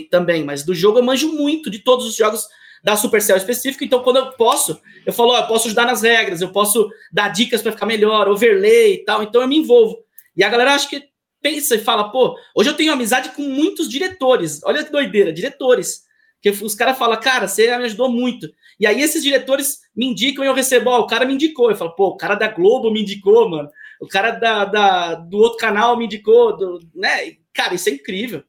também, 0.10 0.44
mas 0.44 0.64
do 0.64 0.76
jogo 0.76 1.00
eu 1.00 1.04
manjo 1.04 1.32
muito 1.32 1.70
de 1.70 1.80
todos 1.80 2.06
os 2.06 2.16
jogos 2.16 2.46
da 2.84 2.96
Supercell 2.96 3.38
específico. 3.38 3.84
Então, 3.84 4.04
quando 4.04 4.18
eu 4.18 4.32
posso, 4.34 4.80
eu 5.06 5.14
falo, 5.14 5.32
ó, 5.32 5.40
eu 5.40 5.48
posso 5.48 5.68
ajudar 5.68 5.86
nas 5.86 6.02
regras, 6.02 6.42
eu 6.42 6.52
posso 6.52 6.90
dar 7.12 7.30
dicas 7.30 7.62
para 7.62 7.72
ficar 7.72 7.86
melhor, 7.86 8.28
overlay 8.28 8.96
e 8.96 9.06
tal. 9.06 9.24
Então, 9.24 9.42
eu 9.42 9.48
me 9.48 9.58
envolvo. 9.58 9.98
E 10.36 10.44
a 10.44 10.50
galera 10.50 10.76
acha 10.76 10.90
que 10.90 11.04
pensa 11.42 11.76
e 11.76 11.80
fala, 11.80 12.12
pô, 12.12 12.38
hoje 12.56 12.70
eu 12.70 12.76
tenho 12.76 12.92
amizade 12.92 13.30
com 13.30 13.42
muitos 13.42 13.90
diretores. 13.90 14.62
Olha 14.64 14.84
que 14.84 14.92
doideira, 14.92 15.34
diretores. 15.34 16.04
Que 16.42 16.50
os 16.50 16.76
caras 16.76 16.98
falam, 16.98 17.20
cara, 17.20 17.48
você 17.48 17.76
me 17.78 17.86
ajudou 17.86 18.12
muito. 18.12 18.48
E 18.80 18.86
aí 18.86 19.02
esses 19.02 19.24
diretores 19.24 19.80
me 19.96 20.06
indicam 20.06 20.44
e 20.44 20.48
eu 20.48 20.54
recebo, 20.54 20.92
ó, 20.92 21.00
o 21.00 21.08
cara 21.08 21.26
me 21.26 21.34
indicou. 21.34 21.70
Eu 21.70 21.76
falo, 21.76 21.96
pô, 21.96 22.10
o 22.10 22.18
cara 22.18 22.36
da 22.36 22.48
Globo 22.48 22.92
me 22.92 23.02
indicou, 23.02 23.50
mano. 23.50 23.70
O 24.00 24.08
cara 24.08 24.32
da, 24.32 24.66
da 24.66 25.16
do 25.16 25.38
outro 25.38 25.58
canal 25.58 25.98
me 25.98 26.06
indicou, 26.06 26.56
do, 26.56 26.80
né? 26.94 27.34
Cara, 27.54 27.74
isso 27.74 27.90
é 27.90 27.94
incrível. 27.94 28.44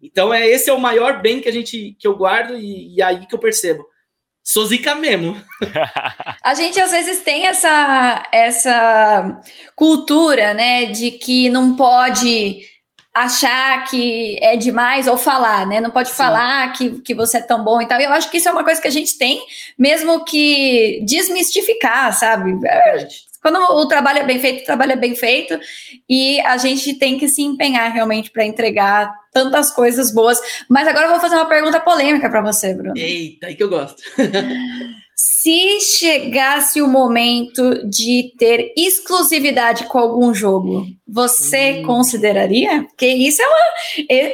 Então 0.00 0.32
é 0.32 0.46
esse 0.46 0.68
é 0.68 0.72
o 0.72 0.80
maior 0.80 1.22
bem 1.22 1.40
que 1.40 1.48
a 1.48 1.52
gente 1.52 1.96
que 1.98 2.06
eu 2.06 2.16
guardo 2.16 2.56
e, 2.56 2.94
e 2.94 3.02
aí 3.02 3.26
que 3.26 3.34
eu 3.34 3.38
percebo. 3.38 3.84
Sou 4.42 4.66
zica 4.66 4.94
mesmo. 4.94 5.42
a 6.44 6.54
gente 6.54 6.78
às 6.78 6.90
vezes 6.90 7.22
tem 7.22 7.46
essa 7.46 8.22
essa 8.30 9.40
cultura, 9.74 10.52
né, 10.52 10.86
de 10.86 11.12
que 11.12 11.48
não 11.48 11.74
pode 11.74 12.60
achar 13.14 13.84
que 13.84 14.36
é 14.42 14.56
demais 14.56 15.06
ou 15.06 15.16
falar, 15.16 15.66
né? 15.66 15.80
Não 15.80 15.90
pode 15.90 16.08
Sim. 16.08 16.16
falar 16.16 16.72
que, 16.72 17.00
que 17.00 17.14
você 17.14 17.38
é 17.38 17.42
tão 17.42 17.62
bom 17.62 17.80
e 17.80 17.86
tal. 17.86 18.00
Eu 18.00 18.12
acho 18.12 18.28
que 18.28 18.38
isso 18.38 18.48
é 18.48 18.52
uma 18.52 18.64
coisa 18.64 18.82
que 18.82 18.88
a 18.88 18.90
gente 18.92 19.16
tem, 19.16 19.40
mesmo 19.78 20.24
que 20.24 21.00
desmistificar, 21.06 22.12
sabe? 22.12 22.58
É, 22.66 23.06
quando 23.40 23.58
o 23.58 23.86
trabalho 23.86 24.18
é 24.18 24.24
bem 24.24 24.40
feito, 24.40 24.62
o 24.62 24.64
trabalho 24.64 24.92
é 24.92 24.96
bem 24.96 25.14
feito 25.14 25.60
e 26.08 26.40
a 26.40 26.56
gente 26.56 26.94
tem 26.94 27.18
que 27.18 27.28
se 27.28 27.42
empenhar 27.42 27.92
realmente 27.92 28.30
para 28.30 28.44
entregar 28.44 29.14
tantas 29.32 29.70
coisas 29.70 30.10
boas. 30.12 30.40
Mas 30.68 30.88
agora 30.88 31.06
eu 31.06 31.10
vou 31.10 31.20
fazer 31.20 31.36
uma 31.36 31.46
pergunta 31.46 31.78
polêmica 31.78 32.28
para 32.28 32.40
você, 32.40 32.74
Bruno. 32.74 32.96
Eita, 32.96 33.46
aí 33.46 33.54
que 33.54 33.62
eu 33.62 33.68
gosto. 33.68 34.02
Se 35.16 35.78
chegasse 35.80 36.82
o 36.82 36.88
momento 36.88 37.86
de 37.88 38.32
ter 38.36 38.72
exclusividade 38.76 39.84
com 39.84 39.98
algum 39.98 40.34
jogo, 40.34 40.86
você 41.06 41.80
hum. 41.80 41.86
consideraria? 41.86 42.82
Porque 42.82 43.06
isso 43.06 43.40
é 43.40 43.46
uma, 43.46 43.56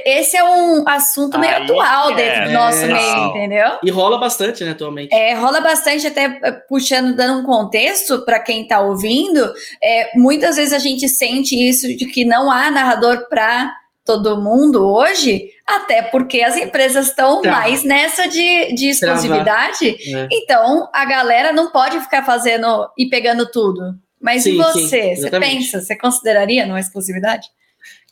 esse 0.06 0.36
é 0.38 0.44
um 0.44 0.88
assunto 0.88 1.38
meio 1.38 1.54
Aí 1.54 1.62
atual 1.64 2.12
é, 2.12 2.14
dentro 2.14 2.44
do 2.44 2.52
nosso 2.52 2.84
é, 2.84 2.86
meio, 2.86 3.26
entendeu? 3.26 3.78
E 3.84 3.90
rola 3.90 4.18
bastante, 4.18 4.64
né, 4.64 4.70
atualmente. 4.70 5.14
É, 5.14 5.34
rola 5.34 5.60
bastante, 5.60 6.06
até 6.06 6.40
eh, 6.42 6.52
puxando, 6.66 7.14
dando 7.14 7.40
um 7.40 7.44
contexto 7.44 8.24
para 8.24 8.38
quem 8.40 8.62
está 8.62 8.80
ouvindo. 8.80 9.52
É, 9.82 10.16
muitas 10.16 10.56
vezes 10.56 10.72
a 10.72 10.78
gente 10.78 11.06
sente 11.08 11.54
isso 11.54 11.88
de 11.88 12.06
que 12.06 12.24
não 12.24 12.50
há 12.50 12.70
narrador 12.70 13.28
para 13.28 13.70
todo 14.04 14.40
mundo 14.40 14.86
hoje, 14.86 15.50
até 15.66 16.02
porque 16.02 16.42
as 16.42 16.56
empresas 16.56 17.08
estão 17.08 17.42
tá. 17.42 17.50
mais 17.50 17.84
nessa 17.84 18.26
de, 18.26 18.74
de 18.74 18.88
exclusividade. 18.88 19.96
É. 20.14 20.28
Então, 20.32 20.88
a 20.92 21.04
galera 21.04 21.52
não 21.52 21.70
pode 21.70 22.00
ficar 22.00 22.24
fazendo 22.24 22.88
e 22.98 23.08
pegando 23.08 23.50
tudo. 23.50 23.94
Mas 24.20 24.42
sim, 24.42 24.52
e 24.52 24.56
você? 24.56 25.14
Sim, 25.14 25.22
você 25.22 25.30
pensa, 25.30 25.80
você 25.80 25.96
consideraria 25.96 26.66
não 26.66 26.76
exclusividade? 26.76 27.48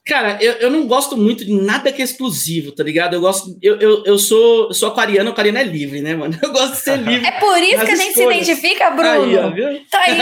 Cara, 0.08 0.38
eu, 0.40 0.54
eu 0.54 0.70
não 0.70 0.86
gosto 0.86 1.18
muito 1.18 1.44
de 1.44 1.52
nada 1.52 1.92
que 1.92 2.00
é 2.00 2.04
exclusivo, 2.04 2.72
tá 2.72 2.82
ligado? 2.82 3.12
Eu 3.12 3.20
gosto. 3.20 3.54
Eu, 3.60 3.78
eu, 3.78 4.04
eu 4.06 4.18
sou, 4.18 4.68
eu 4.68 4.72
sou 4.72 4.88
aquariano, 4.88 5.28
aquariano 5.28 5.58
é 5.58 5.62
livre, 5.62 6.00
né, 6.00 6.14
mano? 6.14 6.34
Eu 6.42 6.50
gosto 6.50 6.72
de 6.72 6.80
ser 6.80 6.96
livre. 7.04 7.26
É 7.26 7.32
por 7.32 7.58
isso 7.58 7.84
que 7.84 7.92
a 7.92 7.96
gente 7.96 8.18
escolhas. 8.18 8.46
se 8.46 8.52
identifica, 8.52 8.90
Bruno. 8.90 9.24
Aí, 9.24 9.36
ó? 9.36 9.50
Tá 9.90 10.00
aí. 10.06 10.18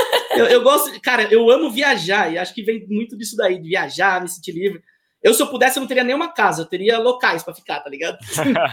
eu, 0.40 0.46
eu 0.46 0.62
gosto, 0.62 0.98
cara, 1.02 1.28
eu 1.30 1.50
amo 1.50 1.70
viajar, 1.70 2.32
e 2.32 2.38
acho 2.38 2.54
que 2.54 2.62
vem 2.62 2.86
muito 2.88 3.14
disso 3.14 3.36
daí, 3.36 3.60
de 3.60 3.68
viajar, 3.68 4.22
me 4.22 4.28
sentir 4.28 4.52
livre. 4.52 4.80
Eu, 5.22 5.34
se 5.34 5.42
eu 5.42 5.46
pudesse, 5.48 5.78
eu 5.78 5.80
não 5.82 5.88
teria 5.88 6.04
nenhuma 6.04 6.32
casa, 6.32 6.62
eu 6.62 6.66
teria 6.66 6.98
locais 6.98 7.42
para 7.42 7.54
ficar, 7.54 7.80
tá 7.80 7.90
ligado? 7.90 8.18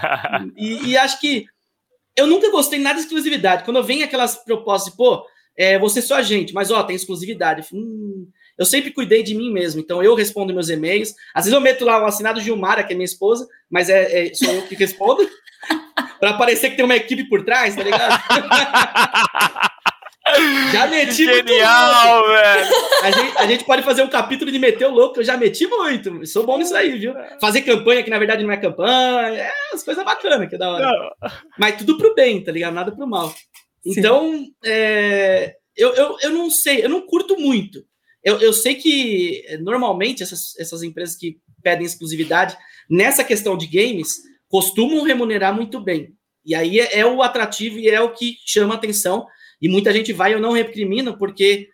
e, 0.56 0.92
e, 0.92 0.98
acho 0.98 1.20
que 1.20 1.46
eu 2.16 2.26
nunca 2.26 2.50
gostei 2.50 2.80
nada 2.80 2.96
de 2.96 3.02
exclusividade. 3.02 3.64
Quando 3.64 3.78
eu 3.78 3.84
venho 3.84 4.06
aquelas 4.06 4.36
propostas, 4.44 4.94
pô, 4.94 5.26
é, 5.58 5.78
você 5.78 6.00
é 6.00 6.02
só 6.02 6.16
a 6.16 6.22
gente, 6.22 6.54
mas 6.54 6.72
ó, 6.72 6.82
tem 6.84 6.96
exclusividade. 6.96 7.68
Eu, 7.72 7.80
hum, 7.80 8.30
eu 8.58 8.66
sempre 8.66 8.92
cuidei 8.92 9.22
de 9.22 9.36
mim 9.36 9.52
mesmo, 9.52 9.82
então 9.82 10.02
eu 10.02 10.16
respondo 10.16 10.54
meus 10.54 10.70
e-mails. 10.70 11.14
Às 11.34 11.46
vezes 11.46 11.54
eu 11.54 11.62
meto 11.62 11.84
lá 11.84 12.02
o 12.02 12.06
assinado 12.06 12.40
Gilmara, 12.40 12.84
que 12.84 12.94
é 12.94 12.96
minha 12.96 13.06
esposa, 13.06 13.48
mas 13.70 13.90
é, 13.90 14.28
é 14.28 14.34
sou 14.34 14.52
eu 14.52 14.64
que 14.64 14.76
respondo. 14.76 15.28
para 16.20 16.34
parecer 16.34 16.70
que 16.70 16.76
tem 16.76 16.86
uma 16.86 16.96
equipe 16.96 17.26
por 17.26 17.44
trás, 17.44 17.76
tá 17.76 17.84
ligado? 17.84 18.20
Já 20.72 20.88
meti 20.88 21.26
Genial, 21.26 22.16
muito 22.16 22.32
velho. 22.32 22.76
A 23.04 23.12
gente, 23.12 23.38
a 23.38 23.48
gente, 23.48 23.64
pode 23.66 23.84
fazer 23.84 24.04
um 24.04 24.10
capítulo 24.10 24.52
de 24.52 24.60
meter 24.60 24.86
o 24.86 24.94
louco, 24.94 25.20
eu 25.20 25.24
já 25.24 25.38
meti 25.38 25.68
muito. 25.68 26.26
Sou 26.26 26.46
bom 26.46 26.58
nisso 26.58 26.76
aí, 26.76 26.98
viu? 26.98 27.14
Fazer 27.40 27.62
campanha 27.62 28.04
que 28.04 28.10
na 28.10 28.20
verdade 28.20 28.44
não 28.44 28.52
é 28.52 28.58
campanha, 28.58 29.36
é 29.36 29.52
as 29.74 29.84
coisas 29.84 30.04
bacanas 30.04 30.50
que 30.50 30.56
é 30.56 30.58
da 30.58 30.70
hora. 30.70 30.86
Não. 30.86 31.30
Mas 31.58 31.78
tudo 31.78 31.98
pro 31.98 32.16
bem, 32.16 32.44
tá 32.44 32.52
ligado? 32.52 32.74
Nada 32.74 32.92
pro 32.92 33.08
mal. 33.08 33.34
Então, 33.86 34.46
é, 34.66 35.56
eu, 35.76 35.94
eu, 35.94 36.18
eu 36.22 36.30
não 36.32 36.50
sei, 36.50 36.84
eu 36.84 36.90
não 36.90 37.02
curto 37.06 37.40
muito. 37.40 37.86
Eu, 38.24 38.40
eu 38.40 38.52
sei 38.52 38.76
que 38.76 39.44
normalmente 39.62 40.24
essas, 40.24 40.58
essas 40.60 40.84
empresas 40.84 41.16
que 41.16 41.38
pedem 41.64 41.86
exclusividade 41.86 42.58
nessa 42.90 43.24
questão 43.24 43.58
de 43.58 43.68
games 43.68 44.18
costumam 44.50 45.04
remunerar 45.04 45.56
muito 45.56 45.80
bem. 45.80 46.14
E 46.46 46.56
aí 46.56 46.80
é, 46.80 47.00
é 47.00 47.06
o 47.06 47.22
atrativo 47.22 47.78
e 47.78 47.90
é 47.90 48.02
o 48.02 48.14
que 48.14 48.38
chama 48.46 48.76
atenção 48.76 49.26
e 49.62 49.68
muita 49.68 49.92
gente 49.92 50.14
vai, 50.14 50.34
eu 50.34 50.40
não 50.40 50.52
recrimino, 50.52 51.18
porque 51.18 51.70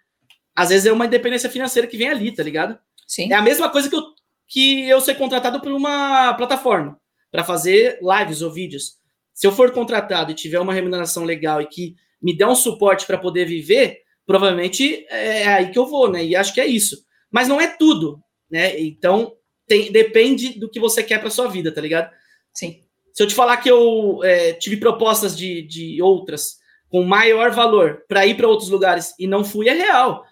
às 0.55 0.69
vezes 0.69 0.85
é 0.85 0.91
uma 0.91 1.05
independência 1.05 1.49
financeira 1.49 1.87
que 1.87 1.97
vem 1.97 2.09
ali, 2.09 2.33
tá 2.33 2.43
ligado? 2.43 2.77
Sim. 3.07 3.31
É 3.31 3.35
a 3.35 3.41
mesma 3.41 3.69
coisa 3.69 3.89
que 3.89 3.95
eu, 3.95 4.03
que 4.47 4.87
eu 4.87 5.01
ser 5.01 5.15
contratado 5.15 5.59
por 5.59 5.71
uma 5.71 6.33
plataforma 6.35 6.99
para 7.31 7.43
fazer 7.43 7.99
lives 8.01 8.41
ou 8.41 8.51
vídeos. 8.51 8.97
Se 9.33 9.47
eu 9.47 9.51
for 9.51 9.71
contratado 9.71 10.31
e 10.31 10.35
tiver 10.35 10.59
uma 10.59 10.73
remuneração 10.73 11.23
legal 11.23 11.61
e 11.61 11.65
que 11.65 11.95
me 12.21 12.35
der 12.35 12.47
um 12.47 12.55
suporte 12.55 13.05
para 13.05 13.17
poder 13.17 13.45
viver, 13.45 14.01
provavelmente 14.25 15.05
é 15.09 15.47
aí 15.47 15.71
que 15.71 15.79
eu 15.79 15.87
vou, 15.87 16.09
né? 16.09 16.23
E 16.23 16.35
acho 16.35 16.53
que 16.53 16.61
é 16.61 16.67
isso. 16.67 17.03
Mas 17.31 17.47
não 17.47 17.59
é 17.59 17.67
tudo, 17.67 18.21
né? 18.49 18.79
Então 18.79 19.33
tem, 19.67 19.91
depende 19.91 20.59
do 20.59 20.69
que 20.69 20.79
você 20.79 21.01
quer 21.01 21.19
para 21.19 21.31
sua 21.31 21.47
vida, 21.47 21.71
tá 21.71 21.81
ligado? 21.81 22.11
Sim. 22.53 22.81
Se 23.11 23.23
eu 23.23 23.27
te 23.27 23.33
falar 23.33 23.57
que 23.57 23.69
eu 23.69 24.23
é, 24.23 24.53
tive 24.53 24.77
propostas 24.77 25.35
de, 25.35 25.63
de 25.63 26.01
outras 26.01 26.57
com 26.93 27.03
maior 27.03 27.49
valor 27.49 28.03
para 28.07 28.23
ir 28.23 28.37
para 28.37 28.47
outros 28.47 28.69
lugares 28.69 29.15
e 29.17 29.25
não 29.25 29.43
fui 29.43 29.67
é 29.67 29.73
real. 29.73 30.23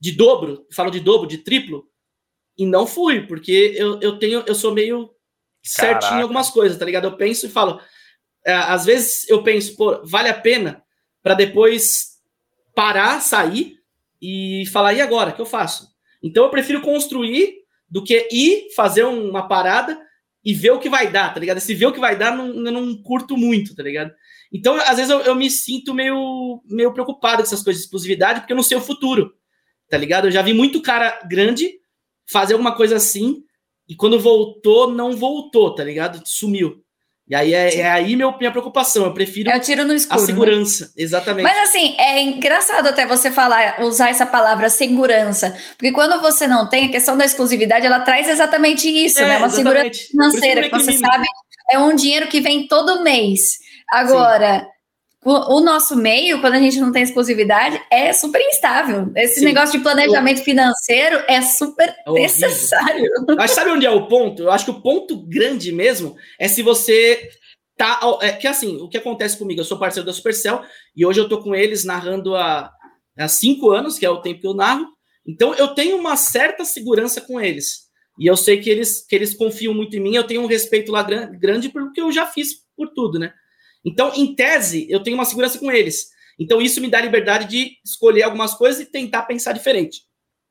De 0.00 0.10
dobro, 0.10 0.66
falo 0.72 0.90
de 0.90 0.98
dobro, 0.98 1.28
de 1.28 1.38
triplo, 1.38 1.88
e 2.58 2.66
não 2.66 2.84
fui, 2.84 3.28
porque 3.28 3.76
eu, 3.76 4.00
eu 4.00 4.18
tenho, 4.18 4.42
eu 4.44 4.54
sou 4.56 4.74
meio 4.74 5.08
Caraca. 5.76 6.00
certinho 6.00 6.18
em 6.18 6.22
algumas 6.22 6.50
coisas, 6.50 6.76
tá 6.76 6.84
ligado? 6.84 7.04
Eu 7.04 7.16
penso 7.16 7.46
e 7.46 7.48
falo, 7.48 7.80
é, 8.44 8.52
às 8.52 8.86
vezes 8.86 9.28
eu 9.28 9.44
penso, 9.44 9.76
pô, 9.76 10.04
vale 10.04 10.28
a 10.28 10.34
pena 10.34 10.82
para 11.22 11.34
depois 11.34 12.16
parar, 12.74 13.20
sair 13.20 13.76
e 14.20 14.64
falar, 14.72 14.94
e 14.94 15.00
agora, 15.00 15.30
o 15.30 15.32
que 15.32 15.40
eu 15.40 15.46
faço? 15.46 15.86
Então 16.20 16.42
eu 16.42 16.50
prefiro 16.50 16.80
construir 16.80 17.54
do 17.88 18.02
que 18.02 18.26
ir 18.32 18.74
fazer 18.74 19.04
uma 19.04 19.46
parada 19.46 19.96
e 20.44 20.52
ver 20.52 20.72
o 20.72 20.80
que 20.80 20.88
vai 20.88 21.08
dar, 21.08 21.32
tá 21.32 21.38
ligado? 21.38 21.60
Se 21.60 21.72
ver 21.72 21.86
o 21.86 21.92
que 21.92 22.00
vai 22.00 22.18
dar, 22.18 22.36
não, 22.36 22.48
eu 22.48 22.72
não 22.72 23.00
curto 23.00 23.36
muito, 23.36 23.76
tá 23.76 23.82
ligado? 23.84 24.12
Então, 24.52 24.76
às 24.76 24.96
vezes, 24.96 25.10
eu, 25.10 25.20
eu, 25.20 25.34
me 25.34 25.50
sinto 25.50 25.94
meio, 25.94 26.60
meio 26.66 26.92
preocupado 26.92 27.36
com 27.36 27.42
essas 27.42 27.62
coisas 27.62 27.80
de 27.80 27.86
exclusividade, 27.86 28.40
porque 28.40 28.52
eu 28.52 28.56
não 28.56 28.62
sei 28.62 28.76
o 28.76 28.80
futuro, 28.80 29.32
tá 29.88 29.96
ligado? 29.96 30.26
Eu 30.26 30.32
já 30.32 30.42
vi 30.42 30.52
muito 30.52 30.82
cara 30.82 31.20
grande 31.28 31.78
fazer 32.28 32.54
alguma 32.54 32.74
coisa 32.74 32.96
assim, 32.96 33.44
e 33.88 33.94
quando 33.94 34.20
voltou, 34.20 34.90
não 34.90 35.16
voltou, 35.16 35.74
tá 35.74 35.84
ligado? 35.84 36.20
Sumiu. 36.24 36.82
E 37.30 37.34
aí 37.34 37.54
é, 37.54 37.76
é 37.76 37.88
aí 37.88 38.16
meu, 38.16 38.36
minha 38.36 38.50
preocupação. 38.50 39.04
Eu 39.04 39.14
prefiro 39.14 39.50
é 39.50 39.56
o 39.56 39.60
tiro 39.60 39.84
no 39.84 39.94
escuro, 39.94 40.18
a 40.18 40.20
né? 40.20 40.26
segurança, 40.26 40.84
né? 40.86 40.90
exatamente. 40.96 41.44
Mas 41.44 41.68
assim, 41.68 41.94
é 41.96 42.20
engraçado 42.20 42.88
até 42.88 43.06
você 43.06 43.30
falar, 43.30 43.80
usar 43.82 44.10
essa 44.10 44.26
palavra 44.26 44.68
segurança, 44.68 45.56
porque 45.76 45.92
quando 45.92 46.20
você 46.20 46.48
não 46.48 46.68
tem, 46.68 46.86
a 46.86 46.90
questão 46.90 47.16
da 47.16 47.24
exclusividade, 47.24 47.86
ela 47.86 48.00
traz 48.00 48.28
exatamente 48.28 48.88
isso, 48.88 49.20
é, 49.20 49.28
né? 49.28 49.38
Uma 49.38 49.46
exatamente. 49.46 49.96
segurança 49.96 50.10
financeira, 50.10 50.68
que 50.68 50.76
você 50.76 50.92
sabe, 50.98 51.26
é 51.70 51.78
um 51.78 51.94
dinheiro 51.94 52.26
que 52.26 52.40
vem 52.40 52.66
todo 52.66 53.04
mês. 53.04 53.58
Agora, 53.90 54.60
Sim. 54.60 54.66
o, 55.24 55.60
nosso 55.60 55.96
meio, 55.96 56.40
quando 56.40 56.54
a 56.54 56.60
gente 56.60 56.80
não 56.80 56.92
tem 56.92 57.02
exclusividade, 57.02 57.80
é 57.90 58.12
super 58.12 58.40
instável. 58.40 59.10
Esse 59.16 59.40
Sim. 59.40 59.46
negócio 59.46 59.76
de 59.76 59.82
planejamento 59.82 60.42
financeiro 60.42 61.22
é 61.28 61.42
super 61.42 61.94
é 62.06 62.12
necessário. 62.12 63.10
Mas 63.36 63.50
sabe 63.50 63.70
onde 63.70 63.86
é 63.86 63.90
o 63.90 64.06
ponto? 64.06 64.42
Eu 64.42 64.50
acho 64.50 64.64
que 64.64 64.70
o 64.70 64.80
ponto 64.80 65.16
grande 65.26 65.72
mesmo 65.72 66.16
é 66.38 66.46
se 66.46 66.62
você 66.62 67.28
tá. 67.76 67.98
É, 68.20 68.32
que 68.32 68.46
assim, 68.46 68.76
o 68.76 68.88
que 68.88 68.98
acontece 68.98 69.38
comigo? 69.38 69.60
Eu 69.60 69.64
sou 69.64 69.78
parceiro 69.78 70.06
da 70.06 70.12
Supercell 70.12 70.62
e 70.94 71.04
hoje 71.04 71.20
eu 71.20 71.28
tô 71.28 71.42
com 71.42 71.54
eles 71.54 71.84
narrando 71.84 72.36
há, 72.36 72.70
há 73.18 73.28
cinco 73.28 73.70
anos, 73.70 73.98
que 73.98 74.06
é 74.06 74.10
o 74.10 74.20
tempo 74.20 74.40
que 74.40 74.46
eu 74.46 74.54
narro. 74.54 74.86
Então 75.26 75.54
eu 75.54 75.68
tenho 75.68 75.96
uma 75.96 76.16
certa 76.16 76.64
segurança 76.64 77.20
com 77.20 77.40
eles. 77.40 77.90
E 78.18 78.26
eu 78.26 78.36
sei 78.36 78.60
que 78.60 78.68
eles, 78.68 79.06
que 79.06 79.14
eles 79.14 79.32
confiam 79.32 79.72
muito 79.72 79.96
em 79.96 80.00
mim, 80.00 80.14
eu 80.14 80.26
tenho 80.26 80.42
um 80.42 80.46
respeito 80.46 80.92
lá 80.92 81.02
grande 81.02 81.70
porque 81.70 82.02
eu 82.02 82.12
já 82.12 82.26
fiz 82.26 82.50
por 82.76 82.88
tudo, 82.92 83.18
né? 83.18 83.32
Então, 83.84 84.12
em 84.14 84.34
tese, 84.34 84.86
eu 84.90 85.02
tenho 85.02 85.16
uma 85.16 85.24
segurança 85.24 85.58
com 85.58 85.70
eles. 85.70 86.10
Então, 86.38 86.60
isso 86.60 86.80
me 86.80 86.88
dá 86.88 87.00
liberdade 87.00 87.46
de 87.46 87.78
escolher 87.84 88.22
algumas 88.22 88.54
coisas 88.54 88.80
e 88.80 88.86
tentar 88.86 89.22
pensar 89.22 89.52
diferente. 89.52 90.02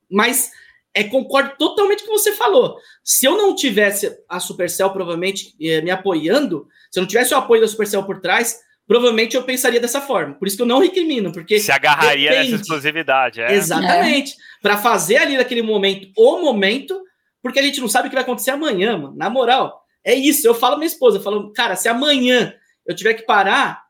Mas 0.10 0.52
é, 0.94 1.04
concordo 1.04 1.56
totalmente 1.58 2.04
com 2.04 2.12
o 2.12 2.16
que 2.16 2.22
você 2.22 2.34
falou. 2.34 2.78
Se 3.04 3.26
eu 3.26 3.38
não 3.38 3.56
tivesse 3.56 4.12
a 4.28 4.40
Supercell, 4.40 4.92
provavelmente, 4.92 5.56
eh, 5.62 5.82
me 5.82 5.92
apoiando, 5.92 6.68
se 6.92 7.00
eu 7.00 7.02
não 7.02 7.08
tivesse 7.08 7.34
o 7.34 7.38
apoio 7.38 7.62
da 7.62 7.68
Supercell 7.68 8.04
por 8.04 8.20
trás, 8.20 8.60
provavelmente 8.88 9.36
eu 9.36 9.44
pensaria 9.44 9.80
dessa 9.80 10.02
forma. 10.02 10.34
Por 10.34 10.48
isso 10.48 10.58
que 10.58 10.64
eu 10.64 10.68
não 10.68 10.80
recrimino, 10.80 11.32
porque. 11.32 11.60
Se 11.60 11.72
agarraria 11.72 12.32
depende. 12.32 12.52
nessa 12.52 12.64
exclusividade, 12.64 13.42
é. 13.42 13.54
Exatamente. 13.54 14.34
É. 14.34 14.36
Para 14.62 14.78
fazer 14.78 15.18
ali 15.18 15.38
naquele 15.38 15.62
momento 15.62 16.10
o 16.18 16.42
momento, 16.42 17.00
porque 17.42 17.60
a 17.60 17.64
gente 17.64 17.80
não 17.80 17.88
sabe 17.88 18.08
o 18.08 18.10
que 18.10 18.16
vai 18.16 18.24
acontecer 18.24 18.52
amanhã, 18.52 18.98
mano. 18.98 19.16
Na 19.16 19.30
moral, 19.30 19.82
é 20.04 20.16
isso. 20.16 20.46
Eu 20.48 20.56
falo 20.56 20.78
minha 20.78 20.88
esposa, 20.88 21.18
eu 21.18 21.22
falo, 21.22 21.54
cara, 21.54 21.76
se 21.76 21.88
amanhã 21.88 22.54
eu 22.86 22.96
tiver 22.96 23.14
que 23.14 23.24
parar, 23.24 23.84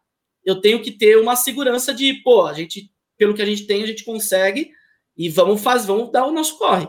eu 0.45 0.59
tenho 0.61 0.81
que 0.81 0.91
ter 0.91 1.17
uma 1.17 1.35
segurança 1.35 1.93
de, 1.93 2.13
pô, 2.23 2.45
a 2.45 2.53
gente, 2.53 2.91
pelo 3.17 3.33
que 3.33 3.41
a 3.41 3.45
gente 3.45 3.65
tem, 3.65 3.83
a 3.83 3.87
gente 3.87 4.03
consegue 4.03 4.71
e 5.17 5.29
vamos 5.29 5.61
fazer, 5.61 5.87
vamos 5.87 6.11
dar 6.11 6.25
o 6.25 6.31
nosso 6.31 6.57
corre. 6.57 6.87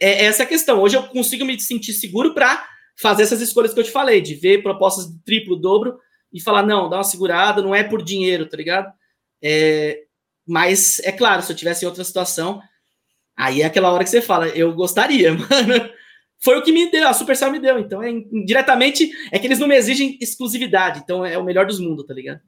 É 0.00 0.24
essa 0.24 0.42
é 0.42 0.46
a 0.46 0.48
questão. 0.48 0.80
Hoje 0.80 0.96
eu 0.96 1.02
consigo 1.04 1.44
me 1.44 1.60
sentir 1.60 1.92
seguro 1.92 2.34
para 2.34 2.66
fazer 2.98 3.22
essas 3.22 3.40
escolhas 3.40 3.72
que 3.72 3.80
eu 3.80 3.84
te 3.84 3.90
falei, 3.90 4.20
de 4.20 4.34
ver 4.34 4.62
propostas 4.62 5.10
de 5.10 5.22
triplo, 5.24 5.56
dobro 5.56 5.98
e 6.32 6.40
falar, 6.40 6.62
não, 6.62 6.88
dá 6.88 6.96
uma 6.96 7.04
segurada, 7.04 7.62
não 7.62 7.74
é 7.74 7.82
por 7.82 8.02
dinheiro, 8.02 8.46
tá 8.46 8.56
ligado? 8.56 8.92
É, 9.42 10.04
mas 10.46 10.98
é 11.00 11.12
claro, 11.12 11.42
se 11.42 11.52
eu 11.52 11.56
tivesse 11.56 11.84
em 11.84 11.88
outra 11.88 12.04
situação, 12.04 12.60
aí 13.36 13.62
é 13.62 13.64
aquela 13.64 13.92
hora 13.92 14.04
que 14.04 14.10
você 14.10 14.22
fala, 14.22 14.48
eu 14.48 14.72
gostaria, 14.72 15.32
mano 15.34 15.90
foi 16.42 16.58
o 16.58 16.62
que 16.62 16.72
me 16.72 16.90
deu, 16.90 17.06
a 17.06 17.12
Supercell 17.12 17.52
me 17.52 17.58
deu. 17.58 17.78
Então, 17.78 18.02
é 18.02 18.10
diretamente 18.44 19.10
é 19.30 19.38
que 19.38 19.46
eles 19.46 19.58
não 19.58 19.68
me 19.68 19.76
exigem 19.76 20.16
exclusividade. 20.20 21.00
Então, 21.02 21.24
é 21.24 21.36
o 21.36 21.44
melhor 21.44 21.66
dos 21.66 21.78
mundos, 21.78 22.06
tá 22.06 22.14
ligado? 22.14 22.40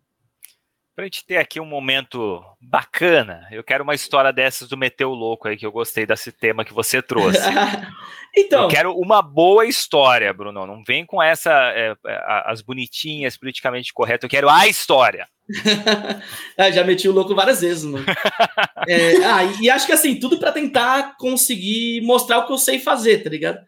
Pra 0.95 1.05
gente 1.05 1.25
ter 1.25 1.39
aqui 1.39 1.59
um 1.59 1.65
momento 1.65 2.43
bacana, 2.61 3.49
eu 3.51 3.65
quero 3.65 3.83
uma 3.83 3.95
história 3.95 4.31
dessas 4.31 4.69
do 4.69 4.77
Meteu 4.77 5.09
Louco 5.11 5.49
aí, 5.49 5.57
que 5.57 5.65
eu 5.65 5.73
gostei 5.73 6.05
desse 6.05 6.31
tema 6.31 6.67
que 6.67 6.75
você 6.75 7.01
trouxe. 7.01 7.41
então. 8.37 8.65
Eu 8.65 8.69
quero 8.69 8.95
uma 8.95 9.23
boa 9.23 9.65
história, 9.65 10.35
Bruno. 10.35 10.67
Não 10.67 10.83
vem 10.87 11.07
com 11.07 11.23
essa, 11.23 11.51
é, 11.75 11.97
é 12.07 12.23
as 12.45 12.61
bonitinhas, 12.61 13.39
politicamente 13.39 13.91
corretas. 13.91 14.25
Eu 14.25 14.31
quero 14.31 14.51
a 14.51 14.69
história. 14.69 15.27
ah, 16.59 16.71
já 16.71 16.85
meti 16.85 17.09
o 17.09 17.13
louco 17.13 17.35
várias 17.35 17.63
vezes, 17.63 17.85
mano. 17.85 18.05
é, 18.87 19.17
ah, 19.25 19.45
e, 19.45 19.63
e 19.63 19.71
acho 19.71 19.87
que 19.87 19.93
assim, 19.93 20.21
tudo 20.21 20.39
para 20.39 20.53
tentar 20.53 21.17
conseguir 21.17 22.03
mostrar 22.03 22.39
o 22.39 22.47
que 22.47 22.53
eu 22.53 22.59
sei 22.59 22.79
fazer, 22.79 23.23
tá 23.23 23.31
ligado? 23.31 23.59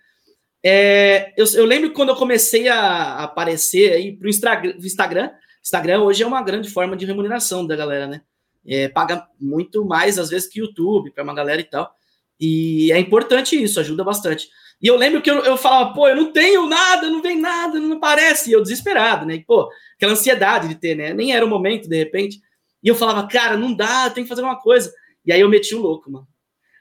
É, 0.67 1.35
eu, 1.37 1.45
eu, 1.57 1.67
lembro 1.67 1.93
quando 1.93 2.09
eu 2.09 2.17
comecei 2.17 2.69
a 2.69 3.23
aparecer 3.23 3.93
aí 3.93 4.17
pro 4.17 4.31
Instagram. 4.31 5.31
Instagram 5.63 6.03
hoje 6.03 6.23
é 6.23 6.27
uma 6.27 6.43
grande 6.43 6.71
forma 6.71 6.97
de 6.97 7.05
remuneração 7.05 7.67
da 7.67 7.77
galera, 7.77 8.07
né? 8.07 8.23
É, 8.67 8.89
paga 8.89 9.29
muito 9.39 9.85
mais 9.85 10.19
às 10.19 10.31
vezes 10.31 10.49
que 10.49 10.61
YouTube 10.61 11.11
para 11.11 11.23
uma 11.23 11.35
galera 11.35 11.61
e 11.61 11.65
tal. 11.65 11.95
E 12.41 12.91
é 12.93 12.99
importante 12.99 13.63
isso, 13.63 13.79
ajuda 13.79 14.03
bastante. 14.03 14.49
E 14.81 14.87
eu 14.87 14.97
lembro 14.97 15.21
que 15.21 15.31
eu, 15.31 15.45
eu 15.45 15.57
falava, 15.59 15.93
pô, 15.93 16.09
eu 16.09 16.17
não 16.17 16.33
tenho 16.33 16.67
nada, 16.67 17.11
não 17.11 17.21
vem 17.21 17.39
nada, 17.39 17.79
não 17.79 17.99
aparece. 17.99 18.49
E 18.49 18.55
eu 18.55 18.63
desesperado, 18.63 19.27
né? 19.27 19.35
E, 19.35 19.45
pô, 19.45 19.69
aquela 19.97 20.13
ansiedade 20.13 20.69
de 20.69 20.77
ter, 20.77 20.95
né? 20.95 21.13
Nem 21.13 21.35
era 21.35 21.45
o 21.45 21.49
momento, 21.49 21.89
de 21.89 21.97
repente. 21.97 22.41
E 22.83 22.89
eu 22.89 22.95
falava, 22.95 23.29
cara, 23.29 23.57
não 23.57 23.75
dá, 23.75 24.09
tem 24.09 24.25
que 24.25 24.29
fazer 24.29 24.43
uma 24.43 24.57
coisa. 24.57 24.93
E 25.27 25.33
aí 25.33 25.41
eu 25.41 25.49
meti 25.49 25.75
o 25.75 25.81
louco, 25.81 26.11
mano. 26.11 26.27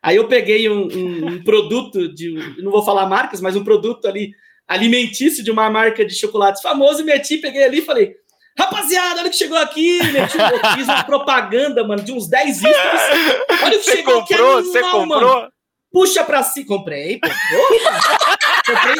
Aí 0.03 0.17
eu 0.17 0.27
peguei 0.27 0.69
um, 0.69 0.81
um, 0.81 1.27
um 1.27 1.43
produto 1.45 2.13
de, 2.13 2.33
não 2.61 2.71
vou 2.71 2.83
falar 2.83 3.07
marcas, 3.07 3.39
mas 3.39 3.55
um 3.55 3.63
produto 3.63 4.05
ali 4.05 4.33
alimentício 4.67 5.41
de 5.41 5.49
uma 5.49 5.69
marca 5.69 6.05
de 6.05 6.13
chocolates 6.13 6.61
famoso 6.61 7.01
e 7.01 7.05
meti, 7.05 7.37
peguei 7.37 7.63
ali 7.63 7.79
e 7.79 7.85
falei, 7.85 8.13
rapaziada, 8.57 9.21
olha 9.21 9.27
o 9.27 9.31
que 9.31 9.37
chegou 9.37 9.57
aqui, 9.57 10.03
meti, 10.11 10.37
eu 10.37 10.71
fiz 10.75 10.85
uma 10.85 11.05
propaganda, 11.05 11.87
mano, 11.87 12.03
de 12.03 12.11
uns 12.11 12.27
10 12.27 12.57
itens. 12.57 12.75
Olha 13.63 13.77
o 13.77 13.79
que 13.79 13.85
você 13.85 13.95
chegou 13.97 14.21
comprou, 14.21 14.57
aqui, 14.57 14.77
animal, 14.77 14.91
comprou? 14.91 15.35
Mano. 15.35 15.53
Puxa 15.89 16.23
pra 16.23 16.43
si, 16.43 16.65
comprei, 16.65 17.19
comprei, 18.65 18.95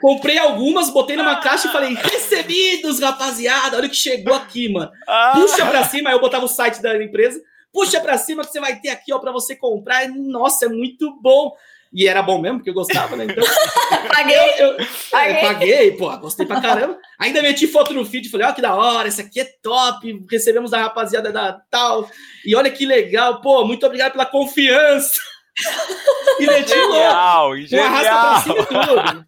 comprei 0.00 0.38
algumas, 0.38 0.88
botei 0.88 1.16
numa 1.16 1.36
caixa 1.36 1.68
e 1.68 1.72
falei, 1.72 1.94
recebidos, 1.94 2.98
rapaziada, 2.98 3.76
olha 3.76 3.86
o 3.86 3.90
que 3.90 3.96
chegou 3.96 4.34
aqui, 4.34 4.72
mano. 4.72 4.90
Ah. 5.06 5.32
Puxa 5.34 5.66
pra 5.66 5.84
cima, 5.84 6.08
aí 6.10 6.16
eu 6.16 6.20
botava 6.20 6.46
o 6.46 6.48
site 6.48 6.80
da 6.80 7.00
empresa, 7.00 7.40
puxa 7.74 8.00
para 8.00 8.16
cima 8.16 8.44
que 8.44 8.52
você 8.52 8.60
vai 8.60 8.78
ter 8.78 8.90
aqui, 8.90 9.12
ó, 9.12 9.18
para 9.18 9.32
você 9.32 9.56
comprar. 9.56 10.08
Nossa, 10.08 10.66
é 10.66 10.68
muito 10.68 11.20
bom. 11.20 11.52
E 11.92 12.08
era 12.08 12.22
bom 12.22 12.40
mesmo, 12.40 12.58
porque 12.58 12.70
eu 12.70 12.74
gostava, 12.74 13.14
né? 13.16 13.24
Então. 13.24 13.44
paguei. 14.08 14.36
Eu, 14.58 14.68
eu, 14.78 14.86
paguei. 15.10 15.40
paguei, 15.40 15.90
pô, 15.92 16.16
gostei 16.18 16.46
pra 16.46 16.60
caramba. 16.60 16.98
Ainda 17.18 17.42
meti 17.42 17.66
foto 17.66 17.92
no 17.92 18.04
feed, 18.04 18.30
falei, 18.30 18.46
ó, 18.46 18.52
que 18.52 18.62
da 18.62 18.74
hora, 18.74 19.08
esse 19.08 19.20
aqui 19.20 19.40
é 19.40 19.48
top. 19.62 20.24
Recebemos 20.30 20.70
da 20.70 20.78
rapaziada 20.78 21.30
da 21.30 21.52
tal. 21.70 22.08
E 22.44 22.54
olha 22.56 22.70
que 22.70 22.86
legal, 22.86 23.40
pô, 23.40 23.64
muito 23.64 23.84
obrigado 23.84 24.12
pela 24.12 24.26
confiança. 24.26 25.12
E 26.40 26.46
meti 26.46 26.70
genial, 26.70 27.50
louco, 27.50 27.70
com 27.70 27.80
arrasta 27.80 28.10
pra 28.10 28.42
cima 28.42 28.58
e 28.58 28.86
tudo. 28.86 29.26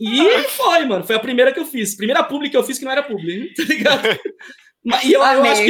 E 0.00 0.42
foi, 0.48 0.84
mano. 0.86 1.04
Foi 1.04 1.16
a 1.16 1.20
primeira 1.20 1.52
que 1.52 1.60
eu 1.60 1.66
fiz. 1.66 1.94
Primeira 1.94 2.24
publi 2.24 2.48
que 2.48 2.56
eu 2.56 2.64
fiz 2.64 2.78
que 2.78 2.84
não 2.84 2.92
era 2.92 3.02
publi, 3.02 3.52
tá 3.54 3.62
ligado? 3.64 4.02
E 4.84 5.12
eu, 5.12 5.20
eu 5.20 5.44
acho 5.44 5.62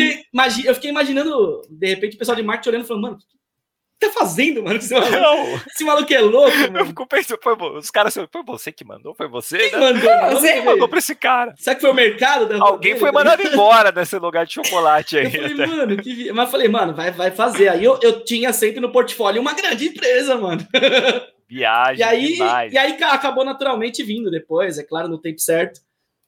que 0.60 0.66
eu 0.66 0.74
fiquei 0.74 0.90
imaginando, 0.90 1.62
de 1.68 1.86
repente, 1.86 2.16
o 2.16 2.18
pessoal 2.18 2.36
de 2.36 2.42
marketing 2.42 2.68
olhando 2.70 2.84
e 2.84 2.88
falando, 2.88 3.02
mano, 3.02 3.16
o 3.16 3.18
que 3.18 3.26
tá 4.00 4.10
fazendo, 4.10 4.62
mano? 4.62 4.78
Esse 4.78 4.94
maluco, 4.94 5.62
esse 5.68 5.84
maluco 5.84 6.14
é 6.14 6.20
louco, 6.20 6.56
mano. 6.56 6.78
Eu 6.78 6.86
fico 6.86 7.06
pensando, 7.06 7.38
foi, 7.42 7.54
os 7.76 7.90
caras 7.90 8.14
foi 8.14 8.42
você 8.44 8.72
que 8.72 8.84
mandou? 8.84 9.14
Foi 9.14 9.28
você? 9.28 9.58
Quem 9.58 9.78
né? 9.78 9.92
mandou? 9.92 10.40
Você 10.40 10.52
que 10.54 10.62
mandou 10.62 10.88
pra 10.88 10.98
esse 10.98 11.14
cara. 11.14 11.54
Será 11.58 11.74
que 11.74 11.82
foi 11.82 11.90
o 11.90 11.94
mercado? 11.94 12.62
Alguém 12.62 12.96
foi 12.96 13.12
mandado 13.12 13.42
embora 13.42 13.92
desse 13.92 14.18
lugar 14.18 14.46
de 14.46 14.54
chocolate 14.54 15.18
aí. 15.18 15.26
Eu 15.26 15.30
falei, 15.30 15.66
mano, 15.66 15.96
que... 15.98 16.32
mas 16.32 16.46
eu 16.46 16.50
falei, 16.50 16.68
mano, 16.68 16.94
vai, 16.94 17.10
vai 17.10 17.30
fazer. 17.30 17.68
Aí 17.68 17.84
eu, 17.84 17.98
eu 18.02 18.24
tinha 18.24 18.52
sempre 18.52 18.80
no 18.80 18.90
portfólio 18.90 19.42
uma 19.42 19.52
grande 19.52 19.88
empresa, 19.88 20.36
mano. 20.38 20.66
Viagem. 21.46 21.98
E 21.98 22.02
aí, 22.02 22.38
e 22.72 22.78
aí 22.78 22.96
acabou 23.02 23.44
naturalmente 23.44 24.02
vindo 24.02 24.30
depois, 24.30 24.78
é 24.78 24.82
claro, 24.82 25.06
no 25.06 25.18
tempo 25.18 25.38
certo. 25.38 25.82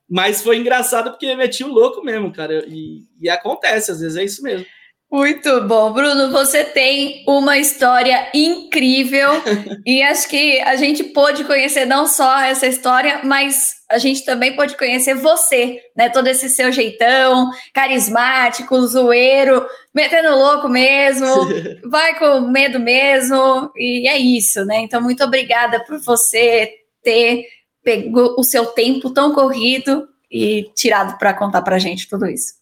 Mas 0.09 0.43
foi 0.43 0.59
engraçado 0.59 1.11
porque 1.11 1.35
meti 1.35 1.65
o 1.65 1.73
louco 1.73 2.03
mesmo, 2.03 2.33
cara. 2.33 2.65
E, 2.69 3.05
e 3.21 3.29
acontece, 3.29 3.91
às 3.91 4.01
vezes 4.01 4.17
é 4.17 4.25
isso 4.25 4.43
mesmo. 4.43 4.67
Muito 5.15 5.61
bom, 5.61 5.93
Bruno. 5.93 6.33
Você 6.33 6.65
tem 6.65 7.25
uma 7.29 7.57
história 7.57 8.29
incrível 8.35 9.31
e 9.87 10.03
acho 10.03 10.29
que 10.29 10.61
a 10.63 10.75
gente 10.75 11.05
pôde 11.05 11.45
conhecer 11.45 11.85
não 11.85 12.05
só 12.07 12.41
essa 12.41 12.67
história, 12.67 13.21
mas 13.23 13.75
a 13.89 13.97
gente 13.97 14.25
também 14.25 14.57
pode 14.57 14.77
conhecer 14.77 15.15
você, 15.15 15.81
né? 15.97 16.09
Todo 16.09 16.27
esse 16.27 16.49
seu 16.49 16.73
jeitão, 16.73 17.49
carismático, 17.73 18.87
zoeiro, 18.89 19.65
metendo 19.95 20.37
louco 20.37 20.69
mesmo, 20.69 21.29
vai 21.89 22.19
com 22.19 22.41
medo 22.51 22.81
mesmo, 22.81 23.71
e 23.77 24.09
é 24.09 24.19
isso, 24.19 24.65
né? 24.65 24.79
Então, 24.81 25.01
muito 25.01 25.23
obrigada 25.23 25.85
por 25.85 26.01
você 26.01 26.73
ter 27.05 27.45
pegou 27.85 28.35
o 28.39 28.43
seu 28.43 28.67
tempo 28.67 29.11
tão 29.11 29.33
corrido 29.33 30.09
e 30.31 30.71
tirado 30.75 31.19
para 31.19 31.35
contar 31.35 31.63
para 31.63 31.79
gente 31.79 32.09
tudo 32.09 32.27
isso. 32.27 32.55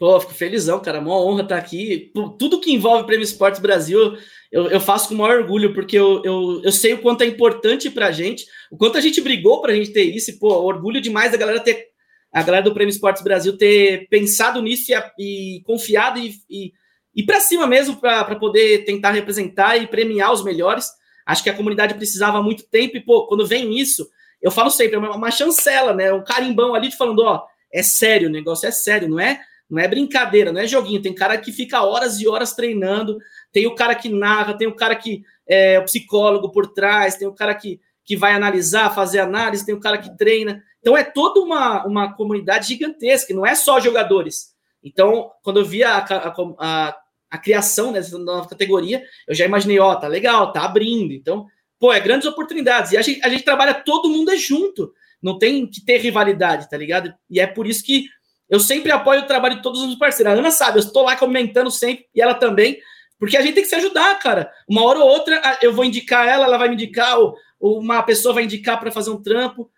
Pô, 0.00 0.18
fico 0.18 0.32
felizão, 0.32 0.80
cara. 0.80 0.98
Uma 0.98 1.20
honra 1.20 1.42
estar 1.42 1.58
aqui. 1.58 2.10
Tudo 2.38 2.58
que 2.58 2.72
envolve 2.72 3.02
o 3.02 3.06
Prêmio 3.06 3.22
Esportes 3.22 3.60
Brasil, 3.60 4.16
eu, 4.50 4.70
eu 4.70 4.80
faço 4.80 5.08
com 5.08 5.14
o 5.14 5.18
maior 5.18 5.40
orgulho, 5.40 5.74
porque 5.74 5.96
eu, 5.96 6.22
eu, 6.24 6.62
eu 6.64 6.72
sei 6.72 6.94
o 6.94 7.02
quanto 7.02 7.22
é 7.22 7.26
importante 7.26 7.90
pra 7.90 8.10
gente, 8.10 8.46
o 8.72 8.78
quanto 8.78 8.96
a 8.96 9.00
gente 9.00 9.20
brigou 9.20 9.60
pra 9.60 9.74
gente 9.74 9.92
ter 9.92 10.04
isso. 10.04 10.30
E, 10.30 10.38
pô, 10.38 10.48
orgulho 10.48 11.02
demais 11.02 11.32
da 11.32 11.36
galera 11.36 11.60
ter. 11.60 11.90
A 12.32 12.42
galera 12.42 12.64
do 12.64 12.72
Prêmio 12.72 12.90
Esportes 12.90 13.22
Brasil 13.22 13.58
ter 13.58 14.08
pensado 14.08 14.62
nisso 14.62 14.90
e, 15.18 15.56
e 15.58 15.62
confiado 15.64 16.18
e, 16.18 16.32
e, 16.48 16.72
e 17.14 17.22
para 17.22 17.40
cima 17.40 17.66
mesmo 17.66 17.96
para 17.96 18.36
poder 18.36 18.84
tentar 18.84 19.10
representar 19.10 19.76
e 19.76 19.86
premiar 19.86 20.32
os 20.32 20.42
melhores. 20.42 20.86
Acho 21.26 21.42
que 21.42 21.50
a 21.50 21.54
comunidade 21.54 21.92
precisava 21.94 22.38
há 22.38 22.42
muito 22.42 22.66
tempo 22.70 22.96
e, 22.96 23.04
pô, 23.04 23.26
quando 23.26 23.46
vem 23.46 23.78
isso, 23.78 24.08
eu 24.40 24.50
falo 24.50 24.70
sempre, 24.70 24.96
é 24.96 24.98
uma, 24.98 25.14
uma 25.14 25.30
chancela, 25.30 25.92
né? 25.92 26.12
Um 26.12 26.24
carimbão 26.24 26.74
ali 26.74 26.90
falando, 26.90 27.20
ó, 27.20 27.44
é 27.72 27.82
sério, 27.82 28.28
o 28.28 28.32
negócio 28.32 28.68
é 28.68 28.70
sério, 28.70 29.08
não 29.08 29.20
é? 29.20 29.40
Não 29.68 29.78
é 29.78 29.86
brincadeira, 29.86 30.52
não 30.52 30.60
é 30.60 30.66
joguinho. 30.66 31.02
Tem 31.02 31.14
cara 31.14 31.38
que 31.38 31.52
fica 31.52 31.82
horas 31.82 32.20
e 32.20 32.28
horas 32.28 32.52
treinando, 32.52 33.18
tem 33.52 33.66
o 33.66 33.74
cara 33.74 33.94
que 33.94 34.08
narra, 34.08 34.54
tem 34.54 34.66
o 34.66 34.74
cara 34.74 34.96
que 34.96 35.22
é 35.46 35.78
o 35.78 35.84
psicólogo 35.84 36.50
por 36.50 36.66
trás, 36.68 37.16
tem 37.16 37.28
o 37.28 37.34
cara 37.34 37.54
que, 37.54 37.80
que 38.04 38.16
vai 38.16 38.32
analisar, 38.32 38.94
fazer 38.94 39.20
análise, 39.20 39.64
tem 39.64 39.74
o 39.74 39.80
cara 39.80 39.98
que 39.98 40.16
treina. 40.16 40.62
Então 40.80 40.96
é 40.96 41.04
toda 41.04 41.40
uma, 41.40 41.84
uma 41.86 42.12
comunidade 42.14 42.68
gigantesca, 42.68 43.34
não 43.34 43.46
é 43.46 43.54
só 43.54 43.78
jogadores. 43.78 44.54
Então, 44.82 45.30
quando 45.42 45.60
eu 45.60 45.64
vi 45.64 45.84
a, 45.84 45.98
a, 45.98 46.34
a, 46.58 46.96
a 47.30 47.38
criação 47.38 47.92
dessa 47.92 48.18
nova 48.18 48.48
categoria, 48.48 49.02
eu 49.28 49.34
já 49.34 49.44
imaginei, 49.44 49.78
ó, 49.78 49.94
tá 49.94 50.08
legal, 50.08 50.52
tá 50.52 50.64
abrindo. 50.64 51.12
Então, 51.12 51.46
pô, 51.80 51.92
é 51.92 51.98
grandes 51.98 52.28
oportunidades. 52.28 52.92
E 52.92 52.98
a 52.98 53.02
gente, 53.02 53.24
a 53.24 53.28
gente 53.30 53.42
trabalha, 53.42 53.72
todo 53.72 54.10
mundo 54.10 54.30
é 54.30 54.36
junto. 54.36 54.92
Não 55.20 55.38
tem 55.38 55.66
que 55.66 55.82
ter 55.82 55.96
rivalidade, 55.96 56.68
tá 56.68 56.76
ligado? 56.76 57.12
E 57.28 57.40
é 57.40 57.46
por 57.46 57.66
isso 57.66 57.82
que 57.82 58.04
eu 58.48 58.60
sempre 58.60 58.92
apoio 58.92 59.22
o 59.22 59.26
trabalho 59.26 59.56
de 59.56 59.62
todos 59.62 59.80
os 59.82 59.94
parceiros. 59.96 60.32
A 60.32 60.36
Ana 60.36 60.50
sabe, 60.50 60.78
eu 60.78 60.82
estou 60.82 61.04
lá 61.04 61.16
comentando 61.16 61.70
sempre, 61.70 62.06
e 62.14 62.20
ela 62.20 62.34
também, 62.34 62.78
porque 63.18 63.36
a 63.36 63.40
gente 63.40 63.54
tem 63.54 63.62
que 63.62 63.68
se 63.68 63.74
ajudar, 63.76 64.18
cara. 64.18 64.52
Uma 64.68 64.84
hora 64.84 64.98
ou 64.98 65.08
outra 65.08 65.58
eu 65.62 65.72
vou 65.72 65.84
indicar 65.84 66.28
ela, 66.28 66.44
ela 66.44 66.58
vai 66.58 66.68
me 66.68 66.74
indicar, 66.74 67.18
ou, 67.18 67.34
uma 67.60 68.02
pessoa 68.02 68.34
vai 68.34 68.44
indicar 68.44 68.78
para 68.78 68.92
fazer 68.92 69.10
um 69.10 69.22
trampo. 69.22 69.70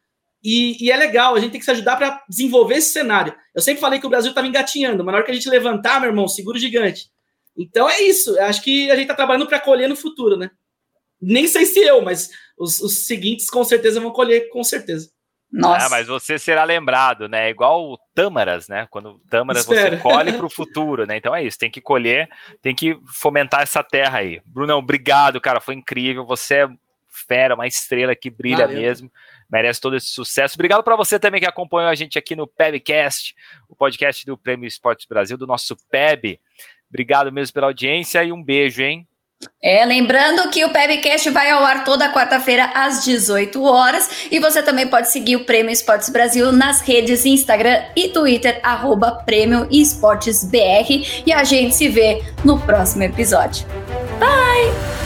E, 0.42 0.84
e, 0.84 0.90
é 0.90 0.96
legal, 0.96 1.36
a 1.36 1.40
gente 1.40 1.52
tem 1.52 1.60
que 1.60 1.64
se 1.64 1.70
ajudar 1.70 1.96
para 1.96 2.24
desenvolver 2.28 2.76
esse 2.76 2.92
cenário. 2.92 3.32
Eu 3.54 3.62
sempre 3.62 3.80
falei 3.80 4.00
que 4.00 4.06
o 4.06 4.10
Brasil 4.10 4.30
estava 4.30 4.46
engatinhando, 4.46 5.04
mas 5.04 5.12
na 5.12 5.18
hora 5.18 5.24
que 5.24 5.30
a 5.30 5.34
gente 5.34 5.48
levantar, 5.48 6.00
meu 6.00 6.10
irmão, 6.10 6.26
seguro 6.26 6.58
gigante. 6.58 7.10
Então 7.56 7.88
é 7.88 8.00
isso. 8.00 8.36
Acho 8.40 8.62
que 8.62 8.90
a 8.90 8.94
gente 8.94 9.04
está 9.04 9.14
trabalhando 9.14 9.46
para 9.46 9.60
colher 9.60 9.88
no 9.88 9.94
futuro, 9.94 10.36
né? 10.36 10.50
Nem 11.22 11.46
sei 11.46 11.64
se 11.64 11.78
eu, 11.78 12.02
mas 12.02 12.30
os, 12.58 12.80
os 12.80 13.06
seguintes 13.06 13.48
com 13.48 13.62
certeza 13.62 14.00
vão 14.00 14.10
colher, 14.10 14.48
com 14.50 14.64
certeza. 14.64 15.10
Nossa. 15.52 15.86
Ah, 15.86 15.90
mas 15.90 16.06
você 16.06 16.38
será 16.38 16.64
lembrado, 16.64 17.28
né? 17.28 17.50
Igual 17.50 17.92
o 17.92 17.98
Tâmaras, 18.14 18.68
né? 18.68 18.88
Quando 18.90 19.20
Tâmaras 19.28 19.62
Espera. 19.62 19.96
você 19.96 20.02
colhe 20.02 20.32
para 20.32 20.46
o 20.46 20.50
futuro, 20.50 21.06
né? 21.06 21.18
Então 21.18 21.36
é 21.36 21.44
isso, 21.44 21.58
tem 21.58 21.70
que 21.70 21.80
colher, 21.80 22.28
tem 22.62 22.74
que 22.74 22.98
fomentar 23.06 23.60
essa 23.60 23.84
terra 23.84 24.18
aí. 24.18 24.40
Brunão, 24.46 24.78
obrigado, 24.78 25.40
cara, 25.42 25.60
foi 25.60 25.74
incrível. 25.74 26.24
Você 26.24 26.54
é 26.54 26.68
fera, 27.12 27.54
uma 27.54 27.66
estrela 27.66 28.16
que 28.16 28.30
brilha 28.30 28.66
Valeu. 28.66 28.80
mesmo, 28.80 29.12
merece 29.50 29.78
todo 29.78 29.94
esse 29.94 30.06
sucesso. 30.06 30.54
Obrigado 30.54 30.82
para 30.82 30.96
você 30.96 31.18
também 31.18 31.40
que 31.40 31.46
acompanhou 31.46 31.90
a 31.90 31.94
gente 31.94 32.18
aqui 32.18 32.34
no 32.34 32.46
PEBcast, 32.46 33.34
o 33.68 33.76
podcast 33.76 34.24
do 34.24 34.38
Prêmio 34.38 34.66
Esportes 34.66 35.06
Brasil, 35.06 35.36
do 35.36 35.46
nosso 35.46 35.76
PEB. 35.90 36.40
Obrigado 36.88 37.30
mesmo 37.30 37.52
pela 37.52 37.66
audiência 37.66 38.24
e 38.24 38.32
um 38.32 38.42
beijo, 38.42 38.82
hein? 38.82 39.06
É, 39.62 39.84
lembrando 39.84 40.48
que 40.50 40.64
o 40.64 40.70
Pebcast 40.70 41.30
vai 41.30 41.50
ao 41.50 41.64
ar 41.64 41.84
toda 41.84 42.12
quarta-feira 42.12 42.70
às 42.74 43.04
18 43.04 43.62
horas 43.62 44.26
e 44.30 44.38
você 44.40 44.62
também 44.62 44.88
pode 44.88 45.10
seguir 45.10 45.36
o 45.36 45.44
Prêmio 45.44 45.72
Esportes 45.72 46.08
Brasil 46.08 46.50
nas 46.50 46.80
redes 46.80 47.24
Instagram 47.24 47.80
e 47.94 48.08
Twitter, 48.08 48.58
arroba 48.62 49.22
Prêmio 49.24 49.68
Esportes 49.70 50.44
BR 50.44 51.22
e 51.24 51.32
a 51.32 51.44
gente 51.44 51.74
se 51.74 51.88
vê 51.88 52.22
no 52.44 52.58
próximo 52.60 53.04
episódio. 53.04 53.66
Bye! 54.18 55.01